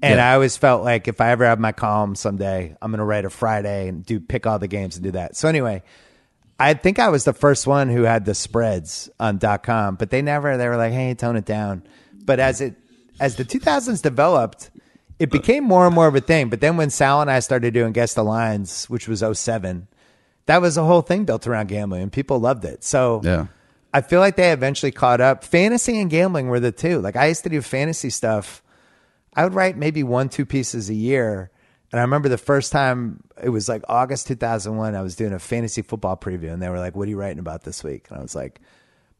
and 0.03 0.15
Yeah. 0.17 0.31
I 0.31 0.33
always 0.35 0.57
felt 0.57 0.83
like 0.83 1.07
if 1.07 1.21
I 1.21 1.31
ever 1.31 1.45
have 1.45 1.59
my 1.59 1.71
column 1.71 2.15
someday, 2.15 2.75
I'm 2.81 2.91
gonna 2.91 3.05
write 3.05 3.25
a 3.25 3.29
Friday 3.29 3.87
and 3.87 4.05
do 4.05 4.19
pick 4.19 4.45
all 4.45 4.59
the 4.59 4.67
games 4.67 4.95
and 4.97 5.03
do 5.03 5.11
that. 5.11 5.35
So 5.35 5.47
anyway, 5.47 5.81
I 6.59 6.73
think 6.73 6.99
I 6.99 7.09
was 7.09 7.25
the 7.25 7.33
first 7.33 7.67
one 7.67 7.89
who 7.89 8.03
had 8.03 8.25
the 8.25 8.33
spreads 8.33 9.09
on 9.19 9.39
.com, 9.39 9.95
but 9.95 10.09
they 10.09 10.21
never 10.21 10.57
they 10.57 10.67
were 10.67 10.77
like, 10.77 10.93
hey, 10.93 11.13
tone 11.13 11.35
it 11.35 11.45
down. 11.45 11.83
But 12.13 12.39
as 12.39 12.61
it 12.61 12.75
as 13.19 13.35
the 13.35 13.45
2000s 13.45 14.01
developed, 14.01 14.71
it 15.19 15.31
became 15.31 15.63
more 15.63 15.85
and 15.85 15.95
more 15.95 16.07
of 16.07 16.15
a 16.15 16.21
thing. 16.21 16.49
But 16.49 16.61
then 16.61 16.77
when 16.77 16.89
Sal 16.89 17.21
and 17.21 17.31
I 17.31 17.39
started 17.39 17.73
doing 17.73 17.93
guess 17.93 18.13
the 18.13 18.23
lines, 18.23 18.89
which 18.89 19.07
was 19.07 19.23
07, 19.33 19.87
that 20.45 20.61
was 20.61 20.77
a 20.77 20.83
whole 20.83 21.01
thing 21.01 21.25
built 21.25 21.47
around 21.47 21.67
gambling, 21.67 22.03
and 22.03 22.11
people 22.11 22.39
loved 22.39 22.65
it. 22.65 22.83
So 22.83 23.21
Yeah. 23.23 23.47
I 23.93 24.01
feel 24.01 24.19
like 24.19 24.35
they 24.35 24.51
eventually 24.51 24.91
caught 24.91 25.21
up. 25.21 25.45
Fantasy 25.45 25.99
and 26.01 26.09
gambling 26.09 26.49
were 26.49 26.59
the 26.59 26.73
two. 26.73 26.99
Like 26.99 27.15
I 27.15 27.27
used 27.27 27.43
to 27.43 27.49
do 27.49 27.61
fantasy 27.61 28.09
stuff. 28.09 28.61
I 29.33 29.43
would 29.43 29.53
write 29.53 29.77
maybe 29.77 30.03
one, 30.03 30.27
two 30.29 30.45
pieces 30.45 30.89
a 30.89 30.93
year. 30.93 31.49
And 31.95 32.01
I 32.01 32.03
remember 32.03 32.27
the 32.27 32.37
first 32.37 32.73
time 32.73 33.23
it 33.41 33.47
was 33.47 33.69
like 33.69 33.81
August 33.87 34.27
2001, 34.27 34.95
I 34.95 35.01
was 35.01 35.15
doing 35.15 35.31
a 35.31 35.39
fantasy 35.39 35.81
football 35.81 36.17
preview 36.17 36.51
and 36.51 36.61
they 36.61 36.67
were 36.67 36.77
like, 36.77 36.93
What 36.93 37.07
are 37.07 37.09
you 37.09 37.15
writing 37.15 37.39
about 37.39 37.63
this 37.63 37.85
week? 37.85 38.07
And 38.09 38.19
I 38.19 38.21
was 38.21 38.35
like, 38.35 38.59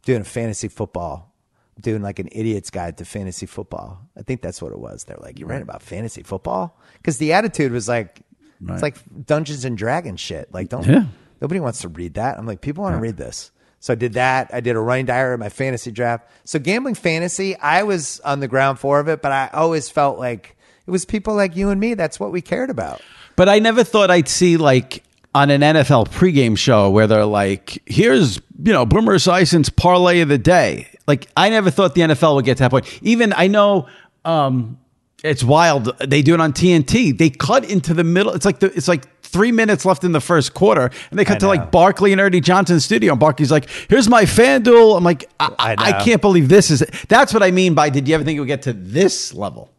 Doing 0.04 0.20
a 0.20 0.26
fantasy 0.26 0.68
football, 0.68 1.34
doing 1.80 2.02
like 2.02 2.20
an 2.20 2.28
idiot's 2.34 2.70
guide 2.70 2.98
to 2.98 3.06
fantasy 3.06 3.46
football. 3.46 4.02
I 4.18 4.24
think 4.24 4.42
that's 4.42 4.62
what 4.62 4.74
it 4.74 4.78
was. 4.78 5.06
They're 5.06 5.16
like, 5.22 5.40
You're 5.40 5.48
writing 5.48 5.64
about 5.64 5.84
fantasy 5.84 6.22
football? 6.22 6.78
Because 6.98 7.18
the 7.18 7.32
attitude 7.32 7.72
was 7.72 7.88
like, 7.88 8.24
It's 8.68 8.82
like 8.82 8.98
Dungeons 9.26 9.64
and 9.64 9.78
Dragons 9.78 10.20
shit. 10.20 10.54
Like, 10.54 10.68
don't, 10.68 10.86
Yeah. 10.86 11.06
nobody 11.40 11.62
wants 11.62 11.80
to 11.84 11.88
read 11.88 12.16
that. 12.16 12.38
I'm 12.38 12.46
like, 12.46 12.60
People 12.60 12.84
want 12.84 12.96
to 12.98 13.02
read 13.02 13.16
this. 13.16 13.52
So 13.80 13.94
I 13.94 13.96
did 13.96 14.16
that. 14.16 14.50
I 14.54 14.60
did 14.60 14.76
a 14.76 14.82
running 14.82 15.06
diary 15.06 15.36
of 15.36 15.40
my 15.40 15.48
fantasy 15.48 15.92
draft. 15.92 16.28
So 16.44 16.60
gambling 16.60 16.96
fantasy, 16.96 17.56
I 17.56 17.84
was 17.84 18.20
on 18.20 18.42
the 18.42 18.50
ground 18.50 18.80
floor 18.80 19.00
of 19.00 19.08
it, 19.08 19.22
but 19.22 19.32
I 19.32 19.50
always 19.54 19.90
felt 19.90 20.20
like 20.20 20.55
it 20.88 20.92
was 20.92 21.06
people 21.06 21.36
like 21.36 21.56
you 21.56 21.70
and 21.70 21.80
me. 21.80 21.94
That's 21.94 22.20
what 22.20 22.32
we 22.32 22.42
cared 22.42 22.70
about. 22.70 23.02
But 23.36 23.50
I 23.50 23.60
never 23.60 23.84
thought 23.84 24.12
I'd 24.12 24.28
see 24.28 24.58
like 24.58 25.04
on 25.34 25.50
an 25.50 25.62
NFL 25.62 26.10
pregame 26.10 26.58
show 26.58 26.90
where 26.90 27.08
they're 27.08 27.26
like, 27.26 27.82
here's, 27.86 28.38
you 28.64 28.72
know, 28.72 28.86
Boomer 28.86 29.16
Esiason's 29.16 29.70
parlay 29.70 30.22
of 30.22 30.30
the 30.30 30.38
day. 30.38 30.88
Like, 31.08 31.28
I 31.36 31.50
never 31.50 31.70
thought 31.70 31.94
the 31.94 32.02
NFL 32.02 32.36
would 32.36 32.46
get 32.46 32.58
to 32.58 32.64
that 32.64 32.72
point. 32.72 32.88
Even 33.04 33.34
I 33.34 33.48
know 33.48 33.88
um, 34.24 34.80
it's 35.24 35.44
wild. 35.44 35.98
They 36.00 36.22
do 36.22 36.34
it 36.34 36.40
on 36.40 36.54
TNT. 36.54 37.18
They 37.18 37.30
cut 37.30 37.70
into 37.70 37.94
the 37.94 38.04
middle. 38.04 38.34
It's 38.34 38.46
like 38.46 38.60
the, 38.60 38.68
it's 38.68 38.88
like 38.88 39.22
three 39.22 39.52
minutes 39.52 39.86
left 39.86 40.04
in 40.04 40.14
the 40.14 40.22
first 40.22 40.54
quarter, 40.54 40.90
and 41.10 41.20
they 41.20 41.26
cut 41.26 41.42
to 41.42 41.48
like 41.48 41.72
Barkley 41.72 42.12
and 42.12 42.22
Ernie 42.22 42.40
Johnson's 42.40 42.86
studio. 42.86 43.14
And 43.14 43.20
Barkley's 43.20 43.52
like, 43.52 43.70
"Here's 43.90 44.08
my 44.08 44.24
FanDuel." 44.24 44.96
I'm 44.96 45.04
like, 45.04 45.30
I, 45.40 45.54
I 45.60 45.76
I, 45.78 46.04
can't 46.04 46.22
believe 46.22 46.48
this 46.48 46.72
is. 46.72 46.86
That's 47.10 47.34
what 47.34 47.44
I 47.44 47.52
mean 47.52 47.74
by. 47.74 47.90
Did 47.90 48.08
you 48.08 48.16
ever 48.16 48.24
think 48.24 48.38
it 48.38 48.40
would 48.40 48.48
get 48.48 48.62
to 48.64 48.74
this 48.74 49.34
level? 49.34 49.70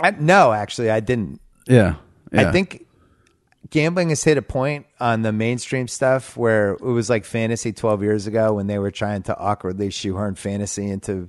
I, 0.00 0.12
no, 0.12 0.52
actually, 0.52 0.90
I 0.90 1.00
didn't. 1.00 1.40
Yeah, 1.66 1.96
I 2.32 2.50
think 2.52 2.86
gambling 3.70 4.08
has 4.08 4.22
hit 4.24 4.36
a 4.36 4.42
point 4.42 4.86
on 4.98 5.22
the 5.22 5.32
mainstream 5.32 5.88
stuff 5.88 6.36
where 6.36 6.72
it 6.72 6.82
was 6.82 7.08
like 7.08 7.24
fantasy 7.24 7.72
12 7.72 8.02
years 8.02 8.26
ago 8.26 8.54
when 8.54 8.66
they 8.66 8.78
were 8.78 8.90
trying 8.90 9.22
to 9.22 9.36
awkwardly 9.38 9.90
shoehorn 9.90 10.34
fantasy 10.34 10.90
into 10.90 11.28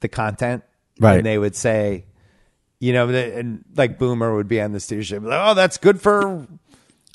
the 0.00 0.08
content. 0.08 0.64
Right. 1.00 1.18
And 1.18 1.26
they 1.26 1.38
would 1.38 1.56
say, 1.56 2.04
you 2.80 2.92
know, 2.92 3.08
and 3.08 3.64
like 3.76 3.98
Boomer 3.98 4.34
would 4.34 4.48
be 4.48 4.60
on 4.60 4.72
the 4.72 4.80
studio 4.80 5.02
show, 5.02 5.18
like, 5.18 5.40
oh, 5.42 5.54
that's 5.54 5.78
good 5.78 6.00
for 6.00 6.46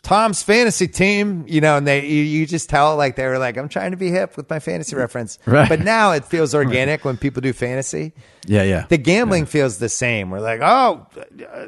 Tom's 0.02 0.42
fantasy 0.42 0.88
team, 0.88 1.44
you 1.48 1.60
know, 1.60 1.76
and 1.76 1.86
they 1.86 2.06
you, 2.08 2.24
you 2.24 2.46
just 2.46 2.70
tell 2.70 2.96
like 2.96 3.18
they 3.18 3.26
were 3.28 3.38
like, 3.38 3.58
I'm 3.58 3.68
trying 3.68 3.92
to 3.92 3.98
be 3.98 4.10
hip 4.10 4.38
with 4.38 4.50
my 4.50 4.60
fantasy 4.60 4.96
mm. 4.96 5.00
reference, 5.00 5.38
Right. 5.46 5.68
But 5.68 5.82
now 5.82 6.14
it 6.14 6.24
feels 6.26 6.56
organic 6.56 7.04
when 7.04 7.18
people 7.18 7.42
do 7.42 7.52
fantasy. 7.52 8.14
Yeah, 8.48 8.64
yeah. 8.64 8.86
The 8.88 8.98
gambling 8.98 9.46
feels 9.46 9.78
the 9.78 9.90
same. 9.90 10.30
We're 10.32 10.40
like, 10.40 10.62
oh, 10.64 11.06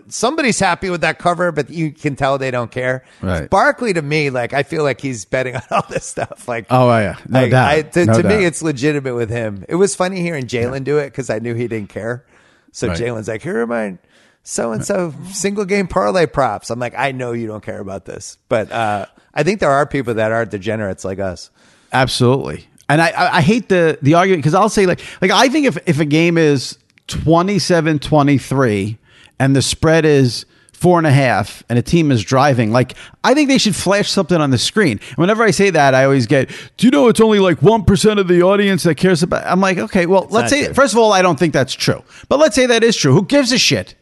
somebody's 0.08 0.60
happy 0.60 0.90
with 0.90 1.02
that 1.02 1.20
cover, 1.20 1.52
but 1.52 1.70
you 1.70 1.91
can 1.91 2.16
tell 2.16 2.38
they 2.38 2.52
don't 2.52 2.72
care. 2.72 3.03
Right. 3.22 3.49
Barkley 3.49 3.94
to 3.94 4.02
me, 4.02 4.30
like 4.30 4.53
I 4.53 4.64
feel 4.64 4.84
like 4.84 5.02
he's 5.02 5.26
betting 5.26 5.56
on 5.58 5.62
all 5.70 5.86
this 5.90 6.06
stuff. 6.06 6.48
Like, 6.48 6.68
Oh, 6.70 6.88
yeah. 6.98 7.18
No 7.28 7.41
I- 7.41 7.49
doubt. 7.49 7.70
I- 7.70 7.82
to 7.82 8.06
No 8.06 8.14
to 8.14 8.24
doubt. 8.24 8.30
me, 8.40 8.45
it's 8.45 8.62
legitimate 8.62 9.14
with 9.16 9.30
him. 9.30 9.66
It 9.68 9.76
was 9.76 9.94
funny 9.95 10.22
hearing 10.22 10.45
Jalen 10.48 10.84
do 10.86 10.98
it 10.99 11.08
because 11.08 11.30
I 11.30 11.40
knew 11.40 11.53
he 11.53 11.68
didn't 11.68 11.90
care. 11.90 12.26
So 12.72 12.88
Right. 12.88 12.98
Jalen's 12.98 13.28
like, 13.28 13.41
here 13.41 13.62
are 13.62 13.68
my 13.68 13.98
so 14.43 14.72
and 14.72 14.84
so 14.85 15.13
single 15.31 15.65
game 15.65 15.88
parlay 15.88 16.26
props. 16.26 16.69
I'm 16.69 16.80
like, 16.80 16.95
I 16.97 17.11
know 17.11 17.31
you 17.31 17.47
don't 17.47 17.63
care 17.63 17.80
about 17.80 18.05
this, 18.05 18.38
but 18.49 18.72
uh, 18.72 19.05
I 19.34 19.43
think 19.43 19.59
there 19.59 19.72
are 19.72 19.85
people 19.85 20.15
that 20.15 20.31
are 20.31 20.45
degenerates 20.45 21.05
like 21.05 21.19
us. 21.19 21.51
Absolutely. 21.93 22.68
And 22.89 23.01
I, 23.01 23.09
I, 23.09 23.38
I 23.38 23.41
hate 23.41 23.69
the 23.69 23.97
the 24.01 24.15
argument 24.15 24.39
because 24.39 24.53
I'll 24.53 24.69
say 24.69 24.85
like 24.85 25.01
like 25.22 25.31
I 25.31 25.47
think 25.49 25.68
if 25.68 25.77
if 25.88 25.99
a 25.99 26.05
game 26.05 26.38
is 26.38 26.77
27-23 27.07 28.97
and 29.39 29.55
the 29.55 29.61
spread 29.61 30.05
is 30.05 30.45
four 30.73 30.97
and 30.97 31.05
a 31.05 31.11
half 31.11 31.61
and 31.69 31.77
a 31.77 31.81
team 31.81 32.11
is 32.11 32.23
driving, 32.23 32.72
like 32.72 32.95
I 33.23 33.34
think 33.34 33.49
they 33.49 33.59
should 33.59 33.76
flash 33.76 34.09
something 34.09 34.41
on 34.41 34.49
the 34.49 34.57
screen. 34.57 34.99
And 35.09 35.18
whenever 35.18 35.43
I 35.43 35.51
say 35.51 35.69
that, 35.69 35.93
I 35.93 36.05
always 36.05 36.26
get, 36.26 36.49
do 36.77 36.88
you 36.88 36.91
know 36.91 37.07
it's 37.07 37.22
only 37.22 37.39
like 37.39 37.61
one 37.61 37.84
percent 37.84 38.19
of 38.19 38.27
the 38.27 38.41
audience 38.41 38.84
that 38.84 38.95
cares 38.95 39.22
about 39.23 39.45
I'm 39.45 39.61
like, 39.61 39.77
okay, 39.77 40.05
well 40.07 40.27
let's 40.31 40.49
say 40.49 40.65
true. 40.65 40.73
first 40.73 40.93
of 40.93 40.99
all, 40.99 41.13
I 41.13 41.22
don't 41.22 41.38
think 41.38 41.53
that's 41.53 41.73
true. 41.73 42.03
But 42.27 42.39
let's 42.39 42.55
say 42.55 42.65
that 42.65 42.84
is 42.84 42.97
true. 42.97 43.13
Who 43.13 43.23
gives 43.23 43.51
a 43.51 43.57
shit? 43.59 43.95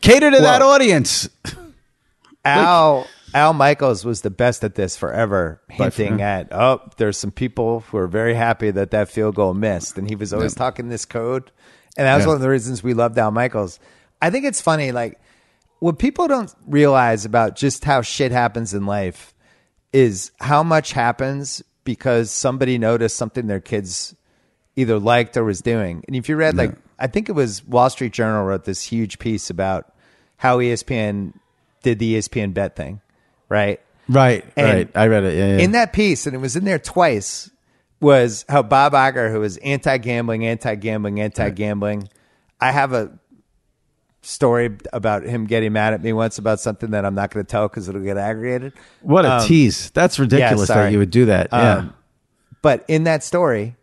Cater 0.00 0.30
to 0.30 0.38
that 0.40 0.62
audience. 0.62 1.28
Al 2.44 3.06
Al 3.34 3.52
Michaels 3.52 4.04
was 4.04 4.22
the 4.22 4.30
best 4.30 4.64
at 4.64 4.74
this 4.74 4.96
forever, 4.96 5.60
hinting 5.68 6.22
at 6.22 6.48
oh, 6.52 6.80
there's 6.96 7.18
some 7.18 7.30
people 7.30 7.80
who 7.80 7.98
are 7.98 8.06
very 8.06 8.34
happy 8.34 8.70
that 8.70 8.90
that 8.92 9.08
field 9.08 9.34
goal 9.34 9.54
missed, 9.54 9.98
and 9.98 10.08
he 10.08 10.14
was 10.16 10.32
always 10.32 10.54
talking 10.54 10.88
this 10.88 11.04
code, 11.04 11.50
and 11.96 12.06
that 12.06 12.14
was 12.16 12.24
Yeah. 12.24 12.28
one 12.28 12.36
of 12.36 12.42
the 12.42 12.48
reasons 12.48 12.82
we 12.82 12.94
loved 12.94 13.18
Al 13.18 13.30
Michaels. 13.30 13.78
I 14.22 14.30
think 14.30 14.44
it's 14.46 14.60
funny, 14.60 14.92
like 14.92 15.20
what 15.80 15.98
people 15.98 16.26
don't 16.26 16.52
realize 16.66 17.24
about 17.24 17.54
just 17.56 17.84
how 17.84 18.02
shit 18.02 18.32
happens 18.32 18.72
in 18.74 18.86
life 18.86 19.34
is 19.92 20.32
how 20.40 20.62
much 20.62 20.92
happens 20.92 21.62
because 21.84 22.30
somebody 22.30 22.78
noticed 22.78 23.16
something 23.16 23.46
their 23.46 23.60
kids 23.60 24.14
either 24.76 24.98
liked 24.98 25.36
or 25.36 25.44
was 25.44 25.60
doing. 25.60 26.02
And 26.06 26.16
if 26.16 26.28
you 26.28 26.36
read 26.36 26.56
like 26.56 26.74
I 26.98 27.06
think 27.06 27.28
it 27.28 27.32
was 27.32 27.64
Wall 27.66 27.88
Street 27.90 28.12
Journal 28.12 28.44
wrote 28.44 28.64
this 28.64 28.82
huge 28.82 29.18
piece 29.18 29.50
about 29.50 29.92
how 30.36 30.58
ESPN 30.58 31.32
did 31.82 31.98
the 31.98 32.16
ESPN 32.16 32.52
bet 32.54 32.74
thing, 32.76 33.00
right? 33.48 33.80
Right, 34.08 34.44
And 34.56 34.66
right. 34.66 34.90
I 34.94 35.06
read 35.06 35.24
it. 35.24 35.36
Yeah, 35.36 35.56
yeah. 35.58 35.64
In 35.64 35.72
that 35.72 35.92
piece, 35.92 36.26
and 36.26 36.34
it 36.34 36.38
was 36.38 36.56
in 36.56 36.64
there 36.64 36.78
twice, 36.78 37.50
was 38.00 38.44
how 38.48 38.62
Bob 38.62 38.94
Iger, 38.94 39.30
who 39.30 39.40
was 39.40 39.58
anti-gambling, 39.58 40.46
anti-gambling, 40.46 41.20
anti-gambling. 41.20 42.08
I 42.60 42.70
have 42.72 42.92
a 42.94 43.18
story 44.22 44.76
about 44.92 45.22
him 45.24 45.46
getting 45.46 45.72
mad 45.72 45.94
at 45.94 46.02
me 46.02 46.12
once 46.12 46.38
about 46.38 46.60
something 46.60 46.90
that 46.92 47.04
I'm 47.04 47.14
not 47.14 47.30
going 47.30 47.44
to 47.44 47.50
tell 47.50 47.68
because 47.68 47.88
it'll 47.88 48.00
get 48.02 48.16
aggregated. 48.16 48.72
what 49.02 49.24
a 49.24 49.34
Um, 49.34 49.46
tease. 49.46 49.90
That's 49.90 50.18
ridiculous 50.18 50.68
that 50.68 50.90
you 50.92 50.98
would 50.98 51.10
do 51.10 51.26
that. 51.26 51.48
Yeah. 51.52 51.72
Um, 51.74 51.94
but 52.62 52.84
in 52.88 53.04
that 53.04 53.22
story, 53.22 53.76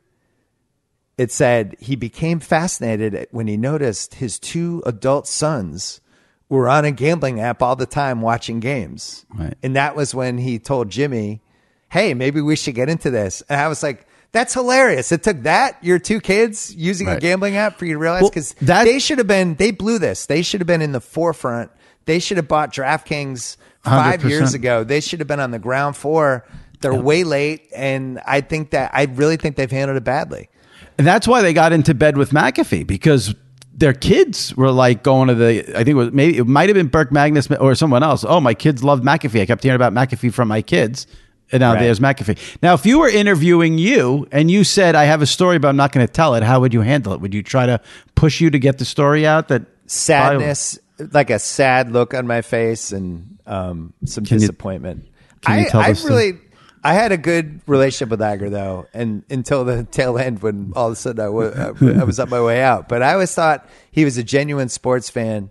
it 1.18 1.32
said 1.32 1.76
he 1.80 1.96
became 1.96 2.40
fascinated 2.40 3.28
when 3.32 3.48
he 3.48 3.58
noticed 3.58 4.16
his 4.16 4.38
two 4.40 4.84
adult 4.86 5.28
sons 5.28 6.02
were 6.50 6.68
on 6.70 6.86
a 6.86 6.92
gambling 6.92 7.40
app 7.40 7.62
all 7.62 7.76
the 7.76 7.86
time 7.86 8.22
watching 8.22 8.60
games. 8.60 9.26
Right. 9.34 9.56
And 9.64 9.76
that 9.76 9.96
was 9.96 10.14
when 10.14 10.38
he 10.38 10.60
told 10.60 10.90
Jimmy, 10.90 11.42
hey, 11.90 12.14
maybe 12.14 12.42
we 12.42 12.56
should 12.56 12.76
get 12.76 12.90
into 12.90 13.10
this. 13.10 13.42
And 13.50 13.60
I 13.60 13.68
was 13.68 13.82
like, 13.82 14.06
that's 14.32 14.54
hilarious. 14.54 15.12
It 15.14 15.24
took 15.24 15.44
that, 15.44 15.82
your 15.82 15.98
two 15.98 16.20
kids 16.20 16.76
using 16.76 17.08
a 17.08 17.18
gambling 17.20 17.56
app 17.56 17.80
for 17.80 17.86
you 17.86 17.94
to 17.94 18.00
realize 18.00 18.22
Well, 18.22 18.30
because 18.30 18.54
that- 18.62 18.84
they 18.84 19.00
should 19.00 19.18
have 19.18 19.28
been, 19.28 19.56
they 19.56 19.72
blew 19.72 19.98
this. 19.98 20.26
They 20.26 20.42
should 20.42 20.60
have 20.60 20.68
been 20.68 20.82
in 20.82 20.92
the 20.92 21.00
forefront. 21.00 21.72
They 22.04 22.20
should 22.20 22.38
have 22.38 22.48
bought 22.48 22.74
DraftKings 22.74 23.56
five 23.82 24.22
100%. 24.22 24.30
years 24.30 24.54
ago. 24.54 24.84
They 24.84 25.00
should 25.00 25.20
have 25.20 25.28
been 25.28 25.40
on 25.40 25.52
the 25.52 25.60
ground 25.60 25.96
floor. 25.96 26.46
They're 26.82 26.94
way 26.94 27.24
late. 27.24 27.70
And 27.74 28.20
I 28.28 28.42
think 28.42 28.72
that, 28.72 28.92
I 28.94 29.06
really 29.06 29.38
think 29.38 29.56
they've 29.56 29.72
handled 29.72 29.98
it 29.98 30.04
badly. 30.04 30.50
And 30.98 31.06
that's 31.06 31.28
why 31.28 31.42
they 31.42 31.54
got 31.54 31.74
into 31.74 31.94
bed 31.94 32.18
with 32.18 32.32
McAfee 32.32 32.88
because 32.88 33.36
their 33.74 33.94
kids 33.94 34.56
were 34.56 34.72
like 34.72 35.04
going 35.04 35.28
to 35.28 35.36
the. 35.36 35.60
I 35.72 35.84
think 35.84 35.90
it 35.90 35.94
was 35.96 36.12
maybe 36.12 36.38
it 36.38 36.48
might 36.48 36.70
have 36.70 36.76
been 36.76 36.88
Burke 36.88 37.12
Magnus 37.12 37.50
or 37.52 37.76
someone 37.76 38.04
else. 38.04 38.24
Oh, 38.28 38.40
my 38.40 38.54
kids 38.54 38.84
love 38.84 39.02
McAfee. 39.02 39.42
I 39.42 39.46
kept 39.46 39.64
hearing 39.64 39.76
about 39.76 39.94
McAfee 39.94 40.34
from 40.34 40.48
my 40.48 40.62
kids, 40.62 41.06
and 41.52 41.60
now 41.60 41.74
Right. 41.74 41.82
there's 41.82 42.00
McAfee. 42.00 42.38
Now, 42.64 42.74
if 42.76 42.86
you 42.86 43.00
were 43.00 43.10
interviewing 43.10 43.78
you 43.78 44.28
and 44.32 44.50
you 44.50 44.64
said, 44.64 44.96
"I 44.96 45.04
have 45.04 45.22
a 45.22 45.26
story, 45.26 45.60
but 45.60 45.68
I'm 45.68 45.76
not 45.76 45.92
going 45.92 46.08
to 46.08 46.12
tell 46.12 46.36
it," 46.36 46.44
how 46.44 46.62
would 46.62 46.74
you 46.74 46.82
handle 46.82 47.12
it? 47.14 47.20
Would 47.20 47.34
you 47.34 47.44
try 47.44 47.66
to 47.66 47.82
push 48.16 48.40
you 48.40 48.50
to 48.50 48.60
get 48.60 48.78
the 48.78 48.86
story 48.86 49.28
out? 49.28 49.50
That 49.50 49.64
Sadness, 49.88 50.80
like 51.12 51.30
a 51.30 51.40
sad 51.40 51.92
look 51.92 52.14
on 52.14 52.26
my 52.28 52.42
face 52.42 52.92
and 52.94 53.38
um, 53.46 53.94
some 54.06 54.24
disappointment. 54.24 55.08
can 55.42 55.60
you 55.60 55.66
I, 55.66 55.70
tell 55.70 55.82
I 55.82 55.90
really, 56.06 56.40
I 56.86 56.94
had 56.94 57.12
a 57.12 57.18
good 57.18 57.62
relationship 57.66 58.10
with 58.10 58.20
Iger 58.20 58.52
though, 58.52 58.88
and 58.94 59.24
until 59.32 59.66
the 59.66 59.84
tail 59.92 60.20
end 60.20 60.44
when 60.44 60.72
all 60.76 60.88
of 60.88 60.94
a 60.94 60.96
sudden 60.96 61.26
I 61.26 61.30
wa- 61.30 61.52
I 62.00 62.04
was 62.04 62.20
on 62.20 62.30
my 62.30 62.40
way 62.42 62.62
out. 62.62 62.88
But 62.88 63.02
I 63.02 63.14
always 63.14 63.34
thought 63.34 63.68
he 63.90 64.06
was 64.06 64.18
a 64.20 64.24
genuine 64.24 64.70
sports 64.70 65.10
fan, 65.10 65.50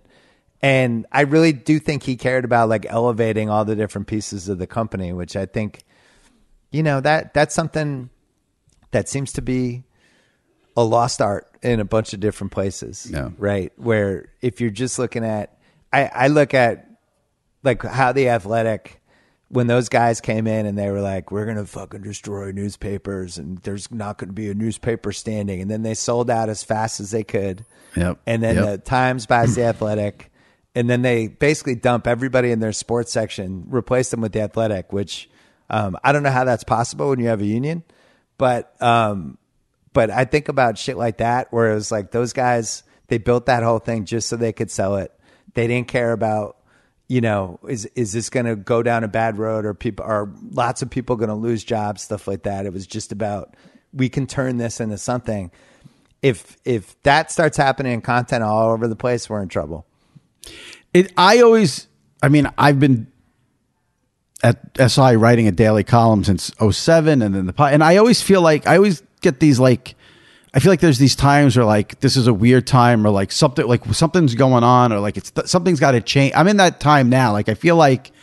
and 0.61 1.05
I 1.11 1.21
really 1.21 1.51
do 1.51 1.77
think 1.77 2.03
he 2.03 2.15
cared 2.15 2.45
about 2.45 2.69
like 2.69 2.85
elevating 2.89 3.49
all 3.49 3.65
the 3.65 3.75
different 3.75 4.07
pieces 4.07 4.47
of 4.47 4.59
the 4.59 4.65
company, 4.65 5.11
which 5.11 5.35
I 5.35 5.45
think, 5.45 5.83
you 6.71 6.83
know, 6.83 7.01
that 7.01 7.33
that's 7.33 7.53
something 7.53 8.09
that 8.91 9.09
seems 9.09 9.33
to 9.33 9.41
be 9.41 9.83
a 10.77 10.83
lost 10.83 11.21
art 11.21 11.47
in 11.61 11.81
a 11.81 11.85
bunch 11.85 12.13
of 12.13 12.21
different 12.21 12.53
places. 12.53 13.09
Yeah. 13.11 13.31
Right. 13.37 13.73
Where 13.75 14.29
if 14.41 14.61
you're 14.61 14.69
just 14.69 14.99
looking 14.99 15.25
at, 15.25 15.57
I, 15.91 16.05
I 16.13 16.27
look 16.27 16.53
at 16.53 16.89
like 17.61 17.83
how 17.83 18.13
the 18.13 18.29
athletic, 18.29 19.01
when 19.49 19.67
those 19.67 19.89
guys 19.89 20.21
came 20.21 20.47
in 20.47 20.65
and 20.65 20.77
they 20.77 20.89
were 20.89 21.01
like, 21.01 21.31
we're 21.31 21.45
going 21.45 21.57
to 21.57 21.65
fucking 21.65 22.01
destroy 22.01 22.51
newspapers 22.51 23.37
and 23.37 23.59
there's 23.59 23.91
not 23.91 24.17
going 24.17 24.29
to 24.29 24.33
be 24.33 24.49
a 24.49 24.53
newspaper 24.55 25.11
standing. 25.11 25.61
And 25.61 25.69
then 25.69 25.83
they 25.83 25.93
sold 25.93 26.29
out 26.29 26.49
as 26.49 26.63
fast 26.63 26.99
as 26.99 27.11
they 27.11 27.23
could. 27.23 27.63
Yep. 27.95 28.19
And 28.25 28.41
then 28.41 28.55
Yep. 28.55 28.65
the 28.65 28.77
Times 28.79 29.25
buys 29.27 29.55
the 29.55 29.63
athletic. 29.65 30.31
And 30.73 30.89
then 30.89 31.03
they 31.03 31.27
basically 31.27 31.75
dump 31.75 32.07
everybody 32.07 32.51
in 32.51 32.59
their 32.59 32.73
sports 32.73 33.11
section, 33.11 33.65
replace 33.69 34.09
them 34.09 34.19
with 34.19 34.33
the 34.33 34.41
athletic, 34.41 34.91
which 34.91 35.29
um, 35.69 35.95
I 36.03 36.11
don't 36.11 36.23
know 36.23 36.31
how 36.31 36.43
that's 36.43 36.63
possible 36.65 37.09
when 37.09 37.19
you 37.19 37.27
have 37.27 37.39
a 37.41 37.45
union. 37.45 37.83
But 38.37 38.75
um, 38.81 39.37
but 39.93 40.09
I 40.09 40.25
think 40.25 40.49
about 40.49 40.77
shit 40.77 40.97
like 40.97 41.17
that 41.17 41.53
where 41.53 41.71
it 41.71 41.75
was 41.75 41.91
like 41.91 42.11
those 42.11 42.33
guys 42.33 42.83
they 43.07 43.17
built 43.19 43.45
that 43.45 43.63
whole 43.63 43.79
thing 43.79 44.03
just 44.05 44.27
so 44.27 44.35
they 44.35 44.51
could 44.51 44.69
sell 44.69 44.97
it. 44.97 45.13
They 45.53 45.67
didn't 45.67 45.87
care 45.87 46.11
about 46.11 46.57
you 47.07 47.21
know 47.21 47.59
is 47.67 47.85
is 47.95 48.13
this 48.13 48.29
going 48.29 48.45
to 48.45 48.55
go 48.55 48.81
down 48.81 49.03
a 49.03 49.07
bad 49.07 49.37
road 49.37 49.65
or 49.65 49.73
people 49.73 50.05
are 50.05 50.29
lots 50.51 50.81
of 50.81 50.89
people 50.89 51.15
going 51.15 51.29
to 51.29 51.35
lose 51.35 51.63
jobs 51.63 52.01
stuff 52.01 52.27
like 52.27 52.43
that. 52.43 52.65
It 52.65 52.73
was 52.73 52.87
just 52.87 53.11
about 53.11 53.55
we 53.93 54.09
can 54.09 54.27
turn 54.27 54.57
this 54.57 54.79
into 54.79 54.97
something. 54.97 55.51
If 56.21 56.57
if 56.65 57.01
that 57.03 57.31
starts 57.31 57.57
happening 57.57 57.93
in 57.93 58.01
content 58.01 58.43
all 58.43 58.71
over 58.71 58.87
the 58.87 58.95
place, 58.95 59.29
we're 59.29 59.41
in 59.41 59.49
trouble. 59.49 59.85
It, 60.95 61.11
I 61.17 61.41
always, 61.41 61.87
I 62.23 62.29
mean, 62.29 62.49
I've 62.57 62.79
been 62.79 63.11
at 64.41 64.57
SI 64.89 65.17
writing 65.17 65.45
a 65.47 65.51
daily 65.51 65.83
column 65.83 66.23
since 66.23 66.53
07 66.57 67.21
and 67.21 67.35
then 67.35 67.45
the, 67.47 67.63
and 67.63 67.83
I 67.83 67.97
always 67.97 68.21
feel 68.21 68.41
like, 68.41 68.65
I 68.65 68.77
always 68.77 69.03
get 69.19 69.41
these 69.41 69.59
like, 69.59 69.95
I 70.55 70.59
feel 70.59 70.71
like 70.71 70.79
there's 70.79 70.99
these 70.99 71.17
times 71.17 71.57
where 71.57 71.65
like, 71.65 71.99
this 71.99 72.15
is 72.15 72.27
a 72.27 72.33
weird 72.33 72.65
time 72.65 73.05
or 73.05 73.09
like 73.09 73.33
something, 73.33 73.67
like 73.67 73.83
something's 73.93 74.35
going 74.35 74.63
on 74.63 74.93
or 74.93 75.01
like 75.01 75.17
it's, 75.17 75.33
something's 75.51 75.81
got 75.81 75.91
to 75.91 76.01
change. 76.01 76.31
I'm 76.33 76.47
in 76.47 76.57
that 76.57 76.79
time 76.79 77.09
now. 77.09 77.33
Like, 77.33 77.49
I 77.49 77.55
feel 77.55 77.75
like 77.75 78.13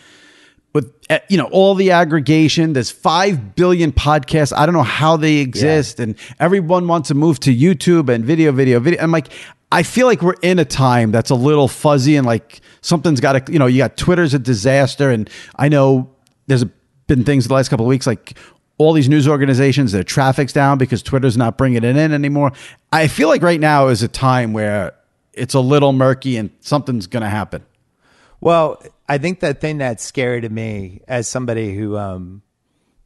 with, 0.73 0.95
eh, 1.11 1.19
you 1.29 1.37
know, 1.37 1.45
all 1.53 1.75
the 1.75 1.91
aggregation, 1.91 2.73
there's 2.73 2.91
5 2.91 3.55
billion 3.55 3.93
podcasts. 3.93 4.57
I 4.57 4.65
don't 4.65 4.75
know 4.75 4.83
how 4.83 5.19
they 5.19 5.37
exist. 5.37 6.01
And 6.01 6.17
everyone 6.41 6.89
wants 6.89 7.09
to 7.09 7.15
move 7.15 7.39
to 7.41 7.55
YouTube 7.55 8.09
and 8.09 8.25
video, 8.25 8.51
video, 8.51 8.81
video. 8.81 9.03
I'm 9.03 9.13
like, 9.13 9.29
I 9.71 9.83
feel 9.83 10.07
like 10.07 10.23
we're 10.23 10.37
in 10.41 10.59
a 10.59 10.65
time 10.65 11.13
that's 11.13 11.31
a 11.31 11.35
little 11.35 11.69
fuzzy 11.69 12.17
and 12.17 12.27
like 12.27 12.63
something's 12.81 13.21
got 13.21 13.47
to, 13.47 13.53
you 13.53 13.59
know, 13.59 13.67
you 13.67 13.77
got 13.77 13.99
Twitter's 13.99 14.33
a 14.33 14.39
disaster. 14.39 15.11
And 15.11 15.29
I 15.57 15.69
know 15.69 16.11
there's 16.47 16.65
been 17.09 17.25
things 17.25 17.47
the 17.47 17.53
last 17.53 17.69
couple 17.69 17.85
of 17.85 17.91
weeks, 17.91 18.07
like 18.07 18.39
all 18.83 18.93
these 18.93 19.09
news 19.09 19.27
organizations, 19.29 19.93
their 19.93 20.05
traffic's 20.05 20.53
down 20.53 20.79
because 20.79 21.03
Twitter's 21.03 21.37
not 21.37 21.57
bringing 21.59 21.79
it 21.79 21.97
in 21.97 22.13
anymore. 22.13 22.53
I 22.93 23.09
feel 23.09 23.29
like 23.29 23.43
right 23.43 23.61
now 23.61 23.89
is 23.89 24.03
a 24.03 24.09
time 24.09 24.53
where 24.53 24.93
it's 25.33 25.55
a 25.55 25.61
little 25.61 25.93
murky 25.93 26.37
and 26.37 26.51
something's 26.61 27.07
going 27.07 27.23
to 27.23 27.29
happen. 27.29 27.65
Well, 28.41 28.83
I 29.09 29.19
think 29.19 29.41
the 29.41 29.55
thing 29.55 29.79
that's 29.79 30.03
scary 30.05 30.41
to 30.41 30.49
me 30.49 31.01
as 31.07 31.29
somebody 31.29 31.75
who, 31.75 31.97
um, 31.97 32.43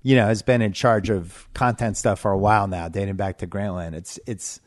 you 0.02 0.16
know, 0.16 0.26
has 0.26 0.42
been 0.42 0.62
in 0.62 0.72
charge 0.72 1.10
of 1.10 1.48
content 1.52 1.96
stuff 1.96 2.20
for 2.20 2.30
a 2.30 2.38
while 2.38 2.66
now, 2.68 2.88
dating 2.88 3.16
back 3.16 3.38
to 3.38 3.46
Grantland, 3.46 3.94
it's 3.94 4.18
it's 4.26 4.60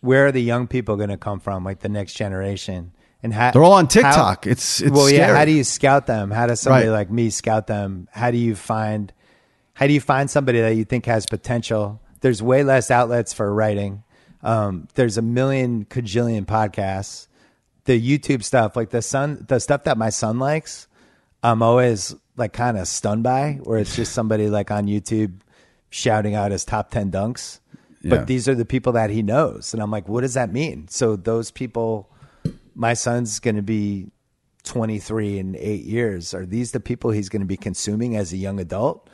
where 0.00 0.26
are 0.26 0.32
the 0.32 0.42
young 0.42 0.66
people 0.66 0.96
going 0.96 1.08
to 1.08 1.16
come 1.16 1.40
from, 1.40 1.64
like 1.64 1.80
the 1.80 1.88
next 1.88 2.14
generation? 2.14 2.92
And 3.22 3.32
how, 3.32 3.52
They're 3.52 3.62
all 3.64 3.72
on 3.72 3.86
how- 3.86 3.88
TikTok. 3.88 4.46
it's 4.46 4.82
it's 4.82 4.90
well, 4.92 5.08
yeah. 5.08 5.24
scary. 5.24 5.38
How 5.38 5.44
do 5.46 5.52
you 5.52 5.64
scout 5.64 6.06
them? 6.06 6.30
How 6.30 6.46
does 6.46 6.60
somebody 6.60 6.88
Right. 6.88 6.92
like 6.94 7.10
me 7.10 7.30
scout 7.30 7.66
them? 7.66 8.06
How 8.12 8.30
do 8.30 8.36
you 8.36 8.54
find? 8.54 9.12
How 9.74 9.86
do 9.86 9.92
you 9.92 10.00
find 10.00 10.30
somebody 10.30 10.60
that 10.60 10.76
you 10.76 10.84
think 10.84 11.06
has 11.06 11.26
potential? 11.26 12.00
There's 12.20 12.42
way 12.42 12.64
less 12.64 12.90
outlets 12.90 13.32
for 13.32 13.52
writing. 13.52 14.02
Um, 14.42 14.88
there's 14.94 15.18
a 15.18 15.22
million 15.22 15.84
cajillion 15.84 16.46
podcasts. 16.46 17.28
The 17.84 18.00
YouTube 18.00 18.42
stuff, 18.42 18.76
like 18.76 18.90
the 18.90 19.02
son, 19.02 19.44
the 19.48 19.58
stuff 19.58 19.84
that 19.84 19.98
my 19.98 20.10
son 20.10 20.38
likes, 20.38 20.86
I'm 21.42 21.62
always 21.62 22.14
like 22.36 22.52
kind 22.52 22.78
of 22.78 22.88
stunned 22.88 23.22
by, 23.22 23.60
where 23.64 23.78
it's 23.78 23.94
just 23.94 24.12
somebody 24.12 24.48
like 24.48 24.70
on 24.70 24.86
YouTube 24.86 25.40
shouting 25.90 26.34
out 26.34 26.50
his 26.50 26.64
top 26.64 26.90
ten 26.90 27.10
dunks. 27.10 27.60
Yeah. 28.00 28.10
But 28.10 28.26
these 28.26 28.48
are 28.48 28.54
the 28.54 28.64
people 28.64 28.92
that 28.92 29.10
he 29.10 29.22
knows, 29.22 29.74
and 29.74 29.82
I'm 29.82 29.90
like, 29.90 30.08
what 30.08 30.22
does 30.22 30.34
that 30.34 30.50
mean? 30.50 30.88
So 30.88 31.16
those 31.16 31.50
people 31.50 32.10
my 32.74 32.94
son's 32.94 33.38
going 33.40 33.56
to 33.56 33.62
be 33.62 34.08
23 34.64 35.38
in 35.38 35.56
eight 35.56 35.84
years. 35.84 36.34
Are 36.34 36.46
these 36.46 36.72
the 36.72 36.80
people 36.80 37.10
he's 37.10 37.28
going 37.28 37.42
to 37.42 37.46
be 37.46 37.56
consuming 37.56 38.16
as 38.16 38.32
a 38.32 38.36
young 38.36 38.58
adult? 38.58 39.08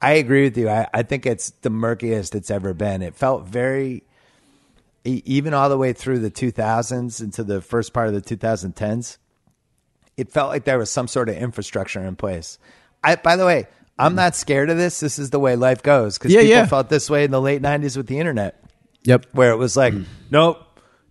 I 0.00 0.12
agree 0.12 0.44
with 0.44 0.56
you. 0.56 0.68
I, 0.68 0.86
I 0.94 1.02
think 1.02 1.26
it's 1.26 1.50
the 1.62 1.70
murkiest 1.70 2.34
it's 2.34 2.50
ever 2.50 2.72
been. 2.72 3.02
It 3.02 3.14
felt 3.16 3.46
very, 3.46 4.04
even 5.04 5.54
all 5.54 5.68
the 5.68 5.78
way 5.78 5.92
through 5.92 6.20
the 6.20 6.30
2000s 6.30 7.20
into 7.22 7.42
the 7.42 7.60
first 7.60 7.92
part 7.92 8.08
of 8.08 8.14
the 8.14 8.20
2010s, 8.22 9.18
it 10.16 10.30
felt 10.30 10.50
like 10.50 10.64
there 10.64 10.78
was 10.78 10.90
some 10.90 11.08
sort 11.08 11.28
of 11.28 11.36
infrastructure 11.36 12.00
in 12.02 12.16
place. 12.16 12.58
I, 13.02 13.16
by 13.16 13.36
the 13.36 13.44
way, 13.46 13.66
I'm 13.98 14.14
not 14.14 14.36
scared 14.36 14.70
of 14.70 14.76
this. 14.76 15.00
This 15.00 15.18
is 15.18 15.30
the 15.30 15.40
way 15.40 15.56
life 15.56 15.82
goes 15.82 16.16
because 16.18 16.32
Yeah, 16.32 16.40
people 16.40 16.56
yeah. 16.56 16.66
felt 16.66 16.88
this 16.88 17.10
way 17.10 17.24
in 17.24 17.30
the 17.32 17.40
late 17.40 17.62
90s 17.62 17.96
with 17.96 18.06
the 18.06 18.18
internet 18.20 18.62
Yep. 19.04 19.26
where 19.32 19.50
it 19.50 19.56
was 19.56 19.76
like, 19.76 19.94
nope, 20.30 20.58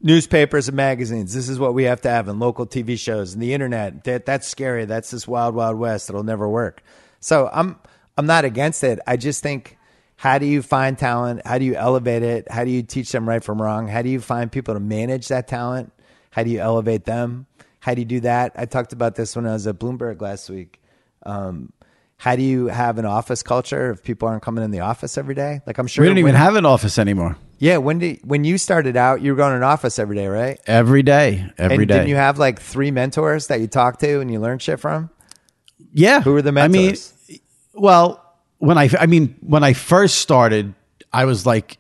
newspapers 0.02 0.68
and 0.70 0.78
magazines. 0.78 1.34
This 1.34 1.50
is 1.50 1.60
what 1.60 1.74
we 1.74 1.84
have 1.84 2.00
to 2.02 2.10
have, 2.10 2.28
and 2.30 2.40
local 2.40 2.66
TV 2.66 2.98
shows 2.98 3.34
and 3.34 3.42
the 3.42 3.54
internet. 3.54 4.04
That 4.06 4.26
that's 4.26 4.48
scary. 4.48 4.86
That's 4.86 5.12
this 5.12 5.28
wild, 5.28 5.56
wild 5.56 5.78
west. 5.78 6.10
It'll 6.10 6.24
never 6.24 6.48
work. 6.48 6.82
So 7.20 7.50
I'm 7.52 7.78
I'm 8.18 8.26
not 8.26 8.46
against 8.46 8.84
it. 8.84 9.00
I 9.06 9.18
just 9.18 9.44
think, 9.44 9.78
how 10.16 10.40
do 10.40 10.46
you 10.46 10.62
find 10.62 10.98
talent? 10.98 11.46
How 11.46 11.58
do 11.60 11.66
you 11.66 11.76
elevate 11.76 12.24
it? 12.24 12.50
How 12.52 12.64
do 12.66 12.72
you 12.72 12.82
teach 12.84 13.12
them 13.12 13.28
right 13.30 13.44
from 13.44 13.62
wrong? 13.62 13.88
How 13.88 14.02
do 14.02 14.10
you 14.10 14.20
find 14.20 14.52
people 14.52 14.74
to 14.74 14.80
manage 14.80 15.28
that 15.28 15.48
talent? 15.48 15.92
How 16.32 16.44
do 16.44 16.50
you 16.50 16.60
elevate 16.60 17.06
them? 17.06 17.46
How 17.80 17.94
do 17.94 18.02
you 18.02 18.06
do 18.06 18.20
that? 18.22 18.54
I 18.56 18.66
talked 18.66 18.94
about 18.94 19.16
this 19.16 19.36
when 19.36 19.46
I 19.46 19.54
was 19.54 19.68
at 19.68 19.78
Bloomberg 19.80 20.20
last 20.22 20.50
week. 20.50 20.82
Um, 21.24 21.72
how 22.18 22.36
do 22.36 22.42
you 22.42 22.66
have 22.68 22.98
an 22.98 23.06
office 23.06 23.44
culture 23.44 23.92
if 23.92 24.04
people 24.04 24.28
aren't 24.28 24.42
coming 24.42 24.64
in 24.64 24.72
the 24.72 24.80
office 24.80 25.18
every 25.20 25.36
day? 25.36 25.62
Like 25.68 25.78
I'm 25.78 25.86
sure 25.86 26.02
We 26.02 26.08
don't 26.10 26.18
even 26.18 26.34
have 26.34 26.56
an 26.56 26.66
office 26.66 26.98
anymore. 26.98 27.38
yeah, 27.60 27.78
when 27.78 28.00
did 28.00 28.20
when 28.24 28.44
you 28.44 28.58
started 28.58 28.98
out, 28.98 29.22
you 29.22 29.32
were 29.32 29.38
going 29.38 29.52
to 29.52 29.58
an 29.58 29.64
office 29.64 30.00
every 30.00 30.16
day, 30.16 30.28
right? 30.28 30.60
Every 30.66 31.04
day. 31.04 31.46
Every 31.60 31.76
and 31.78 31.88
day. 31.88 31.94
didn't 31.94 32.10
you 32.10 32.16
have 32.16 32.40
like 32.40 32.60
three 32.60 32.90
mentors 32.90 33.48
that 33.48 33.62
you 33.62 33.68
talked 33.68 34.00
to 34.00 34.20
and 34.20 34.32
you 34.32 34.40
learned 34.40 34.64
shit 34.64 34.80
from? 34.80 35.12
yeah. 35.94 36.22
Who 36.22 36.34
were 36.34 36.42
the 36.42 36.50
I 36.60 36.68
mean, 36.68 36.82
mentors? 36.88 37.14
Well, 37.78 38.24
when 38.60 38.78
I, 38.78 38.90
I 39.00 39.06
mean, 39.06 39.36
when 39.42 39.64
I 39.64 39.74
first 39.74 40.20
started, 40.20 40.74
I 41.14 41.26
was 41.26 41.46
like 41.46 41.78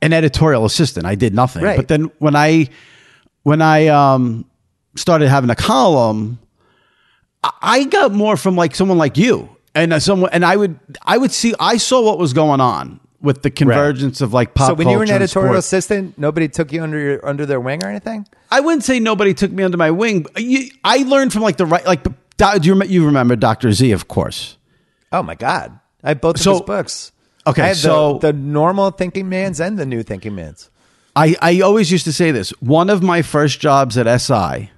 an 0.00 0.12
editorial 0.12 0.64
assistant. 0.64 1.06
I 1.06 1.14
did 1.14 1.34
nothing. 1.34 1.62
Right. 1.62 1.76
But 1.76 1.88
then 1.88 2.10
when 2.18 2.34
I, 2.34 2.68
when 3.42 3.62
I 3.62 3.88
um, 3.88 4.44
started 4.96 5.28
having 5.28 5.50
a 5.50 5.54
column, 5.54 6.38
I- 7.42 7.84
got 7.84 8.12
more 8.12 8.36
from 8.36 8.56
like 8.56 8.74
someone 8.74 8.98
like 8.98 9.16
you 9.16 9.48
and 9.74 9.92
uh, 9.92 10.00
someone, 10.00 10.30
and 10.32 10.44
I 10.44 10.56
would, 10.56 10.78
I 11.02 11.18
would 11.18 11.32
see, 11.32 11.54
I 11.58 11.76
saw 11.76 12.02
what 12.02 12.18
was 12.18 12.32
going 12.32 12.60
on 12.60 13.00
with 13.20 13.42
the 13.42 13.50
convergence 13.50 14.20
of 14.20 14.32
like 14.32 14.54
pop 14.54 14.68
so 14.68 14.74
when 14.74 14.88
you 14.88 14.96
were 14.96 15.04
an 15.04 15.10
editorial 15.10 15.56
assistant, 15.56 16.18
nobody 16.18 16.48
took 16.48 16.72
you 16.72 16.82
under 16.82 16.98
your 16.98 17.26
under 17.26 17.46
their 17.46 17.60
wing 17.60 17.82
or 17.84 17.88
anything? 17.88 18.26
I 18.50 18.60
wouldn't 18.60 18.84
say 18.84 18.98
nobody 19.00 19.32
took 19.32 19.52
me 19.52 19.62
under 19.62 19.76
my 19.76 19.92
wing. 19.92 20.26
You, 20.36 20.70
I 20.84 20.98
learned 20.98 21.32
from 21.32 21.42
like 21.42 21.56
the 21.56 21.66
right, 21.66 21.86
like, 21.86 22.02
do 22.02 22.58
you, 22.62 22.82
you 22.82 23.06
remember 23.06 23.36
Dr. 23.36 23.72
Z, 23.72 23.92
of 23.92 24.08
course. 24.08 24.56
Oh 25.12 25.22
my 25.22 25.34
god, 25.34 25.78
I 26.02 26.08
have 26.10 26.20
both 26.20 26.44
of 26.44 26.52
his 26.52 26.60
books. 26.62 27.12
Okay, 27.46 27.62
I 27.62 27.66
have 27.68 27.76
so- 27.76 28.14
the, 28.18 28.28
the 28.28 28.32
normal 28.38 28.90
thinking 28.90 29.28
man's 29.28 29.60
and 29.60 29.78
the 29.78 29.86
new 29.86 30.02
thinking 30.02 30.34
man's. 30.34 30.70
I, 31.14 31.36
I 31.42 31.60
always 31.60 31.92
used 31.92 32.04
to 32.06 32.12
say 32.12 32.30
this. 32.30 32.50
One 32.60 32.88
of 32.88 33.02
my 33.02 33.20
first 33.20 33.60
jobs 33.60 33.98
at 33.98 34.06
SI 34.20 34.70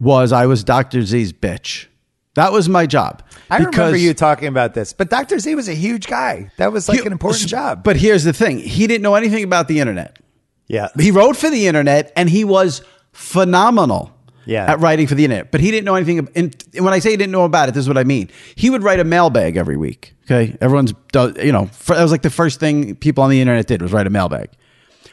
was 0.00 0.32
I 0.32 0.46
was 0.46 0.64
Dr. 0.64 1.02
Z's 1.02 1.32
bitch. 1.34 1.86
That 2.34 2.50
was 2.50 2.68
my 2.68 2.86
job. 2.86 3.22
I 3.50 3.58
remember 3.58 3.96
you 3.96 4.14
talking 4.14 4.48
about 4.48 4.72
this, 4.74 4.92
but 4.94 5.10
Dr. 5.10 5.38
Z 5.38 5.54
was 5.54 5.68
a 5.68 5.74
huge 5.74 6.06
guy. 6.06 6.50
That 6.56 6.72
was 6.72 6.88
like 6.88 7.00
He- 7.00 7.06
an 7.06 7.12
important 7.12 7.46
job. 7.46 7.84
But 7.84 7.96
here's 7.96 8.24
the 8.24 8.32
thing 8.32 8.58
he 8.58 8.86
didn't 8.86 9.02
know 9.02 9.14
anything 9.16 9.44
about 9.44 9.68
the 9.68 9.80
internet. 9.80 10.18
yeah, 10.66 10.88
He 10.98 11.10
wrote 11.10 11.36
for 11.36 11.50
the 11.50 11.66
internet 11.66 12.10
and 12.16 12.30
he 12.30 12.44
was 12.44 12.80
phenomenal 13.12 14.13
Yeah. 14.46 14.70
at 14.70 14.80
writing 14.80 15.06
for 15.06 15.14
the 15.14 15.24
internet. 15.24 15.50
But 15.50 15.60
he 15.60 15.70
didn't 15.70 15.84
know 15.84 15.94
anything. 15.94 16.28
And 16.34 16.54
when 16.78 16.92
I 16.92 16.98
say 16.98 17.10
he 17.10 17.16
didn't 17.16 17.32
know 17.32 17.44
about 17.44 17.68
it, 17.68 17.72
this 17.72 17.82
is 17.82 17.88
what 17.88 17.98
I 17.98 18.04
mean. 18.04 18.30
He 18.54 18.70
would 18.70 18.82
write 18.82 19.00
a 19.00 19.04
mailbag 19.04 19.56
every 19.56 19.76
week. 19.76 20.14
Okay. 20.24 20.56
Everyone's, 20.60 20.92
do- 21.12 21.34
you 21.42 21.52
know, 21.52 21.68
that 21.86 22.02
was 22.02 22.10
like 22.12 22.22
the 22.22 22.30
first 22.30 22.60
thing 22.60 22.96
people 22.96 23.24
on 23.24 23.30
the 23.30 23.40
internet 23.40 23.66
did 23.66 23.82
was 23.82 23.92
write 23.92 24.06
a 24.06 24.10
mailbag. 24.10 24.50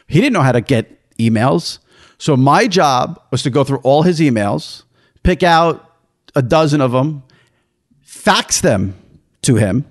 He 0.06 0.20
didn't 0.20 0.32
know 0.34 0.42
how 0.42 0.52
to 0.52 0.60
get 0.60 0.98
emails. 1.18 1.78
So 2.18 2.36
my 2.36 2.66
job 2.66 3.20
was 3.30 3.42
to 3.42 3.50
go 3.50 3.64
through 3.64 3.78
all 3.78 4.02
his 4.02 4.20
emails, 4.20 4.84
pick 5.22 5.42
out 5.42 5.90
a 6.34 6.42
dozen 6.42 6.80
of 6.80 6.92
them, 6.92 7.22
fax 8.00 8.60
them 8.60 8.94
to 9.42 9.56
him, 9.56 9.84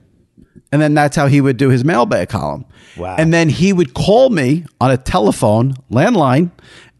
and 0.71 0.81
then 0.81 0.93
that's 0.93 1.15
how 1.15 1.27
he 1.27 1.41
would 1.41 1.57
do 1.57 1.69
his 1.69 1.83
mailbag 1.83 2.29
column. 2.29 2.65
Wow. 2.97 3.15
And 3.17 3.33
then 3.33 3.49
he 3.49 3.73
would 3.73 3.93
call 3.93 4.29
me 4.29 4.65
on 4.79 4.91
a 4.91 4.97
telephone, 4.97 5.73
landline, 5.91 6.51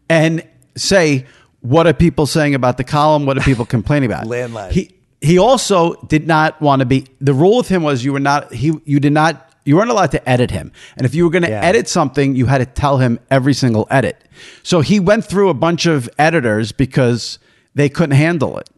and 0.08 0.46
say, 0.76 1.26
What 1.62 1.86
are 1.86 1.92
people 1.92 2.26
saying 2.26 2.54
about 2.54 2.76
the 2.76 2.84
column? 2.84 3.24
What 3.26 3.38
are 3.38 3.40
people 3.40 3.64
complaining 3.64 4.10
about? 4.10 4.24
Landline. 4.26 4.70
He 4.72 4.90
he 5.20 5.38
also 5.38 5.94
did 6.08 6.26
not 6.26 6.60
want 6.60 6.80
to 6.80 6.86
be 6.86 7.06
the 7.20 7.32
rule 7.32 7.58
with 7.58 7.68
him 7.68 7.82
was 7.82 8.04
you 8.04 8.12
were 8.12 8.20
not 8.20 8.52
he 8.52 8.72
you 8.84 9.00
did 9.00 9.12
not 9.12 9.48
you 9.64 9.76
weren't 9.76 9.90
allowed 9.90 10.10
to 10.10 10.28
edit 10.28 10.50
him. 10.50 10.72
And 10.96 11.06
if 11.06 11.14
you 11.14 11.22
were 11.24 11.30
going 11.30 11.44
to 11.44 11.50
Yeah. 11.50 11.60
edit 11.62 11.88
something, 11.88 12.34
you 12.34 12.46
had 12.46 12.58
to 12.58 12.66
tell 12.66 12.98
him 12.98 13.20
every 13.30 13.54
single 13.54 13.86
edit. 13.90 14.24
So 14.64 14.80
he 14.80 14.98
went 14.98 15.24
through 15.24 15.50
a 15.50 15.54
bunch 15.54 15.86
of 15.86 16.10
editors 16.18 16.72
because 16.72 17.38
they 17.76 17.88
couldn't 17.88 18.16
handle 18.16 18.58
it. 18.58 18.68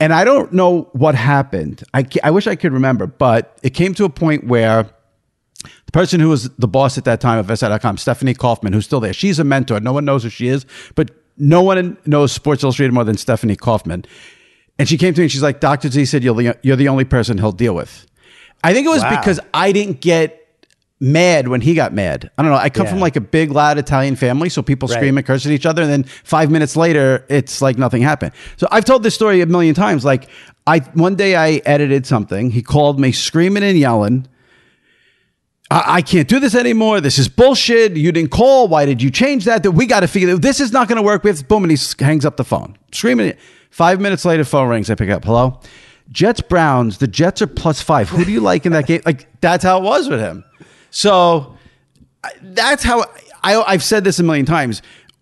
And 0.00 0.14
I 0.14 0.24
don't 0.24 0.52
know 0.52 0.88
what 0.92 1.14
happened. 1.14 1.84
I, 1.92 2.06
I 2.24 2.30
wish 2.30 2.46
I 2.46 2.56
could 2.56 2.72
remember, 2.72 3.06
but 3.06 3.58
it 3.62 3.70
came 3.70 3.92
to 3.94 4.04
a 4.04 4.08
point 4.08 4.46
where 4.46 4.88
the 5.84 5.92
person 5.92 6.20
who 6.20 6.30
was 6.30 6.48
the 6.50 6.68
boss 6.68 6.96
at 6.96 7.04
that 7.04 7.20
time 7.20 7.38
of 7.38 7.58
SI.com, 7.58 7.98
Stephanie 7.98 8.32
Kaufman, 8.32 8.72
who's 8.72 8.86
still 8.86 9.00
there, 9.00 9.12
she's 9.12 9.38
a 9.38 9.44
mentor. 9.44 9.78
No 9.80 9.92
one 9.92 10.06
knows 10.06 10.22
who 10.22 10.30
she 10.30 10.48
is, 10.48 10.64
but 10.94 11.10
no 11.38 11.62
one 11.62 11.96
knows 12.06 12.32
Sports 12.32 12.62
Illustrated 12.62 12.92
more 12.92 13.04
than 13.04 13.16
Stephanie 13.16 13.56
Kaufman. 13.56 14.04
And 14.78 14.88
she 14.88 14.96
came 14.96 15.14
to 15.14 15.20
me 15.20 15.24
and 15.24 15.32
she's 15.32 15.42
like, 15.42 15.60
Dr. 15.60 15.88
Z 15.90 16.04
said 16.06 16.22
you're 16.22 16.34
the, 16.34 16.56
you're 16.62 16.76
the 16.76 16.88
only 16.88 17.04
person 17.04 17.38
he'll 17.38 17.52
deal 17.52 17.74
with. 17.74 18.06
I 18.62 18.72
think 18.74 18.86
it 18.86 18.90
was 18.90 19.02
Wow. 19.02 19.18
because 19.20 19.40
I 19.54 19.72
didn't 19.72 20.00
get 20.00 20.34
mad 21.00 21.46
when 21.48 21.60
he 21.60 21.74
got 21.74 21.92
mad. 21.92 22.30
I 22.36 22.42
don't 22.42 22.50
know. 22.50 22.58
I 22.58 22.70
come 22.70 22.86
Yeah. 22.86 22.90
from 22.92 23.00
like 23.00 23.14
a 23.16 23.20
big, 23.20 23.52
loud 23.52 23.78
Italian 23.78 24.16
family, 24.16 24.48
so 24.48 24.62
people 24.62 24.88
Right. 24.88 24.96
scream 24.96 25.16
and 25.16 25.24
curse 25.26 25.46
at 25.46 25.52
each 25.52 25.64
other, 25.66 25.82
and 25.82 25.90
then 25.90 26.02
five 26.24 26.50
minutes 26.50 26.76
later, 26.76 27.24
it's 27.28 27.62
like 27.62 27.78
nothing 27.78 28.02
happened. 28.02 28.32
So 28.56 28.66
I've 28.72 28.84
told 28.84 29.04
this 29.04 29.14
story 29.14 29.40
a 29.40 29.46
million 29.46 29.74
times. 29.76 30.04
Like 30.04 30.28
I 30.66 30.80
one 30.94 31.14
day 31.14 31.36
I 31.36 31.60
edited 31.64 32.04
something. 32.04 32.50
He 32.50 32.62
called 32.62 32.98
me 32.98 33.12
screaming 33.12 33.62
and 33.62 33.78
yelling. 33.78 34.26
I, 35.70 36.00
can't 36.00 36.26
do 36.26 36.40
this 36.40 36.54
anymore. 36.54 37.00
This 37.00 37.18
is 37.18 37.28
bullshit. 37.28 37.94
You 37.96 38.10
didn't 38.10 38.30
call. 38.30 38.68
Why 38.68 38.86
did 38.86 39.02
you 39.02 39.10
change 39.10 39.44
that? 39.44 39.62
That 39.62 39.72
we 39.72 39.84
got 39.86 40.00
to 40.00 40.08
figure. 40.08 40.34
This 40.36 40.60
is 40.60 40.72
not 40.72 40.88
going 40.88 40.96
to 40.96 41.02
work. 41.02 41.24
With 41.24 41.46
boom, 41.46 41.64
and 41.64 41.70
he 41.70 41.78
hangs 42.02 42.24
up 42.24 42.36
the 42.36 42.44
phone, 42.44 42.78
screaming. 42.92 43.34
Five 43.70 44.00
minutes 44.00 44.24
later, 44.24 44.44
phone 44.44 44.68
rings. 44.68 44.90
I 44.90 44.94
pick 44.94 45.10
up. 45.10 45.24
Hello, 45.24 45.60
Jets 46.10 46.40
Browns. 46.40 46.98
The 46.98 47.06
Jets 47.06 47.42
are 47.42 47.46
plus 47.46 47.82
five. 47.82 48.08
Who 48.08 48.24
do 48.24 48.32
you 48.32 48.40
like 48.40 48.64
in 48.64 48.72
that 48.72 48.86
game? 48.86 49.02
Like 49.04 49.28
that's 49.42 49.62
how 49.62 49.78
it 49.78 49.84
was 49.84 50.08
with 50.08 50.20
him. 50.20 50.42
So 50.90 51.58
that's 52.40 52.82
how 52.82 53.04
I, 53.42 53.60
I've 53.62 53.82
said 53.82 54.04
this 54.04 54.18
a 54.18 54.22
million 54.22 54.46
times. 54.46 54.80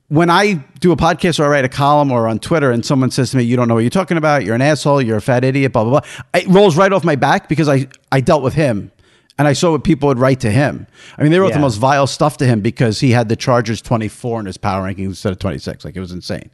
When 0.08 0.30
I 0.30 0.64
do 0.78 0.92
a 0.92 0.96
podcast 0.96 1.40
or 1.40 1.46
I 1.46 1.48
write 1.48 1.64
a 1.64 1.68
column 1.68 2.12
or 2.12 2.28
on 2.28 2.38
Twitter 2.38 2.70
and 2.70 2.86
someone 2.86 3.10
says 3.10 3.32
to 3.32 3.36
me, 3.36 3.42
You 3.42 3.56
don't 3.56 3.66
know 3.66 3.74
what 3.74 3.80
you're 3.80 3.90
talking 3.90 4.16
about, 4.16 4.44
you're 4.44 4.54
an 4.54 4.62
asshole, 4.62 5.02
you're 5.02 5.16
a 5.16 5.20
fat 5.20 5.42
idiot, 5.42 5.72
blah, 5.72 5.82
blah, 5.82 6.00
blah, 6.00 6.40
it 6.40 6.46
rolls 6.46 6.76
right 6.76 6.92
off 6.92 7.02
my 7.02 7.16
back 7.16 7.48
because 7.48 7.68
I, 7.68 7.88
I 8.12 8.20
dealt 8.20 8.44
with 8.44 8.54
him 8.54 8.92
and 9.38 9.46
I 9.46 9.52
saw 9.52 9.72
what 9.72 9.84
people 9.84 10.08
would 10.08 10.18
write 10.18 10.40
to 10.40 10.50
him. 10.50 10.86
I 11.18 11.22
mean, 11.22 11.32
they 11.32 11.38
wrote 11.38 11.52
the 11.52 11.58
most 11.58 11.76
vile 11.76 12.06
stuff 12.06 12.36
to 12.38 12.46
him 12.46 12.60
because 12.60 13.00
he 13.00 13.10
had 13.10 13.28
the 13.28 13.36
Chargers 13.36 13.82
24 13.82 14.40
in 14.40 14.46
his 14.46 14.56
power 14.56 14.82
rankings 14.88 15.06
instead 15.06 15.32
of 15.32 15.38
26. 15.38 15.84
Like 15.84 15.96
it 15.96 16.00
was 16.00 16.12
insane. 16.12 16.50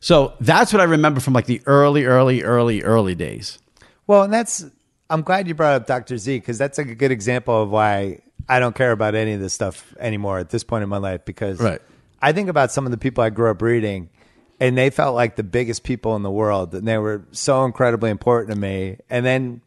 So 0.00 0.32
that's 0.40 0.72
what 0.72 0.80
I 0.80 0.84
remember 0.84 1.20
from 1.20 1.32
like 1.34 1.46
the 1.46 1.60
early, 1.66 2.04
early, 2.04 2.42
early, 2.42 2.82
early 2.82 3.14
days. 3.14 3.58
Well, 4.06 4.22
and 4.22 4.32
that's 4.32 4.64
I'm 5.10 5.22
glad 5.22 5.46
you 5.46 5.54
brought 5.54 5.74
up 5.74 5.86
Dr. 5.86 6.16
Z 6.16 6.38
because 6.38 6.58
that's 6.58 6.78
like 6.78 6.88
a 6.88 6.94
good 6.94 7.12
example 7.12 7.62
of 7.62 7.70
why 7.70 8.20
I 8.48 8.60
don't 8.60 8.74
care 8.74 8.92
about 8.92 9.14
any 9.14 9.34
of 9.34 9.40
this 9.40 9.52
stuff 9.52 9.94
anymore 9.98 10.38
at 10.38 10.50
this 10.50 10.64
point 10.64 10.82
in 10.82 10.88
my 10.88 10.96
life 10.98 11.24
because 11.24 11.60
Right. 11.60 11.80
I 12.20 12.32
think 12.32 12.48
about 12.48 12.72
some 12.72 12.86
of 12.86 12.90
the 12.92 12.98
people 12.98 13.22
I 13.22 13.30
grew 13.30 13.50
up 13.50 13.60
reading 13.62 14.08
and 14.58 14.76
they 14.76 14.90
felt 14.90 15.14
like 15.14 15.36
the 15.36 15.42
biggest 15.42 15.82
people 15.84 16.16
in 16.16 16.22
the 16.22 16.30
world 16.30 16.74
and 16.74 16.86
they 16.88 16.98
were 16.98 17.22
so 17.32 17.64
incredibly 17.64 18.10
important 18.10 18.54
to 18.54 18.58
me 18.58 18.96
and 19.10 19.24
then 19.26 19.60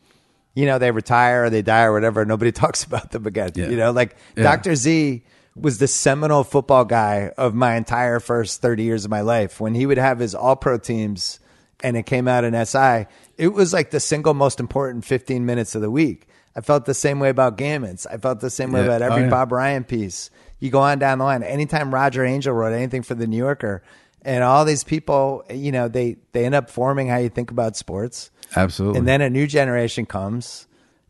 you 0.56 0.66
know 0.66 0.80
they 0.80 0.90
retire 0.92 1.46
or 1.46 1.50
they 1.52 1.62
die 1.62 1.84
or 1.84 1.94
whatever 1.94 2.26
nobody 2.26 2.52
talks 2.64 2.84
about 2.84 3.12
them 3.12 3.28
again 3.28 3.52
Yeah. 3.56 3.68
you 3.70 3.78
know 3.78 3.92
like 3.92 4.16
Yeah. 4.36 4.44
Dr. 4.44 4.76
Z 4.76 5.24
was 5.56 5.78
the 5.78 5.88
seminal 5.88 6.44
football 6.44 6.84
guy 6.86 7.32
of 7.38 7.54
my 7.54 7.76
entire 7.76 8.20
first 8.20 8.62
30 8.62 8.84
years 8.84 9.06
of 9.06 9.12
my 9.12 9.22
life. 9.22 9.62
When 9.62 9.74
he 9.74 9.86
would 9.86 9.98
have 9.98 10.20
his 10.20 10.36
all 10.36 10.58
pro 10.58 10.78
teams 10.78 11.40
and 11.82 11.96
it 11.96 12.04
came 12.06 12.28
out 12.28 12.44
in 12.44 12.54
SI, 12.66 13.06
it 13.38 13.54
was 13.54 13.72
like 13.72 13.92
the 13.92 14.02
single 14.02 14.34
most 14.34 14.60
important 14.60 15.06
15 15.06 15.46
minutes 15.46 15.74
of 15.76 15.82
the 15.82 15.90
week. 15.92 16.28
I 16.58 16.62
felt 16.62 16.84
the 16.86 16.94
same 16.94 17.20
way 17.20 17.30
about 17.30 17.58
Gammons. 17.58 18.06
I 18.12 18.18
felt 18.18 18.42
the 18.42 18.50
same 18.50 18.74
way 18.74 18.82
Yeah. 18.82 18.88
about 18.88 19.02
every 19.02 19.26
Oh. 19.28 19.30
Bob 19.30 19.54
Ryan 19.54 19.86
piece. 19.86 20.30
You 20.60 20.72
go 20.72 20.80
on 20.82 21.00
down 21.00 21.20
the 21.20 21.24
line. 21.26 21.42
Anytime 21.44 21.94
Roger 21.94 22.26
Angell 22.26 22.54
wrote 22.54 22.74
anything 22.74 23.02
for 23.04 23.16
the 23.16 23.28
New 23.28 23.38
Yorker, 23.38 23.82
and 24.24 24.44
all 24.44 24.66
these 24.66 24.84
people, 24.84 25.44
you 25.50 25.72
know, 25.72 25.88
they 25.88 26.18
they 26.34 26.46
end 26.46 26.56
up 26.56 26.70
forming 26.70 27.08
how 27.08 27.18
you 27.18 27.30
think 27.30 27.52
about 27.52 27.78
sports. 27.78 28.30
Absolutely. 28.56 29.00
And 29.00 29.08
then 29.08 29.22
a 29.22 29.30
new 29.30 29.48
generation 29.48 30.06
comes, 30.06 30.68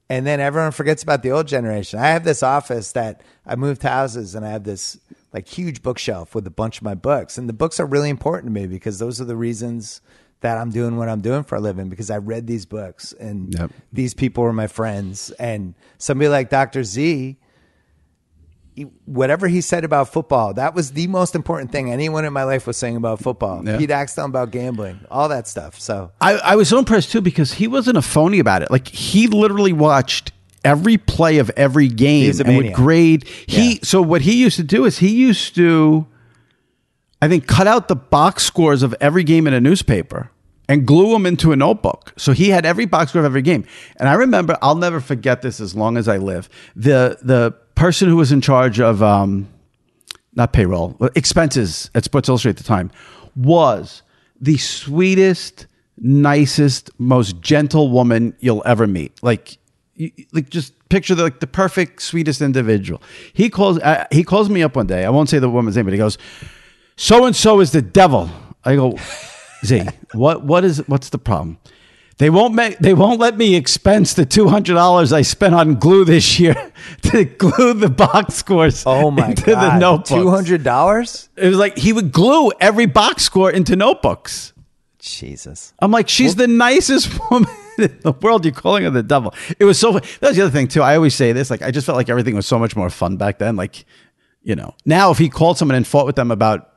and 0.10 0.26
then 0.26 0.40
everyone 0.40 0.72
forgets 0.72 1.02
about 1.04 1.24
the 1.24 1.32
old 1.32 1.48
generation. 1.48 2.00
I 2.00 2.08
have 2.08 2.24
this 2.24 2.44
office 2.44 2.92
that 2.94 3.22
I 3.46 3.56
moved 3.56 3.84
houses, 3.84 4.36
and 4.36 4.46
I 4.46 4.50
have 4.52 4.64
this 4.64 4.98
like 5.34 5.48
huge 5.48 5.82
bookshelf 5.82 6.34
with 6.34 6.48
a 6.48 6.52
bunch 6.52 6.78
of 6.78 6.84
my 6.84 6.96
books, 6.96 7.38
and 7.38 7.50
the 7.50 7.54
books 7.54 7.80
are 7.80 7.86
really 7.86 8.10
important 8.10 8.54
to 8.54 8.62
me 8.62 8.68
because 8.68 9.00
those 9.00 9.20
are 9.20 9.26
the 9.26 9.36
reasons 9.36 10.02
that 10.42 10.58
I'm 10.58 10.70
doing 10.70 10.98
what 10.98 11.10
I'm 11.10 11.22
doing 11.22 11.44
for 11.44 11.56
a 11.56 11.60
living 11.62 11.90
because 11.90 12.12
I 12.12 12.18
read 12.18 12.46
these 12.46 12.66
books 12.66 13.14
and 13.14 13.54
Yep. 13.58 13.72
these 13.92 14.14
people 14.14 14.44
were 14.44 14.54
my 14.54 14.68
friends, 14.68 15.32
and 15.40 15.74
somebody 15.98 16.30
like 16.30 16.50
Dr. 16.50 16.84
Z 16.84 17.38
whatever 19.06 19.48
he 19.48 19.62
said 19.62 19.84
about 19.84 20.12
football, 20.12 20.54
that 20.56 20.76
was 20.76 20.92
the 20.92 21.08
most 21.08 21.36
important 21.36 21.72
thing 21.72 21.92
anyone 21.92 22.26
in 22.26 22.34
my 22.34 22.44
life 22.44 22.68
was 22.68 22.78
saying 22.78 22.96
about 22.98 23.20
football. 23.20 23.66
Yeah. 23.66 23.78
Pete 23.78 23.90
Axthelm 23.90 24.26
about 24.26 24.52
gambling, 24.52 25.00
all 25.10 25.30
that 25.30 25.48
stuff. 25.48 25.80
So 25.80 26.12
I, 26.20 26.34
I 26.34 26.56
was 26.56 26.70
so 26.70 26.78
impressed 26.80 27.12
too 27.12 27.22
because 27.22 27.54
he 27.54 27.68
wasn't 27.68 27.98
a 27.98 28.02
phony 28.02 28.40
about 28.40 28.62
it. 28.62 28.72
Like 28.72 28.88
he 28.88 29.28
literally 29.28 29.74
watched 29.74 30.32
every 30.64 30.98
play 30.98 31.38
of 31.38 31.50
every 31.56 31.88
game 31.88 32.34
and 32.44 32.58
would 32.58 32.74
grade. 32.74 33.28
He 33.48 33.74
Yeah. 33.74 33.80
so 33.84 34.02
what 34.02 34.22
he 34.22 34.42
used 34.42 34.58
to 34.58 34.64
do 34.64 34.86
is 34.86 34.98
he 34.98 35.10
used 35.10 35.56
to, 35.56 36.06
I 37.22 37.28
think, 37.28 37.48
cut 37.48 37.68
out 37.68 37.88
the 37.88 37.96
box 37.96 38.44
scores 38.44 38.84
of 38.84 38.94
every 39.00 39.24
game 39.24 39.48
in 39.48 39.54
a 39.54 39.62
newspaper 39.62 40.32
and 40.68 40.86
glue 40.86 41.12
them 41.14 41.26
into 41.26 41.52
a 41.52 41.56
notebook. 41.56 42.14
So 42.18 42.34
he 42.34 42.50
had 42.50 42.66
every 42.66 42.86
box 42.86 43.12
score 43.12 43.20
of 43.22 43.26
every 43.26 43.44
game. 43.44 43.66
And 43.98 44.10
I 44.10 44.14
remember, 44.14 44.58
I'll 44.62 44.76
never 44.76 45.00
forget 45.00 45.42
this 45.44 45.60
as 45.62 45.76
long 45.76 45.96
as 45.98 46.08
I 46.08 46.18
live. 46.18 46.50
The 46.76 47.20
the 47.22 47.56
person 47.76 48.10
who 48.10 48.16
was 48.16 48.32
in 48.32 48.42
charge 48.42 48.80
of 48.80 49.04
um, 49.04 49.48
not 50.34 50.54
payroll, 50.54 50.98
expenses 51.16 51.90
at 51.96 52.04
Sports 52.04 52.30
Illustrated 52.30 52.60
at 52.60 52.64
the 52.64 52.68
time, 52.68 52.92
was 53.36 54.02
the 54.40 54.58
sweetest, 54.58 55.68
nicest, 55.98 56.90
most 56.98 57.42
gentle 57.42 57.90
woman 57.90 58.36
you'll 58.40 58.64
ever 58.66 58.88
meet. 58.88 59.22
Like, 59.24 59.58
you, 59.96 60.12
like 60.34 60.50
just 60.50 60.74
picture 60.90 61.16
the, 61.16 61.24
like 61.24 61.40
the 61.40 61.48
perfect, 61.48 62.02
sweetest 62.02 62.42
individual. 62.42 63.02
He 63.34 63.50
calls 63.50 63.80
uh, 63.80 64.06
he 64.12 64.24
calls 64.24 64.50
me 64.50 64.62
up 64.62 64.76
one 64.76 64.88
day. 64.88 65.06
I 65.06 65.10
won't 65.10 65.30
say 65.30 65.40
the 65.40 65.50
woman's 65.50 65.76
name, 65.76 65.86
but 65.86 65.94
he 65.94 65.98
goes, 65.98 66.18
"So 66.98 67.26
and 67.26 67.36
so 67.36 67.60
is 67.62 67.72
the 67.72 67.82
devil." 67.82 68.30
I 68.66 68.76
go, 68.76 68.98
Z, 69.64 69.84
what 70.14 70.44
what 70.44 70.64
is 70.66 70.80
what's 70.88 71.10
the 71.10 71.18
problem? 71.18 71.60
They 72.18 72.30
won't 72.30 72.54
make 72.54 72.80
they 72.80 72.94
won't 72.94 73.20
let 73.20 73.38
me 73.38 73.56
expense 73.56 74.14
the 74.14 74.26
two 74.26 74.48
hundred 74.48 74.76
dollars 74.76 75.12
I 75.12 75.22
spent 75.22 75.54
on 75.54 75.76
glue 75.76 76.06
this 76.06 76.40
year 76.40 76.56
to 77.04 77.26
glue 77.26 77.74
the 77.74 77.90
box 77.90 78.36
scores. 78.36 78.84
Oh 78.86 79.12
my 79.12 79.30
into 79.30 79.46
the 79.48 79.52
god, 79.52 79.82
notebooks. 79.82 80.10
two 80.10 80.30
hundred 80.30 80.64
dollars? 80.64 81.28
It 81.36 81.48
was 81.48 81.58
like 81.58 81.78
he 81.78 81.92
would 81.92 82.14
glue 82.14 82.52
every 82.62 82.86
box 82.86 83.24
score 83.24 83.52
into 83.52 83.76
notebooks. 83.76 84.54
Jesus. 85.00 85.74
I'm 85.80 85.92
like, 85.92 86.10
she's 86.10 86.36
the 86.36 86.48
nicest 86.48 87.20
woman 87.32 87.50
in 87.78 88.00
the 88.02 88.12
world. 88.14 88.44
You're 88.46 88.54
calling 88.54 88.84
her 88.84 88.90
the 88.90 89.04
devil. 89.04 89.34
It 89.60 89.66
was 89.66 89.78
so. 89.78 89.92
That 89.94 90.22
was 90.22 90.36
the 90.36 90.44
other 90.44 90.52
thing 90.52 90.68
too. 90.68 90.82
I 90.82 90.96
always 90.96 91.14
say 91.14 91.32
this. 91.32 91.50
Like, 91.50 91.62
I 91.62 91.72
just 91.72 91.86
felt 91.86 91.96
like 91.98 92.10
everything 92.10 92.36
was 92.36 92.48
so 92.48 92.58
much 92.58 92.76
more 92.76 92.90
fun 92.90 93.18
back 93.18 93.38
then. 93.38 93.56
Like, 93.56 93.86
you 94.42 94.56
know, 94.56 94.74
now 94.86 95.12
if 95.12 95.18
he 95.18 95.30
called 95.30 95.58
someone 95.58 95.76
and 95.76 95.86
fought 95.86 96.06
with 96.06 96.16
them 96.16 96.32
about 96.32 96.75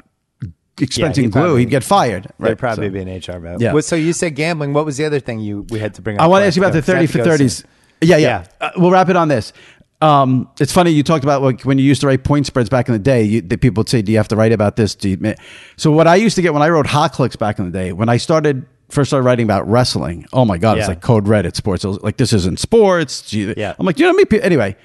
expensing 0.79 1.23
he'd 1.23 1.33
glue, 1.33 1.43
probably- 1.43 1.61
he'd 1.61 1.71
get 1.71 1.85
fired. 1.85 2.25
They'd 2.25 2.49
Right, 2.51 2.59
probably 2.59 2.87
so- 2.89 2.93
be 2.93 3.01
an 3.01 3.09
HR 3.09 3.39
vote. 3.41 3.61
Yeah. 3.61 3.73
Well, 3.73 3.83
so 3.83 3.97
you 3.97 4.13
said 4.13 4.35
gambling. 4.35 4.73
What 4.73 4.85
was 4.85 4.97
the 4.97 5.05
other 5.05 5.21
thing 5.21 5.41
you 5.41 5.67
we 5.71 5.79
had 5.79 5.95
to 5.95 6.03
bring 6.03 6.17
up? 6.19 6.23
I 6.23 6.27
want 6.27 6.43
to 6.43 6.47
ask 6.47 6.57
you 6.57 6.63
about 6.63 6.73
the 6.73 6.79
us? 6.79 6.87
'Cause 6.87 6.95
I 6.95 6.99
thirty 6.99 7.07
have 7.07 7.11
for 7.11 7.19
to 7.19 7.25
go 7.25 7.31
thirties. 7.31 7.65
Yeah, 8.01 8.17
yeah. 8.17 8.45
Yeah. 8.61 8.67
Uh, 8.69 8.71
we'll 8.77 8.91
wrap 8.91 9.09
it 9.09 9.17
on 9.17 9.29
this. 9.29 9.53
Um, 10.01 10.49
it's 10.61 10.71
funny 10.73 10.93
you 10.93 11.03
talked 11.03 11.25
about 11.25 11.43
like 11.43 11.63
when 11.63 11.77
you 11.79 11.85
used 11.85 12.01
to 12.03 12.07
write 12.07 12.23
point 12.23 12.47
spreads 12.47 12.69
back 12.69 12.87
in 12.89 12.93
the 12.93 13.01
day. 13.01 13.23
You, 13.25 13.41
the 13.41 13.59
people 13.59 13.81
would 13.81 13.89
say, 13.89 14.01
"Do 14.01 14.13
you 14.13 14.19
have 14.19 14.29
to 14.29 14.37
write 14.37 14.53
about 14.53 14.77
this?" 14.77 14.95
Do 14.95 15.09
you, 15.09 15.35
so 15.77 15.91
what 15.91 16.07
I 16.07 16.15
used 16.15 16.37
to 16.37 16.43
get 16.43 16.53
when 16.53 16.63
I 16.63 16.69
wrote 16.69 16.87
hot 16.87 17.13
clicks 17.13 17.35
back 17.35 17.59
in 17.59 17.65
the 17.65 17.73
day, 17.73 17.93
when 17.93 18.09
I 18.09 18.17
started 18.17 18.65
first 18.91 19.11
started 19.11 19.25
writing 19.27 19.45
about 19.45 19.69
wrestling, 19.69 20.25
oh 20.33 20.45
my 20.45 20.57
god, 20.57 20.79
it's 20.79 20.87
like 20.87 21.01
code 21.01 21.27
red 21.27 21.45
at 21.47 21.57
sports. 21.57 21.83
It 21.85 21.89
was 21.89 22.01
like 22.01 22.17
this 22.17 22.33
isn't 22.33 22.61
sports. 22.61 23.23
Gee, 23.23 23.53
Yeah. 23.57 23.75
I'm 23.79 23.85
like, 23.85 23.99
you 23.99 24.05
know 24.05 24.11
how 24.13 24.15
many 24.15 24.25
people? 24.27 24.47
Anyway, 24.47 24.77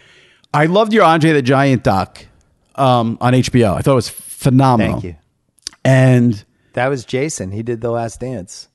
I 0.52 0.66
loved 0.66 0.92
your 0.94 1.04
Andre 1.04 1.32
the 1.32 1.42
Giant 1.44 1.84
doc 1.84 2.26
um, 2.76 3.20
on 3.22 3.34
HBO. 3.34 3.76
I 3.76 3.82
thought 3.82 3.92
it 3.92 3.96
was 3.96 4.10
phenomenal. 4.10 4.94
Thank 4.94 5.04
you. 5.04 5.16
And 5.86 6.44
That 6.74 6.88
was 6.88 7.06
Jason. 7.06 7.52
He 7.52 7.64
did 7.64 7.82
the 7.82 7.92
Last 7.92 8.20
Dance. 8.20 8.70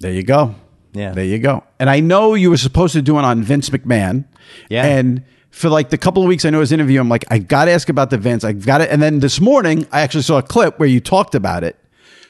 There 0.00 0.12
you 0.12 0.22
go. 0.22 0.54
Yeah. 0.92 1.12
There 1.12 1.24
you 1.24 1.38
go. 1.38 1.62
And 1.78 1.90
I 1.90 2.00
know 2.00 2.34
you 2.34 2.50
were 2.50 2.56
supposed 2.56 2.94
to 2.94 3.02
do 3.02 3.18
it 3.18 3.24
on 3.24 3.42
Vince 3.42 3.70
McMahon. 3.70 4.24
Yeah. 4.68 4.84
And 4.84 5.24
for 5.50 5.68
like 5.68 5.90
the 5.90 5.98
couple 5.98 6.22
of 6.22 6.28
weeks 6.28 6.44
I 6.44 6.50
know 6.50 6.60
his 6.60 6.72
interview, 6.72 7.00
I'm 7.00 7.08
like, 7.08 7.24
I 7.30 7.38
got 7.38 7.66
to 7.66 7.70
ask 7.70 7.88
about 7.88 8.10
the 8.10 8.18
Vince. 8.18 8.44
I 8.44 8.52
got 8.52 8.80
it. 8.80 8.90
And 8.90 9.02
then 9.02 9.20
this 9.20 9.40
morning, 9.40 9.86
I 9.92 10.00
actually 10.00 10.22
saw 10.22 10.38
a 10.38 10.42
clip 10.42 10.78
where 10.78 10.88
you 10.88 11.00
talked 11.00 11.34
about 11.34 11.64
it. 11.64 11.78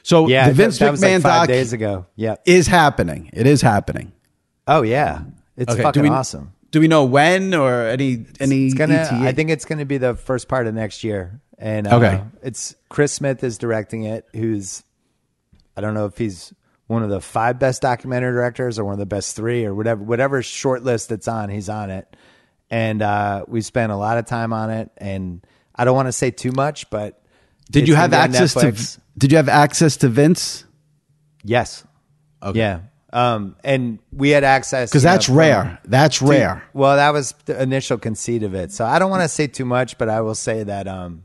So 0.03 0.27
Yeah, 0.27 0.47
the 0.47 0.53
Vince 0.53 0.79
that, 0.79 0.95
that 0.95 0.99
McMahon 0.99 1.23
like 1.23 1.23
doc 1.23 1.47
days 1.47 1.73
ago. 1.73 2.05
Yeah. 2.15 2.35
is 2.45 2.67
happening. 2.67 3.29
It 3.33 3.47
is 3.47 3.61
happening. 3.61 4.13
Oh 4.67 4.81
yeah, 4.81 5.21
it's 5.55 5.73
Okay, 5.73 5.81
fucking 5.81 6.03
do 6.03 6.09
we, 6.09 6.13
awesome. 6.15 6.53
Do 6.71 6.81
we 6.81 6.87
know 6.89 7.05
when 7.05 7.53
or 7.53 7.87
any 7.87 8.25
any? 8.39 8.65
It's 8.65 8.73
gonna. 8.73 8.95
ETA? 8.95 9.15
I 9.15 9.31
think 9.31 9.49
it's 9.49 9.63
gonna 9.63 9.85
be 9.85 9.97
the 9.97 10.15
first 10.15 10.49
part 10.49 10.67
of 10.67 10.73
next 10.73 11.03
year. 11.05 11.39
And 11.57 11.87
uh, 11.87 11.95
Okay. 11.97 12.21
it's 12.43 12.75
Chris 12.89 13.11
Smith 13.13 13.43
is 13.43 13.57
directing 13.57 14.03
it. 14.03 14.25
Who's 14.33 14.83
I 15.75 15.81
don't 15.81 15.93
know 15.93 16.05
if 16.05 16.17
he's 16.17 16.53
one 16.87 17.03
of 17.03 17.09
the 17.09 17.19
five 17.21 17.59
best 17.59 17.81
documentary 17.81 18.31
directors 18.31 18.79
or 18.79 18.85
one 18.85 18.93
of 18.93 18.99
the 18.99 19.05
best 19.05 19.35
three 19.35 19.65
or 19.65 19.73
whatever 19.75 20.03
whatever 20.03 20.41
short 20.43 20.83
list 20.83 21.11
it's 21.11 21.27
on. 21.27 21.49
He's 21.49 21.67
on 21.69 21.89
it, 21.89 22.15
and 22.69 23.01
uh, 23.01 23.45
we 23.47 23.61
spent 23.61 23.91
a 23.91 23.95
lot 23.95 24.17
of 24.17 24.25
time 24.25 24.53
on 24.53 24.69
it. 24.69 24.91
And 24.97 25.45
I 25.75 25.83
don't 25.85 25.95
want 25.95 26.07
to 26.07 26.11
say 26.13 26.29
too 26.31 26.51
much, 26.51 26.89
but 26.89 27.21
Did 27.71 27.87
you 27.87 27.95
have 27.95 28.13
access 28.13 28.53
Netflix. 28.53 28.95
to? 28.95 29.01
Did 29.17 29.31
you 29.31 29.37
have 29.37 29.49
access 29.49 29.97
to 29.97 30.09
Vince? 30.09 30.63
Yes. 31.43 31.83
Okay. 32.43 32.59
Yeah. 32.59 32.79
Um, 33.13 33.55
and 33.63 33.97
we 34.11 34.29
had 34.29 34.43
access 34.43 34.91
Because 34.91 35.03
know, 35.03 35.11
that's 35.11 35.25
from- 35.25 35.35
rare. 35.37 35.79
That's 35.85 36.19
to- 36.19 36.27
rare. 36.27 36.63
well, 36.73 36.97
that 36.97 37.13
was 37.13 37.33
the 37.45 37.59
initial 37.61 37.97
conceit 37.97 38.43
of 38.43 38.53
it. 38.53 38.71
So 38.71 38.85
I 38.85 38.99
don't 38.99 39.09
want 39.09 39.23
to 39.23 39.27
say 39.29 39.47
too 39.47 39.65
much, 39.65 39.97
but 39.97 40.07
I 40.09 40.21
will 40.21 40.35
say 40.35 40.63
that 40.63 40.87
um, 40.87 41.23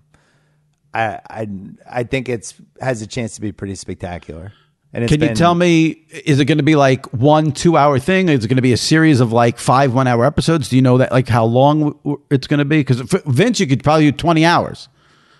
I 0.94 1.20
I 1.30 1.48
I 1.90 2.02
think 2.04 2.28
it's 2.28 2.54
has 2.80 3.02
a 3.02 3.06
chance 3.06 3.34
to 3.36 3.40
be 3.40 3.52
pretty 3.52 3.74
spectacular. 3.74 4.52
And 4.94 5.04
it's 5.04 5.10
Can 5.10 5.22
you 5.22 5.28
been- 5.28 5.36
tell 5.36 5.54
me, 5.54 5.88
is 6.26 6.38
it 6.38 6.44
going 6.44 6.58
to 6.58 6.64
be 6.64 6.76
like 6.76 7.06
one 7.14 7.52
two 7.52 7.78
hour 7.78 7.98
thing? 7.98 8.28
Is 8.28 8.44
it 8.44 8.48
going 8.48 8.56
to 8.56 8.62
be 8.62 8.74
a 8.74 8.76
series 8.76 9.20
of 9.20 9.32
like 9.32 9.58
five 9.58 9.94
one 9.94 10.06
hour 10.06 10.24
episodes? 10.26 10.68
Do 10.68 10.76
you 10.76 10.82
know 10.82 10.98
that, 10.98 11.10
like 11.12 11.28
how 11.28 11.46
long 11.46 11.98
it's 12.30 12.46
going 12.46 12.58
to 12.58 12.66
be? 12.66 12.80
Because 12.80 13.00
Vince, 13.24 13.58
you 13.58 13.66
could 13.66 13.82
probably 13.82 14.10
do 14.10 14.16
20 14.16 14.44
hours. 14.44 14.88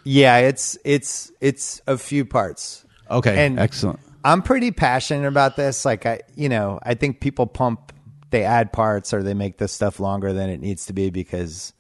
Yeah, 0.05 0.39
it's 0.39 0.79
it's 0.87 1.31
it's 1.43 1.83
a 1.87 1.99
few 1.99 2.25
parts. 2.25 2.87
Okay, 3.11 3.45
And 3.45 3.59
excellent. 3.59 4.01
I'm 4.25 4.41
pretty 4.41 4.71
passionate 4.71 5.29
about 5.29 5.57
this. 5.57 5.85
Like 5.85 6.07
I, 6.07 6.21
you 6.35 6.49
know, 6.49 6.79
I 6.83 6.95
think 6.95 7.21
people 7.21 7.47
pump, 7.47 7.93
they 8.31 8.45
add 8.45 8.73
parts 8.73 9.13
or 9.13 9.23
they 9.23 9.35
make 9.35 9.59
this 9.59 9.73
stuff 9.73 10.01
longer 10.01 10.33
than 10.33 10.49
it 10.49 10.61
needs 10.63 10.87
to 10.87 10.95
be 10.95 11.11
because, 11.11 11.75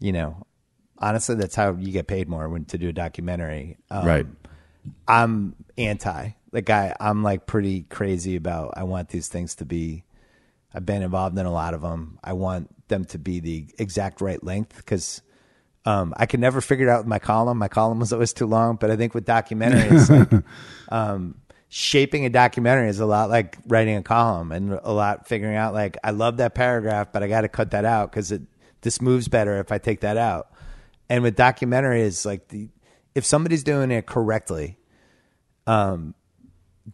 you 0.00 0.10
know, 0.12 0.44
honestly, 0.98 1.34
that's 1.34 1.54
how 1.54 1.74
you 1.74 1.92
get 1.92 2.06
paid 2.06 2.28
more 2.28 2.48
when 2.48 2.64
to 2.66 2.78
do 2.78 2.88
a 2.88 2.92
documentary. 2.92 3.78
Um, 3.90 4.06
right. 4.06 4.26
I'm 5.08 5.54
anti. 5.76 6.30
Like 6.52 6.70
I, 6.70 6.94
I'm 7.00 7.22
like 7.22 7.46
pretty 7.46 7.82
crazy 7.82 8.36
about. 8.36 8.74
I 8.76 8.84
want 8.84 9.08
these 9.08 9.28
things 9.28 9.56
to 9.56 9.64
be. 9.64 10.04
I've 10.74 10.86
been 10.86 11.02
involved 11.02 11.38
in 11.38 11.46
a 11.46 11.52
lot 11.52 11.74
of 11.74 11.80
them. 11.80 12.18
I 12.22 12.34
want 12.34 12.70
them 12.88 13.04
to 13.06 13.18
be 13.18 13.40
the 13.40 13.66
exact 13.78 14.20
right 14.20 14.42
length 14.42 14.76
because 14.76 15.22
um, 15.86 16.12
I 16.16 16.26
could 16.26 16.40
never 16.40 16.60
figure 16.60 16.86
it 16.86 16.90
out 16.90 17.00
with 17.00 17.06
my 17.06 17.18
column. 17.18 17.58
My 17.58 17.68
column 17.68 18.00
was 18.00 18.12
always 18.12 18.32
too 18.32 18.46
long. 18.46 18.76
But 18.76 18.90
I 18.90 18.96
think 18.96 19.14
with 19.14 19.24
documentaries, 19.24 20.10
like, 20.32 20.44
um, 20.90 21.36
shaping 21.68 22.24
a 22.24 22.30
documentary 22.30 22.88
is 22.88 23.00
a 23.00 23.06
lot 23.06 23.30
like 23.30 23.58
writing 23.66 23.96
a 23.96 24.02
column 24.02 24.52
and 24.52 24.72
a 24.82 24.92
lot 24.92 25.26
figuring 25.28 25.56
out 25.56 25.74
like 25.74 25.96
I 26.02 26.10
love 26.10 26.38
that 26.38 26.54
paragraph, 26.54 27.08
but 27.12 27.22
I 27.22 27.28
got 27.28 27.42
to 27.42 27.48
cut 27.48 27.70
that 27.70 27.84
out 27.84 28.10
because 28.10 28.32
it 28.32 28.42
this 28.82 29.00
moves 29.00 29.28
better 29.28 29.58
if 29.58 29.72
I 29.72 29.78
take 29.78 30.00
that 30.00 30.16
out. 30.16 30.50
And 31.08 31.22
with 31.22 31.36
documentaries, 31.36 32.26
like 32.26 32.48
the 32.48 32.68
if 33.14 33.24
somebody's 33.24 33.64
doing 33.64 33.90
it 33.90 34.06
correctly, 34.06 34.76
um, 35.66 36.14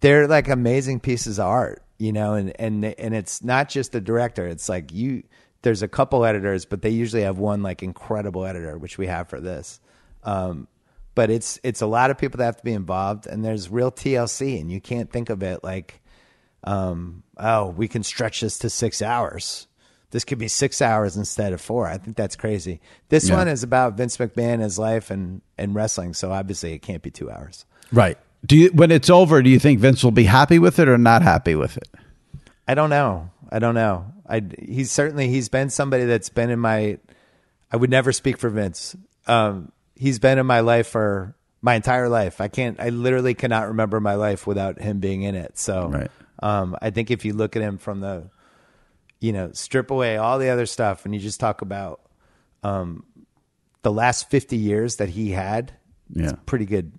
they're 0.01 0.29
like 0.29 0.49
amazing 0.49 1.01
pieces 1.01 1.39
of 1.39 1.47
art, 1.47 1.83
you 1.99 2.13
know, 2.13 2.35
and 2.35 2.59
and 2.61 2.85
and 2.85 3.15
it's 3.15 3.43
not 3.43 3.69
just 3.69 3.93
the 3.93 4.01
director. 4.01 4.47
It's 4.47 4.69
like 4.69 4.93
you. 4.93 5.25
There's 5.63 5.83
a 5.83 5.89
couple 5.89 6.25
editors, 6.25 6.65
but 6.65 6.83
they 6.83 6.91
usually 6.91 7.23
have 7.23 7.39
one 7.39 7.63
like 7.63 7.83
incredible 7.83 8.45
editor, 8.45 8.77
which 8.77 8.99
we 8.99 9.07
have 9.07 9.29
for 9.29 9.41
this. 9.41 9.81
Um, 10.25 10.67
but 11.15 11.31
it's 11.31 11.59
it's 11.63 11.83
a 11.83 11.87
lot 11.87 12.11
of 12.11 12.19
people 12.19 12.39
that 12.39 12.45
have 12.45 12.57
to 12.57 12.65
be 12.65 12.73
involved, 12.73 13.27
and 13.27 13.45
there's 13.45 13.69
real 13.69 13.93
TLC, 13.93 14.61
and 14.61 14.71
you 14.71 14.81
can't 14.81 15.11
think 15.11 15.31
of 15.31 15.43
it 15.43 15.63
like, 15.63 16.01
um, 16.65 17.23
oh, 17.37 17.69
we 17.69 17.89
can 17.89 18.03
stretch 18.03 18.41
this 18.41 18.59
to 18.59 18.71
six 18.71 19.03
hours 19.03 19.67
this 20.13 20.25
could 20.25 20.39
be 20.39 20.47
six 20.49 20.81
hours 20.81 21.17
instead 21.17 21.53
of 21.53 21.61
four. 21.61 21.89
I 21.89 21.99
think 21.99 22.17
that's 22.17 22.37
crazy. 22.37 22.81
This 23.09 23.29
Yeah. 23.29 23.37
one 23.37 23.49
is 23.49 23.63
about 23.65 23.97
Vince 23.97 24.17
McMahon, 24.19 24.61
his 24.61 24.79
life, 24.79 25.11
and 25.11 25.43
and 25.59 25.75
wrestling. 25.75 26.15
So 26.15 26.31
obviously, 26.31 26.73
it 26.73 26.83
can't 26.83 27.03
be 27.03 27.11
two 27.11 27.31
hours. 27.31 27.65
Right. 27.93 28.17
Do 28.47 28.57
you 28.57 28.71
when 28.71 28.91
it's 28.91 29.11
over? 29.11 29.43
Do 29.43 29.51
you 29.51 29.59
think 29.59 29.81
Vince 29.81 30.03
will 30.05 30.11
be 30.13 30.25
happy 30.25 30.59
with 30.59 30.79
it 30.79 30.89
or 30.89 30.97
not 30.99 31.23
happy 31.23 31.55
with 31.57 31.77
it? 31.77 31.89
I 32.69 32.75
don't 32.75 32.91
know. 32.91 33.31
I 33.51 33.59
don't 33.59 33.75
know. 33.75 34.07
I 34.29 34.41
he's 34.59 34.91
certainly 34.93 35.29
he's 35.29 35.49
been 35.49 35.69
somebody 35.71 36.05
that's 36.05 36.29
been 36.29 36.51
in 36.51 36.59
my. 36.61 36.99
I 37.71 37.77
would 37.77 37.91
never 37.91 38.13
speak 38.13 38.39
for 38.39 38.49
Vince. 38.51 38.97
Um, 39.27 39.73
he's 39.95 40.19
been 40.19 40.39
in 40.39 40.47
my 40.47 40.61
life 40.61 40.87
for 40.89 41.35
my 41.61 41.75
entire 41.75 42.09
life. 42.09 42.41
I 42.41 42.49
can't. 42.49 42.79
I 42.81 42.89
literally 42.91 43.35
cannot 43.35 43.69
remember 43.69 44.01
my 44.01 44.15
life 44.15 44.47
without 44.47 44.81
him 44.81 44.99
being 45.01 45.23
in 45.23 45.35
it. 45.35 45.59
So, 45.59 45.89
Right. 45.89 46.11
um, 46.43 46.77
I 46.83 46.91
think 46.91 47.11
if 47.11 47.25
you 47.25 47.33
look 47.35 47.55
at 47.57 47.63
him 47.63 47.79
from 47.79 48.01
the, 48.01 48.25
you 49.23 49.33
know, 49.33 49.51
strip 49.53 49.91
away 49.91 50.17
all 50.17 50.39
the 50.39 50.49
other 50.51 50.67
stuff, 50.67 51.05
and 51.05 51.15
you 51.15 51.21
just 51.21 51.39
talk 51.41 51.63
about, 51.63 52.01
um, 52.63 53.05
the 53.83 53.93
last 53.93 54.31
fifty 54.31 54.57
years 54.57 54.97
that 54.97 55.09
he 55.11 55.31
had, 55.31 55.73
Yeah. 56.13 56.25
it's 56.31 56.33
pretty 56.47 56.67
good. 56.67 56.93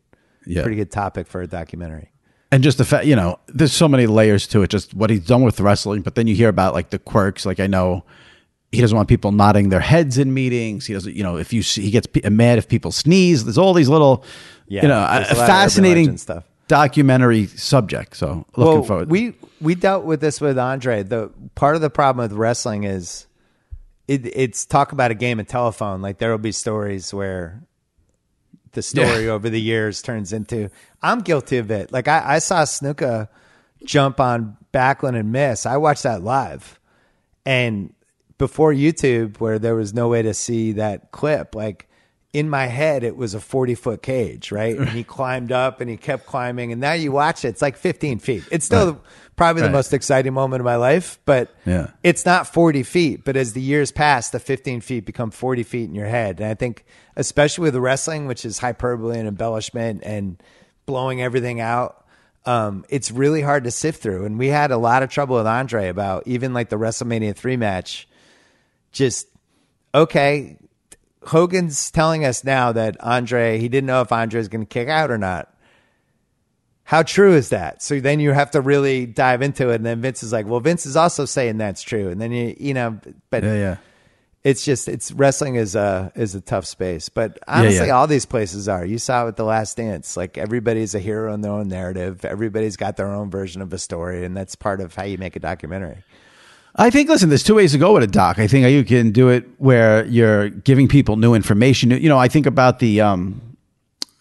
Yeah. 0.45 0.61
pretty 0.63 0.75
good 0.75 0.91
topic 0.91 1.27
for 1.27 1.41
a 1.41 1.47
documentary. 1.47 2.11
and 2.51 2.61
just 2.63 2.77
the 2.77 2.83
fact 2.85 3.05
you 3.05 3.15
know 3.15 3.39
there's 3.47 3.71
so 3.71 3.87
many 3.87 4.05
layers 4.07 4.45
to 4.47 4.61
it 4.61 4.69
just 4.69 4.93
what 4.93 5.09
he's 5.09 5.25
done 5.25 5.41
with 5.41 5.57
wrestling 5.61 6.01
but 6.01 6.15
then 6.15 6.27
you 6.27 6.35
hear 6.35 6.49
about 6.49 6.73
like 6.73 6.89
the 6.89 6.99
quirks 6.99 7.45
like 7.45 7.59
i 7.61 7.65
know 7.65 8.03
he 8.73 8.81
doesn't 8.81 8.95
want 8.97 9.07
people 9.07 9.31
nodding 9.31 9.69
their 9.69 9.79
heads 9.79 10.17
in 10.17 10.33
meetings 10.33 10.85
he 10.85 10.93
doesn't 10.93 11.15
you 11.15 11.23
know 11.23 11.37
if 11.37 11.53
you 11.53 11.63
see, 11.63 11.81
he 11.81 11.89
gets 11.91 12.05
p- 12.07 12.21
mad 12.29 12.57
if 12.57 12.67
people 12.67 12.91
sneeze 12.91 13.45
there's 13.45 13.57
all 13.57 13.73
these 13.73 13.87
little 13.87 14.25
Yeah, 14.67 14.81
you 14.81 14.87
know 14.89 14.99
a, 14.99 14.99
a 14.99 15.07
lot 15.07 15.21
of 15.21 15.27
urban 15.31 15.47
fascinating 15.47 16.17
stuff. 16.17 16.43
Documentary 16.67 17.47
subject 17.47 18.15
so 18.15 18.45
looking 18.55 18.73
well, 18.73 18.83
forward 18.83 19.09
We 19.09 19.35
we 19.61 19.75
dealt 19.75 20.05
with 20.05 20.21
this 20.21 20.41
with 20.41 20.57
Andre. 20.57 21.03
The 21.03 21.31
part 21.55 21.75
of 21.75 21.81
the 21.81 21.89
problem 21.89 22.23
with 22.23 22.37
wrestling 22.37 22.83
is 22.83 23.27
it, 24.07 24.25
it's 24.25 24.65
talk 24.65 24.91
about 24.91 25.11
a 25.11 25.15
game 25.15 25.39
of 25.39 25.47
telephone. 25.47 26.01
Like 26.01 26.17
there 26.17 26.31
will 26.31 26.37
be 26.37 26.51
stories 26.51 27.13
where 27.13 27.63
the 28.73 28.81
story 28.81 29.29
over 29.29 29.49
the 29.49 29.61
years 29.61 30.01
turns 30.01 30.33
into. 30.33 30.69
I'm 31.01 31.19
guilty 31.19 31.57
of 31.57 31.71
it. 31.71 31.91
Like 31.91 32.07
I, 32.07 32.35
I 32.35 32.39
saw 32.39 32.63
Snuka 32.63 33.29
jump 33.85 34.19
on 34.19 34.57
Backlund 34.73 35.17
and 35.17 35.31
miss. 35.31 35.65
I 35.65 35.77
watched 35.77 36.03
that 36.03 36.23
live, 36.23 36.79
and 37.45 37.93
before 38.37 38.73
YouTube, 38.73 39.39
where 39.39 39.59
there 39.59 39.75
was 39.75 39.93
no 39.93 40.07
way 40.07 40.21
to 40.23 40.33
see 40.33 40.73
that 40.73 41.11
clip, 41.11 41.55
like 41.55 41.87
in 42.33 42.49
my 42.49 42.65
head, 42.65 43.03
it 43.03 43.15
was 43.15 43.35
a 43.35 43.39
40 43.39 43.75
foot 43.75 44.01
cage, 44.01 44.51
right? 44.51 44.75
And 44.75 44.89
he 44.89 45.03
climbed 45.17 45.51
up 45.51 45.79
and 45.81 45.89
he 45.89 45.97
kept 45.97 46.25
climbing. 46.25 46.71
And 46.71 46.81
now 46.81 46.93
you 46.93 47.11
watch 47.11 47.45
it, 47.45 47.49
it's 47.49 47.61
like 47.61 47.77
15 47.77 48.17
feet. 48.19 48.43
It's 48.51 48.65
still 48.65 48.99
probably 49.35 49.61
the 49.61 49.67
Right. 49.67 49.73
most 49.73 49.93
exciting 49.93 50.33
moment 50.33 50.59
of 50.61 50.65
my 50.65 50.75
life, 50.77 51.19
but 51.25 51.53
Yeah. 51.65 51.87
it's 52.01 52.25
not 52.25 52.47
40 52.51 52.81
feet. 52.81 53.23
But 53.23 53.37
as 53.37 53.53
the 53.53 53.61
years 53.61 53.91
pass, 53.91 54.31
the 54.31 54.39
15 54.39 54.81
feet 54.81 55.05
become 55.05 55.29
40 55.29 55.61
feet 55.61 55.87
in 55.87 55.93
your 55.95 56.07
head. 56.07 56.39
And 56.39 56.49
I 56.49 56.55
think, 56.55 56.85
especially 57.15 57.63
with 57.63 57.75
wrestling, 57.75 58.25
which 58.25 58.45
is 58.45 58.57
hyperbole 58.57 59.17
and 59.19 59.27
embellishment 59.27 60.01
and 60.03 60.41
blowing 60.87 61.21
everything 61.21 61.61
out, 61.61 62.03
um, 62.47 62.83
it's 62.89 63.11
really 63.11 63.41
hard 63.41 63.63
to 63.65 63.71
sift 63.71 64.01
through. 64.01 64.25
And 64.25 64.37
we 64.39 64.47
had 64.47 64.71
a 64.71 64.77
lot 64.77 65.03
of 65.03 65.09
trouble 65.09 65.35
with 65.37 65.45
Andre 65.47 65.87
about 65.87 66.23
even 66.25 66.53
like 66.53 66.69
the 66.69 66.77
WrestleMania 66.77 67.35
3 67.35 67.57
match 67.57 68.07
just 68.91 69.27
okay. 69.95 70.57
Hogan's 71.27 71.91
telling 71.91 72.25
us 72.25 72.43
now 72.43 72.71
that 72.71 73.01
Andre, 73.01 73.59
he 73.59 73.69
didn't 73.69 73.87
know 73.87 74.01
if 74.01 74.11
Andre 74.11 74.39
is 74.39 74.47
going 74.47 74.65
to 74.65 74.69
kick 74.69 74.87
out 74.87 75.11
or 75.11 75.17
not. 75.17 75.49
How 76.85 77.01
true 77.01 77.33
is 77.33 77.49
that? 77.49 77.81
So 77.81 77.99
then 77.99 78.19
you 78.19 78.31
have 78.31 78.51
to 78.51 78.61
really 78.61 79.05
dive 79.05 79.41
into 79.41 79.69
it. 79.69 79.75
And 79.75 79.85
then 79.85 80.01
Vince 80.01 80.21
is 80.21 80.33
like, 80.33 80.45
well, 80.45 80.59
Vince 80.59 80.85
is 80.85 80.97
also 80.97 81.25
saying 81.25 81.57
that's 81.57 81.81
true. 81.81 82.09
And 82.09 82.19
then 82.19 82.31
you, 82.31 82.55
you 82.59 82.73
know, 82.73 82.99
but 83.29 83.43
yeah 83.43 83.55
yeah 83.55 83.77
it's 84.43 84.65
just, 84.65 84.89
it's 84.89 85.11
wrestling 85.13 85.55
is 85.55 85.73
a, 85.73 86.11
is 86.15 86.35
a 86.35 86.41
tough 86.41 86.65
space. 86.65 87.07
But 87.07 87.39
honestly, 87.47 87.87
yeah. 87.87 87.93
all 87.93 88.07
these 88.07 88.25
places 88.25 88.67
are. 88.67 88.85
You 88.85 88.97
saw 88.97 89.23
it 89.23 89.25
with 89.27 89.35
The 89.37 89.45
Last 89.45 89.77
Dance. 89.77 90.17
Like 90.17 90.37
everybody's 90.37 90.93
a 90.93 90.99
hero 90.99 91.33
in 91.33 91.41
their 91.41 91.51
own 91.51 91.69
narrative. 91.69 92.25
Everybody's 92.25 92.75
got 92.75 92.97
their 92.97 93.11
own 93.11 93.31
version 93.31 93.61
of 93.61 93.71
a 93.71 93.77
story. 93.77 94.25
And 94.25 94.35
that's 94.35 94.55
part 94.55 94.81
of 94.81 94.93
how 94.95 95.03
you 95.03 95.17
make 95.17 95.37
a 95.37 95.39
documentary. 95.39 96.03
I 96.75 96.89
think, 96.89 97.07
listen, 97.09 97.29
there's 97.29 97.43
two 97.43 97.55
ways 97.55 97.71
to 97.73 97.77
go 97.77 97.93
with 97.93 98.03
a 98.03 98.07
doc. 98.07 98.39
I 98.39 98.47
think 98.47 98.67
you 98.67 98.83
can 98.83 99.11
do 99.11 99.29
it 99.29 99.45
where 99.57 100.05
you're 100.05 100.49
giving 100.49 100.87
people 100.87 101.17
new 101.17 101.35
information. 101.35 101.91
You 101.91 102.09
know, 102.09 102.17
I 102.17 102.27
think 102.27 102.47
about 102.47 102.79
the, 102.79 102.99
um, 103.01 103.41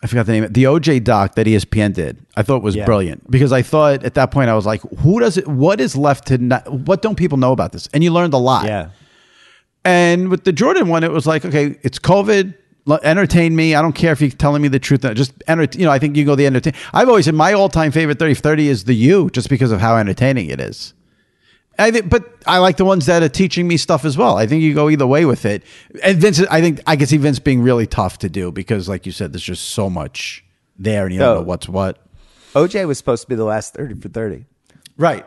I 0.02 0.06
forgot 0.06 0.26
the 0.26 0.32
name, 0.32 0.52
the 0.52 0.64
OJ 0.64 1.02
doc 1.02 1.36
that 1.36 1.46
ESPN 1.46 1.94
did. 1.94 2.18
I 2.36 2.42
thought 2.42 2.62
was 2.62 2.76
Yeah. 2.76 2.84
brilliant 2.84 3.30
because 3.30 3.52
I 3.52 3.62
thought 3.62 4.04
at 4.04 4.14
that 4.14 4.30
point 4.32 4.50
I 4.50 4.54
was 4.54 4.66
like, 4.66 4.82
who 4.98 5.18
does 5.20 5.38
it? 5.38 5.48
What 5.48 5.80
is 5.80 5.96
left 5.96 6.26
to? 6.26 6.38
Not, 6.38 6.70
what 6.70 7.00
don't 7.00 7.14
people 7.16 7.38
know 7.38 7.52
about 7.52 7.72
this? 7.72 7.88
And 7.94 8.04
you 8.04 8.10
learned 8.12 8.34
a 8.34 8.38
lot. 8.38 8.66
Yeah. 8.66 8.88
And 9.84 10.28
with 10.28 10.44
the 10.44 10.52
Jordan 10.52 10.88
one, 10.88 11.04
it 11.04 11.10
was 11.12 11.26
like, 11.26 11.44
okay, 11.44 11.76
it's 11.82 11.98
COVID. 11.98 12.54
Entertain 13.04 13.54
me. 13.54 13.74
I 13.76 13.80
don't 13.82 13.92
care 13.94 14.12
if 14.12 14.20
you're 14.20 14.30
telling 14.30 14.60
me 14.60 14.66
the 14.68 14.78
truth. 14.80 15.02
Just 15.14 15.32
enter. 15.46 15.66
You 15.78 15.84
know, 15.86 15.92
I 15.92 15.98
think 16.00 16.16
you 16.16 16.24
go 16.24 16.34
the 16.34 16.46
entertain. 16.46 16.74
I've 16.92 17.08
always 17.08 17.24
said 17.26 17.34
my 17.34 17.52
all-time 17.52 17.92
favorite 17.92 18.18
30 18.18 18.34
for 18.34 18.40
30 18.40 18.68
is 18.68 18.84
the 18.84 18.94
U, 18.94 19.30
just 19.30 19.48
because 19.48 19.70
of 19.70 19.80
how 19.80 19.96
entertaining 19.96 20.48
it 20.50 20.60
is. 20.60 20.92
I 21.78 21.90
think, 21.90 22.10
but 22.10 22.24
I 22.46 22.58
like 22.58 22.76
the 22.76 22.84
ones 22.84 23.06
that 23.06 23.22
are 23.22 23.28
teaching 23.28 23.66
me 23.66 23.76
stuff 23.76 24.04
as 24.04 24.16
well. 24.18 24.36
I 24.36 24.46
think 24.46 24.62
you 24.62 24.74
go 24.74 24.90
either 24.90 25.06
way 25.06 25.24
with 25.24 25.44
it. 25.46 25.62
And 26.02 26.18
Vince, 26.18 26.40
I 26.50 26.60
think 26.60 26.80
I 26.86 26.96
can 26.96 27.06
see 27.06 27.16
Vince 27.16 27.38
being 27.38 27.62
really 27.62 27.86
tough 27.86 28.18
to 28.18 28.28
do 28.28 28.52
because, 28.52 28.88
like 28.88 29.06
you 29.06 29.12
said, 29.12 29.32
there's 29.32 29.42
just 29.42 29.70
so 29.70 29.88
much 29.90 30.44
there, 30.78 31.04
and 31.04 31.12
you 31.14 31.18
don't 31.20 31.36
know 31.36 31.42
what's 31.42 31.68
what. 31.68 31.98
OJ 32.54 32.86
was 32.86 32.98
supposed 32.98 33.22
to 33.22 33.28
be 33.28 33.34
the 33.34 33.44
last 33.44 33.72
30 33.74 33.94
for 34.00 34.08
30. 34.10 34.44
Right. 34.98 35.24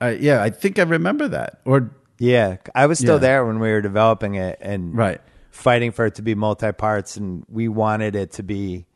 Uh, 0.00 0.14
yeah, 0.18 0.42
I 0.42 0.50
think 0.50 0.78
I 0.78 0.82
remember 0.82 1.26
that. 1.28 1.60
Or 1.64 1.90
Yeah, 2.18 2.58
I 2.74 2.86
was 2.86 2.98
still 3.00 3.14
Yeah. 3.16 3.20
there 3.20 3.44
when 3.44 3.58
we 3.58 3.70
were 3.72 3.80
developing 3.80 4.36
it 4.36 4.58
and 4.60 4.96
Right. 4.96 5.20
fighting 5.50 5.90
for 5.90 6.06
it 6.06 6.14
to 6.16 6.22
be 6.22 6.36
multi 6.36 6.70
parts, 6.70 7.16
and 7.16 7.44
we 7.48 7.66
wanted 7.66 8.14
it 8.14 8.30
to 8.32 8.44
be 8.44 8.86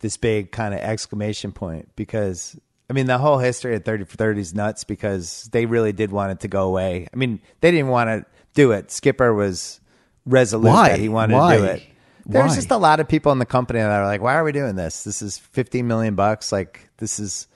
this 0.00 0.16
big 0.16 0.50
kind 0.50 0.74
of 0.74 0.80
exclamation 0.80 1.52
point 1.52 1.88
because 1.94 2.56
I 2.90 2.94
mean 2.94 3.06
the 3.06 3.18
whole 3.18 3.38
history 3.38 3.74
of 3.76 3.84
Thirty 3.84 4.04
for 4.04 4.16
Thirty 4.16 4.40
is 4.40 4.54
nuts 4.54 4.84
because 4.84 5.48
they 5.52 5.66
really 5.66 5.92
did 5.92 6.10
want 6.10 6.32
it 6.32 6.40
to 6.40 6.48
go 6.48 6.62
away. 6.64 7.06
I 7.12 7.16
mean 7.16 7.40
they 7.60 7.70
didn't 7.70 7.88
want 7.88 8.08
to 8.08 8.26
do 8.54 8.72
it. 8.72 8.90
Skipper 8.90 9.34
was 9.34 9.80
resolute 10.26 10.68
Why? 10.68 10.88
that 10.90 10.98
he 11.00 11.08
wanted 11.08 11.34
Why? 11.34 11.56
to 11.56 11.62
do 11.62 11.68
it. 11.68 11.82
There's 12.26 12.50
Why? 12.50 12.54
just 12.56 12.70
a 12.70 12.76
lot 12.76 13.00
of 13.00 13.08
people 13.08 13.32
in 13.32 13.38
the 13.38 13.46
company 13.46 13.78
that 13.80 13.90
are 13.90 14.04
like, 14.06 14.20
"Why 14.20 14.34
are 14.34 14.44
we 14.44 14.52
doing 14.52 14.76
this? 14.76 15.04
This 15.04 15.22
is 15.22 15.38
15 15.38 15.86
million 15.86 16.14
bucks. 16.14 16.52
Like 16.52 16.88
this 16.98 17.18
is." 17.18 17.46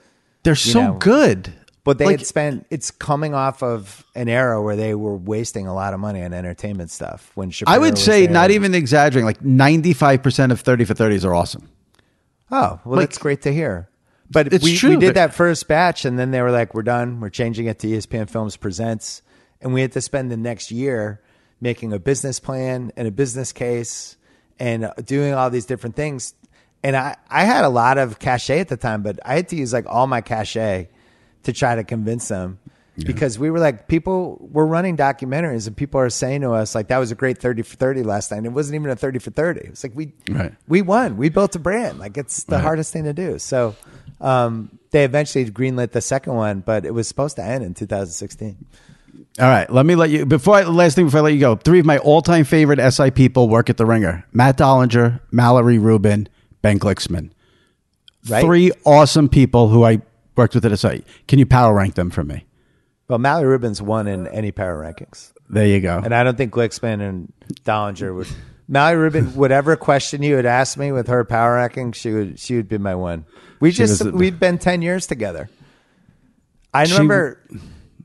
they're 0.43 0.55
so 0.55 0.81
know, 0.81 0.93
good. 0.93 1.53
But 1.83 1.97
they 1.97 2.05
Like- 2.05 2.19
had 2.19 2.27
spent. 2.27 2.65
It's 2.69 2.91
coming 2.91 3.33
off 3.33 3.61
of 3.61 4.05
an 4.15 4.29
era 4.29 4.61
where 4.61 4.75
they 4.75 4.95
were 4.95 5.15
wasting 5.17 5.67
a 5.67 5.73
lot 5.75 5.93
of 5.93 5.99
money 5.99 6.23
on 6.23 6.33
entertainment 6.33 6.89
stuff. 6.91 7.31
When 7.35 7.49
Shapiro 7.51 7.75
I 7.75 7.77
would 7.79 7.97
say, 7.97 8.25
not 8.27 8.51
even 8.51 8.73
exaggerating, 8.73 9.25
like 9.25 9.41
95% 9.41 10.51
of 10.51 10.61
30 10.61 10.85
for 10.85 10.93
30s 10.93 11.25
are 11.25 11.33
awesome. 11.35 11.69
Oh, 12.49 12.79
well, 12.85 12.97
like- 12.97 13.09
that's 13.09 13.17
great 13.17 13.41
to 13.43 13.53
hear. 13.53 13.89
But 14.33 14.51
It's 14.51 14.63
we, 14.63 14.75
true, 14.75 14.89
we 14.91 14.95
did 14.97 15.09
but- 15.09 15.15
that 15.15 15.33
first 15.33 15.67
batch, 15.67 16.03
and 16.05 16.17
then 16.19 16.31
they 16.31 16.41
were 16.41 16.51
like, 16.51 16.73
"We're 16.73 16.81
done. 16.81 17.19
We're 17.19 17.29
changing 17.29 17.67
it 17.67 17.79
to 17.79 17.87
ESPN 17.87 18.27
Films 18.29 18.57
Presents," 18.57 19.21
and 19.61 19.73
we 19.73 19.81
had 19.81 19.91
to 19.93 20.01
spend 20.01 20.31
the 20.31 20.37
next 20.37 20.71
year 20.71 21.21
making 21.61 21.93
a 21.93 21.99
business 21.99 22.39
plan 22.39 22.91
and 22.97 23.07
a 23.07 23.11
business 23.11 23.53
case 23.53 24.17
and 24.59 24.85
uh, 24.85 24.93
doing 25.05 25.33
all 25.33 25.49
these 25.49 25.65
different 25.65 25.95
things. 25.95 26.33
And 26.83 26.97
I, 26.97 27.15
I 27.29 27.45
had 27.45 27.63
a 27.63 27.69
lot 27.69 27.97
of 27.97 28.19
cachet 28.19 28.59
at 28.59 28.67
the 28.67 28.75
time, 28.75 29.03
but 29.03 29.17
I 29.23 29.35
had 29.35 29.47
to 29.49 29.55
use 29.55 29.71
like 29.71 29.85
all 29.87 30.05
my 30.07 30.19
cachet 30.19 30.89
to 31.43 31.53
try 31.53 31.75
to 31.75 31.83
convince 31.85 32.27
them 32.27 32.59
because 32.97 33.39
we 33.39 33.49
were 33.49 33.57
like, 33.59 33.87
people 33.87 34.37
were 34.51 34.67
running 34.67 34.95
documentaries 34.97 35.65
and 35.67 35.75
people 35.75 35.99
are 36.01 36.09
saying 36.11 36.41
to 36.41 36.51
us, 36.51 36.75
like, 36.75 36.89
that 36.89 36.99
was 36.99 37.11
a 37.11 37.15
great 37.15 37.37
30 37.39 37.63
for 37.63 37.75
30 37.75 38.03
last 38.03 38.29
night. 38.29 38.37
And 38.37 38.45
it 38.45 38.51
wasn't 38.51 38.75
even 38.75 38.91
a 38.91 38.95
30 38.95 39.17
for 39.19 39.31
30. 39.31 39.61
It 39.61 39.69
was 39.71 39.83
like, 39.83 39.93
we, 39.95 40.13
Right. 40.29 40.53
we 40.67 40.81
won. 40.83 41.17
We 41.17 41.29
built 41.29 41.55
a 41.55 41.59
brand. 41.59 41.97
Like, 41.97 42.17
it's 42.17 42.43
the 42.43 42.59
hardest 42.59 42.93
thing 42.93 43.05
to 43.05 43.13
do. 43.13 43.39
So, 43.39 43.75
um, 44.21 44.79
they 44.91 45.03
eventually 45.03 45.49
greenlit 45.49 45.91
the 45.91 46.01
second 46.01 46.35
one, 46.35 46.61
but 46.61 46.85
it 46.85 46.93
was 46.93 47.07
supposed 47.07 47.35
to 47.37 47.43
end 47.43 47.63
in 47.63 47.73
2016. 47.73 48.65
All 49.39 49.47
right, 49.47 49.69
let 49.71 49.85
me 49.85 49.95
let 49.95 50.11
you, 50.11 50.25
before 50.25 50.55
I, 50.55 50.63
last 50.63 50.95
thing 50.95 51.05
before 51.05 51.21
I 51.21 51.23
let 51.23 51.33
you 51.33 51.39
go, 51.39 51.55
three 51.55 51.79
of 51.79 51.85
my 51.85 51.97
all 51.97 52.21
time 52.21 52.43
favorite 52.43 52.79
SI 52.93 53.11
people 53.11 53.49
work 53.49 53.69
at 53.69 53.77
The 53.77 53.85
Ringer 53.85 54.25
Matt 54.31 54.57
Dollinger, 54.57 55.21
Mallory 55.31 55.79
Rubin, 55.79 56.29
Ben 56.61 56.79
Glicksman. 56.79 57.31
Right. 58.29 58.43
Three 58.43 58.71
awesome 58.85 59.27
people 59.27 59.69
who 59.69 59.83
I 59.83 60.01
worked 60.35 60.55
with 60.55 60.65
at 60.65 60.77
SI. 60.77 61.03
Can 61.27 61.39
you 61.39 61.45
power 61.45 61.73
rank 61.73 61.95
them 61.95 62.09
for 62.09 62.23
me? 62.23 62.45
Well, 63.07 63.19
Mallory 63.19 63.49
Rubin's 63.49 63.81
won 63.81 64.07
in 64.07 64.27
any 64.27 64.51
power 64.51 64.81
rankings. 64.81 65.33
There 65.49 65.67
you 65.67 65.81
go. 65.81 65.99
And 66.03 66.15
I 66.15 66.23
don't 66.23 66.37
think 66.37 66.53
Glicksman 66.53 67.01
and 67.01 67.33
Dollinger 67.65 68.15
would. 68.15 68.27
Mallory 68.67 69.03
Rubin, 69.03 69.35
whatever 69.35 69.75
question 69.75 70.23
you 70.23 70.35
would 70.35 70.45
ask 70.45 70.77
me 70.77 70.91
with 70.91 71.07
her 71.07 71.25
power 71.25 71.55
ranking, 71.55 71.91
she 71.91 72.11
would 72.11 72.39
she 72.39 72.55
would 72.55 72.69
be 72.69 72.77
my 72.77 72.95
one. 72.95 73.25
We 73.63 73.71
just 73.71 74.03
was- 74.03 74.13
we've 74.13 74.37
been 74.37 74.57
ten 74.57 74.81
years 74.81 75.07
together. 75.07 75.49
I 76.73 76.83
She- 76.83 76.91
remember 76.91 77.39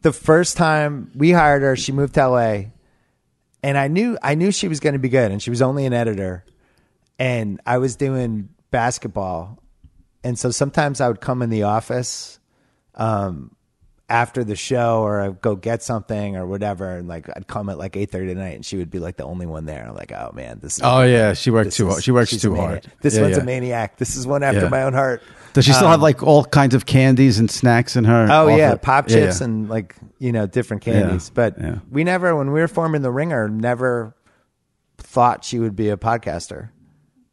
the 0.03 0.13
first 0.13 0.57
time 0.57 1.11
we 1.17 1.33
hired 1.33 1.63
her, 1.63 1.75
she 1.75 1.91
moved 1.91 2.15
to 2.15 2.21
LA, 2.29 2.67
and 3.65 3.77
I 3.77 3.89
knew 3.89 4.17
I 4.23 4.37
knew 4.37 4.53
she 4.53 4.69
was 4.69 4.79
going 4.79 4.93
to 4.93 5.01
be 5.01 5.09
good, 5.09 5.33
and 5.33 5.43
she 5.43 5.51
was 5.51 5.61
only 5.61 5.85
an 5.85 5.93
editor, 5.93 6.45
and 7.19 7.61
I 7.67 7.79
was 7.79 7.97
doing 7.97 8.51
basketball, 8.71 9.61
and 10.23 10.39
so 10.39 10.53
sometimes 10.53 11.01
I 11.01 11.09
would 11.09 11.21
come 11.21 11.43
in 11.43 11.51
the 11.51 11.65
office, 11.65 12.39
um, 12.95 13.51
after 14.11 14.43
the 14.43 14.57
show 14.57 15.03
or 15.03 15.21
I'd 15.21 15.41
go 15.43 15.55
get 15.55 15.83
something 15.83 16.35
or 16.37 16.47
whatever, 16.47 16.97
and 16.97 17.07
like 17.09 17.29
I'd 17.37 17.47
come 17.47 17.69
at 17.69 17.77
like 17.79 17.97
eight 17.97 18.11
thirty 18.11 18.31
at 18.31 18.37
night 18.39 18.55
and 18.55 18.65
she 18.65 18.77
would 18.79 18.91
be 18.91 18.99
like 18.99 19.17
the 19.17 19.25
only 19.25 19.45
one 19.47 19.67
there. 19.67 19.85
I'm 19.87 19.95
like, 19.95 20.13
oh 20.13 20.31
man, 20.35 20.61
this. 20.63 20.79
Is 20.79 20.83
Oh 20.83 21.03
yeah, 21.03 21.35
she 21.35 21.51
worked 21.51 21.73
too 21.73 21.87
is- 21.89 21.93
hard. 21.95 22.05
She 22.05 22.11
works 22.11 22.31
too 22.37 22.55
hard. 22.55 22.91
This 23.03 23.17
Yeah, 23.17 23.23
one's 23.23 23.37
yeah. 23.37 23.43
a 23.43 23.47
maniac. 23.47 23.99
This 23.99 24.17
is 24.17 24.27
one 24.27 24.43
after 24.43 24.63
Yeah. 24.63 24.69
my 24.69 24.83
own 24.85 24.95
heart. 24.95 25.23
Does 25.53 25.65
she 25.65 25.73
still 25.73 25.87
Um, 25.87 25.93
have 25.93 26.03
like 26.03 26.23
all 26.23 26.45
kinds 26.45 26.75
of 26.75 26.87
candies 26.87 27.39
and 27.39 27.51
snacks 27.51 27.97
in 27.97 28.05
her? 28.05 28.29
Oh 28.31 28.49
yeah, 28.49 28.71
office? 28.73 28.81
pop 28.83 29.09
chips 29.09 29.41
and 29.41 29.69
like 29.69 29.95
you 30.19 30.33
know 30.33 30.47
different 30.47 30.83
candies. 30.83 31.31
But 31.35 31.57
we 31.91 32.03
never, 32.05 32.35
when 32.35 32.53
we 32.53 32.61
were 32.61 32.69
forming 32.69 33.03
the 33.03 33.11
Ringer, 33.11 33.49
never 33.49 34.15
thought 34.99 35.45
she 35.45 35.59
would 35.59 35.77
be 35.77 35.91
a 35.91 35.97
podcaster 35.97 36.71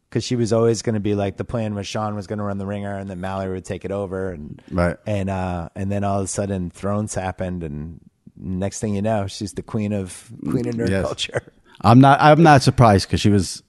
because 0.08 0.24
she 0.24 0.36
was 0.36 0.52
always 0.52 0.82
going 0.82 0.94
to 0.94 1.00
be 1.00 1.14
like 1.14 1.36
the 1.36 1.44
plan 1.44 1.74
was 1.74 1.86
Sean 1.86 2.14
was 2.14 2.26
going 2.26 2.38
to 2.38 2.44
run 2.44 2.58
the 2.58 2.66
Ringer 2.66 2.96
and 2.96 3.08
then 3.10 3.20
Mallory 3.20 3.54
would 3.54 3.64
take 3.64 3.84
it 3.84 3.90
over 3.90 4.30
and 4.30 4.62
Right. 4.70 4.96
and 5.06 5.28
uh 5.30 5.68
and 5.74 5.90
then 5.90 6.04
all 6.04 6.18
of 6.18 6.24
a 6.24 6.28
sudden 6.28 6.70
Thrones 6.70 7.14
happened 7.14 7.62
and 7.62 8.00
next 8.36 8.80
thing 8.80 8.94
you 8.94 9.02
know 9.02 9.26
she's 9.26 9.52
the 9.54 9.62
queen 9.62 9.92
of 9.92 10.30
queen 10.48 10.66
of 10.68 10.74
nerd 10.74 10.90
Yes. 10.90 11.04
culture. 11.06 11.52
I'm 11.82 12.00
not. 12.00 12.18
I'm 12.20 12.42
not 12.42 12.62
surprised 12.62 13.06
because 13.06 13.20
she 13.20 13.28
was 13.30 13.62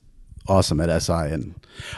awesome 0.48 0.80
at 0.80 1.02
SI. 1.02 1.12
And 1.14 1.54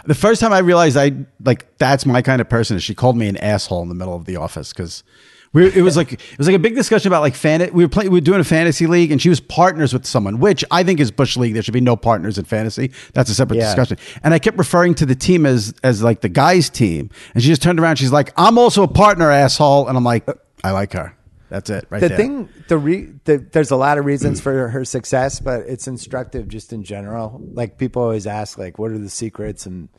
the 0.05 0.15
first 0.15 0.41
time 0.41 0.51
I 0.51 0.57
realized 0.59 0.97
I 0.97 1.11
like 1.43 1.77
that's 1.77 2.05
my 2.05 2.21
kind 2.23 2.41
of 2.41 2.49
person 2.49 2.75
is 2.77 2.83
she 2.83 2.95
called 2.95 3.15
me 3.15 3.27
an 3.27 3.37
asshole 3.37 3.83
in 3.83 3.89
the 3.89 3.95
middle 3.95 4.15
of 4.15 4.25
the 4.25 4.35
office 4.37 4.73
because. 4.73 5.03
We, 5.51 5.65
it 5.73 5.81
was 5.81 5.97
like 5.97 6.13
it 6.13 6.37
was 6.37 6.45
like 6.45 6.55
a 6.55 6.59
big 6.59 6.75
discussion 6.75 7.07
about 7.07 7.21
like 7.21 7.33
fan. 7.33 7.67
We 7.73 7.83
were 7.83 7.89
playing. 7.89 8.11
We 8.11 8.17
were 8.17 8.21
doing 8.23 8.39
a 8.39 8.43
fantasy 8.43 8.85
league, 8.85 9.11
and 9.11 9.19
she 9.19 9.29
was 9.29 9.39
partners 9.39 9.93
with 9.93 10.05
someone, 10.05 10.39
which 10.39 10.63
I 10.69 10.83
think 10.83 10.99
is 10.99 11.09
bush 11.09 11.37
league. 11.37 11.55
There 11.55 11.63
should 11.63 11.73
be 11.73 11.81
no 11.81 11.95
partners 11.95 12.37
in 12.37 12.45
fantasy. 12.45 12.91
That's 13.13 13.31
a 13.31 13.33
separate 13.33 13.57
Yeah. 13.57 13.65
discussion. 13.65 13.97
And 14.23 14.33
I 14.33 14.37
kept 14.39 14.57
referring 14.59 14.93
to 14.95 15.07
the 15.07 15.15
team 15.15 15.47
as 15.47 15.73
as 15.83 16.03
like 16.03 16.21
the 16.21 16.29
guys' 16.29 16.69
team, 16.69 17.09
and 17.33 17.41
she 17.41 17.49
just 17.49 17.63
turned 17.63 17.79
around. 17.79 17.95
She's 17.95 18.11
like, 18.11 18.31
"I'm 18.37 18.59
also 18.59 18.83
a 18.83 18.87
partner, 18.87 19.31
asshole," 19.31 19.87
and 19.87 19.97
I'm 19.97 20.03
like, 20.03 20.29
"I 20.63 20.69
like 20.71 20.93
her." 20.93 21.15
That's 21.49 21.71
it, 21.71 21.87
right 21.89 21.99
the 21.99 22.09
there. 22.09 22.17
thing 22.17 22.47
the, 22.67 22.77
re, 22.77 23.09
the 23.23 23.37
there's 23.51 23.71
a 23.71 23.75
lot 23.75 23.97
of 23.97 24.05
reasons 24.05 24.39
for 24.39 24.67
her 24.67 24.85
success 24.85 25.39
but 25.39 25.61
it's 25.61 25.87
instructive 25.87 26.47
just 26.47 26.71
in 26.71 26.83
general 26.83 27.41
like 27.53 27.79
people 27.79 28.03
always 28.03 28.27
ask 28.27 28.55
like 28.59 28.77
what 28.77 28.91
are 28.91 28.99
the 28.99 29.09
secrets 29.09 29.65
and 29.65 29.89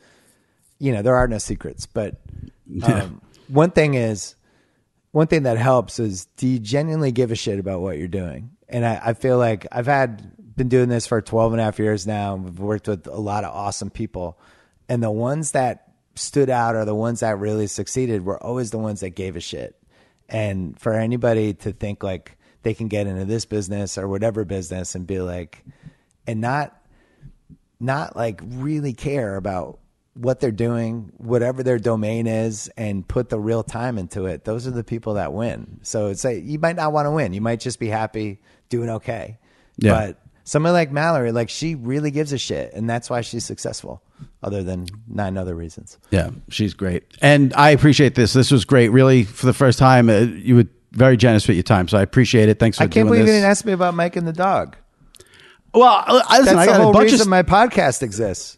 you 0.79 0.93
know 0.93 1.01
there 1.01 1.13
are 1.17 1.27
no 1.27 1.37
secrets 1.39 1.85
but 1.87 2.21
um, 2.83 3.21
one 3.49 3.69
thing 3.71 3.95
is 3.95 4.35
one 5.11 5.27
thing 5.27 5.43
that 5.43 5.57
helps 5.57 5.99
is 5.99 6.25
do 6.37 6.47
you 6.47 6.59
genuinely 6.59 7.11
give 7.11 7.31
a 7.31 7.35
shit 7.35 7.59
about 7.59 7.81
what 7.81 7.97
you're 7.97 8.07
doing? 8.07 8.51
And 8.69 8.85
I, 8.85 9.01
I 9.07 9.13
feel 9.13 9.37
like 9.37 9.67
i've 9.71 9.87
had 9.87 10.31
been 10.55 10.69
doing 10.69 10.89
this 10.89 11.07
for 11.07 11.21
12 11.21 11.53
and 11.53 11.61
a 11.61 11.63
half 11.63 11.79
years 11.79 12.05
now. 12.05 12.35
We've 12.35 12.59
worked 12.59 12.87
with 12.87 13.07
a 13.07 13.19
lot 13.19 13.43
of 13.43 13.53
awesome 13.53 13.89
people. 13.89 14.37
And 14.87 15.01
the 15.01 15.11
ones 15.11 15.51
that 15.51 15.93
stood 16.15 16.49
out 16.49 16.75
or 16.75 16.85
the 16.85 16.95
ones 16.95 17.21
that 17.21 17.39
really 17.39 17.67
succeeded 17.67 18.25
were 18.25 18.41
always 18.41 18.71
the 18.71 18.77
ones 18.77 18.99
that 18.99 19.11
gave 19.11 19.35
a 19.35 19.39
shit. 19.39 19.75
And 20.29 20.79
for 20.79 20.93
anybody 20.93 21.53
to 21.55 21.71
think 21.71 22.03
like 22.03 22.37
they 22.63 22.73
can 22.73 22.87
get 22.87 23.07
into 23.07 23.25
this 23.25 23.45
business 23.45 23.97
or 23.97 24.07
whatever 24.07 24.45
business 24.45 24.95
and 24.95 25.07
be 25.07 25.19
like 25.19 25.63
and 26.27 26.41
not 26.41 26.77
not 27.79 28.15
like 28.15 28.41
really 28.45 28.93
care 28.93 29.35
about 29.35 29.79
what 30.13 30.39
they're 30.41 30.51
doing 30.51 31.11
whatever 31.17 31.63
their 31.63 31.79
domain 31.79 32.27
is 32.27 32.69
and 32.75 33.07
put 33.07 33.29
the 33.29 33.39
real 33.39 33.63
time 33.63 33.97
into 33.97 34.25
it 34.25 34.43
those 34.43 34.67
are 34.67 34.71
the 34.71 34.83
people 34.83 35.13
that 35.13 35.31
win 35.31 35.79
so 35.83 36.07
it's 36.07 36.23
like 36.25 36.43
you 36.43 36.59
might 36.59 36.75
not 36.75 36.91
want 36.91 37.05
to 37.05 37.11
win 37.11 37.31
you 37.33 37.39
might 37.41 37.59
just 37.61 37.79
be 37.79 37.87
happy 37.87 38.39
doing 38.69 38.89
okay 38.89 39.39
Yeah. 39.77 39.91
but 39.93 40.19
somebody 40.43 40.73
like 40.73 40.91
mallory 40.91 41.31
like 41.31 41.49
she 41.49 41.75
really 41.75 42.11
gives 42.11 42.33
a 42.33 42.37
shit 42.37 42.73
and 42.73 42.89
that's 42.89 43.09
why 43.09 43.21
she's 43.21 43.45
successful 43.45 44.03
other 44.43 44.63
than 44.63 44.85
nine 45.07 45.37
other 45.37 45.55
reasons 45.55 45.97
Yeah, 46.11 46.31
she's 46.49 46.73
great, 46.73 47.03
and 47.21 47.53
I 47.55 47.69
appreciate 47.71 48.13
this. 48.15 48.33
This 48.33 48.51
was 48.51 48.65
great, 48.65 48.89
really. 48.89 49.23
For 49.23 49.45
the 49.47 49.53
first 49.53 49.79
time, 49.79 50.09
uh, 50.09 50.19
you 50.19 50.55
were 50.57 50.65
very 50.91 51.17
generous 51.17 51.47
with 51.47 51.55
your 51.55 51.63
time, 51.63 51.87
so 51.87 51.97
I 51.97 52.01
appreciate 52.03 52.47
it. 52.49 52.59
Thanks 52.59 52.77
for 52.77 52.83
i 52.83 52.87
can't 52.87 53.07
believe 53.07 53.21
this. 53.25 53.29
you 53.29 53.33
didn't 53.39 53.49
ask 53.49 53.65
me 53.65 53.71
about 53.71 53.93
mike 53.95 54.15
and 54.15 54.27
the 54.27 54.33
dog 54.33 54.75
well, 55.73 55.85
I- 55.85 56.03
I, 56.27 56.39
listen, 56.39 56.55
that's 56.55 56.57
I 56.57 56.65
the 56.65 56.71
got 56.73 56.79
a 56.79 56.83
whole 56.83 56.93
bunch 56.93 57.11
reason 57.11 57.21
of. 57.21 57.27
my 57.29 57.43
podcast 57.43 58.03
exists 58.03 58.57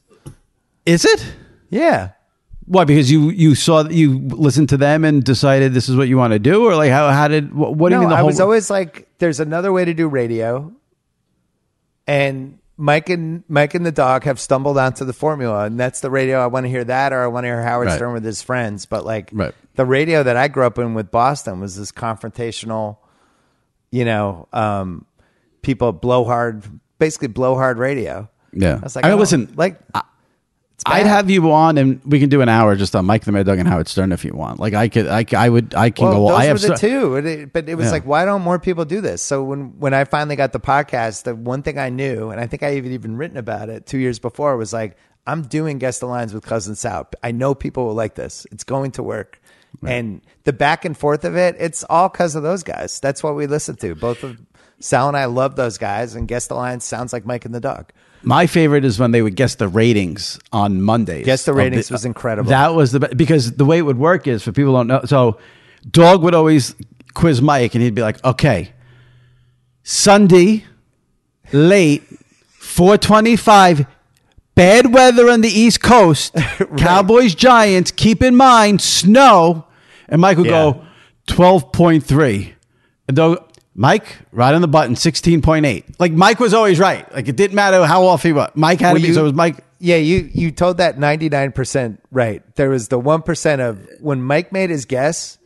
is 0.86 1.06
it? 1.06 1.34
Yeah 1.74 2.12
Why? 2.66 2.86
Because 2.86 3.12
you 3.12 3.30
you 3.32 3.56
saw 3.56 3.84
that 3.84 3.94
you 3.94 4.20
listened 4.30 4.70
to 4.70 4.78
them 4.78 5.04
and 5.04 5.24
decided 5.24 5.74
this 5.74 5.90
is 5.90 5.95
what 5.98 6.08
you 6.08 6.18
want 6.18 6.32
to 6.32 6.40
do, 6.40 6.64
or 6.64 6.76
like 6.78 6.91
how 6.91 7.10
how 7.12 7.28
did 7.28 7.54
what, 7.54 7.76
what 7.76 7.90
do 7.90 7.95
you 7.95 8.02
no, 8.02 8.08
mean? 8.08 8.10
The 8.10 8.16
I 8.16 8.20
whole 8.20 8.28
was 8.28 8.40
always 8.40 8.70
like, 8.70 9.08
there's 9.20 9.41
another 9.41 9.72
way 9.74 9.84
to 9.84 9.94
do 9.94 10.08
radio. 10.08 10.72
And 12.08 12.60
Mike 12.78 13.10
and 13.10 13.44
Mike 13.48 13.76
and 13.76 13.86
the 13.86 13.91
dog 13.91 14.24
have 14.24 14.40
stumbled 14.40 14.78
onto 14.78 15.06
the 15.06 15.14
formula, 15.14 15.66
and 15.66 15.80
that's 15.80 16.00
the 16.02 16.10
radio. 16.10 16.40
I 16.40 16.48
want 16.48 16.66
to 16.66 16.70
hear 16.70 16.84
that, 16.84 17.14
or 17.14 17.24
I 17.24 17.28
want 17.28 17.44
to 17.44 17.48
hear 17.48 17.62
Howard 17.62 17.88
Right. 17.88 17.95
Stern 17.95 18.14
with 18.14 18.26
his 18.26 18.41
friends. 18.41 18.86
But 18.86 19.06
like 19.06 19.30
Right. 19.32 19.54
the 19.76 19.86
radio 19.86 20.24
that 20.24 20.36
I 20.36 20.48
grew 20.48 20.66
up 20.66 20.78
in 20.80 20.94
with 20.94 21.12
Boston 21.12 21.60
was 21.60 21.78
this 21.78 21.91
confrontational, 21.91 22.98
you 23.91 24.06
know, 24.06 24.48
um, 24.54 25.06
people 25.62 25.91
blow 25.91 26.24
hard, 26.26 26.64
basically 26.98 27.30
blow 27.30 27.56
hard 27.56 27.78
radio. 27.78 28.30
Yeah. 28.52 28.78
I 28.82 28.84
was 28.84 28.95
like, 28.95 29.06
I 29.06 29.10
mean, 29.10 29.20
listen, 29.20 29.54
like 29.56 29.80
I'd 30.85 31.05
have 31.05 31.30
you 31.30 31.51
on, 31.51 31.77
and 31.77 32.01
we 32.05 32.19
can 32.19 32.30
do 32.30 32.41
an 32.41 32.49
hour 32.49 32.76
just 32.76 32.95
on 32.95 33.05
Mike 33.05 33.23
the 33.23 33.31
Mad 33.31 33.45
Dog 33.45 33.60
and 33.60 33.68
Howard 33.68 33.88
Stern 33.88 34.11
if 34.11 34.23
you 34.26 34.34
want. 34.34 34.60
Like 34.60 34.73
I 34.73 34.89
could, 34.89 35.07
I, 35.07 35.26
I 35.35 35.49
would, 35.49 35.73
I 35.76 35.89
can 35.89 36.05
well, 36.05 36.14
go. 36.14 36.27
those 36.30 36.39
I 36.39 36.45
have 36.45 36.61
were 36.61 36.68
the 36.69 36.76
two, 36.76 37.10
But 37.14 37.26
it- 37.26 37.53
but 37.53 37.69
it 37.69 37.76
was 37.76 37.85
Yeah. 37.88 37.91
like, 37.91 38.05
why 38.05 38.26
don't 38.26 38.41
more 38.41 38.60
people 38.60 38.85
do 38.85 39.01
this? 39.01 39.22
So 39.22 39.43
when 39.43 39.80
when 39.80 39.93
I 39.93 40.03
finally 40.05 40.35
got 40.35 40.51
the 40.53 40.60
podcast, 40.60 41.23
the 41.23 41.35
one 41.35 41.64
thing 41.64 41.77
I 41.77 41.89
knew, 41.89 42.30
and 42.30 42.39
I 42.41 42.47
think 42.47 42.64
I 42.64 42.76
even 42.76 42.91
even 42.91 43.18
written 43.18 43.38
about 43.38 43.69
it 43.69 43.85
two 43.85 43.97
years 43.97 44.19
before, 44.19 44.57
was 44.57 44.73
like, 44.73 44.97
I'm 45.26 45.43
doing 45.43 45.77
guess 45.77 45.99
the 45.99 46.05
lines 46.05 46.34
with 46.34 46.43
Cousin 46.45 46.76
Sal. 46.76 47.07
I 47.23 47.31
know 47.31 47.55
people 47.55 47.85
will 47.85 47.93
like 47.93 48.15
this. 48.15 48.45
It's 48.51 48.64
going 48.64 48.91
to 48.91 49.03
work. 49.03 49.39
And 49.85 50.22
the 50.43 50.53
back 50.53 50.85
and 50.85 50.95
forth 50.95 51.26
of 51.26 51.35
it, 51.35 51.55
it's 51.60 51.84
all 51.89 52.07
because 52.07 52.35
of 52.35 52.43
those 52.43 52.61
guys. 52.64 52.99
That's 52.99 53.23
what 53.23 53.35
we 53.35 53.47
listen 53.47 53.76
to. 53.77 53.95
Both 53.95 54.23
of 54.23 54.39
Sal 54.80 55.07
and 55.07 55.18
I 55.18 55.26
love 55.26 55.55
those 55.55 55.77
guys, 55.77 56.14
and 56.15 56.27
guess 56.27 56.47
the 56.47 56.55
lines 56.55 56.84
sounds 56.84 57.11
like 57.11 57.26
Mike 57.26 57.43
and 57.45 57.55
the 57.55 57.60
Dog. 57.60 57.91
My 58.24 58.48
favorite 58.48 58.86
is 58.86 59.00
when 59.00 59.12
they 59.12 59.22
would 59.22 59.36
guess 59.36 59.56
the 59.56 59.68
ratings 59.68 60.40
on 60.52 60.82
Mondays. 60.82 61.26
Guess 61.26 61.45
the 61.45 61.54
ratings 61.54 61.91
was 61.91 62.06
uh, 62.06 62.10
incredible. 62.10 62.50
That 62.50 62.74
was 62.74 62.91
the 62.94 63.02
be- 63.02 63.16
because 63.16 63.54
the 63.54 63.66
way 63.66 63.78
it 63.78 63.82
would 63.82 63.98
work 64.00 64.28
is 64.28 64.41
for 64.44 64.52
people 64.52 64.72
who 64.72 64.80
don't 64.80 64.88
know. 64.88 65.02
So, 65.06 65.40
Dog 65.91 66.24
would 66.24 66.34
always 66.34 66.74
quiz 67.14 67.41
Mike, 67.41 67.76
and 67.76 67.84
he'd 67.84 67.94
be 67.95 68.02
like, 68.02 68.24
"Okay, 68.24 68.72
Sunday, 69.84 70.64
late, 71.52 72.04
four 72.60 72.98
twenty-five, 72.98 73.86
bad 74.56 74.94
weather 74.94 75.30
on 75.30 75.41
the 75.41 75.50
East 75.50 75.82
Coast, 75.82 76.34
Cowboys 76.78 77.36
Giants. 77.36 77.91
Keep 77.91 78.24
in 78.24 78.36
mind 78.36 78.82
snow." 78.82 79.68
And 80.08 80.22
Mike 80.22 80.38
would 80.38 80.45
Yeah. 80.48 80.52
go 80.72 80.86
twelve 81.28 81.72
point 81.72 82.04
three, 82.04 82.56
and 83.08 83.18
Dog. 83.18 83.50
Mike, 83.76 84.18
right 84.32 84.54
on 84.54 84.62
the 84.62 84.68
button, 84.68 84.95
sixteen 84.95 85.41
point 85.41 85.66
eight. 85.66 85.86
Like 86.00 86.12
Mike 86.12 86.40
was 86.40 86.54
always 86.54 86.80
right. 86.80 87.12
Like 87.14 87.28
it 87.28 87.36
didn't 87.36 87.56
matter 87.56 87.84
how 87.86 88.06
off 88.06 88.22
he 88.24 88.32
was. 88.34 88.52
Mike 88.54 88.80
had 88.80 88.94
Well, 88.94 89.02
to 89.02 89.08
be. 89.08 89.14
so 89.14 89.22
it 89.22 89.24
was 89.24 89.34
Mike. 89.34 89.64
Yeah, 89.80 89.95
you 89.98 90.30
you 90.34 90.52
told 90.52 90.78
that 90.78 91.00
ninety 91.00 91.28
nine 91.30 91.52
percent 91.52 92.00
right. 92.12 92.44
There 92.56 92.70
was 92.70 92.88
the 92.90 93.00
one 93.00 93.22
percent 93.24 93.62
of 93.62 93.86
when 94.00 94.22
Mike 94.22 94.52
made 94.52 94.70
his 94.70 94.86
guess, 94.86 95.38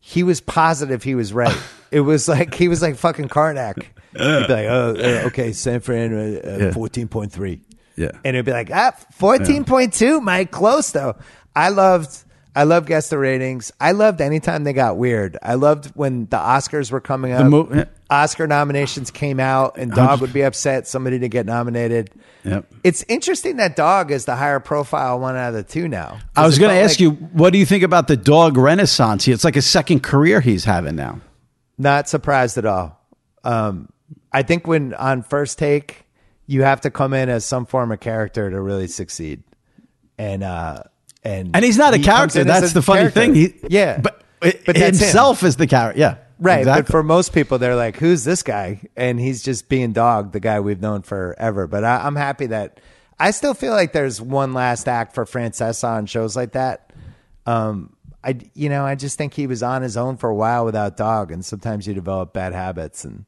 he 0.00 0.22
was 0.22 0.40
positive 0.40 1.02
he 1.02 1.14
was 1.14 1.32
right. 1.32 1.56
it 1.90 2.00
was 2.00 2.28
like 2.28 2.54
he 2.54 2.68
was 2.68 2.80
like 2.82 2.96
fucking 2.96 3.28
Carnac. 3.28 3.76
He'd 4.12 4.18
be 4.46 4.52
like, 4.52 4.66
"Oh, 4.66 4.96
uh, 4.98 5.26
okay, 5.26 5.52
San 5.52 5.80
Fran, 5.80 6.14
uh, 6.14 6.48
uh, 6.68 6.72
fourteen 6.72 7.08
point 7.08 7.30
three. 7.30 7.60
Yeah. 7.96 8.10
and 8.24 8.36
it'd 8.36 8.44
be 8.46 8.52
like, 8.52 8.70
ah, 8.72 8.92
fourteen 9.12 9.64
point 9.64 9.92
two, 9.92 10.20
Mike, 10.20 10.50
close 10.50 10.90
though. 10.90 11.16
I 11.54 11.68
loved. 11.68 12.24
I 12.56 12.62
love 12.62 12.86
guess 12.86 13.10
the 13.10 13.18
ratings. 13.18 13.70
I 13.78 13.92
loved 13.92 14.22
anytime 14.22 14.64
they 14.64 14.72
got 14.72 14.96
weird. 14.96 15.36
I 15.42 15.54
loved 15.54 15.88
when 15.94 16.24
the 16.24 16.38
Oscars 16.38 16.90
were 16.90 17.02
coming 17.02 17.32
up. 17.32 17.46
mo- 17.46 17.84
Oscar 18.08 18.46
nominations 18.46 19.10
came 19.10 19.38
out, 19.38 19.76
and 19.76 19.92
Dog 19.92 20.22
would 20.22 20.32
be 20.32 20.40
upset 20.40 20.86
somebody 20.88 21.18
didn't 21.18 21.32
get 21.32 21.44
nominated. 21.44 22.10
Yep. 22.44 22.64
It's 22.82 23.04
interesting 23.08 23.56
that 23.58 23.76
Dog 23.76 24.10
is 24.10 24.24
the 24.24 24.36
higher 24.36 24.58
profile 24.58 25.20
one 25.20 25.36
out 25.36 25.48
of 25.50 25.54
the 25.54 25.64
two 25.64 25.86
now. 25.86 26.18
I 26.34 26.46
was 26.46 26.58
going 26.58 26.74
to 26.74 26.80
ask 26.80 26.92
like 26.94 27.00
you, 27.00 27.10
what 27.10 27.52
do 27.52 27.58
you 27.58 27.66
think 27.66 27.82
about 27.82 28.08
the 28.08 28.16
dog 28.16 28.56
renaissance? 28.56 29.28
It's 29.28 29.44
like 29.44 29.56
a 29.56 29.62
second 29.62 30.02
career 30.02 30.40
he's 30.40 30.64
having 30.64 30.96
now. 30.96 31.20
Not 31.76 32.08
surprised 32.08 32.56
at 32.56 32.64
all. 32.64 32.98
Um, 33.44 33.90
I 34.32 34.44
think 34.44 34.66
when 34.66 34.94
on 34.94 35.22
first 35.22 35.58
take, 35.58 36.06
you 36.46 36.62
have 36.62 36.80
to 36.82 36.90
come 36.90 37.12
in 37.12 37.28
as 37.28 37.44
some 37.44 37.66
form 37.66 37.92
of 37.92 38.00
character 38.00 38.48
to 38.48 38.58
really 38.60 38.86
succeed. 38.86 39.42
And 40.16 40.42
uh, 40.42 40.84
and 41.26 41.54
And 41.54 41.64
he's 41.64 41.78
not 41.78 41.94
a 41.94 41.98
he 41.98 42.04
character. 42.04 42.44
That's 42.44 42.72
the 42.72 42.82
funny 42.82 43.10
character. 43.10 43.20
thing. 43.20 43.34
He, 43.34 43.54
yeah, 43.68 44.00
but, 44.00 44.22
but 44.40 44.64
that's 44.66 44.76
him. 44.76 44.82
himself 44.82 45.42
is 45.42 45.56
the 45.56 45.66
character. 45.66 46.00
Yeah, 46.00 46.16
Right, 46.38 46.66
but 46.66 46.86
for 46.86 47.02
most 47.02 47.32
people, 47.32 47.58
they're 47.58 47.76
like, 47.76 47.96
"Who's 47.96 48.24
this 48.24 48.42
guy?" 48.42 48.82
And 48.94 49.18
he's 49.18 49.42
just 49.42 49.68
being 49.70 49.92
dog, 49.92 50.32
the 50.32 50.40
guy 50.40 50.60
we've 50.60 50.80
known 50.80 51.02
forever. 51.02 51.66
But 51.66 51.82
I, 51.82 52.06
I'm 52.06 52.16
happy 52.16 52.46
that 52.46 52.78
I 53.18 53.30
still 53.30 53.54
feel 53.54 53.72
like 53.72 53.92
there's 53.92 54.20
one 54.20 54.52
last 54.52 54.86
act 54.86 55.14
for 55.14 55.24
Francesa 55.24 55.88
on 55.88 56.06
shows 56.06 56.36
like 56.36 56.52
that. 56.52 56.92
Um, 57.46 57.96
I, 58.22 58.38
you 58.54 58.68
know, 58.68 58.84
I 58.84 58.96
just 58.96 59.16
think 59.16 59.32
he 59.32 59.46
was 59.46 59.62
on 59.62 59.80
his 59.80 59.96
own 59.96 60.18
for 60.18 60.28
a 60.28 60.34
while 60.34 60.66
without 60.66 60.96
dog, 60.98 61.32
and 61.32 61.44
sometimes 61.44 61.86
you 61.86 61.94
develop 61.94 62.34
bad 62.34 62.52
habits. 62.52 63.04
And 63.06 63.24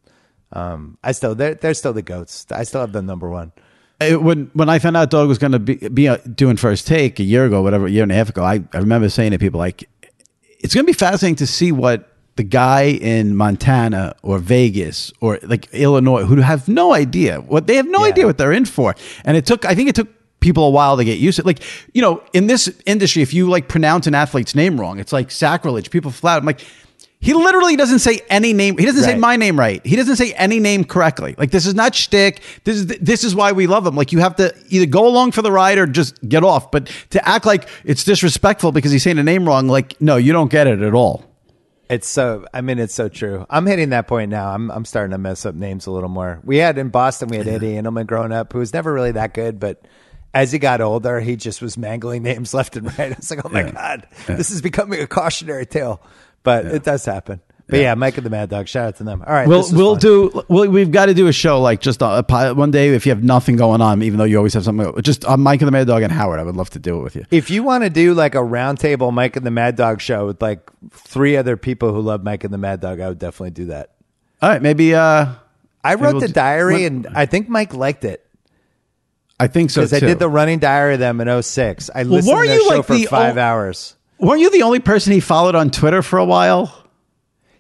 um, 0.53 0.99
I 1.03 1.13
still, 1.13 1.35
they're 1.35 1.55
they're 1.55 1.75
still 1.75 1.95
the 1.95 2.03
goats. 2.03 2.47
I 2.51 2.65
still 2.65 2.83
have 2.83 2.93
the 2.93 3.01
number 3.01 3.31
one. 3.31 3.53
It- 4.01 4.23
when 4.23 4.51
when 4.55 4.69
I 4.69 4.79
found 4.79 4.97
out 4.97 5.11
Doug 5.11 5.29
was 5.29 5.39
going 5.39 5.53
to 5.53 5.59
be, 5.59 5.75
be 5.89 6.09
uh, 6.09 6.19
doing 6.35 6.57
first 6.57 6.87
take 6.87 7.19
a 7.19 7.25
year 7.25 7.45
ago, 7.47 7.63
whatever, 7.63 7.87
a 7.87 7.91
year 7.91 8.03
and 8.05 8.13
a 8.13 8.15
half 8.15 8.29
ago, 8.31 8.43
I, 8.45 8.63
I 8.73 8.79
remember 8.79 9.09
saying 9.09 9.33
to 9.33 9.39
people 9.39 9.59
like, 9.59 9.89
it's 10.61 10.75
going 10.75 10.85
to 10.87 10.93
be 10.93 10.97
fascinating 10.97 11.37
to 11.37 11.47
see 11.47 11.73
what 11.73 12.13
the 12.37 12.45
guy 12.45 12.83
in 12.85 13.35
Montana 13.37 14.15
or 14.23 14.39
Vegas 14.39 15.13
or 15.21 15.41
like 15.43 15.69
Illinois 15.75 16.25
who 16.25 16.37
have 16.37 16.69
no 16.69 16.93
idea 16.95 17.41
what 17.41 17.67
they 17.67 17.75
have 17.75 17.89
no 17.89 18.05
idea 18.05 18.27
what 18.27 18.39
they're 18.39 18.53
in 18.53 18.65
for. 18.65 18.95
And 19.25 19.37
it 19.37 19.45
took, 19.45 19.65
I 19.65 19.75
think 19.75 19.89
it 19.89 19.97
took 19.97 20.09
people 20.39 20.65
a 20.65 20.71
while 20.71 20.97
to 20.97 21.05
get 21.05 21.19
used 21.19 21.37
to 21.37 21.43
it. 21.43 21.47
Like, 21.47 21.63
you 21.95 22.01
know, 22.01 22.23
in 22.33 22.47
this 22.47 22.71
industry, 22.87 23.23
if 23.23 23.35
you 23.35 23.51
like 23.51 23.67
pronounce 23.69 24.07
an 24.07 24.15
athlete's 24.15 24.55
name 24.55 24.79
wrong, 24.81 25.01
it's 25.01 25.13
like 25.13 25.33
sacrilege. 25.33 25.91
People 25.91 26.13
flat. 26.13 26.39
I'm 26.39 26.47
like, 26.47 26.61
he 27.21 27.35
literally 27.35 27.75
doesn't 27.75 27.99
say 27.99 28.21
any 28.31 28.53
name. 28.53 28.79
He 28.79 28.85
doesn't 28.85 29.03
say 29.03 29.17
my 29.17 29.35
name 29.37 29.59
right. 29.59 29.85
He 29.85 29.97
doesn't 29.97 30.17
say 30.17 30.33
any 30.35 30.61
name 30.61 30.85
correctly. 30.85 31.35
Like 31.37 31.51
this 31.51 31.67
is 31.67 31.75
not 31.75 31.95
shtick. 31.95 32.43
This 32.63 32.77
is 32.77 32.87
this 32.87 33.25
is 33.25 33.35
why 33.35 33.53
we 33.53 33.67
love 33.67 33.85
him. 33.85 33.97
Like 33.97 34.13
you 34.13 34.21
have 34.21 34.37
to 34.37 34.55
either 34.69 34.87
go 34.87 35.07
along 35.07 35.33
for 35.33 35.43
the 35.43 35.51
ride 35.51 35.79
or 35.79 35.87
just 35.87 36.21
get 36.29 36.45
off. 36.45 36.71
But 36.71 36.87
to 37.11 37.29
act 37.29 37.45
like 37.45 37.69
it's 37.85 38.05
disrespectful 38.05 38.71
because 38.71 38.93
he's 38.93 39.03
saying 39.03 39.19
a 39.19 39.25
name 39.25 39.47
wrong, 39.47 39.67
like 39.67 40.01
no, 40.01 40.17
you 40.17 40.33
don't 40.33 40.51
get 40.51 40.69
it 40.69 40.81
at 40.81 40.95
all. 40.95 41.25
It's 41.91 42.07
so. 42.07 42.45
I 42.53 42.61
mean, 42.61 42.79
it's 42.79 42.95
so 42.95 43.09
true. 43.09 43.47
I'm 43.49 43.67
hitting 43.67 43.91
that 43.91 44.07
point 44.07 44.31
now. 44.31 44.53
I'm 44.53 44.71
I'm 44.71 44.85
starting 44.85 45.13
to 45.13 45.19
mess 45.19 45.45
up 45.45 45.55
names 45.55 45.87
a 45.87 45.91
little 45.91 46.11
more. 46.11 46.41
We 46.45 46.59
had 46.59 46.79
in 46.79 46.91
Boston, 46.91 47.31
we 47.31 47.39
had 47.39 47.49
Eddie 47.49 47.73
Andelman 47.73 48.07
growing 48.07 48.31
up, 48.31 48.53
who 48.53 48.61
was 48.61 48.73
never 48.73 48.93
really 48.93 49.13
that 49.13 49.35
good, 49.35 49.59
but 49.59 49.83
as 50.35 50.53
he 50.53 50.59
got 50.59 50.81
older, 50.81 51.21
he 51.21 51.37
just 51.37 51.63
was 51.63 51.77
mangling 51.79 52.23
names 52.23 52.55
left 52.55 52.77
and 52.77 52.87
right. 52.87 53.13
I 53.13 53.17
was 53.17 53.31
like, 53.31 53.45
oh 53.45 53.49
my 53.49 53.71
god, 53.71 54.07
this 54.27 54.51
is 54.51 54.63
becoming 54.63 55.01
a 55.01 55.07
cautionary 55.07 55.67
tale. 55.67 56.01
But 56.49 56.67
it 56.67 56.83
does 56.85 57.05
happen. 57.05 57.41
But 57.71 57.81
yeah. 57.81 57.95
Mike 57.97 58.17
and 58.17 58.25
the 58.25 58.31
Mad 58.31 58.49
Dog. 58.49 58.67
Shout 58.67 58.87
out 58.89 58.97
to 58.97 59.05
them. 59.05 59.23
All 59.27 59.31
right, 59.31 59.47
We'll 59.47 59.63
we'll 59.73 59.95
fun. 59.97 60.01
do. 60.01 60.43
We'll, 60.49 60.71
we've 60.71 60.91
got 60.91 61.07
to 61.07 61.15
do 61.15 61.27
a 61.27 61.33
show 61.35 61.61
like 61.61 61.83
just 61.83 62.01
a, 62.01 62.23
pi- 62.23 62.53
one 62.53 62.71
day 62.71 62.89
if 62.95 63.05
you 63.05 63.11
have 63.13 63.23
nothing 63.23 63.57
going 63.57 63.83
on, 63.83 64.03
even 64.03 64.17
though 64.17 64.25
you 64.25 64.39
always 64.39 64.55
have 64.55 64.65
something. 64.65 64.91
Just 65.03 65.27
on 65.27 65.41
Mike 65.41 65.61
and 65.61 65.69
the 65.69 65.73
Mad 65.73 65.87
Dog 65.87 66.03
and 66.03 66.11
Howard. 66.11 66.41
I 66.41 66.45
would 66.45 66.57
love 66.57 66.71
to 66.71 66.79
do 66.79 66.99
it 66.99 67.03
with 67.03 67.15
you. 67.15 67.27
If 67.31 67.51
you 67.51 67.63
want 67.63 67.85
to 67.85 67.91
do 67.91 68.15
like 68.15 68.35
a 68.35 68.39
roundtable 68.39 69.13
Mike 69.13 69.37
and 69.37 69.45
the 69.45 69.51
Mad 69.51 69.77
Dog 69.77 70.01
show 70.01 70.25
with 70.29 70.41
like 70.41 70.71
three 70.93 71.37
other 71.37 71.59
people 71.59 71.93
who 71.93 72.01
love 72.01 72.25
Mike 72.25 72.43
and 72.43 72.55
the 72.55 72.59
Mad 72.59 72.81
Dog, 72.81 73.01
I 73.01 73.09
would 73.11 73.19
definitely 73.19 73.51
do 73.51 73.67
that. 73.67 73.91
All 74.41 74.49
right, 74.49 74.63
maybe. 74.63 74.95
uh 74.95 75.27
I 75.85 75.95
wrote 75.95 76.13
we'll 76.15 76.21
the 76.23 76.29
diary, 76.29 76.87
and 76.87 77.07
I 77.15 77.27
think 77.27 77.49
Mike 77.51 77.75
liked 77.75 78.05
it. 78.05 78.25
I 79.39 79.47
think 79.47 79.71
so 79.71 79.83
because 79.83 79.93
I 79.93 80.01
did 80.01 80.19
the 80.19 80.29
running 80.29 80.59
diary 80.59 80.95
of 80.95 81.01
them 81.01 81.21
in 81.21 81.43
06. 81.43 81.91
I 81.95 82.03
listened 82.03 82.31
to 82.31 82.35
weren't 82.35 82.49
their 82.49 82.61
show 82.61 82.67
like, 82.79 82.85
for 82.87 82.95
the 82.95 83.05
five 83.07 83.37
o- 83.37 83.41
hours. 83.41 83.95
Weren't 84.19 84.41
you 84.41 84.51
the 84.51 84.63
only 84.63 84.81
person 84.81 85.13
he 85.13 85.21
followed 85.21 85.55
on 85.55 85.71
Twitter 85.71 86.03
for 86.03 86.19
a 86.19 86.25
while? 86.25 86.75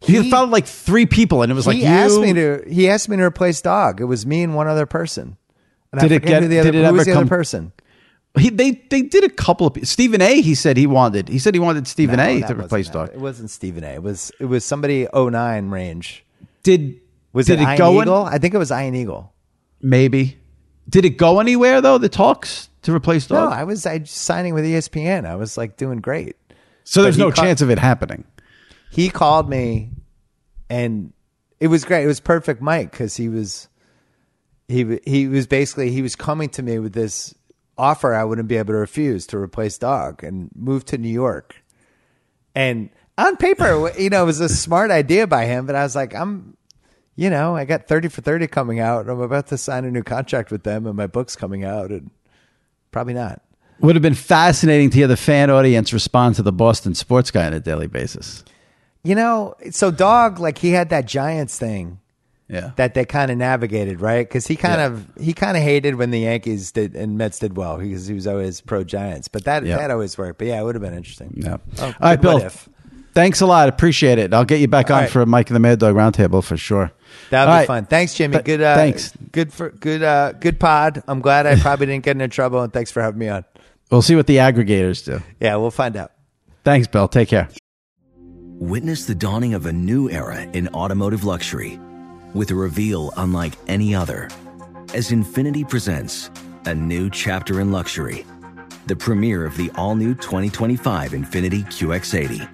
He, 0.00 0.20
He- 0.22 0.30
followed 0.30 0.50
like 0.50 0.66
three 0.66 1.06
people, 1.06 1.42
and 1.42 1.50
it 1.50 1.54
was 1.54 1.66
like 1.66 1.76
he 1.76 1.82
you. 1.82 1.88
asked 1.88 2.20
me 2.20 2.32
to. 2.32 2.62
He 2.68 2.88
asked 2.88 3.08
me 3.08 3.16
to 3.16 3.22
replace 3.24 3.60
Dog. 3.60 4.00
It 4.00 4.04
was 4.04 4.24
me 4.26 4.42
and 4.42 4.54
one 4.54 4.68
other 4.68 4.86
person. 4.86 5.36
And 5.92 6.00
Did 6.00 6.12
I 6.12 6.14
it 6.16 6.22
get- 6.22 6.42
who 6.42 6.48
the 6.48 6.58
other, 6.60 6.72
did 6.72 6.78
it 6.80 6.84
ever 6.84 6.96
the 7.04 7.10
other 7.12 7.20
come- 7.20 7.28
person? 7.28 7.72
He, 8.38 8.50
they 8.50 8.72
they 8.90 9.02
did 9.02 9.24
a 9.24 9.28
couple 9.30 9.66
of 9.66 9.76
Stephen 9.88 10.20
A. 10.20 10.40
He 10.40 10.54
said 10.54 10.76
he 10.76 10.86
wanted. 10.86 11.28
He 11.28 11.38
said 11.40 11.54
he 11.54 11.58
wanted 11.60 11.88
Stephen 11.88 12.16
No, 12.18 12.22
A. 12.24 12.40
to 12.42 12.54
replace. 12.54 12.88
Dog. 12.88 13.10
It 13.12 13.18
wasn't 13.18 13.50
Stephen 13.50 13.82
A. 13.82 13.94
It 13.94 14.02
was 14.02 14.30
it 14.38 14.44
was 14.44 14.64
somebody 14.64 15.08
09 15.12 15.70
range. 15.70 16.24
Did 16.62 17.00
Was 17.32 17.46
did 17.46 17.58
it, 17.60 17.66
it, 17.68 17.78
go 17.78 18.00
Eagle? 18.00 18.26
in? 18.28 18.32
I 18.32 18.38
think 18.38 18.54
it 18.54 18.58
was 18.58 18.70
Ian 18.70 18.94
Eagle. 18.94 19.32
Maybe. 19.80 20.38
Did 20.88 21.04
it 21.04 21.16
go 21.16 21.40
anywhere 21.40 21.80
though? 21.80 21.98
The 21.98 22.08
talks 22.08 22.68
to 22.82 22.94
replace 22.94 23.26
Dog. 23.26 23.50
No, 23.50 23.56
I 23.56 23.64
was 23.64 23.86
I 23.86 24.04
signing 24.04 24.54
with 24.54 24.64
ESPN. 24.64 25.24
I 25.26 25.34
was 25.34 25.56
like 25.56 25.76
doing 25.76 25.98
great. 26.00 26.36
So 26.88 27.02
there's 27.02 27.18
no 27.18 27.30
ca- 27.30 27.42
chance 27.42 27.60
of 27.60 27.70
it 27.70 27.78
happening. 27.78 28.24
he 28.90 29.10
called 29.10 29.48
me 29.48 29.90
and 30.70 31.12
it 31.60 31.68
was 31.68 31.84
great. 31.84 32.04
It 32.04 32.06
was 32.06 32.20
perfect 32.20 32.60
Mike 32.60 32.90
because 32.90 33.16
he 33.16 33.28
was 33.28 33.68
he 34.68 34.98
he 35.04 35.26
was 35.28 35.46
basically 35.46 35.90
he 35.90 36.02
was 36.02 36.14
coming 36.14 36.48
to 36.50 36.62
me 36.62 36.78
with 36.78 36.92
this 36.92 37.34
offer 37.76 38.14
I 38.14 38.24
wouldn't 38.24 38.48
be 38.48 38.56
able 38.56 38.74
to 38.74 38.78
refuse 38.78 39.26
to 39.28 39.38
replace 39.38 39.78
Dog 39.78 40.22
and 40.24 40.50
move 40.54 40.84
to 40.86 40.98
New 40.98 41.08
York. 41.08 41.56
And 42.54 42.90
on 43.16 43.36
paper, 43.36 43.92
you 43.98 44.10
know, 44.10 44.22
it 44.22 44.26
was 44.26 44.40
a 44.40 44.48
smart 44.48 44.90
idea 44.90 45.26
by 45.26 45.46
him, 45.46 45.66
but 45.66 45.74
I 45.74 45.82
was 45.82 45.96
like, 45.96 46.14
I'm 46.14 46.56
you 47.16 47.30
know, 47.30 47.56
I 47.56 47.64
got 47.64 47.88
30 47.88 48.08
for 48.08 48.20
30 48.20 48.46
coming 48.46 48.78
out. 48.78 49.08
I'm 49.08 49.20
about 49.20 49.48
to 49.48 49.58
sign 49.58 49.84
a 49.84 49.90
new 49.90 50.04
contract 50.04 50.52
with 50.52 50.62
them 50.62 50.86
and 50.86 50.96
my 50.96 51.08
book's 51.08 51.34
coming 51.34 51.64
out 51.64 51.90
and 51.90 52.10
probably 52.92 53.14
not. 53.14 53.42
Would 53.80 53.94
have 53.94 54.02
been 54.02 54.14
fascinating 54.14 54.90
to 54.90 54.96
hear 54.98 55.06
the 55.06 55.16
fan 55.16 55.50
audience 55.50 55.92
respond 55.92 56.34
to 56.36 56.42
the 56.42 56.52
Boston 56.52 56.94
sports 56.94 57.30
guy 57.30 57.46
on 57.46 57.52
a 57.52 57.60
daily 57.60 57.86
basis. 57.86 58.44
You 59.04 59.14
know, 59.14 59.54
so 59.70 59.90
Dog 59.90 60.38
like 60.40 60.58
he 60.58 60.70
had 60.70 60.90
that 60.90 61.06
Giants 61.06 61.58
thing. 61.58 62.00
Yeah. 62.50 62.70
that 62.76 62.94
they 62.94 63.04
kind 63.04 63.30
of 63.30 63.36
navigated, 63.36 64.00
right? 64.00 64.26
Because 64.26 64.46
he 64.46 64.56
kind 64.56 64.80
of 64.80 65.06
he 65.20 65.34
kind 65.34 65.54
of 65.56 65.62
hated 65.62 65.96
when 65.96 66.10
the 66.10 66.20
Yankees 66.20 66.72
did 66.72 66.96
and 66.96 67.18
Mets 67.18 67.38
did 67.40 67.58
well 67.58 67.76
because 67.76 68.06
he 68.06 68.14
was 68.14 68.26
always 68.26 68.62
pro 68.62 68.84
Giants. 68.84 69.28
But 69.28 69.44
that 69.44 69.66
Yeah. 69.66 69.76
that 69.76 69.90
always 69.90 70.16
worked. 70.16 70.38
But 70.38 70.46
yeah, 70.48 70.58
it 70.60 70.64
would 70.64 70.74
have 70.74 70.80
been 70.82 70.94
interesting. 70.94 71.34
Yeah. 71.36 71.58
Oh, 71.78 71.84
All 71.84 71.92
right, 72.00 72.18
Bill. 72.20 72.38
if. 72.38 72.66
Thanks 73.12 73.40
a 73.42 73.46
lot. 73.46 73.68
Appreciate 73.68 74.18
it. 74.18 74.32
I'll 74.32 74.44
get 74.46 74.60
you 74.60 74.68
back 74.68 74.90
All 74.90 74.96
on 74.96 75.02
right. 75.02 75.10
for 75.10 75.26
Mike 75.26 75.50
and 75.50 75.56
the 75.56 75.60
Mad 75.60 75.78
Dog 75.78 75.94
Roundtable 75.94 76.42
for 76.42 76.56
sure. 76.56 76.90
That 77.30 77.44
would 77.44 77.50
All 77.50 77.56
be 77.56 77.58
right. 77.60 77.66
fun. 77.66 77.84
Thanks, 77.86 78.14
Jimmy. 78.14 78.34
Th- 78.34 78.44
Good. 78.44 78.62
Uh, 78.62 78.76
thanks. 78.76 79.12
Good 79.32 79.52
for 79.52 79.70
good. 79.70 80.02
Uh, 80.02 80.32
good 80.32 80.58
pod. 80.58 81.02
I'm 81.06 81.20
glad 81.20 81.44
I 81.46 81.56
probably 81.60 81.86
didn't 81.86 82.04
get 82.04 82.12
into 82.12 82.28
trouble, 82.28 82.62
and 82.62 82.72
thanks 82.72 82.90
for 82.90 83.02
having 83.02 83.18
me 83.18 83.28
on. 83.28 83.44
We'll 83.90 84.02
see 84.02 84.16
what 84.16 84.26
the 84.26 84.36
aggregators 84.36 85.04
do. 85.04 85.22
Yeah, 85.40 85.56
we'll 85.56 85.70
find 85.70 85.96
out. 85.96 86.12
Thanks, 86.64 86.86
Bill. 86.86 87.08
Take 87.08 87.28
care. 87.28 87.48
Witness 88.60 89.06
the 89.06 89.14
dawning 89.14 89.54
of 89.54 89.66
a 89.66 89.72
new 89.72 90.10
era 90.10 90.42
in 90.42 90.68
automotive 90.68 91.24
luxury 91.24 91.78
with 92.34 92.50
a 92.50 92.54
reveal 92.54 93.12
unlike 93.16 93.54
any 93.68 93.94
other 93.94 94.28
as 94.94 95.10
Infiniti 95.10 95.68
presents 95.68 96.30
a 96.66 96.74
new 96.74 97.08
chapter 97.08 97.60
in 97.60 97.70
luxury, 97.72 98.26
the 98.86 98.96
premiere 98.96 99.44
of 99.46 99.56
the 99.56 99.70
all 99.76 99.94
new 99.94 100.14
2025 100.14 101.12
Infiniti 101.12 101.64
QX80. 101.66 102.48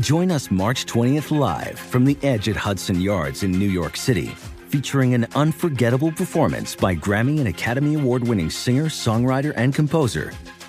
Join 0.00 0.30
us 0.30 0.50
March 0.50 0.84
20th 0.86 1.30
live 1.30 1.78
from 1.78 2.04
the 2.04 2.18
edge 2.22 2.48
at 2.48 2.56
Hudson 2.56 3.00
Yards 3.00 3.42
in 3.42 3.52
New 3.52 3.68
York 3.68 3.96
City, 3.96 4.26
featuring 4.68 5.14
an 5.14 5.26
unforgettable 5.34 6.12
performance 6.12 6.74
by 6.74 6.94
Grammy 6.94 7.38
and 7.38 7.48
Academy 7.48 7.94
Award 7.94 8.26
winning 8.26 8.50
singer, 8.50 8.86
songwriter, 8.86 9.52
and 9.56 9.74
composer, 9.74 10.32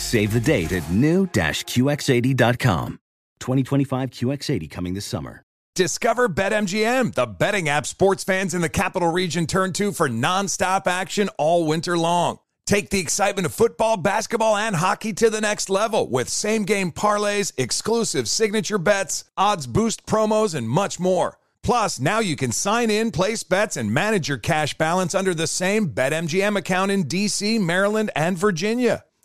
Save 0.00 0.32
the 0.32 0.40
date 0.40 0.72
at 0.72 0.90
new-QX80.com. 0.90 3.00
2025 3.40 4.10
QX80 4.10 4.70
coming 4.70 4.94
this 4.94 5.06
summer. 5.06 5.42
Discover 5.74 6.28
BetMGM, 6.30 7.14
the 7.14 7.26
betting 7.26 7.68
app 7.68 7.86
sports 7.86 8.24
fans 8.24 8.54
in 8.54 8.60
the 8.60 8.68
capital 8.68 9.10
region 9.10 9.46
turn 9.46 9.72
to 9.74 9.92
for 9.92 10.08
nonstop 10.08 10.86
action 10.86 11.28
all 11.38 11.66
winter 11.66 11.96
long. 11.96 12.38
Take 12.66 12.90
the 12.90 13.00
excitement 13.00 13.46
of 13.46 13.54
football, 13.54 13.96
basketball, 13.96 14.56
and 14.56 14.76
hockey 14.76 15.12
to 15.14 15.30
the 15.30 15.40
next 15.40 15.70
level 15.70 16.08
with 16.08 16.28
same 16.28 16.64
game 16.64 16.92
parlays, 16.92 17.52
exclusive 17.56 18.28
signature 18.28 18.78
bets, 18.78 19.24
odds 19.36 19.66
boost 19.66 20.06
promos, 20.06 20.54
and 20.54 20.68
much 20.68 21.00
more. 21.00 21.38
Plus, 21.62 22.00
now 22.00 22.18
you 22.18 22.36
can 22.36 22.52
sign 22.52 22.90
in, 22.90 23.10
place 23.10 23.42
bets, 23.42 23.76
and 23.76 23.92
manage 23.92 24.28
your 24.28 24.38
cash 24.38 24.76
balance 24.76 25.14
under 25.14 25.34
the 25.34 25.46
same 25.46 25.90
BetMGM 25.90 26.56
account 26.56 26.90
in 26.90 27.04
DC, 27.04 27.60
Maryland, 27.60 28.10
and 28.14 28.36
Virginia. 28.36 29.04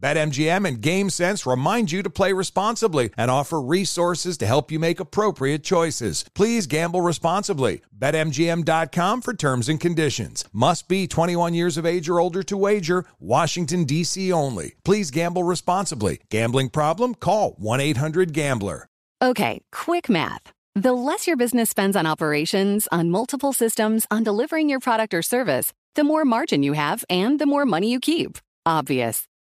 BetMGM 0.00 0.66
and 0.66 0.80
GameSense 0.80 1.50
remind 1.50 1.92
you 1.92 2.02
to 2.02 2.10
play 2.10 2.32
responsibly 2.32 3.10
and 3.16 3.30
offer 3.30 3.60
resources 3.60 4.38
to 4.38 4.46
help 4.46 4.72
you 4.72 4.78
make 4.78 4.98
appropriate 4.98 5.62
choices. 5.62 6.24
Please 6.34 6.66
gamble 6.66 7.02
responsibly. 7.02 7.82
BetMGM.com 7.96 9.20
for 9.20 9.34
terms 9.34 9.68
and 9.68 9.78
conditions. 9.78 10.44
Must 10.52 10.88
be 10.88 11.06
21 11.06 11.54
years 11.54 11.76
of 11.76 11.84
age 11.84 12.08
or 12.08 12.18
older 12.18 12.42
to 12.44 12.56
wager. 12.56 13.04
Washington, 13.18 13.84
D.C. 13.84 14.32
only. 14.32 14.74
Please 14.84 15.10
gamble 15.10 15.44
responsibly. 15.44 16.20
Gambling 16.30 16.70
problem? 16.70 17.14
Call 17.14 17.52
1 17.58 17.80
800 17.80 18.32
Gambler. 18.32 18.86
Okay, 19.22 19.60
quick 19.70 20.08
math. 20.08 20.50
The 20.74 20.94
less 20.94 21.26
your 21.26 21.36
business 21.36 21.68
spends 21.68 21.94
on 21.94 22.06
operations, 22.06 22.88
on 22.90 23.10
multiple 23.10 23.52
systems, 23.52 24.06
on 24.10 24.24
delivering 24.24 24.70
your 24.70 24.80
product 24.80 25.12
or 25.12 25.20
service, 25.20 25.74
the 25.94 26.04
more 26.04 26.24
margin 26.24 26.62
you 26.62 26.72
have 26.72 27.04
and 27.10 27.38
the 27.38 27.44
more 27.44 27.66
money 27.66 27.90
you 27.90 28.00
keep. 28.00 28.38
Obvious. 28.64 29.26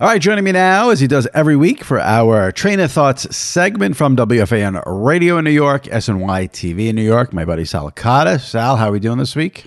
All 0.00 0.06
right, 0.06 0.22
joining 0.22 0.44
me 0.44 0.52
now, 0.52 0.90
as 0.90 1.00
he 1.00 1.08
does 1.08 1.26
every 1.34 1.56
week, 1.56 1.82
for 1.82 1.98
our 1.98 2.52
Traina 2.52 2.88
Thoughts 2.88 3.36
segment 3.36 3.96
from 3.96 4.14
WFAN 4.14 4.80
Radio 4.86 5.38
in 5.38 5.44
New 5.44 5.50
York, 5.50 5.86
SNY 5.86 6.52
TV 6.52 6.86
in 6.86 6.94
New 6.94 7.02
York, 7.02 7.32
my 7.32 7.44
buddy 7.44 7.64
Sal. 7.64 7.90
Sal, 8.38 8.76
how 8.76 8.88
are 8.88 8.92
we 8.92 9.00
doing 9.00 9.18
this 9.18 9.34
week? 9.34 9.66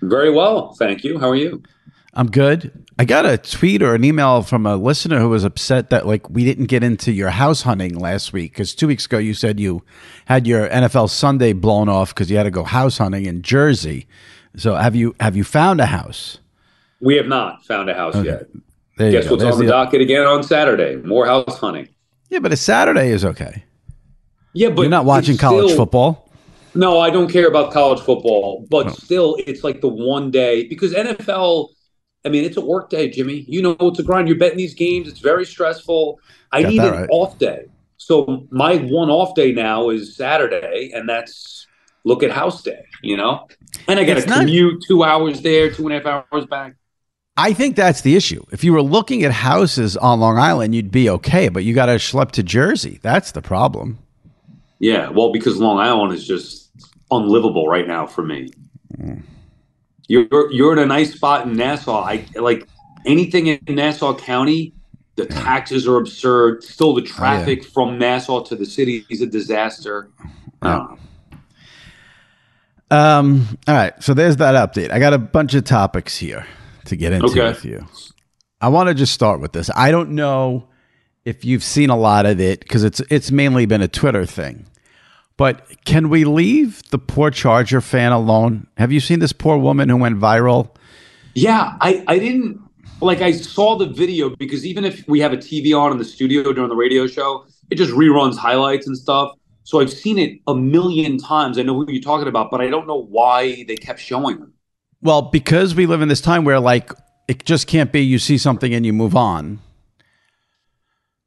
Very 0.00 0.32
well, 0.32 0.72
thank 0.72 1.04
you. 1.04 1.16
How 1.20 1.30
are 1.30 1.36
you? 1.36 1.62
I'm 2.14 2.28
good. 2.28 2.72
I 2.98 3.04
got 3.04 3.24
a 3.24 3.38
tweet 3.38 3.84
or 3.84 3.94
an 3.94 4.02
email 4.02 4.42
from 4.42 4.66
a 4.66 4.74
listener 4.74 5.20
who 5.20 5.28
was 5.28 5.44
upset 5.44 5.90
that 5.90 6.08
like 6.08 6.28
we 6.28 6.44
didn't 6.44 6.66
get 6.66 6.82
into 6.82 7.12
your 7.12 7.30
house 7.30 7.62
hunting 7.62 7.96
last 7.96 8.32
week 8.32 8.54
because 8.54 8.74
two 8.74 8.88
weeks 8.88 9.06
ago 9.06 9.18
you 9.18 9.32
said 9.32 9.60
you 9.60 9.84
had 10.24 10.44
your 10.44 10.68
NFL 10.70 11.08
Sunday 11.08 11.52
blown 11.52 11.88
off 11.88 12.12
because 12.12 12.32
you 12.32 12.36
had 12.36 12.42
to 12.42 12.50
go 12.50 12.64
house 12.64 12.98
hunting 12.98 13.26
in 13.26 13.42
Jersey. 13.42 14.08
So 14.56 14.74
have 14.74 14.96
you 14.96 15.14
have 15.20 15.36
you 15.36 15.44
found 15.44 15.80
a 15.80 15.86
house? 15.86 16.38
We 17.00 17.14
have 17.14 17.26
not 17.26 17.64
found 17.64 17.88
a 17.88 17.94
house 17.94 18.16
yet. 18.24 18.48
There 19.10 19.20
Guess 19.20 19.30
what's 19.30 19.42
There's 19.42 19.54
on 19.54 19.60
the, 19.60 19.66
the- 19.66 19.72
docket 19.72 20.00
again 20.00 20.22
on 20.26 20.42
Saturday? 20.42 20.96
More 20.96 21.26
house 21.26 21.58
hunting. 21.58 21.88
Yeah, 22.30 22.38
but 22.38 22.52
a 22.52 22.56
Saturday 22.56 23.08
is 23.10 23.24
okay. 23.24 23.64
Yeah, 24.54 24.68
but 24.70 24.82
You're 24.82 24.90
not 24.90 25.04
watching 25.04 25.36
college 25.36 25.66
still- 25.66 25.76
football. 25.84 26.28
No, 26.74 26.98
I 27.00 27.10
don't 27.10 27.28
care 27.30 27.48
about 27.48 27.70
college 27.72 28.00
football, 28.00 28.66
but 28.70 28.86
Oh. 28.86 28.90
still, 28.92 29.36
it's 29.46 29.62
like 29.62 29.80
the 29.82 29.88
one 29.88 30.30
day 30.30 30.64
because 30.66 30.94
NFL. 30.94 31.68
I 32.24 32.28
mean, 32.28 32.44
it's 32.44 32.56
a 32.56 32.60
work 32.60 32.88
day, 32.88 33.10
Jimmy. 33.10 33.44
You 33.48 33.60
know, 33.62 33.76
it's 33.80 33.98
a 33.98 34.02
grind. 34.02 34.28
You're 34.28 34.38
betting 34.38 34.56
these 34.56 34.74
games. 34.74 35.08
It's 35.08 35.18
very 35.18 35.44
stressful. 35.44 36.18
I 36.52 36.62
Got 36.62 36.68
need 36.70 36.80
an 36.80 36.92
right. 36.92 37.08
off 37.10 37.36
day. 37.38 37.66
So 37.98 38.46
my 38.50 38.76
one 38.76 39.10
off 39.10 39.34
day 39.34 39.52
now 39.52 39.90
is 39.90 40.16
Saturday, 40.16 40.92
and 40.94 41.08
that's 41.08 41.66
look 42.04 42.22
at 42.22 42.30
house 42.30 42.62
day. 42.62 42.84
You 43.02 43.16
know, 43.18 43.48
and 43.88 43.98
I 44.00 44.04
got 44.04 44.14
to 44.14 44.20
It's 44.20 44.28
not- 44.28 44.38
commute 44.40 44.82
two 44.86 45.02
hours 45.04 45.42
there, 45.42 45.70
two 45.70 45.86
and 45.88 45.94
a 45.96 46.00
half 46.08 46.24
hours 46.32 46.46
back. 46.46 46.76
I 47.36 47.54
think 47.54 47.76
that's 47.76 48.02
the 48.02 48.14
issue. 48.14 48.44
If 48.52 48.62
you 48.62 48.72
were 48.72 48.82
looking 48.82 49.22
at 49.22 49.32
houses 49.32 49.96
on 49.96 50.20
Long 50.20 50.38
Island, 50.38 50.74
you'd 50.74 50.90
be 50.90 51.08
okay, 51.08 51.48
but 51.48 51.64
you 51.64 51.74
got 51.74 51.86
to 51.86 51.92
schlep 51.92 52.32
to 52.32 52.42
Jersey. 52.42 52.98
That's 53.02 53.32
the 53.32 53.40
problem. 53.40 53.98
Yeah, 54.78 55.08
well, 55.08 55.32
because 55.32 55.56
Long 55.56 55.78
Island 55.78 56.12
is 56.12 56.26
just 56.26 56.70
unlivable 57.10 57.66
right 57.68 57.86
now 57.86 58.06
for 58.06 58.22
me. 58.22 58.50
You're 60.08 60.50
you're 60.52 60.72
in 60.74 60.78
a 60.78 60.86
nice 60.86 61.14
spot 61.14 61.46
in 61.46 61.54
Nassau. 61.54 62.02
I 62.02 62.26
like 62.34 62.68
anything 63.06 63.46
in 63.46 63.60
Nassau 63.66 64.14
County. 64.14 64.74
The 65.16 65.26
taxes 65.26 65.86
are 65.86 65.96
absurd. 65.96 66.64
Still, 66.64 66.94
the 66.94 67.02
traffic 67.02 67.64
from 67.64 67.98
Nassau 67.98 68.42
to 68.44 68.56
the 68.56 68.66
city 68.66 69.06
is 69.08 69.22
a 69.22 69.26
disaster. 69.26 70.10
Uh, 70.60 70.96
Um, 72.90 73.58
all 73.66 73.74
right, 73.74 74.02
so 74.02 74.12
there's 74.12 74.36
that 74.36 74.54
update. 74.54 74.90
I 74.90 74.98
got 74.98 75.14
a 75.14 75.18
bunch 75.18 75.54
of 75.54 75.64
topics 75.64 76.18
here 76.18 76.46
to 76.86 76.96
get 76.96 77.12
into 77.12 77.26
Okay. 77.26 77.48
with 77.48 77.64
you. 77.64 77.86
I 78.60 78.68
want 78.68 78.88
to 78.88 78.94
just 78.94 79.12
start 79.12 79.40
with 79.40 79.52
this. 79.52 79.70
I 79.74 79.90
don't 79.90 80.10
know 80.10 80.68
if 81.24 81.44
you've 81.44 81.64
seen 81.64 81.90
a 81.90 81.96
lot 81.96 82.26
of 82.26 82.40
it 82.40 82.60
because 82.60 82.84
it's 82.84 83.00
it's 83.10 83.30
mainly 83.30 83.66
been 83.66 83.82
a 83.82 83.88
Twitter 83.88 84.24
thing. 84.26 84.66
But 85.36 85.66
can 85.84 86.08
we 86.10 86.24
leave 86.24 86.82
the 86.90 86.98
poor 86.98 87.30
Charger 87.30 87.80
fan 87.80 88.12
alone? 88.12 88.66
Have 88.76 88.92
you 88.92 89.00
seen 89.00 89.18
this 89.18 89.32
poor 89.32 89.56
woman 89.56 89.88
who 89.88 89.96
went 89.96 90.18
viral? 90.20 90.68
yeah, 91.34 91.76
I 91.80 92.04
I 92.06 92.18
didn't 92.18 92.60
like. 93.00 93.20
I 93.22 93.32
saw 93.32 93.76
the 93.76 93.86
video 93.86 94.28
because 94.36 94.64
even 94.66 94.84
if 94.84 95.04
we 95.08 95.20
have 95.20 95.32
a 95.32 95.36
TV 95.38 95.76
on 95.76 95.90
in 95.92 95.98
the 95.98 96.04
studio 96.04 96.52
during 96.52 96.68
the 96.68 96.76
radio 96.76 97.06
show, 97.06 97.46
it 97.70 97.76
just 97.76 97.92
reruns 97.92 98.36
highlights 98.36 98.86
and 98.86 98.96
stuff. 98.96 99.32
So 99.64 99.80
I've 99.80 99.92
seen 99.92 100.18
it 100.18 100.38
a 100.46 100.54
million 100.54 101.18
times. 101.18 101.56
I 101.58 101.62
know 101.62 101.74
who 101.74 101.86
you're 101.90 102.02
talking 102.02 102.28
about, 102.28 102.50
but 102.50 102.60
I 102.60 102.68
don't 102.68 102.86
know 102.86 103.02
why 103.02 103.64
they 103.66 103.76
kept 103.76 104.00
showing 104.00 104.38
them. 104.40 104.52
Well, 105.02 105.22
because 105.22 105.74
we 105.74 105.86
live 105.86 106.00
in 106.00 106.08
this 106.08 106.20
time 106.20 106.44
where 106.44 106.60
like 106.60 106.92
it 107.28 107.44
just 107.44 107.66
can't 107.66 107.90
be 107.92 108.00
you 108.00 108.18
see 108.18 108.38
something 108.38 108.72
and 108.72 108.86
you 108.86 108.92
move 108.92 109.16
on. 109.16 109.58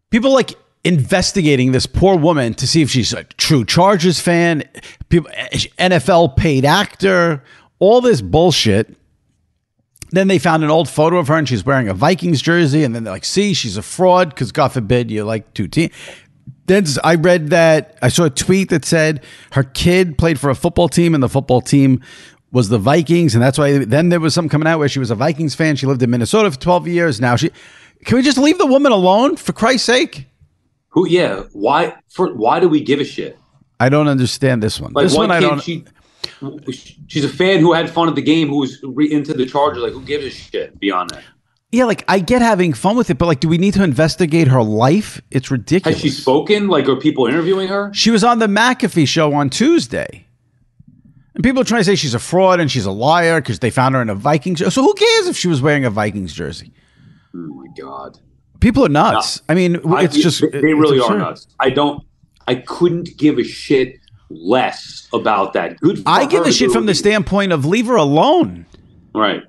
People 0.09 0.33
like 0.33 0.53
investigating 0.85 1.71
this 1.71 1.85
poor 1.85 2.15
woman 2.15 2.53
to 2.53 2.67
see 2.67 2.81
if 2.81 2.89
she's 2.89 3.11
a 3.11 3.23
true 3.23 3.65
Chargers 3.65 4.19
fan, 4.19 4.63
people 5.09 5.29
NFL 5.77 6.37
paid 6.37 6.63
actor, 6.63 7.43
all 7.79 8.01
this 8.01 8.21
bullshit. 8.21 8.95
Then 10.11 10.29
they 10.29 10.39
found 10.39 10.63
an 10.63 10.69
old 10.69 10.87
photo 10.87 11.17
of 11.17 11.27
her 11.27 11.35
and 11.35 11.49
she's 11.49 11.65
wearing 11.65 11.89
a 11.89 11.93
Vikings 11.93 12.41
jersey 12.41 12.83
and 12.83 12.95
then 12.95 13.03
they're 13.03 13.13
like, 13.13 13.25
"See, 13.25 13.53
she's 13.53 13.75
a 13.75 13.81
fraud 13.81 14.29
because 14.29 14.53
God 14.53 14.71
forbid 14.71 15.11
you 15.11 15.25
like 15.25 15.53
two 15.53 15.67
teams." 15.67 15.91
Then 16.67 16.85
I 17.03 17.15
read 17.15 17.49
that 17.49 17.97
I 18.01 18.07
saw 18.07 18.25
a 18.25 18.29
tweet 18.29 18.69
that 18.69 18.85
said 18.85 19.23
her 19.51 19.63
kid 19.63 20.17
played 20.17 20.39
for 20.39 20.49
a 20.49 20.55
football 20.55 20.87
team 20.87 21.13
and 21.13 21.21
the 21.21 21.29
football 21.29 21.61
team 21.61 22.01
was 22.55 22.69
the 22.69 22.79
Vikings, 22.79 23.35
and 23.35 23.43
that's 23.43 23.57
why. 23.57 23.79
Then 23.79 24.09
there 24.09 24.21
was 24.21 24.33
something 24.33 24.49
coming 24.49 24.67
out 24.67 24.79
where 24.79 24.87
she 24.87 24.97
was 24.97 25.11
a 25.11 25.15
Vikings 25.15 25.53
fan. 25.53 25.75
She 25.75 25.85
lived 25.85 26.01
in 26.01 26.09
Minnesota 26.09 26.49
for 26.49 26.59
twelve 26.59 26.87
years. 26.87 27.19
Now 27.19 27.35
she. 27.35 27.51
Can 28.05 28.15
we 28.15 28.23
just 28.23 28.37
leave 28.37 28.57
the 28.57 28.65
woman 28.65 28.91
alone 28.91 29.35
for 29.35 29.51
Christ's 29.51 29.85
sake? 29.85 30.27
Who? 30.89 31.07
Yeah. 31.07 31.43
Why? 31.51 31.95
For 32.07 32.33
why 32.33 32.61
do 32.61 32.69
we 32.69 32.81
give 32.81 33.01
a 33.01 33.03
shit? 33.03 33.37
I 33.79 33.89
don't 33.89 34.07
understand 34.07 34.63
this 34.63 34.79
one. 34.79 34.93
Like, 34.93 35.03
this 35.03 35.15
one 35.15 35.31
I 35.31 35.41
don't. 35.41 35.61
she? 35.61 35.83
She's 37.07 37.25
a 37.25 37.29
fan 37.29 37.59
who 37.59 37.73
had 37.73 37.89
fun 37.89 38.07
at 38.07 38.15
the 38.15 38.21
game, 38.21 38.47
who 38.47 38.59
was 38.59 38.79
re- 38.83 39.11
into 39.11 39.33
the 39.33 39.45
Chargers. 39.45 39.83
Like, 39.83 39.91
who 39.91 40.01
gives 40.01 40.25
a 40.25 40.29
shit 40.29 40.79
beyond 40.79 41.09
that? 41.09 41.23
yeah, 41.75 41.83
like 41.83 42.05
I 42.07 42.19
get 42.19 42.41
having 42.41 42.73
fun 42.73 42.95
with 42.95 43.09
it, 43.09 43.17
but 43.17 43.25
like, 43.25 43.41
do 43.41 43.49
we 43.49 43.57
need 43.57 43.73
to 43.73 43.83
investigate 43.83 44.47
her 44.47 44.63
life? 44.63 45.21
It's 45.29 45.51
ridiculous. 45.51 46.01
Has 46.01 46.01
she 46.01 46.09
spoken? 46.09 46.69
Like, 46.69 46.87
are 46.87 46.95
people 46.95 47.27
interviewing 47.27 47.67
her? 47.67 47.93
She 47.93 48.11
was 48.11 48.23
on 48.23 48.39
the 48.39 48.47
McAfee 48.47 49.07
show 49.07 49.33
on 49.33 49.49
Tuesday. 49.49 50.24
And 51.35 51.43
people 51.43 51.61
are 51.61 51.65
trying 51.65 51.81
to 51.81 51.85
say 51.85 51.95
she's 51.95 52.13
a 52.13 52.19
fraud 52.19 52.59
and 52.59 52.71
she's 52.71 52.85
a 52.85 52.91
liar 52.91 53.41
because 53.41 53.59
they 53.59 53.69
found 53.69 53.93
her 53.95 54.01
in 54.01 54.09
a 54.09 54.15
Vikings. 54.15 54.59
So 54.73 54.81
who 54.81 54.93
cares 54.93 55.27
if 55.27 55.35
she 55.37 55.47
was 55.47 55.61
wearing 55.61 55.85
a 55.85 55.89
Vikings 55.89 56.33
jersey? 56.33 56.71
Oh 57.35 57.39
my 57.53 57.67
god! 57.77 58.17
People 58.61 58.85
are 58.85 58.89
nuts. 58.89 59.41
I 59.49 59.53
mean, 59.53 59.75
I- 59.93 60.03
it's 60.03 60.15
just 60.17 60.41
they, 60.41 60.47
they 60.47 60.57
it's 60.57 60.63
really 60.63 60.97
absurd. 60.97 61.13
are 61.15 61.19
nuts. 61.19 61.47
I 61.59 61.69
don't. 61.69 62.01
I 62.47 62.55
couldn't 62.55 63.17
give 63.17 63.37
a 63.37 63.43
shit 63.43 63.99
less 64.29 65.07
about 65.13 65.53
that. 65.53 65.79
Good. 65.81 65.97
For 65.99 66.03
I 66.07 66.25
give 66.25 66.45
a 66.45 66.51
shit 66.53 66.71
from 66.71 66.85
the 66.85 66.95
standpoint 66.95 67.51
of 67.51 67.65
leave 67.65 67.87
her 67.87 67.95
alone. 67.95 68.65
Right. 69.13 69.41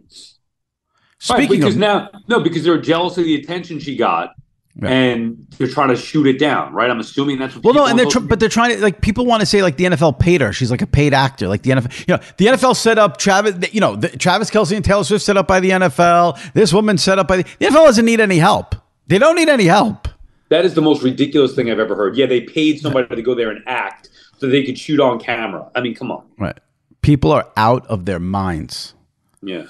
Right, 1.29 1.39
Speaking 1.39 1.61
because 1.61 1.75
of, 1.75 1.81
now, 1.81 2.11
no, 2.29 2.41
because 2.41 2.63
they're 2.63 2.81
jealous 2.81 3.17
of 3.19 3.25
the 3.25 3.35
attention 3.35 3.81
she 3.81 3.97
got, 3.97 4.31
Yeah. 4.79 4.91
and 4.91 5.47
they're 5.57 5.69
trying 5.69 5.89
to 5.89 5.97
shoot 5.97 6.27
it 6.27 6.39
down. 6.39 6.75
Right. 6.75 6.91
I'm 6.91 7.01
assuming 7.01 7.39
that's 7.39 7.55
what. 7.55 7.65
well, 7.65 7.75
no, 7.75 7.87
and 7.87 7.99
they're 7.99 8.07
tr- 8.07 8.21
but 8.21 8.41
they're 8.41 8.51
trying 8.51 8.77
to 8.77 8.83
like 8.83 9.01
people 9.01 9.25
want 9.25 9.41
to 9.41 9.47
say 9.47 9.63
like 9.63 9.79
the 9.79 9.85
NFL 9.85 10.19
paid 10.19 10.43
her. 10.43 10.53
She's 10.53 10.71
like 10.71 10.83
a 10.83 10.87
paid 10.87 11.15
actor, 11.15 11.49
like 11.49 11.63
the 11.63 11.71
NFL. 11.71 12.07
You 12.07 12.17
know, 12.17 12.23
the 12.37 12.47
NFL 12.47 12.77
set 12.77 12.99
up 12.99 13.17
Travis. 13.17 13.73
You 13.73 13.81
know, 13.81 13.97
the, 13.97 14.09
Travis 14.11 14.51
Kelce 14.51 14.77
and 14.77 14.85
Taylor 14.85 15.05
Swift 15.05 15.25
set 15.25 15.39
up 15.39 15.49
by 15.49 15.61
the 15.61 15.71
NFL. 15.71 16.53
This 16.53 16.75
woman 16.75 16.99
set 16.99 17.19
up 17.19 17.27
by 17.27 17.39
the, 17.39 17.43
the 17.59 17.67
NFL 17.67 17.87
doesn't 17.87 18.05
need 18.05 18.21
any 18.21 18.39
help. 18.39 18.75
They 19.07 19.19
don't 19.19 19.37
need 19.37 19.49
any 19.49 19.65
help. 19.65 20.09
That 20.49 20.65
is 20.65 20.75
the 20.75 20.83
most 20.83 21.03
ridiculous 21.03 21.55
thing 21.55 21.71
I've 21.71 21.79
ever 21.79 21.97
heard. 21.97 22.17
Yeah, 22.17 22.27
they 22.27 22.43
paid 22.43 22.81
somebody 22.81 23.17
to 23.17 23.23
go 23.23 23.35
there 23.35 23.51
and 23.51 23.63
act 23.67 24.11
so 24.39 24.47
they 24.47 24.63
could 24.63 24.79
shoot 24.79 25.01
on 25.01 25.19
camera. 25.19 25.71
I 25.75 25.81
mean, 25.81 25.95
come 25.95 26.11
on. 26.11 26.25
Right. 26.39 26.59
People 27.03 27.33
are 27.33 27.49
out 27.57 27.87
of 27.87 28.05
their 28.05 28.21
minds. 28.21 28.95
Yeah. 29.43 29.67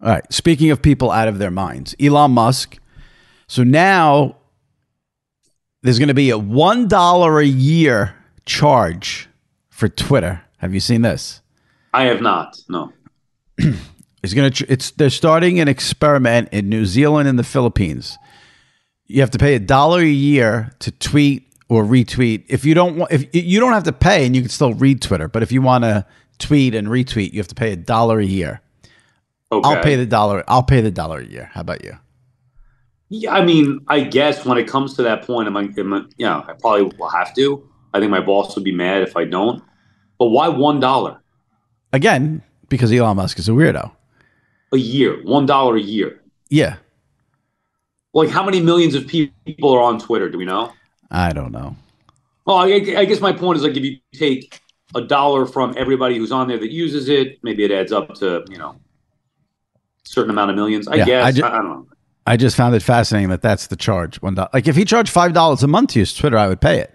All 0.00 0.10
right. 0.10 0.32
Speaking 0.32 0.70
of 0.70 0.80
people 0.82 1.10
out 1.10 1.28
of 1.28 1.38
their 1.38 1.50
minds, 1.50 1.94
Elon 2.00 2.30
Musk. 2.32 2.78
So 3.48 3.62
now 3.62 4.36
there's 5.82 5.98
going 5.98 6.08
to 6.08 6.14
be 6.14 6.30
a 6.30 6.38
one 6.38 6.88
dollar 6.88 7.40
a 7.40 7.46
year 7.46 8.14
charge 8.44 9.28
for 9.68 9.88
Twitter. 9.88 10.42
Have 10.58 10.74
you 10.74 10.80
seen 10.80 11.02
this? 11.02 11.40
I 11.92 12.04
have 12.04 12.20
not. 12.20 12.58
No. 12.68 12.92
It's 14.26 14.34
going 14.34 14.50
to. 14.50 14.66
It's 14.68 14.90
they're 14.90 15.08
starting 15.08 15.60
an 15.60 15.68
experiment 15.68 16.48
in 16.50 16.68
New 16.68 16.84
Zealand 16.84 17.28
and 17.28 17.38
the 17.38 17.44
Philippines. 17.44 18.18
You 19.06 19.20
have 19.20 19.30
to 19.30 19.38
pay 19.38 19.54
a 19.54 19.60
dollar 19.60 20.00
a 20.00 20.04
year 20.04 20.72
to 20.80 20.90
tweet 20.90 21.46
or 21.68 21.84
retweet. 21.84 22.44
If 22.48 22.64
you 22.64 22.74
don't 22.74 22.96
want, 22.96 23.12
if 23.12 23.32
you 23.32 23.60
don't 23.60 23.72
have 23.72 23.84
to 23.84 23.92
pay, 23.92 24.26
and 24.26 24.34
you 24.34 24.42
can 24.42 24.50
still 24.50 24.74
read 24.74 25.00
Twitter, 25.00 25.28
but 25.28 25.44
if 25.44 25.52
you 25.52 25.62
want 25.62 25.84
to 25.84 26.04
tweet 26.38 26.74
and 26.74 26.88
retweet, 26.88 27.34
you 27.34 27.38
have 27.38 27.46
to 27.48 27.54
pay 27.54 27.70
a 27.70 27.76
dollar 27.76 28.18
a 28.18 28.24
year. 28.24 28.60
Okay. 29.52 29.68
I'll 29.68 29.80
pay 29.80 29.94
the 29.94 30.06
dollar. 30.06 30.42
I'll 30.48 30.64
pay 30.64 30.80
the 30.80 30.90
dollar 30.90 31.20
a 31.20 31.24
year. 31.24 31.48
How 31.52 31.60
about 31.60 31.84
you? 31.84 31.96
Yeah, 33.08 33.32
I 33.34 33.44
mean, 33.44 33.80
I 33.88 34.00
guess 34.00 34.44
when 34.44 34.58
it 34.58 34.66
comes 34.66 34.94
to 34.94 35.02
that 35.04 35.22
point, 35.22 35.46
am 35.46 35.56
I, 35.56 35.68
am 35.78 35.92
I, 35.94 36.02
yeah, 36.18 36.38
I 36.38 36.54
probably 36.54 36.84
will 36.98 37.08
have 37.08 37.34
to. 37.36 37.68
I 37.94 38.00
think 38.00 38.10
my 38.10 38.20
boss 38.20 38.54
would 38.56 38.64
be 38.64 38.72
mad 38.72 39.02
if 39.02 39.16
I 39.16 39.24
don't. 39.24 39.62
But 40.18 40.26
why 40.26 40.48
one 40.48 40.80
dollar 40.80 41.20
Again, 41.92 42.42
because 42.68 42.92
Elon 42.92 43.16
Musk 43.16 43.38
is 43.38 43.48
a 43.48 43.52
weirdo. 43.52 43.92
a 44.72 44.76
year? 44.76 45.22
One 45.24 45.46
dollar 45.46 45.76
a 45.76 45.80
year. 45.80 46.20
Yeah, 46.50 46.76
Like, 48.12 48.28
how 48.30 48.44
many 48.44 48.60
millions 48.60 48.94
of 48.94 49.06
people 49.06 49.70
are 49.72 49.80
on 49.82 49.98
Twitter? 49.98 50.28
Do 50.30 50.38
we 50.38 50.44
know? 50.44 50.72
I 51.10 51.32
don't 51.32 51.52
know. 51.52 51.76
Well, 52.44 52.56
I, 52.58 52.66
I 52.96 53.04
guess 53.04 53.20
my 53.20 53.32
point 53.32 53.56
is 53.58 53.62
like 53.64 53.76
if 53.76 53.84
you 53.84 53.98
take 54.14 54.60
a 54.94 55.00
dollar 55.00 55.46
from 55.46 55.74
everybody 55.76 56.16
who's 56.18 56.32
on 56.32 56.48
there 56.48 56.58
that 56.58 56.70
uses 56.72 57.08
it, 57.08 57.38
maybe 57.42 57.64
it 57.64 57.70
adds 57.72 57.92
up 57.92 58.14
to 58.16 58.44
you 58.48 58.58
know 58.58 58.70
a 59.74 60.08
certain 60.08 60.30
amount 60.30 60.50
of 60.50 60.56
millions. 60.56 60.86
I 60.88 60.96
Yeah, 60.96 61.04
guess 61.04 61.24
I 61.24 61.32
ju- 61.32 61.44
I 61.44 61.50
don't 61.50 61.64
know. 61.68 61.86
I 62.26 62.36
just 62.36 62.56
found 62.56 62.74
it 62.74 62.82
fascinating 62.82 63.28
that 63.30 63.40
that's 63.42 63.68
the 63.68 63.76
charge. 63.76 64.20
One 64.20 64.34
dollar. 64.34 64.48
Like 64.52 64.66
if 64.66 64.74
he 64.76 64.84
charged 64.84 65.10
five 65.10 65.32
dollars 65.32 65.62
a 65.62 65.68
month 65.68 65.90
to 65.90 66.00
use 66.00 66.14
Twitter, 66.14 66.36
I 66.36 66.48
would 66.48 66.60
pay 66.60 66.80
it. 66.80 66.92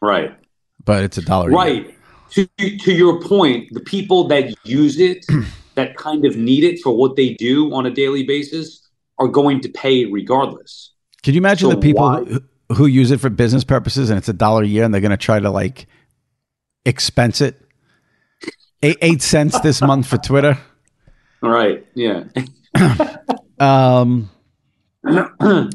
Right, 0.00 0.36
But 0.84 1.04
it's 1.04 1.16
a 1.18 1.22
dollar. 1.22 1.48
year. 1.50 1.56
right. 1.58 1.94
To 2.30 2.46
to 2.56 2.92
your 2.92 3.20
point, 3.22 3.68
the 3.72 3.80
people 3.80 4.26
that 4.28 4.54
use 4.66 4.98
it, 4.98 5.24
that 5.74 5.96
kind 5.96 6.24
of 6.24 6.36
need 6.36 6.64
it 6.64 6.80
for 6.80 6.96
what 6.96 7.16
they 7.16 7.34
do 7.34 7.72
on 7.74 7.86
a 7.86 7.90
daily 7.90 8.24
basis, 8.24 8.88
are 9.18 9.28
going 9.28 9.60
to 9.60 9.68
pay 9.68 10.06
regardless. 10.06 10.90
Can 11.22 11.34
you 11.34 11.38
imagine 11.40 11.68
So 11.70 11.74
the 11.76 11.80
people 11.80 12.02
why- 12.02 12.38
who 12.74 12.86
use 12.86 13.10
it 13.10 13.20
for 13.20 13.28
business 13.30 13.64
purposes 13.64 14.08
and 14.10 14.18
it's 14.18 14.28
a 14.28 14.32
dollar 14.32 14.62
a 14.62 14.66
year 14.66 14.82
and 14.82 14.92
they're 14.94 15.00
going 15.02 15.10
to 15.10 15.16
try 15.16 15.38
to 15.38 15.50
like 15.50 15.86
expense 16.84 17.40
it? 17.40 17.60
Eight, 18.82 18.98
eight 19.02 19.22
cents 19.22 19.60
this 19.60 19.80
month 19.80 20.06
for 20.08 20.16
Twitter. 20.18 20.58
All 21.42 21.50
right, 21.60 21.86
yeah. 21.94 22.24
Um, 23.60 24.28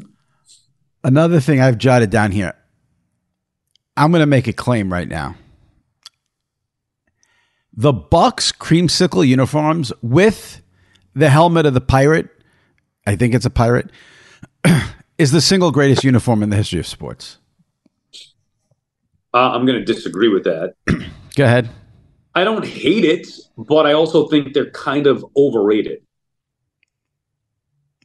another 1.04 1.40
thing 1.40 1.60
I've 1.60 1.78
jotted 1.78 2.10
down 2.10 2.32
here. 2.32 2.54
I'm 3.96 4.10
going 4.10 4.20
to 4.20 4.26
make 4.26 4.46
a 4.46 4.52
claim 4.52 4.92
right 4.92 5.08
now. 5.08 5.34
The 7.74 7.92
Bucs 7.92 8.56
creamsicle 8.56 9.26
uniforms 9.26 9.92
with 10.02 10.62
the 11.14 11.30
helmet 11.30 11.66
of 11.66 11.74
the 11.74 11.80
pirate, 11.80 12.28
I 13.06 13.16
think 13.16 13.34
it's 13.34 13.44
a 13.44 13.50
pirate, 13.50 13.90
is 15.18 15.32
the 15.32 15.40
single 15.40 15.70
greatest 15.70 16.04
uniform 16.04 16.42
in 16.42 16.50
the 16.50 16.56
history 16.56 16.80
of 16.80 16.86
sports. 16.86 17.38
Uh, 19.34 19.50
I'm 19.52 19.66
going 19.66 19.78
to 19.78 19.84
disagree 19.84 20.28
with 20.28 20.44
that. 20.44 20.74
Go 21.36 21.44
ahead. 21.44 21.68
I 22.34 22.44
don't 22.44 22.64
hate 22.64 23.04
it, 23.04 23.28
but 23.56 23.86
I 23.86 23.92
also 23.92 24.28
think 24.28 24.54
they're 24.54 24.70
kind 24.70 25.06
of 25.06 25.24
overrated. 25.36 26.02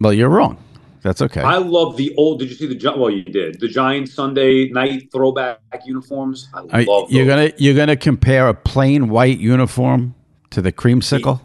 Well, 0.02 0.14
you're 0.14 0.30
wrong. 0.30 0.58
That's 1.04 1.22
okay. 1.22 1.42
I 1.42 1.58
love 1.58 1.98
the 1.98 2.16
old. 2.16 2.40
Did 2.40 2.50
you 2.50 2.56
see 2.56 2.66
the 2.66 2.94
well? 2.98 3.10
You 3.10 3.24
did 3.24 3.60
the 3.60 3.68
Giants 3.68 4.14
Sunday 4.14 4.70
night 4.70 5.12
throwback 5.12 5.60
uniforms. 5.86 6.48
I 6.54 6.60
Are- 6.60 6.84
love 6.86 7.12
you're 7.12 7.26
gonna 7.28 7.52
you're 7.58 7.76
gonna 7.76 7.98
compare 7.98 8.48
a 8.48 8.54
plain 8.54 9.10
white 9.10 9.38
uniform 9.38 10.16
to 10.52 10.62
the 10.62 10.72
creamsicle. 10.72 11.42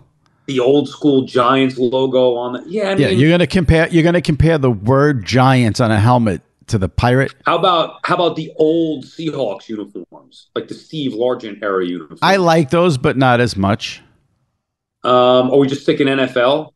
the 0.47 0.61
old 0.61 0.89
school 0.89 1.23
Giants 1.27 1.77
logo 1.77 2.37
on 2.37 2.53
the. 2.53 2.65
Yeah, 2.69 2.91
I 2.91 2.95
mean, 2.95 3.03
Yeah, 3.03 3.09
you're 3.09 3.31
gonna 3.31 3.49
compare 3.49 3.89
you're 3.89 4.05
gonna 4.05 4.23
compare 4.23 4.59
the 4.59 4.71
word 4.71 5.27
Giants 5.27 5.81
on 5.81 5.91
a 5.91 5.99
helmet 5.99 6.41
to 6.69 6.79
the 6.79 6.89
pirate. 6.89 7.35
how 7.45 7.59
about 7.59 7.97
how 8.05 8.15
about 8.15 8.37
the 8.37 8.53
old 8.57 9.05
Seahawks 9.07 9.69
uniforms, 9.69 10.49
like 10.55 10.69
the 10.69 10.75
Steve 10.75 11.13
Largent 11.13 11.63
era 11.65 11.85
uniforms? 11.85 12.21
I 12.23 12.37
like 12.37 12.71
those, 12.71 12.97
but 12.97 13.17
not 13.17 13.41
as 13.41 13.57
much. 13.57 14.03
Um, 15.03 15.51
are 15.51 15.57
we 15.59 15.67
just 15.67 15.83
sticking 15.83 16.07
NFL? 16.07 16.71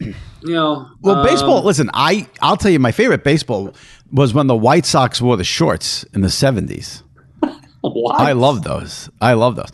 You 0.42 0.54
know, 0.54 0.86
Well, 1.00 1.16
um, 1.16 1.26
baseball. 1.26 1.62
Listen, 1.64 1.90
I 1.94 2.26
I'll 2.40 2.56
tell 2.56 2.70
you, 2.70 2.78
my 2.78 2.92
favorite 2.92 3.24
baseball 3.24 3.74
was 4.12 4.32
when 4.34 4.46
the 4.46 4.56
White 4.56 4.86
Sox 4.86 5.20
wore 5.20 5.36
the 5.36 5.44
shorts 5.44 6.04
in 6.14 6.20
the 6.20 6.28
'70s. 6.28 7.02
What? 7.80 8.20
I 8.20 8.32
love 8.32 8.64
those. 8.64 9.08
I 9.20 9.34
love 9.34 9.54
those. 9.54 9.70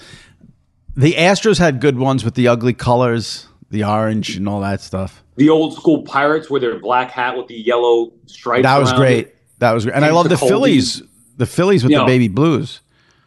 The 0.96 1.14
Astros 1.14 1.58
had 1.58 1.80
good 1.80 1.98
ones 1.98 2.22
with 2.24 2.34
the 2.34 2.48
ugly 2.48 2.74
colors, 2.74 3.48
the 3.70 3.82
orange 3.84 4.36
and 4.36 4.46
all 4.48 4.60
that 4.60 4.80
stuff. 4.82 5.24
the 5.36 5.48
old 5.48 5.74
school 5.74 6.02
Pirates 6.02 6.50
with 6.50 6.60
their 6.62 6.78
black 6.78 7.10
hat 7.10 7.36
with 7.36 7.46
the 7.48 7.54
yellow 7.56 8.12
stripes. 8.26 8.62
That 8.62 8.78
was 8.78 8.92
great. 8.92 9.26
it. 9.28 9.36
That 9.58 9.72
was 9.72 9.84
great. 9.84 9.96
And 9.96 10.04
I 10.04 10.10
love 10.10 10.28
the. 10.28 10.36
Phillies. 10.36 11.02
The 11.38 11.46
Phillies 11.46 11.82
with 11.82 11.90
You 11.92 11.98
the 11.98 12.02
know, 12.02 12.06
baby 12.06 12.28
blues. 12.28 12.80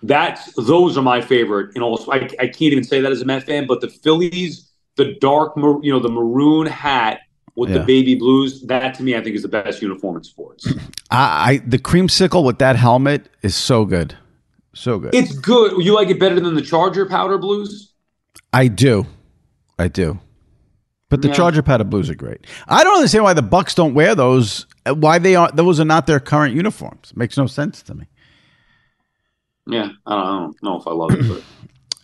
That's 0.04 0.54
those 0.54 0.96
are 0.98 1.02
my 1.02 1.22
favorite. 1.22 1.72
And 1.74 1.84
also, 1.84 2.12
I, 2.12 2.18
I 2.40 2.48
can't 2.48 2.62
even 2.62 2.84
say 2.84 3.02
that 3.02 3.12
as 3.12 3.22
a 3.22 3.26
Met 3.26 3.44
fan, 3.48 3.66
but 3.68 3.82
the 3.82 3.90
Phillies, 3.90 4.70
the 4.96 5.16
dark, 5.20 5.54
you 5.58 5.92
know, 5.92 6.00
the 6.00 6.08
maroon 6.10 6.68
hat 6.68 7.22
with 7.58 7.70
Yeah. 7.70 7.80
the 7.80 7.84
baby 7.84 8.16
blues. 8.16 8.62
That 8.62 8.94
to 8.96 9.04
me, 9.04 9.16
I 9.18 9.22
think 9.22 9.36
is 9.36 9.42
the 9.42 9.50
best 9.50 9.82
uniform 9.82 10.16
in 10.16 10.24
sports. 10.24 10.66
I, 11.12 11.52
I 11.52 11.58
the 11.66 11.78
creamsicle 11.80 12.46
with 12.46 12.60
that 12.60 12.78
helmet 12.78 13.28
is 13.42 13.56
so 13.56 13.84
good, 13.84 14.16
so 14.74 14.98
good. 15.00 15.14
it's 15.14 15.34
good. 15.34 15.84
You 15.84 15.94
like 15.94 16.10
it 16.10 16.20
better 16.20 16.40
than 16.40 16.56
the 16.56 16.62
Charger 16.62 17.06
powder 17.06 17.38
blues? 17.38 17.92
I 18.54 18.70
do, 18.70 19.06
I 19.78 19.90
do. 19.90 20.20
But 21.10 21.22
the 21.22 21.30
Yeah. 21.30 21.34
Charger 21.36 21.62
powder 21.64 21.84
blues 21.86 22.10
are 22.10 22.16
great. 22.16 22.46
I 22.68 22.84
don't 22.84 22.96
understand 22.96 23.24
why 23.24 23.34
the 23.34 23.42
Bucs 23.44 23.74
don't 23.76 23.94
wear 23.94 24.14
those. 24.16 24.66
Why 24.86 25.20
they 25.20 25.36
are 25.36 25.52
those 25.52 25.80
are 25.80 25.86
not 25.86 26.06
their 26.08 26.20
current 26.20 26.54
uniforms. 26.56 27.14
Makes 27.16 27.38
no 27.38 27.48
sense 27.48 27.82
to 27.84 27.94
me. 27.96 28.06
Yeah, 29.70 29.90
I 30.06 30.16
don't, 30.16 30.26
I 30.26 30.30
don't 30.40 30.64
know 30.64 30.80
if 30.80 30.88
I 30.88 30.92
love 30.92 31.12
it, 31.12 31.28
but 31.28 31.44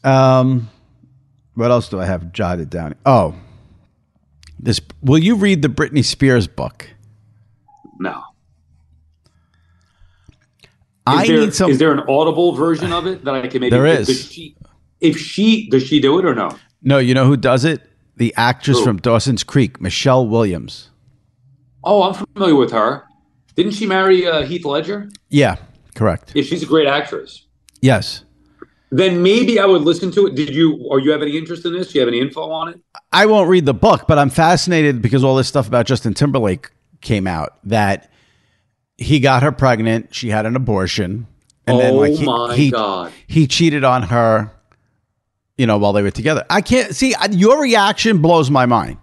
Um, 0.09 0.69
what 1.53 1.71
else 1.71 1.88
do 1.88 1.97
I 1.99 2.05
have 2.05 2.34
jotted 2.34 2.69
down? 2.69 2.95
Oh, 3.05 3.35
this. 4.64 4.81
Will 5.02 5.19
you 5.19 5.35
read 5.35 5.61
the 5.61 5.68
Britney 5.68 6.03
Spears 6.03 6.48
book? 6.48 6.90
no. 7.99 8.23
Is 11.06 11.15
I 11.15 11.27
there, 11.27 11.40
need 11.41 11.53
some. 11.53 11.69
Is 11.69 11.80
there 11.80 11.91
an 11.91 11.99
audible 12.07 12.53
version 12.53 12.94
of 12.94 13.06
it 13.07 13.26
that 13.26 13.35
I 13.35 13.48
can 13.48 13.60
maybe? 13.60 13.72
There 13.76 13.85
is. 13.85 14.07
Does 14.07 14.31
she, 14.31 14.56
if 15.02 15.18
she 15.18 15.69
does 15.69 15.84
she 15.84 15.99
do 15.99 16.18
it 16.18 16.26
or 16.26 16.34
no? 16.34 16.57
no, 16.81 16.98
you 16.98 17.14
know 17.14 17.26
who 17.26 17.35
does 17.35 17.65
it? 17.65 17.81
The 18.15 18.34
actress 18.38 18.77
Who? 18.77 18.85
from 18.85 18.98
Dawson's 18.98 19.44
Creek, 19.44 19.81
Michelle 19.81 20.26
Williams. 20.26 20.91
Oh, 21.84 22.03
I'm 22.03 22.14
familiar 22.14 22.56
with 22.56 22.72
her. 22.72 23.03
Didn't 23.56 23.73
she 23.73 23.85
marry 23.85 24.26
uh, 24.26 24.44
Heath 24.44 24.64
Ledger? 24.64 25.10
Yeah, 25.30 25.57
correct. 25.95 26.31
Yeah, 26.35 26.44
she's 26.44 26.64
a 26.64 26.65
great 26.65 26.88
actress. 26.88 27.48
Yes. 27.81 28.23
Then 28.91 29.22
maybe 29.22 29.60
I 29.60 29.65
would 29.65 29.81
listen 29.81 30.11
to 30.11 30.27
it. 30.27 30.35
Did 30.35 30.56
you 30.56 30.77
or 30.88 30.99
you 30.99 31.11
have 31.11 31.22
any 31.22 31.38
interest 31.38 31.65
in 31.65 31.73
this? 31.73 31.91
Do 31.91 31.95
you 31.95 32.02
have 32.02 32.07
any 32.07 32.22
info 32.22 32.49
on 32.49 32.69
it? 32.69 32.80
I 33.14 33.27
won't 33.27 33.48
read 33.48 33.65
the 33.65 33.73
book, 33.76 34.06
but 34.07 34.18
I'm 34.18 34.31
fascinated 34.31 35.02
because 35.02 35.23
all 35.23 35.35
this 35.35 35.48
stuff 35.48 35.68
about 35.68 35.85
Justin 35.85 36.14
Timberlake 36.14 36.72
came 37.02 37.27
out 37.27 37.60
that 37.65 38.11
he 38.98 39.19
got 39.19 39.44
her 39.44 39.52
pregnant, 39.52 40.14
she 40.15 40.30
had 40.30 40.45
an 40.45 40.56
abortion, 40.56 41.27
and 41.68 41.80
then 41.80 41.94
Oh 41.94 41.98
like 41.99 42.14
he, 42.14 42.27
oh 42.27 42.48
my 42.48 42.56
he, 42.56 42.72
God. 42.72 43.14
he 43.27 43.48
cheated 43.48 43.84
on 43.84 44.03
her, 44.03 44.52
you 45.57 45.68
know, 45.68 45.77
while 45.77 45.94
they 45.94 46.02
were 46.02 46.11
together. 46.11 46.44
I 46.49 46.61
can't 46.61 46.95
see 46.95 47.14
your 47.31 47.61
reaction 47.61 48.18
blows 48.18 48.49
my 48.49 48.65
mind. 48.65 48.98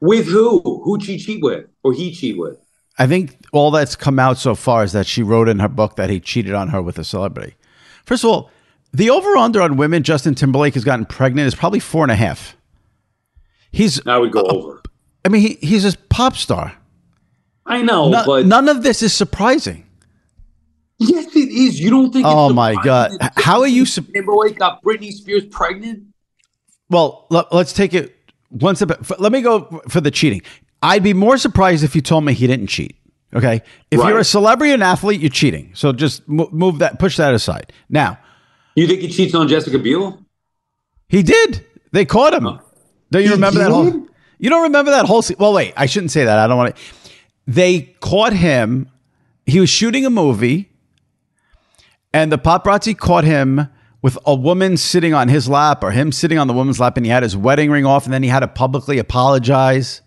With 0.00 0.26
who? 0.26 0.60
Who 0.84 1.00
she 1.00 1.18
cheat 1.18 1.42
with? 1.42 1.66
Or 1.82 1.94
he 1.94 2.12
cheat 2.12 2.36
with? 2.36 2.58
I 2.98 3.06
think 3.06 3.38
all 3.52 3.70
that's 3.70 3.96
come 3.96 4.18
out 4.18 4.36
so 4.38 4.54
far 4.54 4.84
is 4.84 4.92
that 4.92 5.06
she 5.06 5.22
wrote 5.22 5.48
in 5.48 5.58
her 5.58 5.68
book 5.68 5.96
that 5.96 6.10
he 6.10 6.20
cheated 6.20 6.52
on 6.52 6.68
her 6.68 6.82
with 6.82 6.98
a 6.98 7.04
celebrity. 7.04 7.54
First 8.04 8.24
of 8.24 8.30
all, 8.30 8.50
the 8.92 9.10
over 9.10 9.36
under 9.36 9.62
on 9.62 9.76
women 9.76 10.02
Justin 10.02 10.34
Timberlake 10.34 10.74
has 10.74 10.84
gotten 10.84 11.06
pregnant 11.06 11.48
is 11.48 11.54
probably 11.54 11.80
four 11.80 12.04
and 12.04 12.12
a 12.12 12.16
half. 12.16 12.56
He's, 13.74 14.06
I 14.06 14.18
would 14.18 14.30
go 14.30 14.42
over. 14.42 14.82
I 15.24 15.28
mean, 15.30 15.40
he, 15.42 15.54
he's 15.66 15.84
a 15.84 15.96
pop 16.08 16.36
star. 16.36 16.76
I 17.66 17.82
know, 17.82 18.08
No- 18.08 18.22
but 18.24 18.46
none 18.46 18.68
of 18.68 18.82
this 18.82 19.02
is 19.02 19.12
surprising. 19.12 19.84
yes, 20.98 21.34
it 21.34 21.48
is. 21.48 21.80
You 21.80 21.90
don't 21.90 22.12
think? 22.12 22.24
Oh 22.26 22.52
my 22.52 22.74
God. 22.82 23.10
How 23.36 23.60
are 23.60 23.66
you 23.66 23.84
Timberlake 23.84 24.58
got 24.58 24.82
Britney 24.82 25.12
Spears 25.12 25.44
pregnant? 25.46 26.04
Well, 26.88 27.26
let, 27.30 27.50
us 27.52 27.72
take 27.72 27.94
it 27.94 28.14
one 28.50 28.76
step. 28.76 29.10
Let 29.18 29.32
me 29.32 29.40
go 29.40 29.82
for 29.88 30.00
the 30.00 30.10
cheating. 30.10 30.42
I'd 30.82 31.02
be 31.02 31.14
more 31.14 31.38
surprised 31.38 31.82
if 31.82 31.96
you 31.96 32.02
told 32.02 32.24
me 32.24 32.34
he 32.34 32.46
didn't 32.46 32.68
cheat. 32.68 32.96
Okay, 33.34 33.62
if 33.90 33.98
you're 33.98 34.18
a 34.18 34.24
celebrity 34.24 34.72
and 34.72 34.82
athlete, 34.82 35.20
you're 35.20 35.30
cheating. 35.30 35.72
So 35.74 35.92
just 35.92 36.28
move 36.28 36.78
that, 36.78 37.00
push 37.00 37.16
that 37.16 37.34
aside. 37.34 37.72
Now 37.88 38.18
You 38.76 38.86
think 38.86 39.00
he 39.00 39.08
cheats 39.08 39.34
on 39.34 39.48
Jessica 39.48 39.78
Biel? 39.80 40.24
he 41.08 41.24
did. 41.24 41.64
They 41.90 42.04
caught 42.04 42.34
him. 42.34 42.60
Don't 43.10 43.22
you 43.22 43.28
He 43.28 43.34
remember 43.34 43.60
that 43.60 43.70
whole? 43.70 44.06
You 44.38 44.50
don't 44.50 44.62
remember 44.62 44.90
that 44.90 45.06
whole? 45.06 45.22
Se- 45.22 45.36
well, 45.38 45.52
wait. 45.52 45.72
I 45.76 45.86
shouldn't 45.86 46.10
say 46.10 46.24
that. 46.24 46.38
I 46.38 46.46
don't 46.46 46.56
want 46.56 46.76
to. 46.76 46.82
They 47.46 47.94
caught 48.00 48.32
him. 48.32 48.90
He 49.46 49.60
was 49.60 49.70
shooting 49.70 50.06
a 50.06 50.10
movie, 50.10 50.70
and 52.12 52.32
the 52.32 52.38
paparazzi 52.38 52.96
caught 52.96 53.24
him 53.24 53.68
with 54.02 54.18
a 54.26 54.34
woman 54.34 54.76
sitting 54.76 55.14
on 55.14 55.28
his 55.28 55.48
lap 55.48 55.82
or 55.82 55.90
him 55.90 56.12
sitting 56.12 56.38
on 56.38 56.46
the 56.46 56.52
woman's 56.52 56.80
lap, 56.80 56.96
and 56.96 57.06
he 57.06 57.10
had 57.10 57.22
his 57.22 57.36
wedding 57.36 57.70
ring 57.70 57.86
off, 57.86 58.04
and 58.04 58.12
then 58.12 58.22
he 58.22 58.28
had 58.28 58.40
to 58.40 58.48
publicly 58.48 58.98
apologize. 58.98 60.02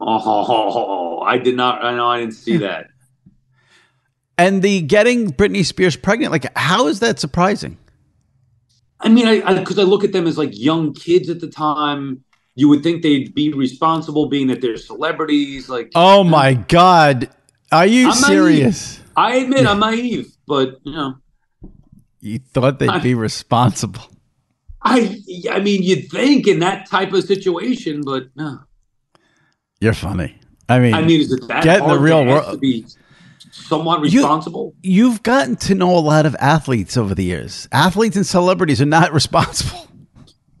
Oh, 0.00 1.20
I 1.20 1.38
did 1.38 1.56
not. 1.56 1.84
I 1.84 1.94
know. 1.94 2.08
I 2.08 2.20
didn't 2.20 2.34
see 2.34 2.56
hmm. 2.56 2.62
that. 2.62 2.88
And 4.38 4.62
the 4.62 4.80
getting 4.80 5.32
Britney 5.32 5.64
Spears 5.64 5.96
pregnant, 5.96 6.32
like, 6.32 6.46
how 6.56 6.86
is 6.86 7.00
that 7.00 7.18
surprising? 7.18 7.76
I 9.00 9.08
mean, 9.08 9.26
I 9.26 9.58
because 9.58 9.78
I, 9.78 9.82
I, 9.82 9.84
look 9.84 10.04
at 10.04 10.12
them 10.12 10.26
as 10.26 10.38
like 10.38 10.50
young 10.52 10.94
kids 10.94 11.28
at 11.28 11.40
the 11.40 11.48
time. 11.48 12.24
You 12.60 12.68
would 12.68 12.82
think 12.82 13.00
they'd 13.00 13.34
be 13.34 13.54
responsible, 13.54 14.28
being 14.28 14.48
that 14.48 14.60
they're 14.60 14.76
celebrities. 14.76 15.70
Like, 15.70 15.92
oh 15.94 16.22
my 16.22 16.52
god, 16.52 17.30
are 17.72 17.86
you 17.86 18.08
I'm 18.08 18.12
serious? 18.12 18.98
Naive. 18.98 19.10
I 19.16 19.36
admit 19.36 19.66
I'm 19.66 19.80
naive, 19.80 20.30
but 20.46 20.76
you 20.82 20.92
know, 20.92 21.14
you 22.20 22.38
thought 22.38 22.78
they'd 22.78 22.90
I, 22.90 22.98
be 22.98 23.14
responsible. 23.14 24.02
I, 24.82 25.22
I 25.50 25.60
mean, 25.60 25.82
you'd 25.82 26.10
think 26.10 26.46
in 26.46 26.58
that 26.58 26.86
type 26.86 27.14
of 27.14 27.24
situation, 27.24 28.02
but 28.04 28.24
no. 28.36 28.60
You're 29.80 29.94
funny. 29.94 30.38
I 30.68 30.80
mean, 30.80 30.92
I 30.92 31.00
mean, 31.00 31.22
is 31.22 31.32
it 31.32 31.48
that 31.48 31.64
get 31.64 31.80
in 31.80 31.88
the 31.88 31.98
real 31.98 32.26
world 32.26 32.52
to 32.52 32.58
be 32.58 32.84
somewhat 33.52 34.02
responsible? 34.02 34.74
You, 34.82 35.06
you've 35.06 35.22
gotten 35.22 35.56
to 35.56 35.74
know 35.74 35.96
a 35.96 36.00
lot 36.00 36.26
of 36.26 36.36
athletes 36.38 36.98
over 36.98 37.14
the 37.14 37.24
years. 37.24 37.68
Athletes 37.72 38.16
and 38.16 38.26
celebrities 38.26 38.82
are 38.82 38.86
not 38.86 39.12
responsible. 39.14 39.89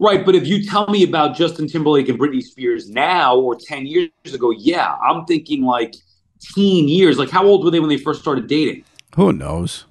Right, 0.00 0.24
but 0.24 0.34
if 0.34 0.46
you 0.46 0.64
tell 0.64 0.86
me 0.88 1.04
about 1.04 1.36
Justin 1.36 1.68
Timberlake 1.68 2.08
and 2.08 2.18
Britney 2.18 2.42
Spears 2.42 2.88
now 2.88 3.36
or 3.36 3.54
10 3.54 3.86
years 3.86 4.10
ago, 4.32 4.50
yeah, 4.50 4.96
I'm 4.96 5.26
thinking 5.26 5.62
like 5.62 5.94
teen 6.40 6.88
years. 6.88 7.18
Like 7.18 7.28
how 7.28 7.44
old 7.44 7.62
were 7.64 7.70
they 7.70 7.80
when 7.80 7.90
they 7.90 7.98
first 7.98 8.22
started 8.22 8.46
dating? 8.46 8.84
Who 9.16 9.34
knows? 9.34 9.84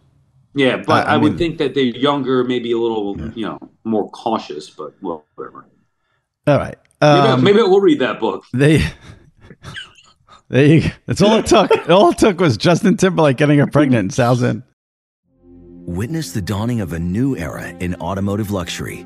Yeah, 0.56 0.77
but 0.77 1.06
I, 1.06 1.11
I, 1.11 1.14
I 1.14 1.18
would 1.18 1.38
think 1.38 1.60
that 1.60 1.76
they're 1.76 1.84
younger, 1.84 2.44
maybe 2.44 2.72
a 2.72 2.77
little, 2.80 3.15
yeah. 3.19 3.31
you 3.36 3.45
know, 3.45 3.60
more 3.84 4.10
cautious, 4.10 4.68
but 4.68 4.95
well, 4.99 5.26
whatever. 5.36 5.68
All 6.48 6.57
right. 6.57 6.77
Um, 7.02 7.44
maybe, 7.44 7.57
maybe 7.57 7.69
we'll 7.69 7.80
read 7.80 7.99
that 7.99 8.19
book. 8.19 8.45
They 8.52 8.80
there 10.49 10.65
you 10.65 10.91
That's 11.06 11.22
all 11.22 11.38
it 11.38 11.45
took. 11.45 11.88
all 11.88 12.10
it 12.10 12.18
took 12.18 12.40
was 12.40 12.57
Justin 12.57 12.98
Timberlake 12.98 13.38
getting 13.38 13.60
her 13.60 13.68
pregnant 13.68 13.99
and 13.99 14.14
Sal's 14.14 14.41
in. 14.41 14.64
Witness 15.86 16.31
the 16.31 16.41
dawning 16.41 16.81
of 16.81 16.94
a 16.94 16.99
new 16.99 17.38
era 17.38 17.68
in 17.80 17.94
automotive 17.95 18.49
luxury 18.49 19.06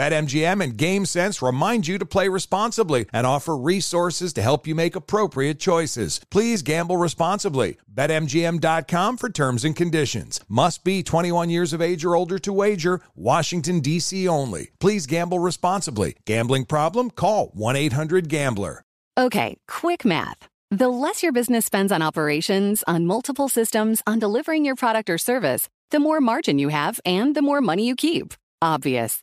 BetMGM 0.00 0.64
and 0.64 0.78
GameSense 0.78 1.46
remind 1.46 1.86
you 1.86 1.98
to 1.98 2.06
play 2.06 2.26
responsibly 2.30 3.04
and 3.12 3.26
offer 3.26 3.54
resources 3.54 4.32
to 4.32 4.40
help 4.40 4.66
you 4.66 4.74
make 4.74 4.96
appropriate 4.96 5.60
choices. 5.60 6.22
Please 6.30 6.62
gamble 6.62 6.96
responsibly. 6.96 7.76
BetMGM.com 7.92 9.18
for 9.18 9.28
terms 9.28 9.62
and 9.62 9.76
conditions. 9.76 10.40
Must 10.48 10.84
be 10.84 11.02
21 11.02 11.50
years 11.50 11.74
of 11.74 11.82
age 11.82 12.02
or 12.02 12.16
older 12.16 12.38
to 12.38 12.50
wager. 12.50 13.02
Washington, 13.14 13.80
D.C. 13.80 14.26
only. 14.26 14.70
Please 14.80 15.04
gamble 15.04 15.38
responsibly. 15.38 16.16
Gambling 16.24 16.64
problem? 16.64 17.10
Call 17.10 17.48
1 17.48 17.76
800 17.76 18.30
Gambler. 18.30 18.82
Okay, 19.18 19.58
quick 19.68 20.06
math. 20.06 20.48
The 20.70 20.88
less 20.88 21.22
your 21.22 21.32
business 21.32 21.66
spends 21.66 21.92
on 21.92 22.00
operations, 22.00 22.82
on 22.86 23.04
multiple 23.04 23.50
systems, 23.50 24.02
on 24.06 24.18
delivering 24.18 24.64
your 24.64 24.76
product 24.76 25.10
or 25.10 25.18
service, 25.18 25.68
the 25.90 26.00
more 26.00 26.22
margin 26.22 26.58
you 26.58 26.70
have 26.70 27.00
and 27.04 27.36
the 27.36 27.42
more 27.42 27.60
money 27.60 27.86
you 27.86 27.94
keep. 27.94 28.32
Obvious. 28.62 29.22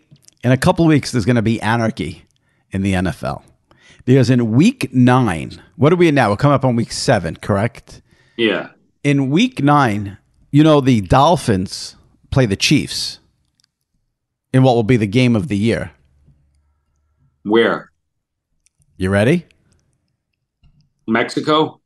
In 0.43 0.51
a 0.51 0.57
couple 0.57 0.85
weeks, 0.85 1.11
there's 1.11 1.25
going 1.25 1.35
to 1.35 1.41
be 1.41 1.61
anarchy 1.61 2.25
in 2.71 2.81
the 2.81 2.93
NFL 2.93 3.43
because 4.05 4.29
in 4.29 4.51
week 4.51 4.93
nine, 4.93 5.61
what 5.75 5.93
are 5.93 5.95
we 5.95 6.07
in 6.07 6.15
now? 6.15 6.29
We're 6.29 6.37
coming 6.37 6.55
up 6.55 6.65
on 6.65 6.75
week 6.75 6.91
seven, 6.91 7.35
correct? 7.35 8.01
Yeah. 8.37 8.69
In 9.03 9.29
week 9.29 9.61
nine, 9.61 10.17
you 10.51 10.63
know, 10.63 10.81
the 10.81 11.01
Dolphins 11.01 11.95
play 12.29 12.45
the 12.45 12.55
Chiefs 12.55 13.19
in 14.53 14.63
what 14.63 14.75
will 14.75 14.83
be 14.83 14.97
the 14.97 15.07
game 15.07 15.35
of 15.35 15.47
the 15.47 15.57
year. 15.57 15.91
Where? 17.43 17.91
You 18.97 19.09
ready? 19.09 19.45
Mexico? 21.07 21.79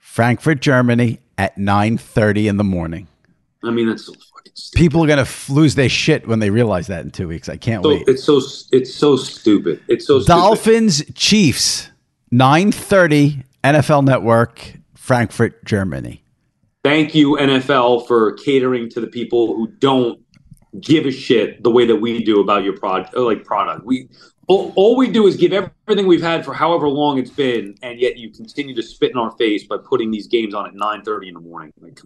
Frankfurt, 0.00 0.60
Germany 0.60 1.20
at 1.38 1.56
9:30 1.56 2.48
in 2.48 2.56
the 2.56 2.64
morning. 2.64 3.06
I 3.62 3.70
mean, 3.70 3.88
that's 3.88 4.10
People 4.74 5.04
are 5.04 5.06
gonna 5.06 5.22
f- 5.22 5.48
lose 5.48 5.74
their 5.74 5.88
shit 5.88 6.26
when 6.26 6.38
they 6.38 6.50
realize 6.50 6.86
that 6.88 7.04
in 7.04 7.10
two 7.10 7.28
weeks. 7.28 7.48
I 7.48 7.56
can't 7.56 7.82
so, 7.82 7.90
wait. 7.90 8.04
It's 8.06 8.24
so 8.24 8.40
it's 8.72 8.94
so 8.94 9.16
stupid. 9.16 9.82
It's 9.88 10.06
so 10.06 10.22
Dolphins 10.22 10.96
stupid. 10.96 11.16
Chiefs 11.16 11.90
nine 12.30 12.72
thirty 12.72 13.42
NFL 13.64 14.04
Network 14.04 14.76
Frankfurt 14.94 15.64
Germany. 15.64 16.22
Thank 16.84 17.14
you 17.14 17.36
NFL 17.36 18.06
for 18.06 18.34
catering 18.34 18.88
to 18.90 19.00
the 19.00 19.08
people 19.08 19.56
who 19.56 19.66
don't 19.78 20.20
give 20.80 21.06
a 21.06 21.10
shit 21.10 21.62
the 21.62 21.70
way 21.70 21.86
that 21.86 21.96
we 21.96 22.22
do 22.22 22.40
about 22.40 22.62
your 22.64 22.76
product 22.76 23.14
uh, 23.14 23.22
like 23.22 23.44
product. 23.44 23.84
We 23.84 24.08
all, 24.48 24.72
all, 24.76 24.96
we 24.96 25.10
do 25.10 25.26
is 25.26 25.36
give 25.36 25.52
everything 25.52 26.06
we've 26.06 26.22
had 26.22 26.44
for 26.44 26.54
however 26.54 26.88
long 26.88 27.18
it's 27.18 27.30
been, 27.30 27.74
and 27.82 27.98
yet 27.98 28.16
you 28.16 28.30
continue 28.30 28.76
to 28.76 28.82
spit 28.82 29.10
in 29.10 29.18
our 29.18 29.32
face 29.32 29.64
by 29.64 29.76
putting 29.76 30.12
these 30.12 30.28
games 30.28 30.54
on 30.54 30.66
at 30.66 30.74
nine 30.74 31.02
thirty 31.02 31.28
in 31.28 31.34
the 31.34 31.40
morning. 31.40 31.72
Like, 31.80 31.98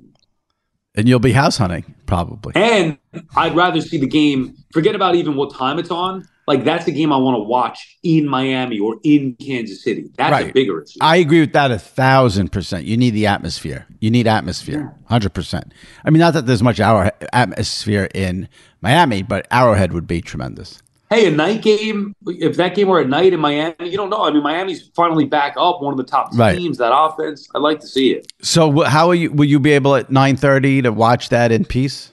and 0.95 1.09
you'll 1.09 1.19
be 1.21 1.33
house 1.33 1.57
hunting, 1.59 1.95
probably. 2.07 2.53
And 2.57 2.99
I'd 3.37 3.55
rather 3.55 3.81
see 3.81 3.99
the 3.99 4.07
game, 4.07 4.55
forget 4.73 4.95
about 4.95 5.15
even 5.15 5.37
what 5.37 5.55
time 5.55 5.79
it's 5.79 5.91
on. 5.91 6.25
like 6.47 6.65
that's 6.65 6.89
a 6.89 6.91
game 6.91 7.12
I 7.12 7.17
want 7.17 7.37
to 7.37 7.43
watch 7.45 7.97
in 8.03 8.27
Miami 8.27 8.81
or 8.81 8.97
in 9.05 9.37
Kansas 9.37 9.85
City. 9.85 10.07
That's 10.17 10.33
Right. 10.33 10.51
a 10.51 10.53
bigger 10.53 10.83
issue. 10.83 10.99
I 11.01 11.17
agree 11.19 11.39
with 11.41 11.53
that 11.53 11.71
a 11.71 11.79
thousand 11.79 12.51
percent. 12.51 12.87
You 12.87 12.97
need 12.97 13.11
the 13.11 13.27
atmosphere. 13.29 13.87
You 14.01 14.11
need 14.11 14.27
atmosphere, 14.27 14.93
hundred 15.05 15.33
percent. 15.33 15.73
I 16.05 16.11
mean, 16.11 16.19
not 16.19 16.33
that 16.35 16.47
there's 16.47 16.62
much 16.62 16.81
hour 16.81 17.12
atmosphere 17.33 18.09
in 18.15 18.49
Miami, 18.81 19.23
but 19.23 19.47
Arrowhead 19.53 19.93
would 19.93 20.09
be 20.09 20.21
tremendous. 20.21 20.83
Hey, 21.11 21.27
a 21.27 21.31
night 21.31 21.62
game, 21.62 22.15
if 22.27 22.57
that 22.57 22.74
game 22.74 22.89
were 22.89 23.01
at 23.01 23.09
night 23.09 23.32
in 23.32 23.41
Miami, 23.41 23.74
you 23.81 23.97
don't 23.97 24.11
know. 24.11 24.23
I 24.23 24.31
mean, 24.31 24.43
Miami's 24.43 24.91
finally 24.95 25.27
back 25.27 25.55
up, 25.59 25.82
one 25.82 25.93
of 25.93 25.99
the 25.99 26.05
top 26.05 26.31
Right. 26.35 26.57
teams, 26.57 26.78
that 26.78 26.97
offense. 26.97 27.49
I'd 27.55 27.59
like 27.59 27.81
to 27.81 27.87
see 27.87 28.12
it. 28.12 28.32
So, 28.41 28.82
how 28.85 29.09
are 29.09 29.15
you? 29.15 29.31
Will 29.32 29.45
you 29.47 29.61
be 29.61 29.73
able 29.73 29.97
at 29.97 30.11
nine 30.11 30.37
thirty 30.37 30.81
to 30.82 30.91
watch 30.93 31.28
that 31.31 31.53
in 31.53 31.65
peace? 31.65 32.12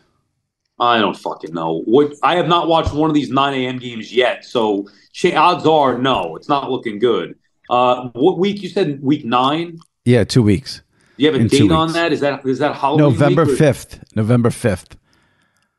I 0.80 1.00
don't 1.00 1.18
fucking 1.18 1.54
know. 1.54 1.82
What 1.86 2.14
I 2.24 2.36
have 2.36 2.48
not 2.48 2.68
watched 2.68 2.94
one 2.94 3.10
of 3.10 3.16
these 3.16 3.32
9 3.32 3.54
a.m. 3.56 3.80
games 3.80 4.14
yet, 4.14 4.46
so 4.46 4.88
odds 5.36 5.66
are 5.66 5.98
no, 5.98 6.36
it's 6.36 6.48
not 6.50 6.70
looking 6.70 7.00
good. 7.00 7.36
Uh, 7.70 8.10
what 8.14 8.38
week 8.38 8.62
you 8.62 8.70
said? 8.70 9.02
Week 9.02 9.26
nine? 9.26 9.80
Yeah, 10.06 10.24
two 10.24 10.44
weeks. 10.44 10.82
Do 11.18 11.24
you 11.24 11.32
have 11.32 11.36
a 11.40 11.44
In 11.44 11.48
date 11.48 11.72
on 11.72 11.94
that? 11.94 12.14
Is 12.14 12.20
that 12.20 12.46
is 12.46 12.60
that 12.60 12.76
Halloween? 12.76 13.10
November 13.12 13.46
fifth. 13.46 14.04
November 14.16 14.52
fifth. 14.52 14.97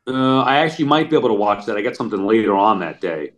Uh, 0.08 0.40
I 0.42 0.58
actually 0.58 0.86
might 0.86 1.10
be 1.10 1.16
able 1.16 1.28
to 1.28 1.34
watch 1.34 1.66
that. 1.66 1.76
I 1.76 1.82
got 1.82 1.94
something 1.96 2.26
later 2.26 2.54
on 2.56 2.80
that 2.80 3.00
day. 3.00 3.32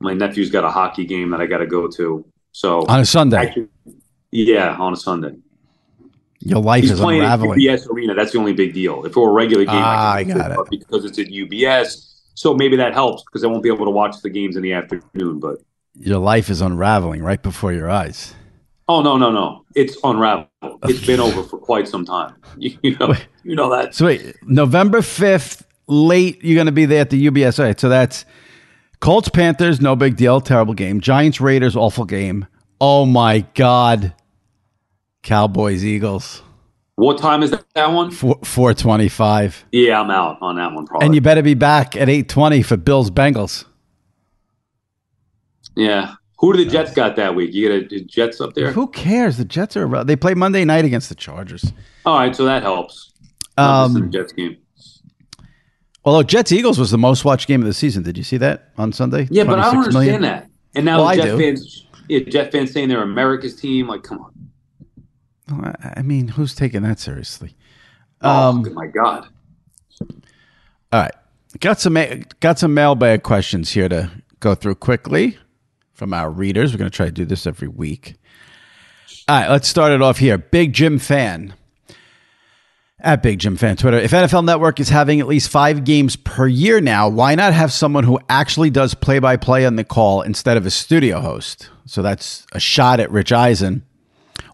My 0.00 0.14
nephew's 0.14 0.50
got 0.50 0.64
a 0.64 0.70
hockey 0.70 1.04
game 1.04 1.30
that 1.30 1.40
I 1.40 1.46
got 1.46 1.58
to 1.58 1.66
go 1.66 1.88
to. 1.88 2.24
So 2.52 2.86
On 2.86 3.00
a 3.00 3.04
Sunday. 3.04 3.36
actually, 3.36 3.68
yeah, 4.30 4.76
on 4.78 4.94
a 4.94 4.96
Sunday. 4.96 5.36
Your 6.40 6.60
life 6.62 6.82
He's 6.82 6.92
is 6.92 7.00
playing 7.00 7.20
at 7.20 7.34
unraveling. 7.38 7.60
UBS 7.60 7.86
Arena. 7.90 8.14
That's 8.14 8.32
the 8.32 8.38
only 8.38 8.54
big 8.54 8.72
deal. 8.72 9.04
If 9.04 9.12
it 9.14 9.16
were 9.20 9.28
a 9.28 9.32
regular 9.32 9.64
game, 9.66 9.74
Ah, 9.76 10.14
I, 10.14 10.18
I 10.20 10.24
got 10.24 10.52
it. 10.52 10.58
Because 10.70 11.04
it's 11.04 11.18
at 11.18 11.26
UBS, 11.26 12.20
so 12.34 12.54
maybe 12.54 12.76
that 12.76 12.94
helps 12.94 13.22
because 13.24 13.44
I 13.44 13.48
won't 13.48 13.62
be 13.62 13.68
able 13.68 13.84
to 13.84 13.90
watch 13.90 14.22
the 14.22 14.30
games 14.30 14.56
in 14.56 14.62
the 14.62 14.72
afternoon. 14.72 15.38
But 15.38 15.58
Your 15.98 16.18
life 16.18 16.48
is 16.48 16.62
unraveling 16.62 17.22
right 17.22 17.42
before 17.42 17.72
your 17.74 17.90
eyes. 17.90 18.34
oh 18.88 19.02
no, 19.02 19.18
no, 19.18 19.30
no, 19.30 19.66
it's 19.74 19.98
unraveled. 20.02 20.48
It's 20.84 21.04
been 21.06 21.20
over 21.28 21.42
for 21.42 21.58
quite 21.58 21.86
some 21.86 22.06
time. 22.06 22.34
You, 22.56 22.78
you 22.82 22.96
know, 22.98 23.14
you 23.44 23.54
know 23.54 23.68
that. 23.76 23.94
So 23.94 24.06
wait, 24.06 24.34
November 24.44 25.02
fifth, 25.02 25.66
late. 25.90 26.42
You're 26.44 26.54
going 26.54 26.66
to 26.66 26.72
be 26.72 26.86
there 26.86 27.00
at 27.00 27.10
the 27.10 27.26
UBS. 27.26 27.58
All 27.58 27.64
right, 27.66 27.78
so 27.78 27.88
that's 27.88 28.24
Colts 29.00 29.28
Panthers, 29.28 29.80
no 29.80 29.96
big 29.96 30.16
deal, 30.16 30.40
terrible 30.40 30.74
game. 30.74 31.00
Giants 31.00 31.40
Raiders, 31.40 31.76
awful 31.76 32.04
game. 32.04 32.46
Oh 32.80 33.04
my 33.06 33.40
God, 33.54 34.14
Cowboys 35.22 35.84
Eagles, 35.84 36.42
What 36.96 37.18
time 37.18 37.42
is 37.42 37.50
that, 37.74 37.92
one? 37.92 38.10
four 38.10 38.38
four 38.44 38.72
twenty 38.72 39.08
five, 39.10 39.64
Yeah, 39.72 40.00
I'm 40.00 40.10
out 40.10 40.38
on 40.40 40.56
that 40.56 40.72
one. 40.72 40.86
Probably. 40.86 41.04
and 41.06 41.14
you 41.14 41.20
better 41.20 41.42
be 41.42 41.52
back 41.54 41.94
at 41.96 42.08
eight 42.08 42.28
twenty 42.30 42.62
for 42.62 42.76
Bills 42.78 43.10
Bengals. 43.10 43.64
yeah. 45.76 46.14
Who 46.38 46.54
do 46.54 46.64
the 46.64 46.70
Jets 46.70 46.94
got 46.94 47.16
that 47.16 47.34
week? 47.34 47.52
You 47.52 47.68
got 47.68 47.92
a 47.92 48.00
Jets 48.00 48.40
up 48.40 48.54
there? 48.54 48.72
Who 48.72 48.86
cares? 48.88 49.36
The 49.36 49.44
Jets 49.44 49.76
are. 49.76 50.04
They 50.04 50.16
play 50.16 50.32
Monday 50.32 50.64
night 50.64 50.86
against 50.86 51.10
the 51.10 51.14
Chargers. 51.14 51.70
All 52.06 52.18
right, 52.18 52.34
so 52.34 52.46
that 52.46 52.62
helps. 52.62 53.12
Um, 53.58 54.10
Jets 54.10 54.32
game. 54.32 54.56
Although 56.04 56.22
Jets 56.22 56.52
Eagles 56.52 56.78
was 56.78 56.90
the 56.90 56.98
most 56.98 57.24
watched 57.24 57.46
game 57.48 57.60
of 57.60 57.66
the 57.66 57.74
season. 57.74 58.02
Did 58.02 58.16
you 58.18 58.24
see 58.24 58.36
that 58.38 58.70
on 58.78 58.92
Sunday? 58.92 59.28
Yeah, 59.30 59.44
but 59.44 59.58
I 59.58 59.64
don't 59.72 59.78
understand 59.78 59.94
million? 59.94 60.22
that. 60.22 60.48
And 60.74 60.84
now 60.84 61.02
Well, 61.04 61.14
Jet 61.16 61.36
fans, 61.38 61.86
yeah, 62.08 62.20
Jet 62.20 62.52
fans 62.52 62.72
saying 62.72 62.88
they're 62.88 63.02
America's 63.02 63.56
team. 63.56 63.88
Like, 63.88 64.02
come 64.02 64.20
on. 64.20 65.74
I- 65.82 65.94
I 65.96 66.02
mean, 66.02 66.28
who's 66.28 66.54
taking 66.54 66.82
that 66.82 67.00
seriously? 67.00 67.56
Oh 68.22 68.50
Um, 68.50 68.74
my 68.74 68.86
God. 68.86 69.26
All 70.92 71.00
right, 71.02 71.12
got 71.60 71.80
some 71.80 71.96
got 72.40 72.58
some 72.58 72.74
mailbag 72.74 73.22
questions 73.22 73.70
here 73.72 73.88
to 73.88 74.10
go 74.40 74.54
through 74.54 74.76
quickly 74.76 75.36
from 75.92 76.12
our 76.14 76.30
readers. 76.30 76.72
We're 76.72 76.78
going 76.78 76.90
to 76.90 76.96
try 76.96 77.06
to 77.06 77.12
do 77.12 77.24
this 77.24 77.46
every 77.46 77.68
week. 77.68 78.14
All 79.28 79.40
right, 79.40 79.50
let's 79.50 79.68
start 79.68 79.92
it 79.92 80.02
off 80.02 80.18
here. 80.18 80.38
Big 80.38 80.72
Jim 80.72 80.98
fan 80.98 81.54
at 83.02 83.22
Big 83.22 83.38
Jim 83.38 83.56
fan 83.56 83.76
Twitter. 83.76 83.98
If 83.98 84.10
NFL 84.10 84.44
Network 84.44 84.80
is 84.80 84.88
having 84.88 85.20
at 85.20 85.26
least 85.26 85.50
five 85.50 85.84
games 85.84 86.16
per 86.16 86.46
year 86.46 86.80
now, 86.80 87.08
why 87.08 87.34
not 87.34 87.52
have 87.52 87.72
someone 87.72 88.04
who 88.04 88.20
actually 88.28 88.70
does 88.70 88.94
play 88.94 89.18
by 89.18 89.36
play 89.36 89.66
on 89.66 89.76
the 89.76 89.84
call 89.84 90.22
instead 90.22 90.56
of 90.56 90.66
a 90.66 90.70
studio 90.70 91.20
host? 91.20 91.70
So 91.86 92.02
that's 92.02 92.46
a 92.52 92.60
shot 92.60 93.00
at 93.00 93.10
Rich 93.10 93.32
Eisen. 93.32 93.84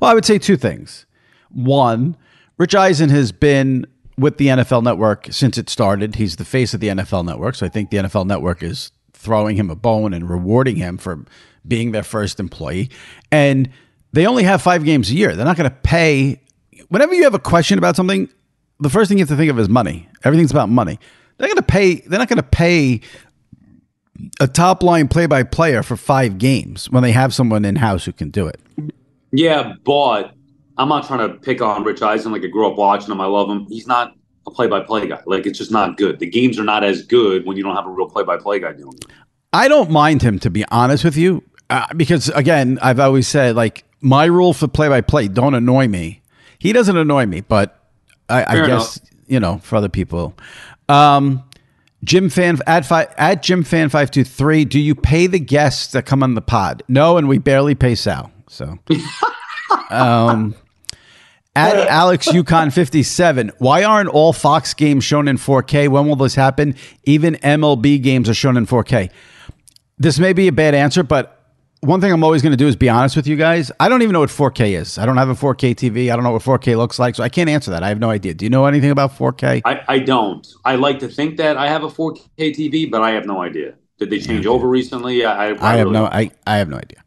Well, 0.01 0.11
I 0.11 0.15
would 0.15 0.25
say 0.25 0.39
two 0.39 0.57
things. 0.57 1.07
One, 1.51 2.17
Rich 2.59 2.75
Eisen 2.75 3.11
has 3.11 3.33
been 3.33 3.87
with 4.19 4.39
the 4.39 4.49
NFL 4.49 4.83
Network 4.83 5.29
since 5.31 5.59
it 5.59 5.69
started. 5.69 6.15
He's 6.15 6.37
the 6.37 6.45
face 6.45 6.75
of 6.75 6.81
the 6.81 6.89
NFL 6.89 7.25
Network. 7.25 7.55
So 7.55 7.67
I 7.67 7.69
think 7.69 7.91
the 7.91 7.99
NFL 7.99 8.27
Network 8.27 8.63
is 8.63 8.93
throwing 9.13 9.57
him 9.57 9.71
a 9.71 9.77
bone 9.77 10.15
and 10.15 10.29
rewarding 10.29 10.77
him 10.77 10.99
for 10.99 11.25
being 11.67 11.93
their 11.93 12.03
first 12.03 12.41
employee. 12.41 12.91
And 13.31 13.71
they 14.13 14.27
only 14.27 14.45
have 14.45 14.63
five 14.63 14.85
games 14.85 15.11
a 15.11 15.15
year. 15.15 15.35
They're 15.35 15.45
not 15.45 15.57
going 15.57 15.71
to 15.71 15.77
pay. 15.77 16.41
Whenever 16.89 17.15
you 17.15 17.25
have 17.25 17.35
a 17.35 17.39
question 17.39 17.79
about 17.79 17.97
something, 17.97 18.29
the 18.81 18.91
first 18.91 19.09
thing 19.09 19.19
you 19.19 19.23
have 19.23 19.29
to 19.29 19.37
think 19.37 19.51
of 19.51 19.59
is 19.59 19.69
money. 19.69 20.09
Everything's 20.25 20.51
about 20.51 20.69
money. 20.69 20.99
They're 21.39 21.49
going 21.49 21.57
to 21.57 21.63
pay. 21.63 21.97
They're 21.97 22.19
not 22.19 22.29
going 22.29 22.37
to 22.37 22.43
pay 22.43 23.01
a 24.41 24.47
top 24.47 24.83
line 24.83 25.09
play 25.09 25.27
by 25.27 25.43
player 25.43 25.83
for 25.83 25.97
five 25.97 26.39
games 26.39 26.91
when 26.91 27.03
they 27.03 27.13
have 27.13 27.35
someone 27.35 27.65
in 27.65 27.77
house 27.77 28.05
who 28.05 28.13
can 28.13 28.31
do 28.31 28.47
it. 28.47 28.61
Yeah, 29.33 29.75
but 29.85 30.33
I'm 30.79 30.89
not 30.89 31.07
trying 31.07 31.29
to 31.29 31.35
pick 31.35 31.61
on 31.61 31.85
Rich 31.85 32.03
Eisen. 32.03 32.33
Like 32.33 32.43
I 32.43 32.47
grew 32.47 32.71
up 32.71 32.77
watching 32.77 33.11
him. 33.11 33.21
I 33.21 33.27
love 33.27 33.51
him. 33.51 33.67
He's 33.67 33.87
not 33.87 34.15
a 34.47 34.51
play-by-play 34.51 35.09
guy. 35.09 35.21
Like 35.27 35.45
it's 35.47 35.59
just 35.59 35.71
not 35.71 35.97
good. 35.97 36.19
The 36.19 36.27
games 36.27 36.59
are 36.59 36.65
not 36.65 36.85
as 36.85 37.03
good 37.03 37.45
when 37.45 37.57
you 37.57 37.63
don't 37.63 37.77
have 37.77 37.87
a 37.87 37.91
real 37.91 38.09
play-by-play 38.09 38.61
guy 38.61 38.73
doing 38.73 38.95
it. 38.95 39.07
I 39.53 39.69
don't 39.69 39.91
mind 39.91 40.23
him 40.23 40.39
to 40.41 40.51
be 40.51 40.65
honest 40.71 41.05
with 41.05 41.17
you, 41.17 41.43
uh, 41.71 41.87
because 41.95 42.29
again, 42.31 42.79
I've 42.81 43.01
always 43.01 43.27
said 43.27 43.57
like 43.57 43.85
my 44.01 44.27
rule 44.27 44.53
for 44.53 44.69
play 44.69 44.89
by 44.89 45.01
play 45.01 45.29
don't 45.29 45.55
annoy 45.55 45.89
me. 45.89 46.23
He 46.59 46.73
doesn't 46.73 46.97
annoy 46.97 47.27
me, 47.27 47.41
but 47.41 47.79
I, 48.29 48.45
I 48.45 48.67
guess 48.67 49.01
you 49.27 49.41
know 49.41 49.59
for 49.59 49.77
other 49.77 49.89
people. 49.89 50.35
Um, 50.89 51.43
Jim 52.05 52.29
fan 52.29 52.59
at 52.67 52.85
five 52.85 53.13
at 53.19 53.43
Jim 53.43 53.63
fan 53.63 53.89
five 53.89 54.11
two 54.11 54.25
three. 54.25 54.65
Do 54.65 54.79
you 54.79 54.95
pay 54.95 55.27
the 55.27 55.41
guests 55.41 55.93
that 55.93 56.07
come 56.07 56.23
on 56.23 56.35
the 56.35 56.43
pod? 56.43 56.83
No, 56.89 57.19
and 57.19 57.29
we 57.29 57.39
barely 57.39 57.75
pay 57.75 57.95
Sal. 57.95 58.31
So, 58.49 58.79
um, 59.91 60.55
at 61.55 61.77
Alex 61.89 62.27
Yukon 62.33 62.71
fifty 62.71 63.03
seven. 63.03 63.51
Why 63.59 63.85
aren't 63.85 64.09
all 64.09 64.33
Fox 64.33 64.75
games 64.75 65.05
shown 65.05 65.29
in 65.29 65.37
four 65.37 65.63
K? 65.63 65.89
When 65.89 66.07
will 66.07 66.17
this 66.17 66.35
happen? 66.35 66.75
Even 67.05 67.35
MLB 67.37 68.03
games 68.03 68.29
are 68.29 68.35
shown 68.35 68.57
in 68.57 68.67
four 68.67 68.85
K 68.85 69.11
this 69.99 70.19
may 70.19 70.33
be 70.33 70.49
a 70.49 70.53
bad 70.53 70.75
answer, 70.75 71.03
but 71.03 71.36
one 71.81 72.01
thing 72.01 72.13
I'm 72.13 72.25
always 72.25 72.43
going 72.43 72.53
to 72.53 72.57
do 72.57 72.67
is 72.67 72.77
be 72.77 72.89
honest 72.89 73.17
with 73.17 73.27
you 73.27 73.37
guys. 73.37 73.71
I 73.79 73.89
don't 73.89 74.03
even 74.03 74.13
know 74.13 74.21
what 74.21 74.31
4K 74.31 74.79
is. 74.79 74.99
I 74.99 75.07
don't 75.07 75.17
have 75.17 75.29
a 75.29 75.35
4K 75.35 75.75
TV. 75.75 76.11
I 76.11 76.17
don't 76.17 76.25
know 76.25 76.33
what 76.33 76.43
4K 76.43 76.77
looks 76.77 76.99
like, 76.99 77.15
so 77.15 77.23
I 77.23 77.29
can't 77.29 77.51
answer 77.51 77.71
that. 77.71 77.83
I 77.83 77.89
have 77.89 77.99
no 77.99 78.11
idea. 78.11 78.35
Do 78.35 78.45
you 78.45 78.51
know 78.51 78.67
anything 78.67 78.91
about 78.91 79.17
4K? 79.17 79.63
I, 79.65 79.83
I 79.89 79.99
don't. 79.99 80.47
I 80.65 80.77
like 80.77 80.99
to 81.01 81.09
think 81.09 81.37
that 81.37 81.57
I 81.57 81.69
have 81.69 81.83
a 81.85 81.89
4K 81.89 82.29
TV, 82.39 82.91
but 82.91 83.03
I 83.03 83.11
have 83.11 83.27
no 83.27 83.43
idea. 83.43 83.75
Did 83.99 84.11
they 84.11 84.19
change 84.19 84.47
over 84.47 84.69
recently? 84.69 85.25
I, 85.25 85.51
I, 85.51 85.73
I 85.73 85.77
have 85.77 85.87
really 85.87 85.93
no. 85.93 86.07
I, 86.07 86.31
I 86.47 86.57
have 86.59 86.69
no 86.69 86.77
idea. 86.77 87.03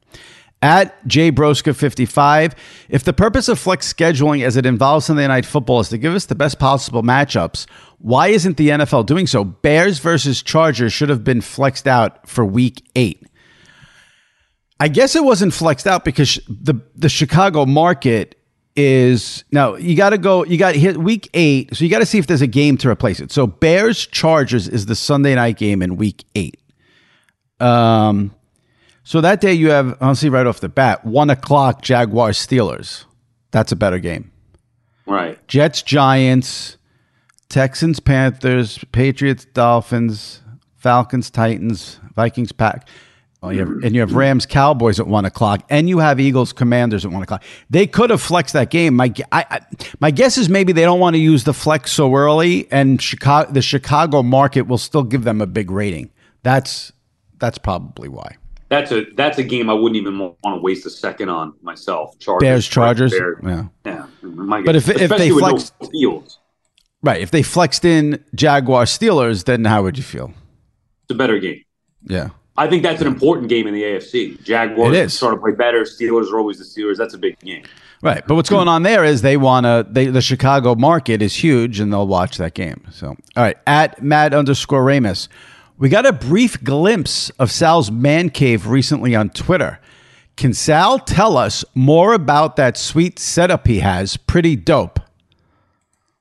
At 0.61 1.07
J 1.07 1.31
Broska 1.31 1.73
55, 1.73 2.53
if 2.89 3.03
the 3.03 3.13
purpose 3.13 3.47
of 3.47 3.57
flex 3.57 3.91
scheduling 3.91 4.43
as 4.43 4.57
it 4.57 4.65
involves 4.65 5.05
Sunday 5.05 5.25
night 5.25 5.45
football 5.45 5.79
is 5.79 5.89
to 5.89 5.97
give 5.97 6.13
us 6.13 6.25
the 6.25 6.35
best 6.35 6.59
possible 6.59 7.01
matchups, 7.01 7.65
why 7.99 8.27
isn't 8.27 8.57
the 8.57 8.69
NFL 8.69 9.05
doing 9.05 9.25
so? 9.25 9.45
Bears 9.45 9.99
versus 9.99 10.41
Chargers 10.41 10.91
should 10.91 11.07
have 11.09 11.23
been 11.23 11.39
flexed 11.39 11.87
out 11.87 12.27
for 12.27 12.43
week 12.43 12.83
8. 12.95 13.25
I 14.80 14.88
guess 14.88 15.15
it 15.15 15.23
wasn't 15.23 15.53
flexed 15.53 15.88
out 15.88 16.06
because 16.06 16.39
the 16.47 16.76
the 16.95 17.10
Chicago 17.10 17.65
market 17.65 18.35
is 18.76 19.43
now 19.51 19.76
you 19.76 19.95
got 19.95 20.11
to 20.11 20.18
go 20.18 20.45
you 20.45 20.57
got 20.57 20.76
hit 20.76 20.97
week 20.97 21.30
8 21.34 21.76
so 21.76 21.84
you 21.84 21.89
got 21.89 21.99
to 21.99 22.06
see 22.06 22.18
if 22.18 22.27
there's 22.27 22.41
a 22.41 22.47
game 22.47 22.77
to 22.77 22.89
replace 22.89 23.19
it. 23.19 23.31
So 23.31 23.45
Bears 23.47 24.06
Chargers 24.07 24.68
is 24.68 24.85
the 24.85 24.95
Sunday 24.95 25.35
night 25.35 25.57
game 25.57 25.81
in 25.81 25.97
week 25.97 26.23
8. 26.35 26.57
Um 27.60 28.34
so 29.10 29.22
that 29.22 29.41
day 29.41 29.53
you 29.53 29.72
have, 29.72 29.97
I'll 30.01 30.14
see 30.14 30.30
right 30.30 30.45
off 30.45 30.60
the 30.60 30.69
bat, 30.69 31.03
one 31.03 31.31
o'clock 31.31 31.81
Jaguars 31.81 32.38
Steelers. 32.38 33.06
That's 33.49 33.72
a 33.72 33.76
better 33.76 33.97
game. 33.97 34.31
Right. 35.07 35.39
Jets 35.47 35.81
Giants, 35.81 36.77
Texans 37.49 37.99
Panthers, 37.99 38.77
Patriots 38.91 39.45
Dolphins, 39.45 40.43
Falcons 40.77 41.31
Titans, 41.31 41.99
Vikings 42.14 42.51
Pack. 42.51 42.88
Oh, 43.41 43.49
you 43.51 43.59
have, 43.59 43.69
and 43.83 43.95
you 43.95 44.01
have 44.01 44.13
Rams 44.15 44.45
Cowboys 44.45 44.99
at 44.99 45.07
one 45.07 45.23
o'clock, 45.23 45.63
and 45.69 45.87
you 45.87 45.99
have 45.99 46.19
Eagles 46.19 46.51
Commanders 46.51 47.05
at 47.05 47.11
one 47.11 47.23
o'clock. 47.23 47.41
They 47.69 47.87
could 47.87 48.09
have 48.09 48.21
flexed 48.21 48.51
that 48.53 48.69
game. 48.69 48.95
My 48.97 49.13
I, 49.31 49.45
I, 49.49 49.59
my 50.01 50.11
guess 50.11 50.37
is 50.37 50.49
maybe 50.49 50.73
they 50.73 50.81
don't 50.81 50.99
want 50.99 51.13
to 51.15 51.21
use 51.21 51.45
the 51.45 51.53
flex 51.53 51.93
so 51.93 52.13
early, 52.13 52.69
and 52.69 53.01
Chicago 53.01 53.49
the 53.51 53.61
Chicago 53.61 54.23
market 54.23 54.63
will 54.63 54.77
still 54.77 55.03
give 55.03 55.23
them 55.23 55.39
a 55.39 55.47
big 55.47 55.71
rating. 55.71 56.09
That's 56.43 56.91
that's 57.37 57.57
probably 57.57 58.09
why. 58.09 58.35
That's 58.67 58.91
a 58.91 59.05
that's 59.15 59.37
a 59.37 59.43
game 59.43 59.69
I 59.69 59.73
wouldn't 59.73 59.95
even 59.95 60.19
want 60.19 60.37
to 60.43 60.61
waste 60.61 60.85
a 60.85 60.89
second 60.89 61.29
on 61.29 61.53
myself. 61.61 62.19
Chargers, 62.19 62.45
Bears 62.45 62.67
Chargers, 62.67 63.11
Bears. 63.11 63.37
yeah. 63.41 63.65
Yeah. 63.85 64.05
But 64.21 64.75
if- 64.75 64.89
if 64.89 64.97
they 64.97 65.03
Especially 65.05 65.31
with 65.31 65.39
flex- 65.45 65.71
no 65.81 65.87
fields, 65.89 66.39
Right. 67.01 67.21
If 67.21 67.31
they 67.31 67.41
flexed 67.43 67.85
in 67.85 68.21
Jaguar 68.35 68.83
Steelers, 68.83 69.45
then 69.45 69.63
how 69.63 69.83
would 69.83 69.97
you 69.97 70.03
feel? 70.03 70.33
it's 71.03 71.11
a 71.11 71.15
better 71.15 71.39
game. 71.39 71.63
Yeah. 72.03 72.29
I 72.60 72.68
think 72.68 72.84
that's 72.84 73.02
an 73.02 73.07
important 73.07 73.48
game 73.48 73.68
in 73.68 73.73
the 73.73 73.84
AFC. 73.84 74.44
Jaguars 74.44 74.95
It 74.95 75.06
is. 75.06 75.14
starting 75.14 75.40
to 75.40 75.41
play 75.41 75.53
better. 75.53 75.84
Steelers 75.84 76.30
are 76.31 76.38
always 76.40 76.57
the 76.57 76.65
Steelers. 76.65 76.98
That's 76.98 77.14
a 77.14 77.18
big 77.18 77.40
game. 77.40 77.64
Right. 78.02 78.22
But 78.27 78.36
what's 78.36 78.49
going 78.49 78.68
on 78.68 78.84
there 78.84 79.06
is 79.06 79.22
they 79.22 79.38
want 79.38 79.65
to, 79.65 79.86
the 80.11 80.22
Chicago 80.22 80.76
market 80.76 81.22
is 81.22 81.34
huge 81.36 81.80
and 81.80 81.91
they'll 81.91 82.07
watch 82.07 82.38
that 82.38 82.53
game. 82.53 82.86
So, 82.91 83.07
all 83.07 83.44
right. 83.44 83.57
At 83.65 84.03
Mad 84.03 84.34
underscore 84.34 84.84
Ramus, 84.84 85.30
we 85.77 85.88
got 85.88 86.06
a 86.06 86.11
brief 86.11 86.61
glimpse 86.61 87.30
of 87.31 87.49
Sal's 87.49 87.90
man 87.90 88.30
cave 88.30 88.68
recently 88.68 89.15
on 89.15 89.30
Twitter. 89.30 89.80
Can 90.36 90.53
Sal 90.53 90.99
tell 90.99 91.38
us 91.38 91.64
more 91.76 92.14
about 92.14 92.57
that 92.57 92.77
sweet 92.77 93.19
setup 93.19 93.68
he 93.68 93.80
has? 93.80 94.18
Pretty 94.18 94.57
dope. 94.57 94.99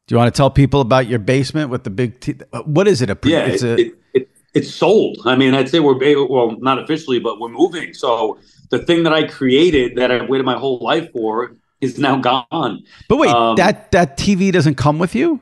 Do 0.07 0.15
you 0.15 0.17
want 0.17 0.33
to 0.33 0.37
tell 0.37 0.51
people 0.51 0.81
about 0.81 1.07
your 1.07 1.19
basement 1.19 1.71
with 1.71 1.85
the 1.85 1.91
big? 1.91 2.19
T- 2.21 2.35
what 2.65 2.89
is 2.89 3.03
it? 3.03 3.11
A 3.11 3.17
pre- 3.17 3.33
Yeah, 3.33 3.47
it's 3.47 3.63
it, 3.63 3.79
a, 3.79 3.83
it, 3.83 3.99
it, 4.15 4.28
it's 4.55 4.73
sold. 4.73 5.19
I 5.25 5.37
mean, 5.37 5.55
I'd 5.55 5.69
say 5.69 5.81
we're 5.81 6.27
well, 6.29 6.57
not 6.59 6.79
officially, 6.79 7.19
but 7.19 7.41
we're 7.41 7.49
moving. 7.49 7.95
So 7.95 8.39
the 8.71 8.79
thing 8.79 9.03
that 9.05 9.13
I 9.13 9.27
created 9.27 9.97
that 9.97 10.11
I 10.11 10.25
waited 10.25 10.45
my 10.45 10.57
whole 10.57 10.79
life 10.79 11.11
for 11.13 11.57
is 11.81 11.99
now 11.99 12.17
gone. 12.17 12.85
but 13.09 13.17
wait, 13.17 13.31
um, 13.31 13.57
that 13.57 13.91
that 13.93 14.17
TV 14.17 14.53
doesn't 14.53 14.77
come 14.77 14.99
with 14.99 15.15
you. 15.15 15.41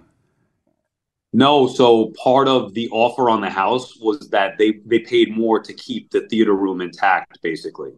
No, 1.33 1.67
so 1.67 2.13
part 2.23 2.49
of 2.49 2.75
the 2.75 2.89
offer 2.91 3.29
on 3.29 3.41
the 3.41 3.51
house 3.51 3.97
was 3.99 4.31
that 4.31 4.59
they 4.59 4.81
they 4.87 5.01
paid 5.01 5.37
more 5.37 5.61
to 5.61 5.73
keep 5.73 6.11
the 6.11 6.27
theater 6.29 6.55
room 6.55 6.81
intact, 6.81 7.41
basically. 7.43 7.93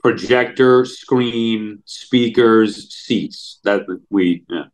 Projector, 0.00 0.84
screen, 0.84 1.82
speakers, 1.84 2.94
seats. 2.94 3.58
That 3.64 3.82
we 4.10 4.44
yeah. 4.48 4.64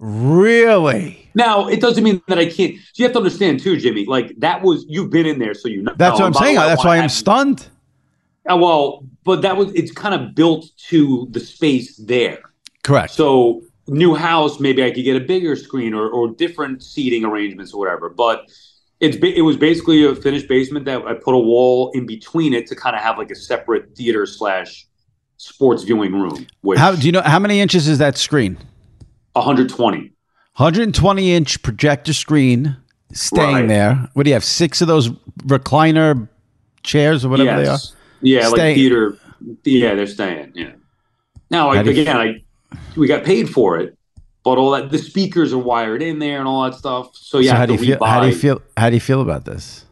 Really? 0.00 1.30
Now 1.34 1.68
it 1.68 1.80
doesn't 1.80 2.02
mean 2.02 2.22
that 2.28 2.38
I 2.38 2.46
can't. 2.46 2.74
So 2.76 2.80
you 2.96 3.04
have 3.04 3.12
to 3.12 3.18
understand 3.18 3.60
too, 3.60 3.76
Jimmy. 3.76 4.06
Like 4.06 4.34
that 4.38 4.62
was 4.62 4.86
you've 4.88 5.10
been 5.10 5.26
in 5.26 5.38
there, 5.38 5.52
so 5.52 5.68
you 5.68 5.82
know. 5.82 5.94
That's 5.96 6.14
what 6.14 6.22
I'm 6.22 6.26
And 6.28 6.34
by 6.34 6.40
the 6.40 6.46
saying. 6.46 6.56
That's 6.56 6.84
why 6.84 6.98
I'm 6.98 7.08
stunned. 7.10 7.68
Uh, 8.50 8.56
well, 8.56 9.04
but 9.24 9.42
that 9.42 9.58
was 9.58 9.72
it's 9.74 9.92
kind 9.92 10.14
of 10.14 10.34
built 10.34 10.66
to 10.88 11.28
the 11.30 11.40
space 11.40 11.96
there. 11.98 12.40
Correct. 12.82 13.12
So 13.12 13.62
new 13.88 14.14
house, 14.14 14.58
maybe 14.58 14.82
I 14.82 14.90
could 14.90 15.04
get 15.04 15.16
a 15.16 15.24
bigger 15.24 15.54
screen 15.54 15.92
or, 15.92 16.08
or 16.08 16.28
different 16.28 16.82
seating 16.82 17.26
arrangements 17.26 17.74
or 17.74 17.80
whatever. 17.80 18.08
But 18.08 18.50
it's 19.00 19.18
it 19.18 19.42
was 19.42 19.58
basically 19.58 20.06
a 20.06 20.14
finished 20.14 20.48
basement 20.48 20.86
that 20.86 21.04
I 21.04 21.12
put 21.12 21.34
a 21.34 21.38
wall 21.38 21.90
in 21.92 22.06
between 22.06 22.54
it 22.54 22.66
to 22.68 22.74
kind 22.74 22.96
of 22.96 23.02
have 23.02 23.18
like 23.18 23.30
a 23.30 23.36
separate 23.36 23.94
theater 23.94 24.24
slash 24.24 24.86
sports 25.36 25.82
viewing 25.82 26.14
room. 26.14 26.46
Which 26.62 26.78
How 26.78 26.94
do 26.94 27.04
you 27.04 27.12
know 27.12 27.22
how 27.22 27.38
many 27.38 27.60
inches 27.60 27.86
is 27.86 27.98
that 27.98 28.16
screen? 28.16 28.56
120. 29.34 30.12
120 30.56 31.32
inch 31.34 31.62
projector 31.62 32.12
screen 32.12 32.76
staying 33.12 33.54
Right. 33.54 33.68
there. 33.68 34.08
What 34.14 34.24
do 34.24 34.30
you 34.30 34.34
have? 34.34 34.44
Six 34.44 34.80
of 34.80 34.88
those 34.88 35.08
recliner 35.44 36.28
chairs 36.82 37.24
or 37.24 37.28
whatever 37.28 37.62
yes. 37.62 37.90
They 38.22 38.36
are? 38.36 38.40
Yeah, 38.42 38.48
Stay- 38.48 38.50
like 38.68 38.74
theater. 38.74 39.18
Yeah, 39.64 39.94
they're 39.94 40.06
staying. 40.06 40.52
Yeah. 40.54 40.72
Now, 41.50 41.68
like, 41.68 41.86
you- 41.86 41.92
again, 41.92 42.16
I 42.16 42.42
we 42.96 43.06
got 43.06 43.24
paid 43.24 43.48
for 43.48 43.78
it, 43.78 43.96
but 44.44 44.58
all 44.58 44.70
that 44.72 44.90
the 44.90 44.98
speakers 44.98 45.52
are 45.52 45.58
wired 45.58 46.02
in 46.02 46.18
there 46.18 46.38
and 46.38 46.46
all 46.46 46.62
that 46.64 46.74
stuff. 46.74 47.10
So 47.14 47.38
yeah. 47.38 47.52
So 47.52 47.56
how 47.56 47.66
do 47.66 47.72
you 47.74 47.78
feel? 47.78 48.04
How 48.04 48.20
do 48.20 48.28
you 48.28 48.34
feel? 48.34 48.62
How 48.76 48.90
do 48.90 48.96
you 48.96 49.00
feel 49.00 49.20
about 49.22 49.44
this? 49.46 49.84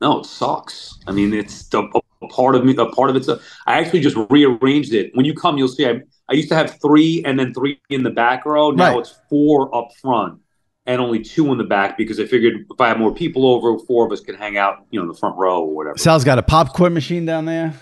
No, 0.00 0.18
it 0.20 0.26
sucks. 0.26 0.98
I 1.06 1.12
mean, 1.12 1.32
it's 1.32 1.72
a 1.74 1.82
part 2.28 2.54
of 2.54 2.64
me. 2.64 2.74
A 2.76 2.86
part 2.86 3.10
of 3.10 3.16
it's. 3.16 3.28
I 3.28 3.78
actually 3.78 4.00
just 4.00 4.16
rearranged 4.30 4.92
it. 4.94 5.10
When 5.14 5.24
you 5.24 5.34
come, 5.34 5.58
you'll 5.58 5.68
see. 5.68 5.86
I, 5.86 6.00
I 6.28 6.34
used 6.34 6.48
to 6.48 6.54
have 6.54 6.78
three 6.80 7.22
and 7.24 7.38
then 7.38 7.52
three 7.54 7.80
in 7.90 8.02
the 8.02 8.10
back 8.10 8.44
row. 8.46 8.70
Now 8.70 8.90
Right. 8.92 8.98
it's 9.00 9.14
four 9.28 9.74
up 9.76 9.88
front 10.00 10.40
and 10.86 11.00
only 11.00 11.20
two 11.22 11.52
in 11.52 11.58
the 11.58 11.64
back 11.64 11.96
because 11.96 12.18
I 12.18 12.26
figured 12.26 12.66
if 12.70 12.80
I 12.80 12.88
have 12.88 12.98
more 12.98 13.14
people 13.14 13.46
over, 13.46 13.78
four 13.86 14.04
of 14.06 14.12
us 14.12 14.20
could 14.20 14.36
hang 14.36 14.56
out, 14.56 14.84
you 14.90 14.98
know, 14.98 15.02
in 15.04 15.08
the 15.08 15.14
front 15.18 15.36
row 15.36 15.62
or 15.62 15.74
whatever. 15.76 15.96
Sal's 15.98 16.24
got 16.24 16.38
a 16.38 16.42
popcorn 16.42 16.92
machine 16.94 17.24
down 17.24 17.44
there. 17.44 17.74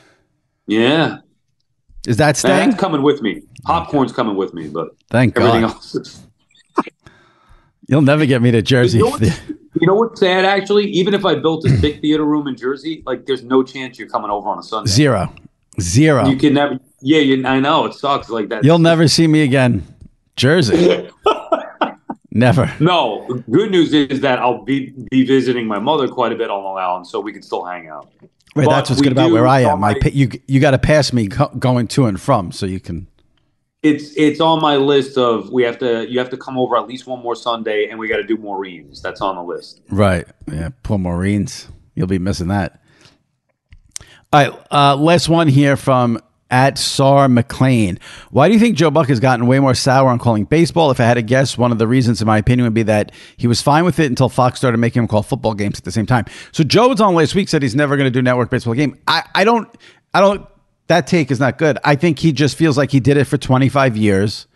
yeah, 0.66 1.18
Is 2.06 2.16
that 2.18 2.36
staying? 2.36 2.70
that's 2.70 2.80
coming 2.80 3.02
with 3.02 3.22
me. 3.22 3.42
Popcorn's 3.64 4.12
coming 4.12 4.36
with 4.36 4.52
me, 4.54 4.68
but 4.68 4.88
Thank 5.10 5.36
everything 5.38 5.62
God. 5.62 5.70
else 5.74 5.94
is. 5.94 6.22
You'll 7.88 8.02
never 8.02 8.24
get 8.26 8.40
me 8.42 8.50
to 8.52 8.62
Jersey. 8.62 8.98
You 8.98 9.10
know, 9.10 9.18
you 9.74 9.86
know 9.86 9.94
what's 9.94 10.20
sad? 10.20 10.44
Actually, 10.44 10.86
even 10.90 11.14
if 11.14 11.24
I 11.24 11.36
built 11.36 11.62
this 11.62 11.80
big 11.80 12.00
theater 12.00 12.24
room 12.24 12.48
in 12.48 12.56
Jersey, 12.56 13.02
like 13.06 13.26
there's 13.26 13.42
no 13.42 13.62
chance 13.62 13.98
you're 13.98 14.08
coming 14.08 14.30
over 14.30 14.48
on 14.48 14.58
a 14.58 14.62
Sunday. 14.62 14.90
Zero. 14.90 15.32
Zero. 15.80 16.26
You 16.28 16.36
can 16.36 16.54
never. 16.54 16.78
Yeah, 17.00 17.20
you, 17.20 17.46
I 17.46 17.60
know 17.60 17.86
it 17.86 17.94
sucks 17.94 18.28
like 18.28 18.48
that. 18.48 18.64
You'll 18.64 18.78
never 18.78 19.08
see 19.08 19.26
me 19.26 19.42
again. 19.42 19.86
Jersey. 20.36 21.08
never. 22.30 22.72
No, 22.80 23.26
good 23.50 23.70
news 23.70 23.92
is 23.92 24.20
that 24.20 24.38
I'll 24.38 24.64
be 24.64 24.92
be 25.10 25.24
visiting 25.24 25.66
my 25.66 25.78
mother 25.78 26.08
quite 26.08 26.32
a 26.32 26.36
bit 26.36 26.50
on 26.50 26.62
Long 26.64 26.78
Island, 26.78 27.06
so 27.06 27.20
we 27.20 27.32
can 27.32 27.42
still 27.42 27.64
hang 27.64 27.88
out. 27.88 28.10
Wait, 28.56 28.64
But 28.64 28.70
that's 28.70 28.90
what's 28.90 29.00
good 29.00 29.12
about 29.12 29.28
do 29.28 29.34
where 29.34 29.46
I 29.46 29.60
am. 29.60 29.84
I 29.84 29.94
you 30.12 30.28
you 30.48 30.58
got 30.58 30.72
to 30.72 30.78
pass 30.78 31.12
me 31.12 31.28
go- 31.28 31.52
going 31.58 31.86
to 31.88 32.06
and 32.06 32.20
from, 32.20 32.50
so 32.50 32.66
you 32.66 32.80
can. 32.80 33.06
It's 33.82 34.14
it's 34.16 34.40
on 34.40 34.60
my 34.60 34.76
list 34.76 35.16
of 35.16 35.50
we 35.50 35.62
have 35.62 35.78
to 35.78 36.06
you 36.10 36.18
have 36.18 36.30
to 36.30 36.36
come 36.36 36.58
over 36.58 36.76
at 36.76 36.86
least 36.86 37.06
one 37.06 37.22
more 37.22 37.34
Sunday, 37.34 37.88
and 37.88 37.98
we 37.98 38.08
got 38.08 38.18
to 38.18 38.24
do 38.24 38.36
Maureen's. 38.36 39.00
That's 39.00 39.20
on 39.22 39.36
the 39.36 39.42
list. 39.42 39.80
Right. 39.90 40.26
Yeah. 40.50 40.70
Poor 40.82 40.98
Maureen's. 40.98 41.68
You'll 41.94 42.06
be 42.06 42.18
missing 42.18 42.48
that. 42.48 42.82
All 44.32 44.50
right. 44.50 44.66
Uh, 44.70 44.96
last 44.96 45.28
one 45.28 45.48
here 45.48 45.76
from 45.76 46.20
at 46.50 46.78
Sar 46.78 47.28
McLean. 47.28 47.98
Why 48.30 48.48
do 48.48 48.54
you 48.54 48.60
think 48.60 48.76
Joe 48.76 48.90
Buck 48.90 49.08
has 49.08 49.20
gotten 49.20 49.46
way 49.46 49.58
more 49.60 49.74
sour 49.74 50.08
on 50.08 50.18
calling 50.18 50.44
baseball? 50.44 50.90
If 50.90 51.00
I 51.00 51.04
had 51.04 51.14
to 51.14 51.22
guess, 51.22 51.56
one 51.56 51.72
of 51.72 51.78
the 51.78 51.86
reasons, 51.86 52.20
in 52.20 52.26
my 52.26 52.38
opinion, 52.38 52.64
would 52.64 52.74
be 52.74 52.82
that 52.84 53.12
he 53.36 53.46
was 53.46 53.62
fine 53.62 53.84
with 53.84 53.98
it 53.98 54.06
until 54.06 54.28
Fox 54.28 54.58
started 54.58 54.78
making 54.78 55.02
him 55.02 55.08
call 55.08 55.22
football 55.22 55.54
games 55.54 55.78
at 55.78 55.84
the 55.84 55.92
same 55.92 56.06
time. 56.06 56.24
So 56.52 56.64
Joe 56.64 56.88
was 56.88 57.00
on 57.00 57.14
last 57.14 57.34
week 57.34 57.48
said 57.48 57.62
he's 57.62 57.76
never 57.76 57.96
going 57.96 58.06
to 58.06 58.10
do 58.10 58.20
network 58.22 58.50
baseball 58.50 58.74
game. 58.74 58.98
I, 59.06 59.24
I 59.34 59.44
don't. 59.44 59.68
I 60.12 60.20
don't. 60.20 60.46
That 60.90 61.06
take 61.06 61.30
is 61.30 61.38
not 61.38 61.56
good. 61.56 61.78
I 61.84 61.94
think 61.94 62.18
he 62.18 62.32
just 62.32 62.56
feels 62.58 62.76
like 62.76 62.90
he 62.90 62.98
did 62.98 63.16
it 63.16 63.24
for 63.24 63.38
25 63.38 63.96
years. 63.96 64.48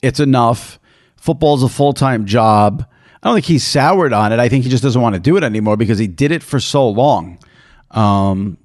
It's 0.00 0.18
enough. 0.18 0.78
Football's 1.18 1.62
a 1.62 1.68
full 1.68 1.92
time 1.92 2.24
job. 2.24 2.86
I 3.22 3.28
don't 3.28 3.34
think 3.36 3.44
he's 3.44 3.64
soured 3.64 4.14
on 4.14 4.32
it. 4.32 4.38
I 4.38 4.48
think 4.48 4.64
he 4.64 4.70
just 4.70 4.82
doesn't 4.82 5.00
want 5.00 5.14
to 5.14 5.20
do 5.20 5.36
it 5.36 5.44
anymore 5.44 5.76
because 5.76 5.98
he 5.98 6.06
did 6.06 6.32
it 6.32 6.42
for 6.42 6.58
so 6.58 6.88
long. 6.88 7.38
Um, 7.90 8.56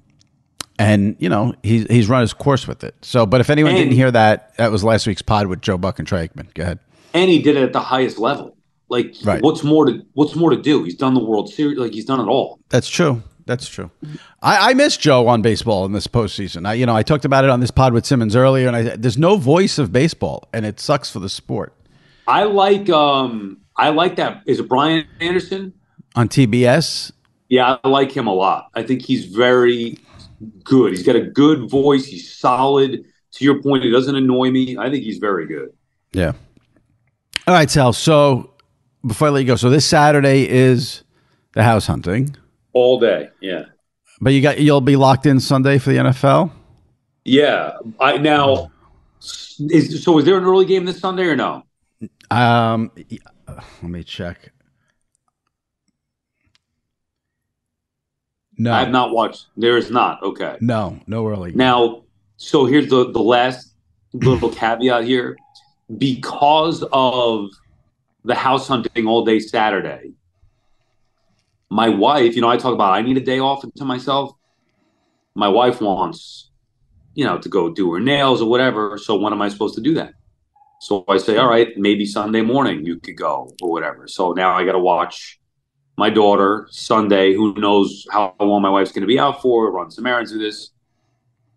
and 0.78 1.14
you 1.18 1.28
know 1.28 1.52
he's 1.62 1.84
he's 1.90 2.08
run 2.08 2.22
his 2.22 2.32
course 2.32 2.66
with 2.66 2.84
it. 2.84 2.94
So, 3.02 3.26
but 3.26 3.42
if 3.42 3.50
anyone 3.50 3.72
And- 3.72 3.78
didn't 3.80 3.92
hear 3.96 4.10
that, 4.12 4.56
that 4.56 4.72
was 4.72 4.82
last 4.82 5.06
week's 5.06 5.20
pod 5.20 5.46
with 5.46 5.60
Joe 5.60 5.76
Buck 5.76 5.98
and 5.98 6.08
Troy 6.08 6.26
Aikman. 6.26 6.52
Go 6.54 6.62
ahead. 6.62 6.78
And 7.12 7.30
he 7.30 7.42
did 7.42 7.54
it 7.58 7.64
at 7.64 7.74
the 7.74 7.80
highest 7.80 8.18
level. 8.18 8.56
Like, 8.88 9.14
Right. 9.24 9.42
what's 9.42 9.62
more 9.62 9.84
to 9.84 10.02
what's 10.14 10.34
more 10.34 10.48
to 10.48 10.56
do? 10.56 10.84
He's 10.84 10.96
done 10.96 11.12
the 11.12 11.22
World 11.22 11.52
Series. 11.52 11.76
Like, 11.78 11.92
he's 11.92 12.06
done 12.06 12.18
it 12.18 12.28
all. 12.28 12.58
That's 12.70 12.88
true. 12.88 13.22
That's 13.50 13.68
true. 13.68 13.90
I, 14.40 14.70
I 14.70 14.74
miss 14.74 14.96
Joe 14.96 15.26
on 15.26 15.42
baseball 15.42 15.84
in 15.84 15.92
this 15.92 16.06
postseason. 16.06 16.68
I, 16.68 16.74
you 16.74 16.86
know, 16.86 16.94
I 16.94 17.02
talked 17.02 17.24
about 17.24 17.42
it 17.42 17.50
on 17.50 17.58
this 17.58 17.72
pod 17.72 17.92
with 17.92 18.06
Simmons 18.06 18.36
earlier, 18.36 18.68
and 18.68 18.76
I, 18.76 18.82
there's 18.96 19.18
no 19.18 19.36
voice 19.36 19.76
of 19.76 19.92
baseball, 19.92 20.48
and 20.52 20.64
it 20.64 20.78
sucks 20.78 21.10
for 21.10 21.18
the 21.18 21.28
sport 21.28 21.74
I 22.28 22.44
like 22.44 22.88
um 22.90 23.58
I 23.76 23.88
like 23.88 24.16
that. 24.16 24.42
Is 24.46 24.60
it 24.60 24.68
Brian 24.68 25.04
Anderson? 25.20 25.72
on 26.14 26.28
TBS. 26.28 27.12
Yeah, 27.48 27.78
I 27.82 27.88
like 27.88 28.12
him 28.12 28.26
a 28.26 28.32
lot. 28.32 28.70
I 28.74 28.82
think 28.82 29.02
he's 29.02 29.26
very 29.26 29.98
good. 30.62 30.90
He's 30.90 31.02
got 31.02 31.16
a 31.16 31.22
good 31.22 31.68
voice. 31.68 32.06
He's 32.06 32.32
solid. 32.32 33.04
To 33.32 33.44
your 33.44 33.60
point, 33.62 33.84
he 33.84 33.90
doesn't 33.90 34.14
annoy 34.14 34.50
me. 34.50 34.76
I 34.78 34.90
think 34.90 35.04
he's 35.04 35.18
very 35.18 35.46
good. 35.46 35.72
Yeah. 36.12 36.32
All 37.46 37.54
right, 37.54 37.70
Sal. 37.70 37.92
So 37.92 38.54
before 39.06 39.28
I 39.28 39.30
let 39.30 39.40
you 39.40 39.46
go, 39.46 39.56
so 39.56 39.70
this 39.70 39.86
Saturday 39.86 40.48
is 40.48 41.02
the 41.52 41.62
house 41.62 41.86
hunting, 41.86 42.36
All 42.72 43.00
day. 43.00 43.30
Yeah. 43.40 43.64
but 44.20 44.32
you 44.32 44.42
got 44.42 44.60
you'll 44.60 44.80
be 44.80 44.96
locked 44.96 45.26
in 45.26 45.40
Sunday 45.40 45.78
for 45.78 45.90
the 45.90 45.96
NFL. 45.96 46.50
Yeah. 47.24 47.72
I 47.98 48.16
now 48.18 48.70
is 49.58 50.02
so 50.02 50.18
is 50.18 50.24
there 50.24 50.38
an 50.38 50.44
early 50.44 50.64
game 50.64 50.84
this 50.84 50.98
Sunday 50.98 51.24
or 51.24 51.36
no? 51.36 51.62
Um, 52.30 52.90
uh, 53.48 53.60
let 53.82 53.90
me 53.90 54.04
check. 54.04 54.52
No, 58.56 58.72
I 58.72 58.80
have 58.80 58.90
not 58.90 59.12
watched. 59.12 59.46
There 59.56 59.76
is 59.78 59.90
not. 59.90 60.22
Okay. 60.22 60.56
no, 60.60 61.00
no 61.06 61.26
early. 61.26 61.52
Now, 61.52 62.02
so 62.36 62.66
here's 62.66 62.88
the 62.88 63.10
the 63.10 63.22
last 63.22 63.72
little 64.12 64.50
caveat 64.54 65.04
here. 65.04 65.36
Because 65.98 66.84
of 66.92 67.48
the 68.24 68.34
house 68.34 68.68
hunting 68.68 69.06
all 69.06 69.24
day 69.24 69.40
Saturday, 69.40 70.12
my 71.70 71.88
wife, 71.88 72.34
you 72.34 72.42
know, 72.42 72.50
I 72.50 72.56
talk 72.56 72.74
about 72.74 72.92
I 72.92 73.02
need 73.02 73.16
a 73.16 73.20
day 73.20 73.38
off 73.38 73.64
to 73.76 73.84
myself. 73.84 74.32
My 75.34 75.48
wife 75.48 75.80
wants, 75.80 76.50
you 77.14 77.24
know, 77.24 77.38
to 77.38 77.48
go 77.48 77.72
do 77.72 77.92
her 77.92 78.00
nails 78.00 78.42
or 78.42 78.50
whatever. 78.50 78.98
So 78.98 79.16
when 79.16 79.32
am 79.32 79.40
I 79.40 79.48
supposed 79.48 79.76
to 79.76 79.80
do 79.80 79.94
that? 79.94 80.14
So 80.80 81.04
I 81.08 81.18
say, 81.18 81.36
all 81.36 81.48
right, 81.48 81.68
maybe 81.76 82.06
Sunday 82.06 82.42
morning 82.42 82.84
you 82.84 82.98
could 82.98 83.16
go 83.16 83.54
or 83.62 83.70
whatever. 83.70 84.08
So 84.08 84.32
now 84.32 84.54
I 84.54 84.64
got 84.64 84.72
to 84.72 84.78
watch 84.78 85.38
my 85.96 86.10
daughter 86.10 86.66
Sunday. 86.70 87.34
Who 87.34 87.54
knows 87.54 88.06
how 88.10 88.34
long 88.40 88.62
my 88.62 88.70
wife's 88.70 88.90
going 88.90 89.02
to 89.02 89.06
be 89.06 89.18
out 89.18 89.40
for? 89.40 89.70
Run 89.70 89.90
some 89.90 90.06
errands, 90.06 90.32
do 90.32 90.38
this. 90.38 90.70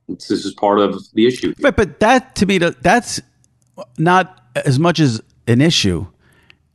It's, 0.10 0.28
this 0.28 0.46
is 0.46 0.54
part 0.54 0.80
of 0.80 1.02
the 1.14 1.26
issue. 1.26 1.56
But 1.60 1.76
but 1.76 2.02
that 2.02 2.36
to 2.36 2.46
me 2.46 2.58
that's 2.58 3.22
not 3.98 4.44
as 4.56 4.78
much 4.78 5.00
as 5.00 5.22
an 5.48 5.62
issue 5.62 6.06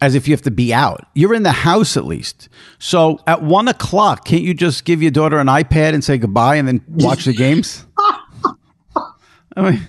as 0.00 0.14
if 0.14 0.28
you 0.28 0.34
have 0.34 0.42
to 0.42 0.50
be 0.50 0.72
out. 0.72 1.06
You're 1.14 1.34
in 1.34 1.42
the 1.42 1.52
house 1.52 1.96
at 1.96 2.04
least. 2.04 2.48
So 2.78 3.20
at 3.26 3.42
one 3.42 3.68
o'clock, 3.68 4.24
can't 4.24 4.42
you 4.42 4.54
just 4.54 4.84
give 4.84 5.02
your 5.02 5.10
daughter 5.10 5.38
an 5.38 5.48
iPad 5.48 5.94
and 5.94 6.04
say 6.04 6.18
goodbye 6.18 6.56
and 6.56 6.68
then 6.68 6.84
watch 6.88 7.24
the 7.24 7.32
games? 7.32 7.84
I 9.56 9.70
mean, 9.70 9.86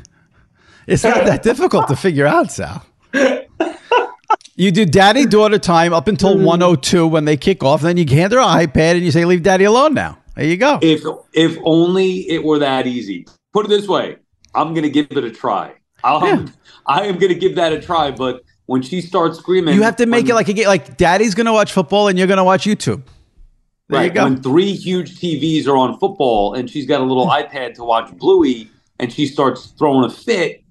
it's 0.87 1.03
not 1.03 1.25
that 1.25 1.43
difficult 1.43 1.87
to 1.89 1.95
figure 1.95 2.25
out, 2.25 2.51
Sal. 2.51 2.83
You 4.55 4.71
do 4.71 4.85
daddy 4.85 5.25
daughter 5.25 5.57
time 5.57 5.93
up 5.93 6.09
until 6.09 6.35
mm. 6.35 6.43
102 6.43 7.07
when 7.07 7.23
they 7.23 7.37
kick 7.37 7.63
off, 7.63 7.81
then 7.81 7.95
you 7.95 8.05
hand 8.05 8.33
her 8.33 8.39
an 8.39 8.67
iPad 8.67 8.95
and 8.95 9.05
you 9.05 9.11
say, 9.11 9.23
Leave 9.23 9.41
daddy 9.41 9.63
alone 9.63 9.93
now. 9.93 10.17
There 10.35 10.45
you 10.45 10.57
go. 10.57 10.79
If 10.81 11.01
if 11.31 11.57
only 11.63 12.29
it 12.29 12.43
were 12.43 12.59
that 12.59 12.85
easy. 12.85 13.25
Put 13.53 13.67
it 13.67 13.69
this 13.69 13.87
way, 13.87 14.17
I'm 14.53 14.73
gonna 14.73 14.89
give 14.89 15.07
it 15.11 15.23
a 15.23 15.31
try. 15.31 15.75
I'll, 16.03 16.27
Yeah. 16.27 16.45
I 16.85 17.05
am 17.05 17.19
gonna 17.19 17.35
give 17.35 17.55
that 17.55 17.71
a 17.71 17.79
try, 17.79 18.11
but 18.11 18.43
when 18.69 18.83
she 18.83 19.01
starts 19.01 19.39
screaming, 19.39 19.73
You 19.73 19.81
have 19.81 19.95
to 19.95 20.05
make 20.05 20.25
when- 20.25 20.31
it 20.31 20.35
like 20.35 20.47
a 20.47 20.53
game. 20.53 20.67
Like 20.67 20.95
daddy's 20.95 21.33
going 21.33 21.47
to 21.47 21.53
watch 21.53 21.71
football 21.73 22.07
and 22.07 22.17
you're 22.17 22.27
going 22.27 22.37
to 22.37 22.43
watch 22.43 22.65
YouTube. 22.65 23.01
There 23.87 23.99
right, 23.99 24.13
you. 24.15 24.21
When 24.21 24.41
three 24.43 24.73
huge 24.73 25.19
TVs 25.19 25.65
are 25.67 25.75
on 25.75 25.97
football 25.97 26.53
and 26.53 26.69
she's 26.69 26.85
got 26.85 27.01
a 27.01 27.03
little 27.03 27.27
iPad 27.41 27.73
to 27.75 27.83
watch 27.83 28.15
Bluey 28.17 28.69
and 28.99 29.11
she 29.11 29.25
starts 29.25 29.67
throwing 29.79 30.05
a 30.05 30.09
fit 30.13 30.63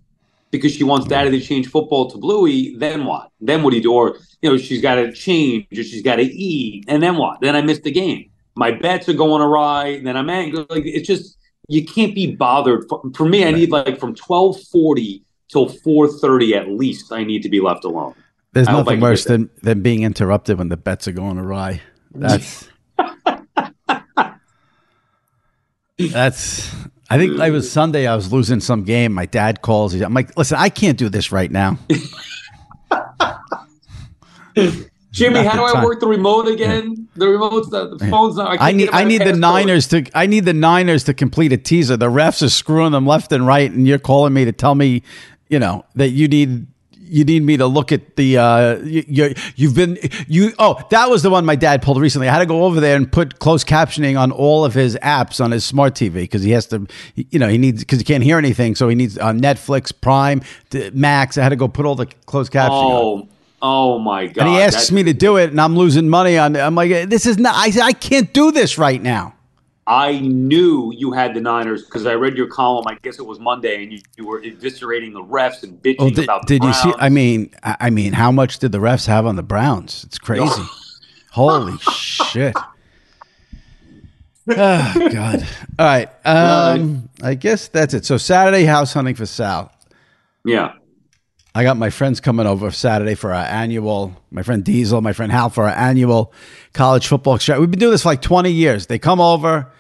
because 0.53 0.73
she 0.73 0.85
wants 0.85 1.09
daddy 1.09 1.31
to 1.33 1.41
change 1.45 1.67
football 1.69 2.09
to 2.13 2.17
Bluey, 2.19 2.77
then 2.77 3.05
what? 3.05 3.33
Then 3.41 3.65
what 3.65 3.71
do 3.71 3.77
you 3.79 3.83
do? 3.83 3.93
Or, 3.93 4.17
you 4.43 4.49
know, 4.49 4.57
she's 4.57 4.81
got 4.81 4.95
to 4.95 5.13
change 5.13 5.67
or 5.77 5.83
she's 5.83 6.03
got 6.03 6.17
to 6.17 6.23
eat. 6.23 6.85
And 6.87 7.03
then 7.03 7.17
what? 7.17 7.41
Then 7.41 7.57
I 7.57 7.63
missed 7.63 7.83
the 7.83 7.91
game. 7.91 8.31
My 8.55 8.71
bets 8.71 9.09
are 9.09 9.13
going 9.13 9.43
awry. 9.43 10.01
Then 10.05 10.17
I'm 10.17 10.31
angry. 10.31 10.65
Like, 10.71 10.85
it's 10.87 11.07
just, 11.07 11.37
you 11.67 11.85
can't 11.85 12.15
be 12.15 12.35
bothered. 12.37 12.85
For, 12.89 13.03
for 13.15 13.29
me, 13.29 13.45
I 13.45 13.51
need 13.51 13.73
like 13.73 13.99
from 13.99 14.11
1240 14.11 15.25
till 15.49 15.69
430 15.69 16.55
at 16.55 16.69
least, 16.69 17.13
I 17.13 17.25
need 17.25 17.43
to 17.43 17.49
be 17.49 17.61
left 17.61 17.85
alone. 17.85 18.15
There's 18.53 18.69
I 18.69 18.73
nothing 18.73 19.01
worse 19.01 19.25
than, 19.25 19.51
than 19.63 19.83
being 19.83 20.03
interrupted 20.03 20.59
when 20.59 20.69
the 20.69 20.77
bets 20.77 21.07
are 21.09 21.13
going 21.13 21.39
awry. 21.39 21.83
That's 22.15 22.69
that's. 25.99 26.75
I 27.11 27.17
think 27.17 27.39
it 27.39 27.51
was 27.51 27.71
Sunday. 27.71 28.07
I 28.07 28.15
was 28.15 28.33
losing 28.33 28.61
some 28.61 28.85
game. 28.85 29.13
My 29.15 29.27
dad 29.27 29.63
calls. 29.63 29.95
I'm 29.95 30.13
like, 30.13 30.37
listen, 30.37 30.59
I 30.59 30.69
can't 30.69 30.99
do 30.99 31.09
this 31.09 31.33
right 31.33 31.51
now. 31.51 31.79
Jimmy, 35.11 35.43
how 35.43 35.57
do 35.57 35.65
I 35.65 35.73
time. 35.73 35.85
work 35.85 36.01
the 36.01 36.07
remote 36.07 36.49
again? 36.49 37.09
The 37.17 37.29
remote's 37.29 37.71
not, 37.71 37.99
the 37.99 38.07
phone's 38.09 38.37
not. 38.37 38.51
I 38.51 38.57
can't 38.59 38.77
need 38.77 38.91
I 38.93 39.05
need 39.05 39.23
the. 39.23 39.33
Niners 39.33 39.89
to 39.89 40.05
I 40.15 40.27
need 40.27 40.45
the 40.45 40.53
Niners 40.53 41.05
to 41.05 41.15
complete 41.15 41.53
a 41.53 41.57
teaser. 41.57 41.97
The 41.97 42.11
refs 42.11 42.43
are 42.43 42.51
screwing 42.51 42.93
them 42.93 43.07
left 43.07 43.33
and 43.33 43.47
right, 43.47 43.71
and 43.71 43.87
you're 43.87 43.99
calling 43.99 44.35
me 44.35 44.45
to 44.45 44.53
tell 44.53 44.75
me, 44.75 45.03
you 45.49 45.59
know, 45.59 45.85
that 45.95 46.11
you 46.11 46.29
need 46.29 46.67
you 47.11 47.25
need 47.25 47.43
me 47.43 47.57
to 47.57 47.67
look 47.67 47.91
at 47.91 48.17
the 48.17 48.37
uh 48.37 48.77
you, 48.81 49.03
you 49.09 49.35
you've 49.57 49.75
been 49.75 49.97
you 50.27 50.53
oh 50.59 50.79
that 50.91 51.09
was 51.09 51.23
the 51.23 51.31
one 51.31 51.45
my 51.47 51.57
dad 51.57 51.81
pulled 51.81 51.99
recently. 51.99 52.29
I 52.29 52.33
had 52.33 52.41
to 52.41 52.47
go 52.47 52.65
over 52.65 52.81
there 52.81 52.97
and 52.97 53.11
put 53.11 53.39
closed 53.39 53.67
captioning 53.67 54.21
on 54.21 54.31
all 54.31 54.65
of 54.65 54.75
his 54.75 54.95
apps 54.97 55.43
on 55.43 55.51
his 55.51 55.65
smart 55.65 55.95
TV 55.95 56.13
because 56.15 56.43
he 56.43 56.51
has 56.51 56.67
to 56.67 56.87
you 57.15 57.39
know 57.39 57.49
he 57.49 57.57
needs 57.57 57.81
because 57.83 57.99
he 57.99 58.05
can't 58.05 58.23
hear 58.23 58.37
anything, 58.37 58.75
so 58.75 58.89
he 58.91 58.95
needs 58.95 59.17
uh, 59.17 59.33
Netflix, 59.33 59.91
Prime, 59.99 60.43
Max. 60.93 61.39
I 61.39 61.43
had 61.45 61.49
to 61.49 61.57
go 61.57 61.67
put 61.67 61.87
all 61.87 61.95
the 61.95 62.07
closed 62.27 62.53
captioning. 62.53 62.71
on. 62.71 62.93
Oh, 63.23 63.29
oh 63.63 63.99
my 63.99 64.27
god! 64.27 64.43
And 64.43 64.51
he 64.55 64.61
asks 64.61 64.75
That's- 64.89 64.93
me 64.93 65.03
to 65.05 65.15
do 65.15 65.39
it, 65.39 65.51
and 65.51 65.59
I'm 65.61 65.77
losing 65.77 66.11
money 66.11 66.37
on. 66.37 66.57
I'm 66.57 66.75
like, 66.75 67.09
this 67.09 67.25
is 67.25 67.39
not. 67.39 67.55
I 67.57 67.73
I 67.83 67.93
can't 67.93 68.31
do 68.35 68.53
this 68.53 68.77
right 68.77 69.01
now. 69.03 69.35
I 69.91 70.19
knew 70.19 70.93
you 70.95 71.13
had 71.13 71.33
the 71.33 71.41
Niners 71.41 71.83
because 71.85 72.05
I 72.05 72.13
read 72.13 72.37
your 72.37 72.47
column. 72.49 72.85
I 72.87 72.99
guess 73.03 73.19
it 73.19 73.25
was 73.25 73.41
Monday, 73.41 73.83
and 73.83 73.91
you, 73.91 74.01
you 74.19 74.27
were 74.27 74.43
eviscerating 74.43 75.15
the 75.15 75.23
refs 75.23 75.63
and 75.63 75.83
bitching 75.83 75.97
Oh, 75.99 76.11
did, 76.11 76.25
about. 76.25 76.47
The 76.47 76.59
did 76.59 76.65
you 76.65 76.75
see? 76.75 76.93
I 76.99 77.09
mean, 77.09 77.55
I 77.63 77.89
mean, 77.89 78.13
how 78.13 78.31
much 78.31 78.59
did 78.59 78.71
the 78.73 78.79
refs 78.79 79.07
have 79.07 79.25
on 79.25 79.37
the 79.37 79.43
Browns? 79.43 80.05
It's 80.05 80.19
crazy. 80.29 80.63
Holy 81.33 81.79
shit! 81.79 82.55
Oh 84.51 85.09
God! 85.13 85.47
All 85.79 85.87
right. 85.87 86.09
Um, 86.27 87.09
I 87.23 87.35
guess 87.35 87.69
that's 87.69 87.95
it. 87.95 88.05
So 88.05 88.17
Saturday 88.19 88.65
house 88.65 88.93
hunting 88.93 89.15
for 89.15 89.27
Sal. 89.27 89.73
yeah. 90.45 90.73
I 91.55 91.65
got 91.65 91.77
my 91.77 91.91
friends 91.91 92.21
coming 92.21 92.47
over 92.47 92.71
Saturday 92.71 93.17
for 93.17 93.33
our 93.33 93.45
annual. 93.45 94.15
My 94.31 94.43
friend 94.45 94.63
Diesel, 94.63 95.01
my 95.01 95.13
friend 95.13 95.33
Hal 95.33 95.51
for 95.51 95.65
our 95.65 95.75
annual 95.75 96.33
college 96.73 97.09
football 97.09 97.35
extra. 97.35 97.59
We've 97.59 97.71
been 97.71 97.81
doing 97.81 97.91
this 97.93 98.03
for 98.03 98.11
like 98.11 98.23
twenty 98.23 98.53
years. 98.53 98.87
They 98.87 98.99
come 98.99 99.19
over 99.21 99.73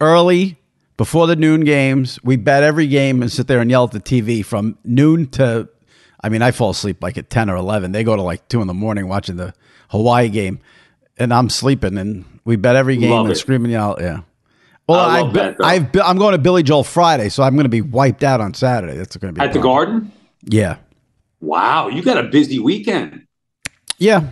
early 0.00 0.56
before 0.96 1.26
the 1.26 1.36
noon 1.36 1.62
games. 1.64 2.18
We 2.22 2.36
bet 2.36 2.62
every 2.62 2.86
game 2.86 3.22
and 3.22 3.30
sit 3.30 3.46
there 3.46 3.60
and 3.60 3.70
yell 3.70 3.84
at 3.84 3.92
the 3.92 4.00
TV 4.00 4.44
from 4.44 4.78
noon 4.84 5.28
to. 5.30 5.68
I 6.20 6.28
mean, 6.28 6.42
I 6.42 6.50
fall 6.50 6.70
asleep 6.70 7.02
like 7.02 7.16
at 7.16 7.30
ten 7.30 7.48
or 7.48 7.56
eleven. 7.56 7.92
They 7.92 8.04
go 8.04 8.16
to 8.16 8.22
like 8.22 8.48
two 8.48 8.60
in 8.60 8.66
the 8.66 8.74
morning 8.74 9.08
watching 9.08 9.36
the 9.36 9.54
Hawaii 9.90 10.28
game, 10.28 10.58
and 11.16 11.32
I'm 11.32 11.48
sleeping. 11.48 11.96
And 11.96 12.24
we 12.44 12.56
bet 12.56 12.76
every 12.76 12.96
game 12.96 13.10
Love 13.10 13.26
and 13.26 13.32
it. 13.32 13.36
scream 13.36 13.64
and 13.64 13.72
yell. 13.72 13.96
Yeah. 14.00 14.20
Well, 14.88 14.98
I 14.98 15.20
I 15.20 15.32
that. 15.32 15.56
I've, 15.62 15.96
I'm 16.02 16.16
going 16.18 16.32
to 16.32 16.38
Billy 16.38 16.62
Joel 16.62 16.82
Friday, 16.82 17.28
so 17.28 17.42
I'm 17.42 17.54
going 17.54 17.64
to 17.66 17.68
be 17.70 17.82
wiped 17.82 18.24
out 18.24 18.40
on 18.40 18.54
Saturday. 18.54 18.96
That's 18.96 19.16
going 19.16 19.34
to 19.34 19.38
be 19.38 19.44
At 19.44 19.52
the. 19.52 19.60
Garden. 19.60 20.10
Yeah. 20.44 20.78
Wow, 21.40 21.88
you 21.88 22.02
got 22.02 22.16
a 22.18 22.24
busy 22.24 22.58
weekend. 22.58 23.26
Yeah. 23.98 24.30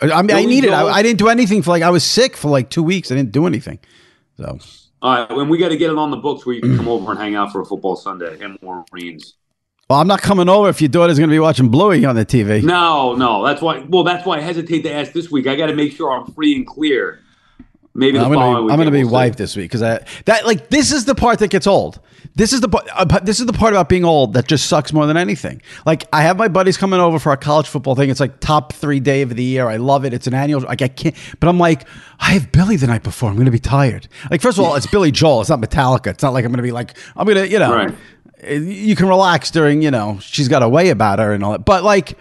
I 0.00 0.10
I 0.10 0.22
mean, 0.22 0.30
I 0.30 0.40
Billy 0.40 0.46
needed. 0.46 0.70
I, 0.72 0.86
I 0.88 1.02
didn't 1.02 1.18
do 1.18 1.28
anything 1.28 1.62
for 1.62 1.70
like 1.70 1.82
I 1.82 1.90
was 1.90 2.02
sick 2.04 2.36
for 2.36 2.48
like 2.48 2.70
two 2.70 2.82
weeks. 2.82 3.12
I 3.12 3.16
didn't 3.16 3.32
do 3.32 3.46
anything. 3.46 3.78
So 4.38 4.58
All 5.00 5.14
right, 5.14 5.36
when 5.36 5.48
we 5.48 5.58
got 5.58 5.68
to 5.68 5.76
get 5.76 5.90
it 5.90 5.96
on 5.98 6.10
the 6.10 6.16
books 6.16 6.44
where 6.44 6.54
you 6.56 6.60
can 6.60 6.76
come 6.76 6.88
over 6.94 7.10
and 7.12 7.20
hang 7.20 7.34
out 7.34 7.52
for 7.52 7.60
a 7.60 7.64
football 7.66 7.94
Sunday 7.96 8.38
and 8.40 8.58
Marines. 8.62 9.34
well, 9.88 10.00
I'm 10.00 10.08
not 10.08 10.22
coming 10.22 10.48
over 10.48 10.68
if 10.68 10.80
your 10.80 10.88
daughter's 10.88 11.18
going 11.18 11.30
to 11.30 11.34
be 11.34 11.38
watching 11.38 11.68
Bluey 11.68 12.04
on 12.04 12.16
the 12.16 12.26
TV. 12.26 12.62
No, 12.64 13.14
no, 13.14 13.44
that's 13.44 13.62
why. 13.62 13.80
Well, 13.88 14.02
that's 14.02 14.26
why 14.26 14.38
I 14.38 14.40
hesitate 14.40 14.82
to 14.82 14.92
ask 14.92 15.12
this 15.12 15.30
week. 15.30 15.46
I 15.46 15.54
got 15.54 15.66
to 15.66 15.74
make 15.74 15.92
sure 15.92 16.10
I'm 16.10 16.26
free 16.32 16.56
and 16.56 16.66
clear. 16.66 17.20
Maybe 17.94 18.18
the 18.18 18.24
I'm 18.24 18.32
following 18.32 18.52
gonna, 18.52 18.62
week. 18.62 18.68
be, 18.68 18.72
I'm 18.72 18.78
gonna 18.78 18.90
be 18.90 19.04
wiped 19.04 19.38
this 19.38 19.56
week 19.56 19.70
because 19.70 19.82
I 19.82 20.04
that 20.26 20.46
like 20.46 20.68
this 20.68 20.92
is 20.92 21.04
the 21.04 21.16
part 21.16 21.40
that 21.40 21.50
gets 21.50 21.66
old. 21.66 21.98
This 22.38 22.52
is 22.52 22.60
the 22.60 22.68
part. 22.68 22.88
Uh, 22.94 23.18
this 23.18 23.40
is 23.40 23.46
the 23.46 23.52
part 23.52 23.72
about 23.72 23.88
being 23.88 24.04
old 24.04 24.34
that 24.34 24.46
just 24.46 24.68
sucks 24.68 24.92
more 24.92 25.06
than 25.06 25.16
anything. 25.16 25.60
Like 25.84 26.06
I 26.12 26.22
have 26.22 26.38
my 26.38 26.46
buddies 26.46 26.76
coming 26.76 27.00
over 27.00 27.18
for 27.18 27.32
a 27.32 27.36
college 27.36 27.66
football 27.66 27.96
thing. 27.96 28.10
It's 28.10 28.20
like 28.20 28.38
top 28.38 28.72
three 28.72 29.00
day 29.00 29.22
of 29.22 29.34
the 29.34 29.42
year. 29.42 29.66
I 29.66 29.76
love 29.76 30.04
it. 30.04 30.14
It's 30.14 30.28
an 30.28 30.34
annual. 30.34 30.60
Like 30.60 30.80
I 30.80 30.86
can't. 30.86 31.16
But 31.40 31.48
I'm 31.48 31.58
like, 31.58 31.88
I 32.20 32.34
have 32.34 32.52
Billy 32.52 32.76
the 32.76 32.86
night 32.86 33.02
before. 33.02 33.28
I'm 33.28 33.36
gonna 33.36 33.50
be 33.50 33.58
tired. 33.58 34.06
Like 34.30 34.40
first 34.40 34.56
of 34.56 34.64
all, 34.64 34.76
it's 34.76 34.86
Billy 34.86 35.10
Joel. 35.10 35.40
It's 35.40 35.50
not 35.50 35.60
Metallica. 35.60 36.06
It's 36.06 36.22
not 36.22 36.32
like 36.32 36.44
I'm 36.44 36.52
gonna 36.52 36.62
be 36.62 36.70
like 36.70 36.96
I'm 37.16 37.26
gonna 37.26 37.44
you 37.44 37.58
know. 37.58 37.74
Right. 37.74 37.94
You 38.48 38.94
can 38.94 39.08
relax 39.08 39.50
during 39.50 39.82
you 39.82 39.90
know 39.90 40.18
she's 40.20 40.46
got 40.46 40.62
a 40.62 40.68
way 40.68 40.90
about 40.90 41.18
her 41.18 41.32
and 41.32 41.42
all 41.42 41.52
that. 41.52 41.64
But 41.64 41.82
like 41.82 42.16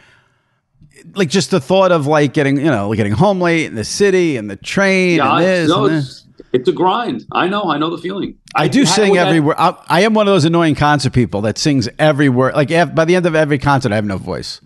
like 1.14 1.30
just 1.30 1.52
the 1.52 1.60
thought 1.60 1.92
of 1.92 2.08
like 2.08 2.34
getting 2.34 2.58
you 2.58 2.72
know 2.72 2.92
getting 2.96 3.14
home 3.14 3.40
late 3.40 3.66
in 3.66 3.76
the 3.76 3.84
city 3.84 4.36
and 4.36 4.50
the 4.50 4.56
train 4.56 5.18
Yeah, 5.18 5.36
and 5.36 5.46
this 5.46 5.70
no, 5.70 5.86
and 5.86 5.98
this. 5.98 6.24
It's, 6.40 6.50
it's 6.54 6.70
a 6.70 6.72
grind. 6.72 7.26
I 7.32 7.48
know. 7.48 7.64
I 7.72 7.78
know 7.78 7.90
the 7.96 8.02
feeling. 8.02 8.36
I 8.56 8.68
do 8.68 8.80
had 8.80 8.88
sing 8.90 9.12
with 9.12 9.20
that- 9.20 9.28
every 9.28 9.40
word. 9.40 9.56
I, 9.58 9.76
I 9.88 10.02
am 10.02 10.14
one 10.14 10.28
of 10.28 10.34
those 10.34 10.46
annoying 10.46 10.76
concert 10.76 11.14
people 11.14 11.42
that 11.42 11.58
sings 11.58 11.88
every 12.00 12.30
word. 12.30 12.56
Like 12.56 12.70
by 12.96 13.06
the 13.06 13.16
end 13.16 13.26
of 13.26 13.36
every 13.36 13.58
concert, 13.58 13.92
I 13.92 13.96
have 13.96 14.06
no 14.06 14.18
voice. 14.18 14.62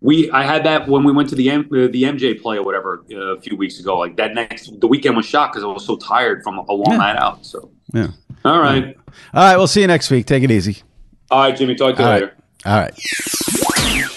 We 0.00 0.30
I 0.32 0.42
had 0.44 0.64
that 0.64 0.86
when 0.86 1.02
we 1.04 1.12
went 1.12 1.30
to 1.30 1.34
the 1.34 1.48
M, 1.50 1.60
uh, 1.72 1.86
the 1.90 2.02
MJ 2.02 2.40
play 2.40 2.58
or 2.58 2.62
whatever 2.64 3.04
uh, 3.10 3.36
a 3.36 3.40
few 3.40 3.56
weeks 3.56 3.80
ago. 3.80 3.96
Like 3.98 4.16
that 4.16 4.34
next 4.34 4.78
the 4.80 4.86
weekend 4.86 5.16
was 5.16 5.24
shot 5.24 5.50
because 5.52 5.64
I 5.64 5.66
was 5.66 5.86
so 5.86 5.96
tired 5.96 6.42
from 6.42 6.58
a 6.58 6.72
long 6.72 6.98
night 6.98 7.16
out. 7.16 7.46
So 7.46 7.70
Yeah. 7.94 8.08
all 8.44 8.60
right, 8.60 8.94
All 9.32 9.42
right, 9.42 9.56
we'll 9.56 9.66
see 9.66 9.80
you 9.80 9.86
next 9.86 10.10
week. 10.10 10.26
Take 10.26 10.42
it 10.42 10.50
easy. 10.50 10.82
all 11.30 11.40
right, 11.40 11.56
Jimmy. 11.56 11.74
Talk 11.74 11.96
to 11.96 12.02
you 12.02 12.06
All 12.08 12.14
later. 12.14 12.34
All 12.66 12.78
right. 12.80 13.63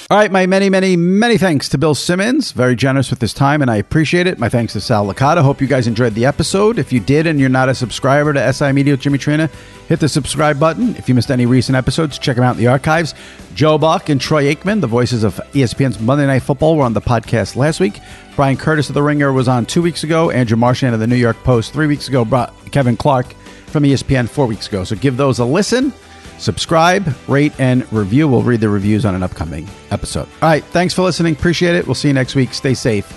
All 0.10 0.18
right, 0.18 0.32
my 0.32 0.46
many, 0.46 0.70
many, 0.70 0.96
many 0.96 1.38
thanks 1.38 1.68
to 1.68 1.78
Bill 1.78 1.94
Simmons. 1.94 2.54
Very 2.54 2.78
generous 2.78 3.10
with 3.10 3.20
his 3.20 3.34
time, 3.34 3.62
and 3.62 3.70
I 3.70 3.76
appreciate 3.76 4.26
it. 4.26 4.40
My 4.40 4.48
thanks 4.48 4.72
to 4.72 4.80
Sal 4.80 5.06
Licata. 5.06 5.42
Hope 5.42 5.60
you 5.60 5.68
guys 5.68 5.86
enjoyed 5.86 6.14
the 6.14 6.24
episode. 6.24 6.80
If 6.80 6.94
you 6.94 7.02
did 7.02 7.28
and 7.28 7.42
you're 7.42 7.50
not 7.50 7.68
a 7.68 7.76
subscriber 7.76 8.32
to 8.32 8.54
SI 8.54 8.72
Media 8.72 8.94
with 8.94 9.02
Jimmy 9.02 9.18
Traina, 9.18 9.50
hit 9.90 10.00
the 10.00 10.08
subscribe 10.08 10.62
button. 10.62 10.96
If 10.96 11.10
you 11.10 11.16
missed 11.16 11.30
any 11.30 11.46
recent 11.46 11.76
episodes, 11.76 12.18
check 12.18 12.38
them 12.38 12.46
out 12.46 12.56
in 12.56 12.58
the 12.58 12.68
archives. 12.68 13.16
Joe 13.54 13.78
Buck 13.78 14.08
and 14.08 14.22
Troy 14.22 14.46
Aikman, 14.46 14.80
the 14.80 14.88
voices 14.88 15.26
of 15.26 15.42
ESPN's 15.52 16.00
Monday 16.00 16.26
Night 16.26 16.44
Football, 16.44 16.78
were 16.78 16.86
on 16.86 16.94
the 16.94 17.02
podcast 17.02 17.58
last 17.58 17.82
week. 17.82 18.00
Bryan 18.38 18.56
Curtis 18.56 18.88
of 18.88 18.94
The 18.94 19.04
Ringer 19.04 19.34
was 19.34 19.50
on 19.50 19.66
two 19.66 19.82
weeks 19.82 20.06
ago. 20.06 20.30
Andrew 20.30 20.56
Marchand 20.56 20.94
of 20.94 21.02
the 21.02 21.08
New 21.08 21.18
York 21.18 21.36
Post 21.44 21.74
three 21.74 21.88
weeks 21.88 22.08
ago. 22.08 22.24
Brought 22.24 22.54
Kevin 22.72 22.96
Clark 22.96 23.34
from 23.66 23.84
ESPN 23.84 24.30
four 24.30 24.46
weeks 24.46 24.70
ago. 24.70 24.86
So 24.86 24.96
give 24.96 25.18
those 25.18 25.40
a 25.40 25.46
listen. 25.46 25.92
Subscribe, 26.38 27.14
rate, 27.28 27.54
and 27.60 27.92
review. 27.92 28.28
We'll 28.28 28.44
read 28.44 28.62
the 28.62 28.70
reviews 28.70 29.06
on 29.06 29.16
an 29.16 29.24
upcoming 29.24 29.68
episode. 29.92 30.28
All 30.42 30.50
right. 30.50 30.64
Thanks 30.64 30.94
for 30.94 31.02
listening. 31.02 31.34
Appreciate 31.34 31.76
it. 31.76 31.86
We'll 31.86 31.96
see 31.96 32.08
you 32.08 32.14
next 32.14 32.36
week. 32.36 32.54
Stay 32.54 32.74
safe 32.74 33.12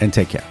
and 0.00 0.12
take 0.12 0.28
care. 0.28 0.44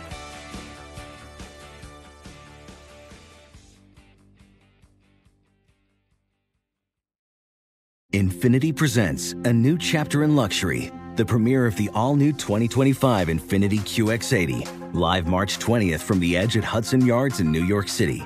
Infiniti 8.12 8.76
presents 8.76 9.34
a 9.46 9.54
new 9.54 9.78
chapter 9.78 10.24
in 10.24 10.36
luxury, 10.36 10.92
the 11.16 11.24
premiere 11.24 11.68
of 11.68 11.76
the 11.76 11.92
all 11.94 12.16
new 12.16 12.34
2025 12.34 13.28
Infiniti 13.28 13.80
QX80, 13.80 14.96
live 14.96 15.28
March 15.28 15.60
20th 15.60 16.00
from 16.00 16.20
the 16.20 16.36
edge 16.36 16.58
at 16.58 16.64
Hudson 16.64 17.06
Yards 17.06 17.40
in 17.40 17.52
New 17.52 17.64
York 17.64 17.88
City, 17.88 18.26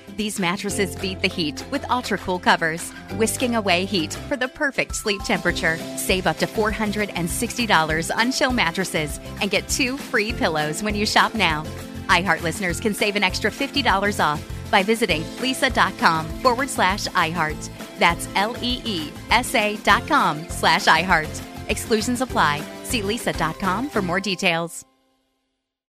These 0.21 0.39
mattresses 0.39 0.95
beat 0.95 1.19
the 1.23 1.27
heat 1.27 1.65
with 1.71 1.89
ultra 1.89 2.15
cool 2.19 2.37
covers, 2.37 2.91
whisking 3.17 3.55
away 3.55 3.85
heat 3.85 4.13
for 4.29 4.37
the 4.37 4.47
perfect 4.47 4.95
sleep 4.95 5.23
temperature. 5.23 5.77
Save 5.97 6.27
up 6.27 6.37
to 6.37 6.45
$460 6.45 8.15
on 8.15 8.31
chill 8.31 8.51
mattresses 8.53 9.19
and 9.41 9.49
get 9.49 9.67
two 9.67 9.97
free 9.97 10.31
pillows 10.31 10.83
when 10.83 10.93
you 10.93 11.07
shop 11.07 11.33
now. 11.33 11.63
iHeart 12.05 12.43
listeners 12.43 12.79
can 12.79 12.93
save 12.93 13.15
an 13.15 13.23
extra 13.23 13.49
$50 13.49 14.23
off 14.23 14.39
by 14.69 14.83
visiting 14.83 15.23
leesa.com 15.41 16.27
forward 16.43 16.69
slash 16.69 17.07
iHeart. 17.07 17.69
That's 17.97 18.29
L 18.35 18.55
E 18.61 18.79
E 18.85 19.11
S 19.31 19.55
A 19.55 19.75
dot 19.77 20.05
com 20.05 20.47
slash 20.49 20.85
iHeart. 20.85 21.33
Exclusions 21.67 22.21
apply. 22.21 22.61
See 22.83 23.01
leesa.com 23.01 23.89
for 23.89 24.03
more 24.03 24.19
details. 24.19 24.85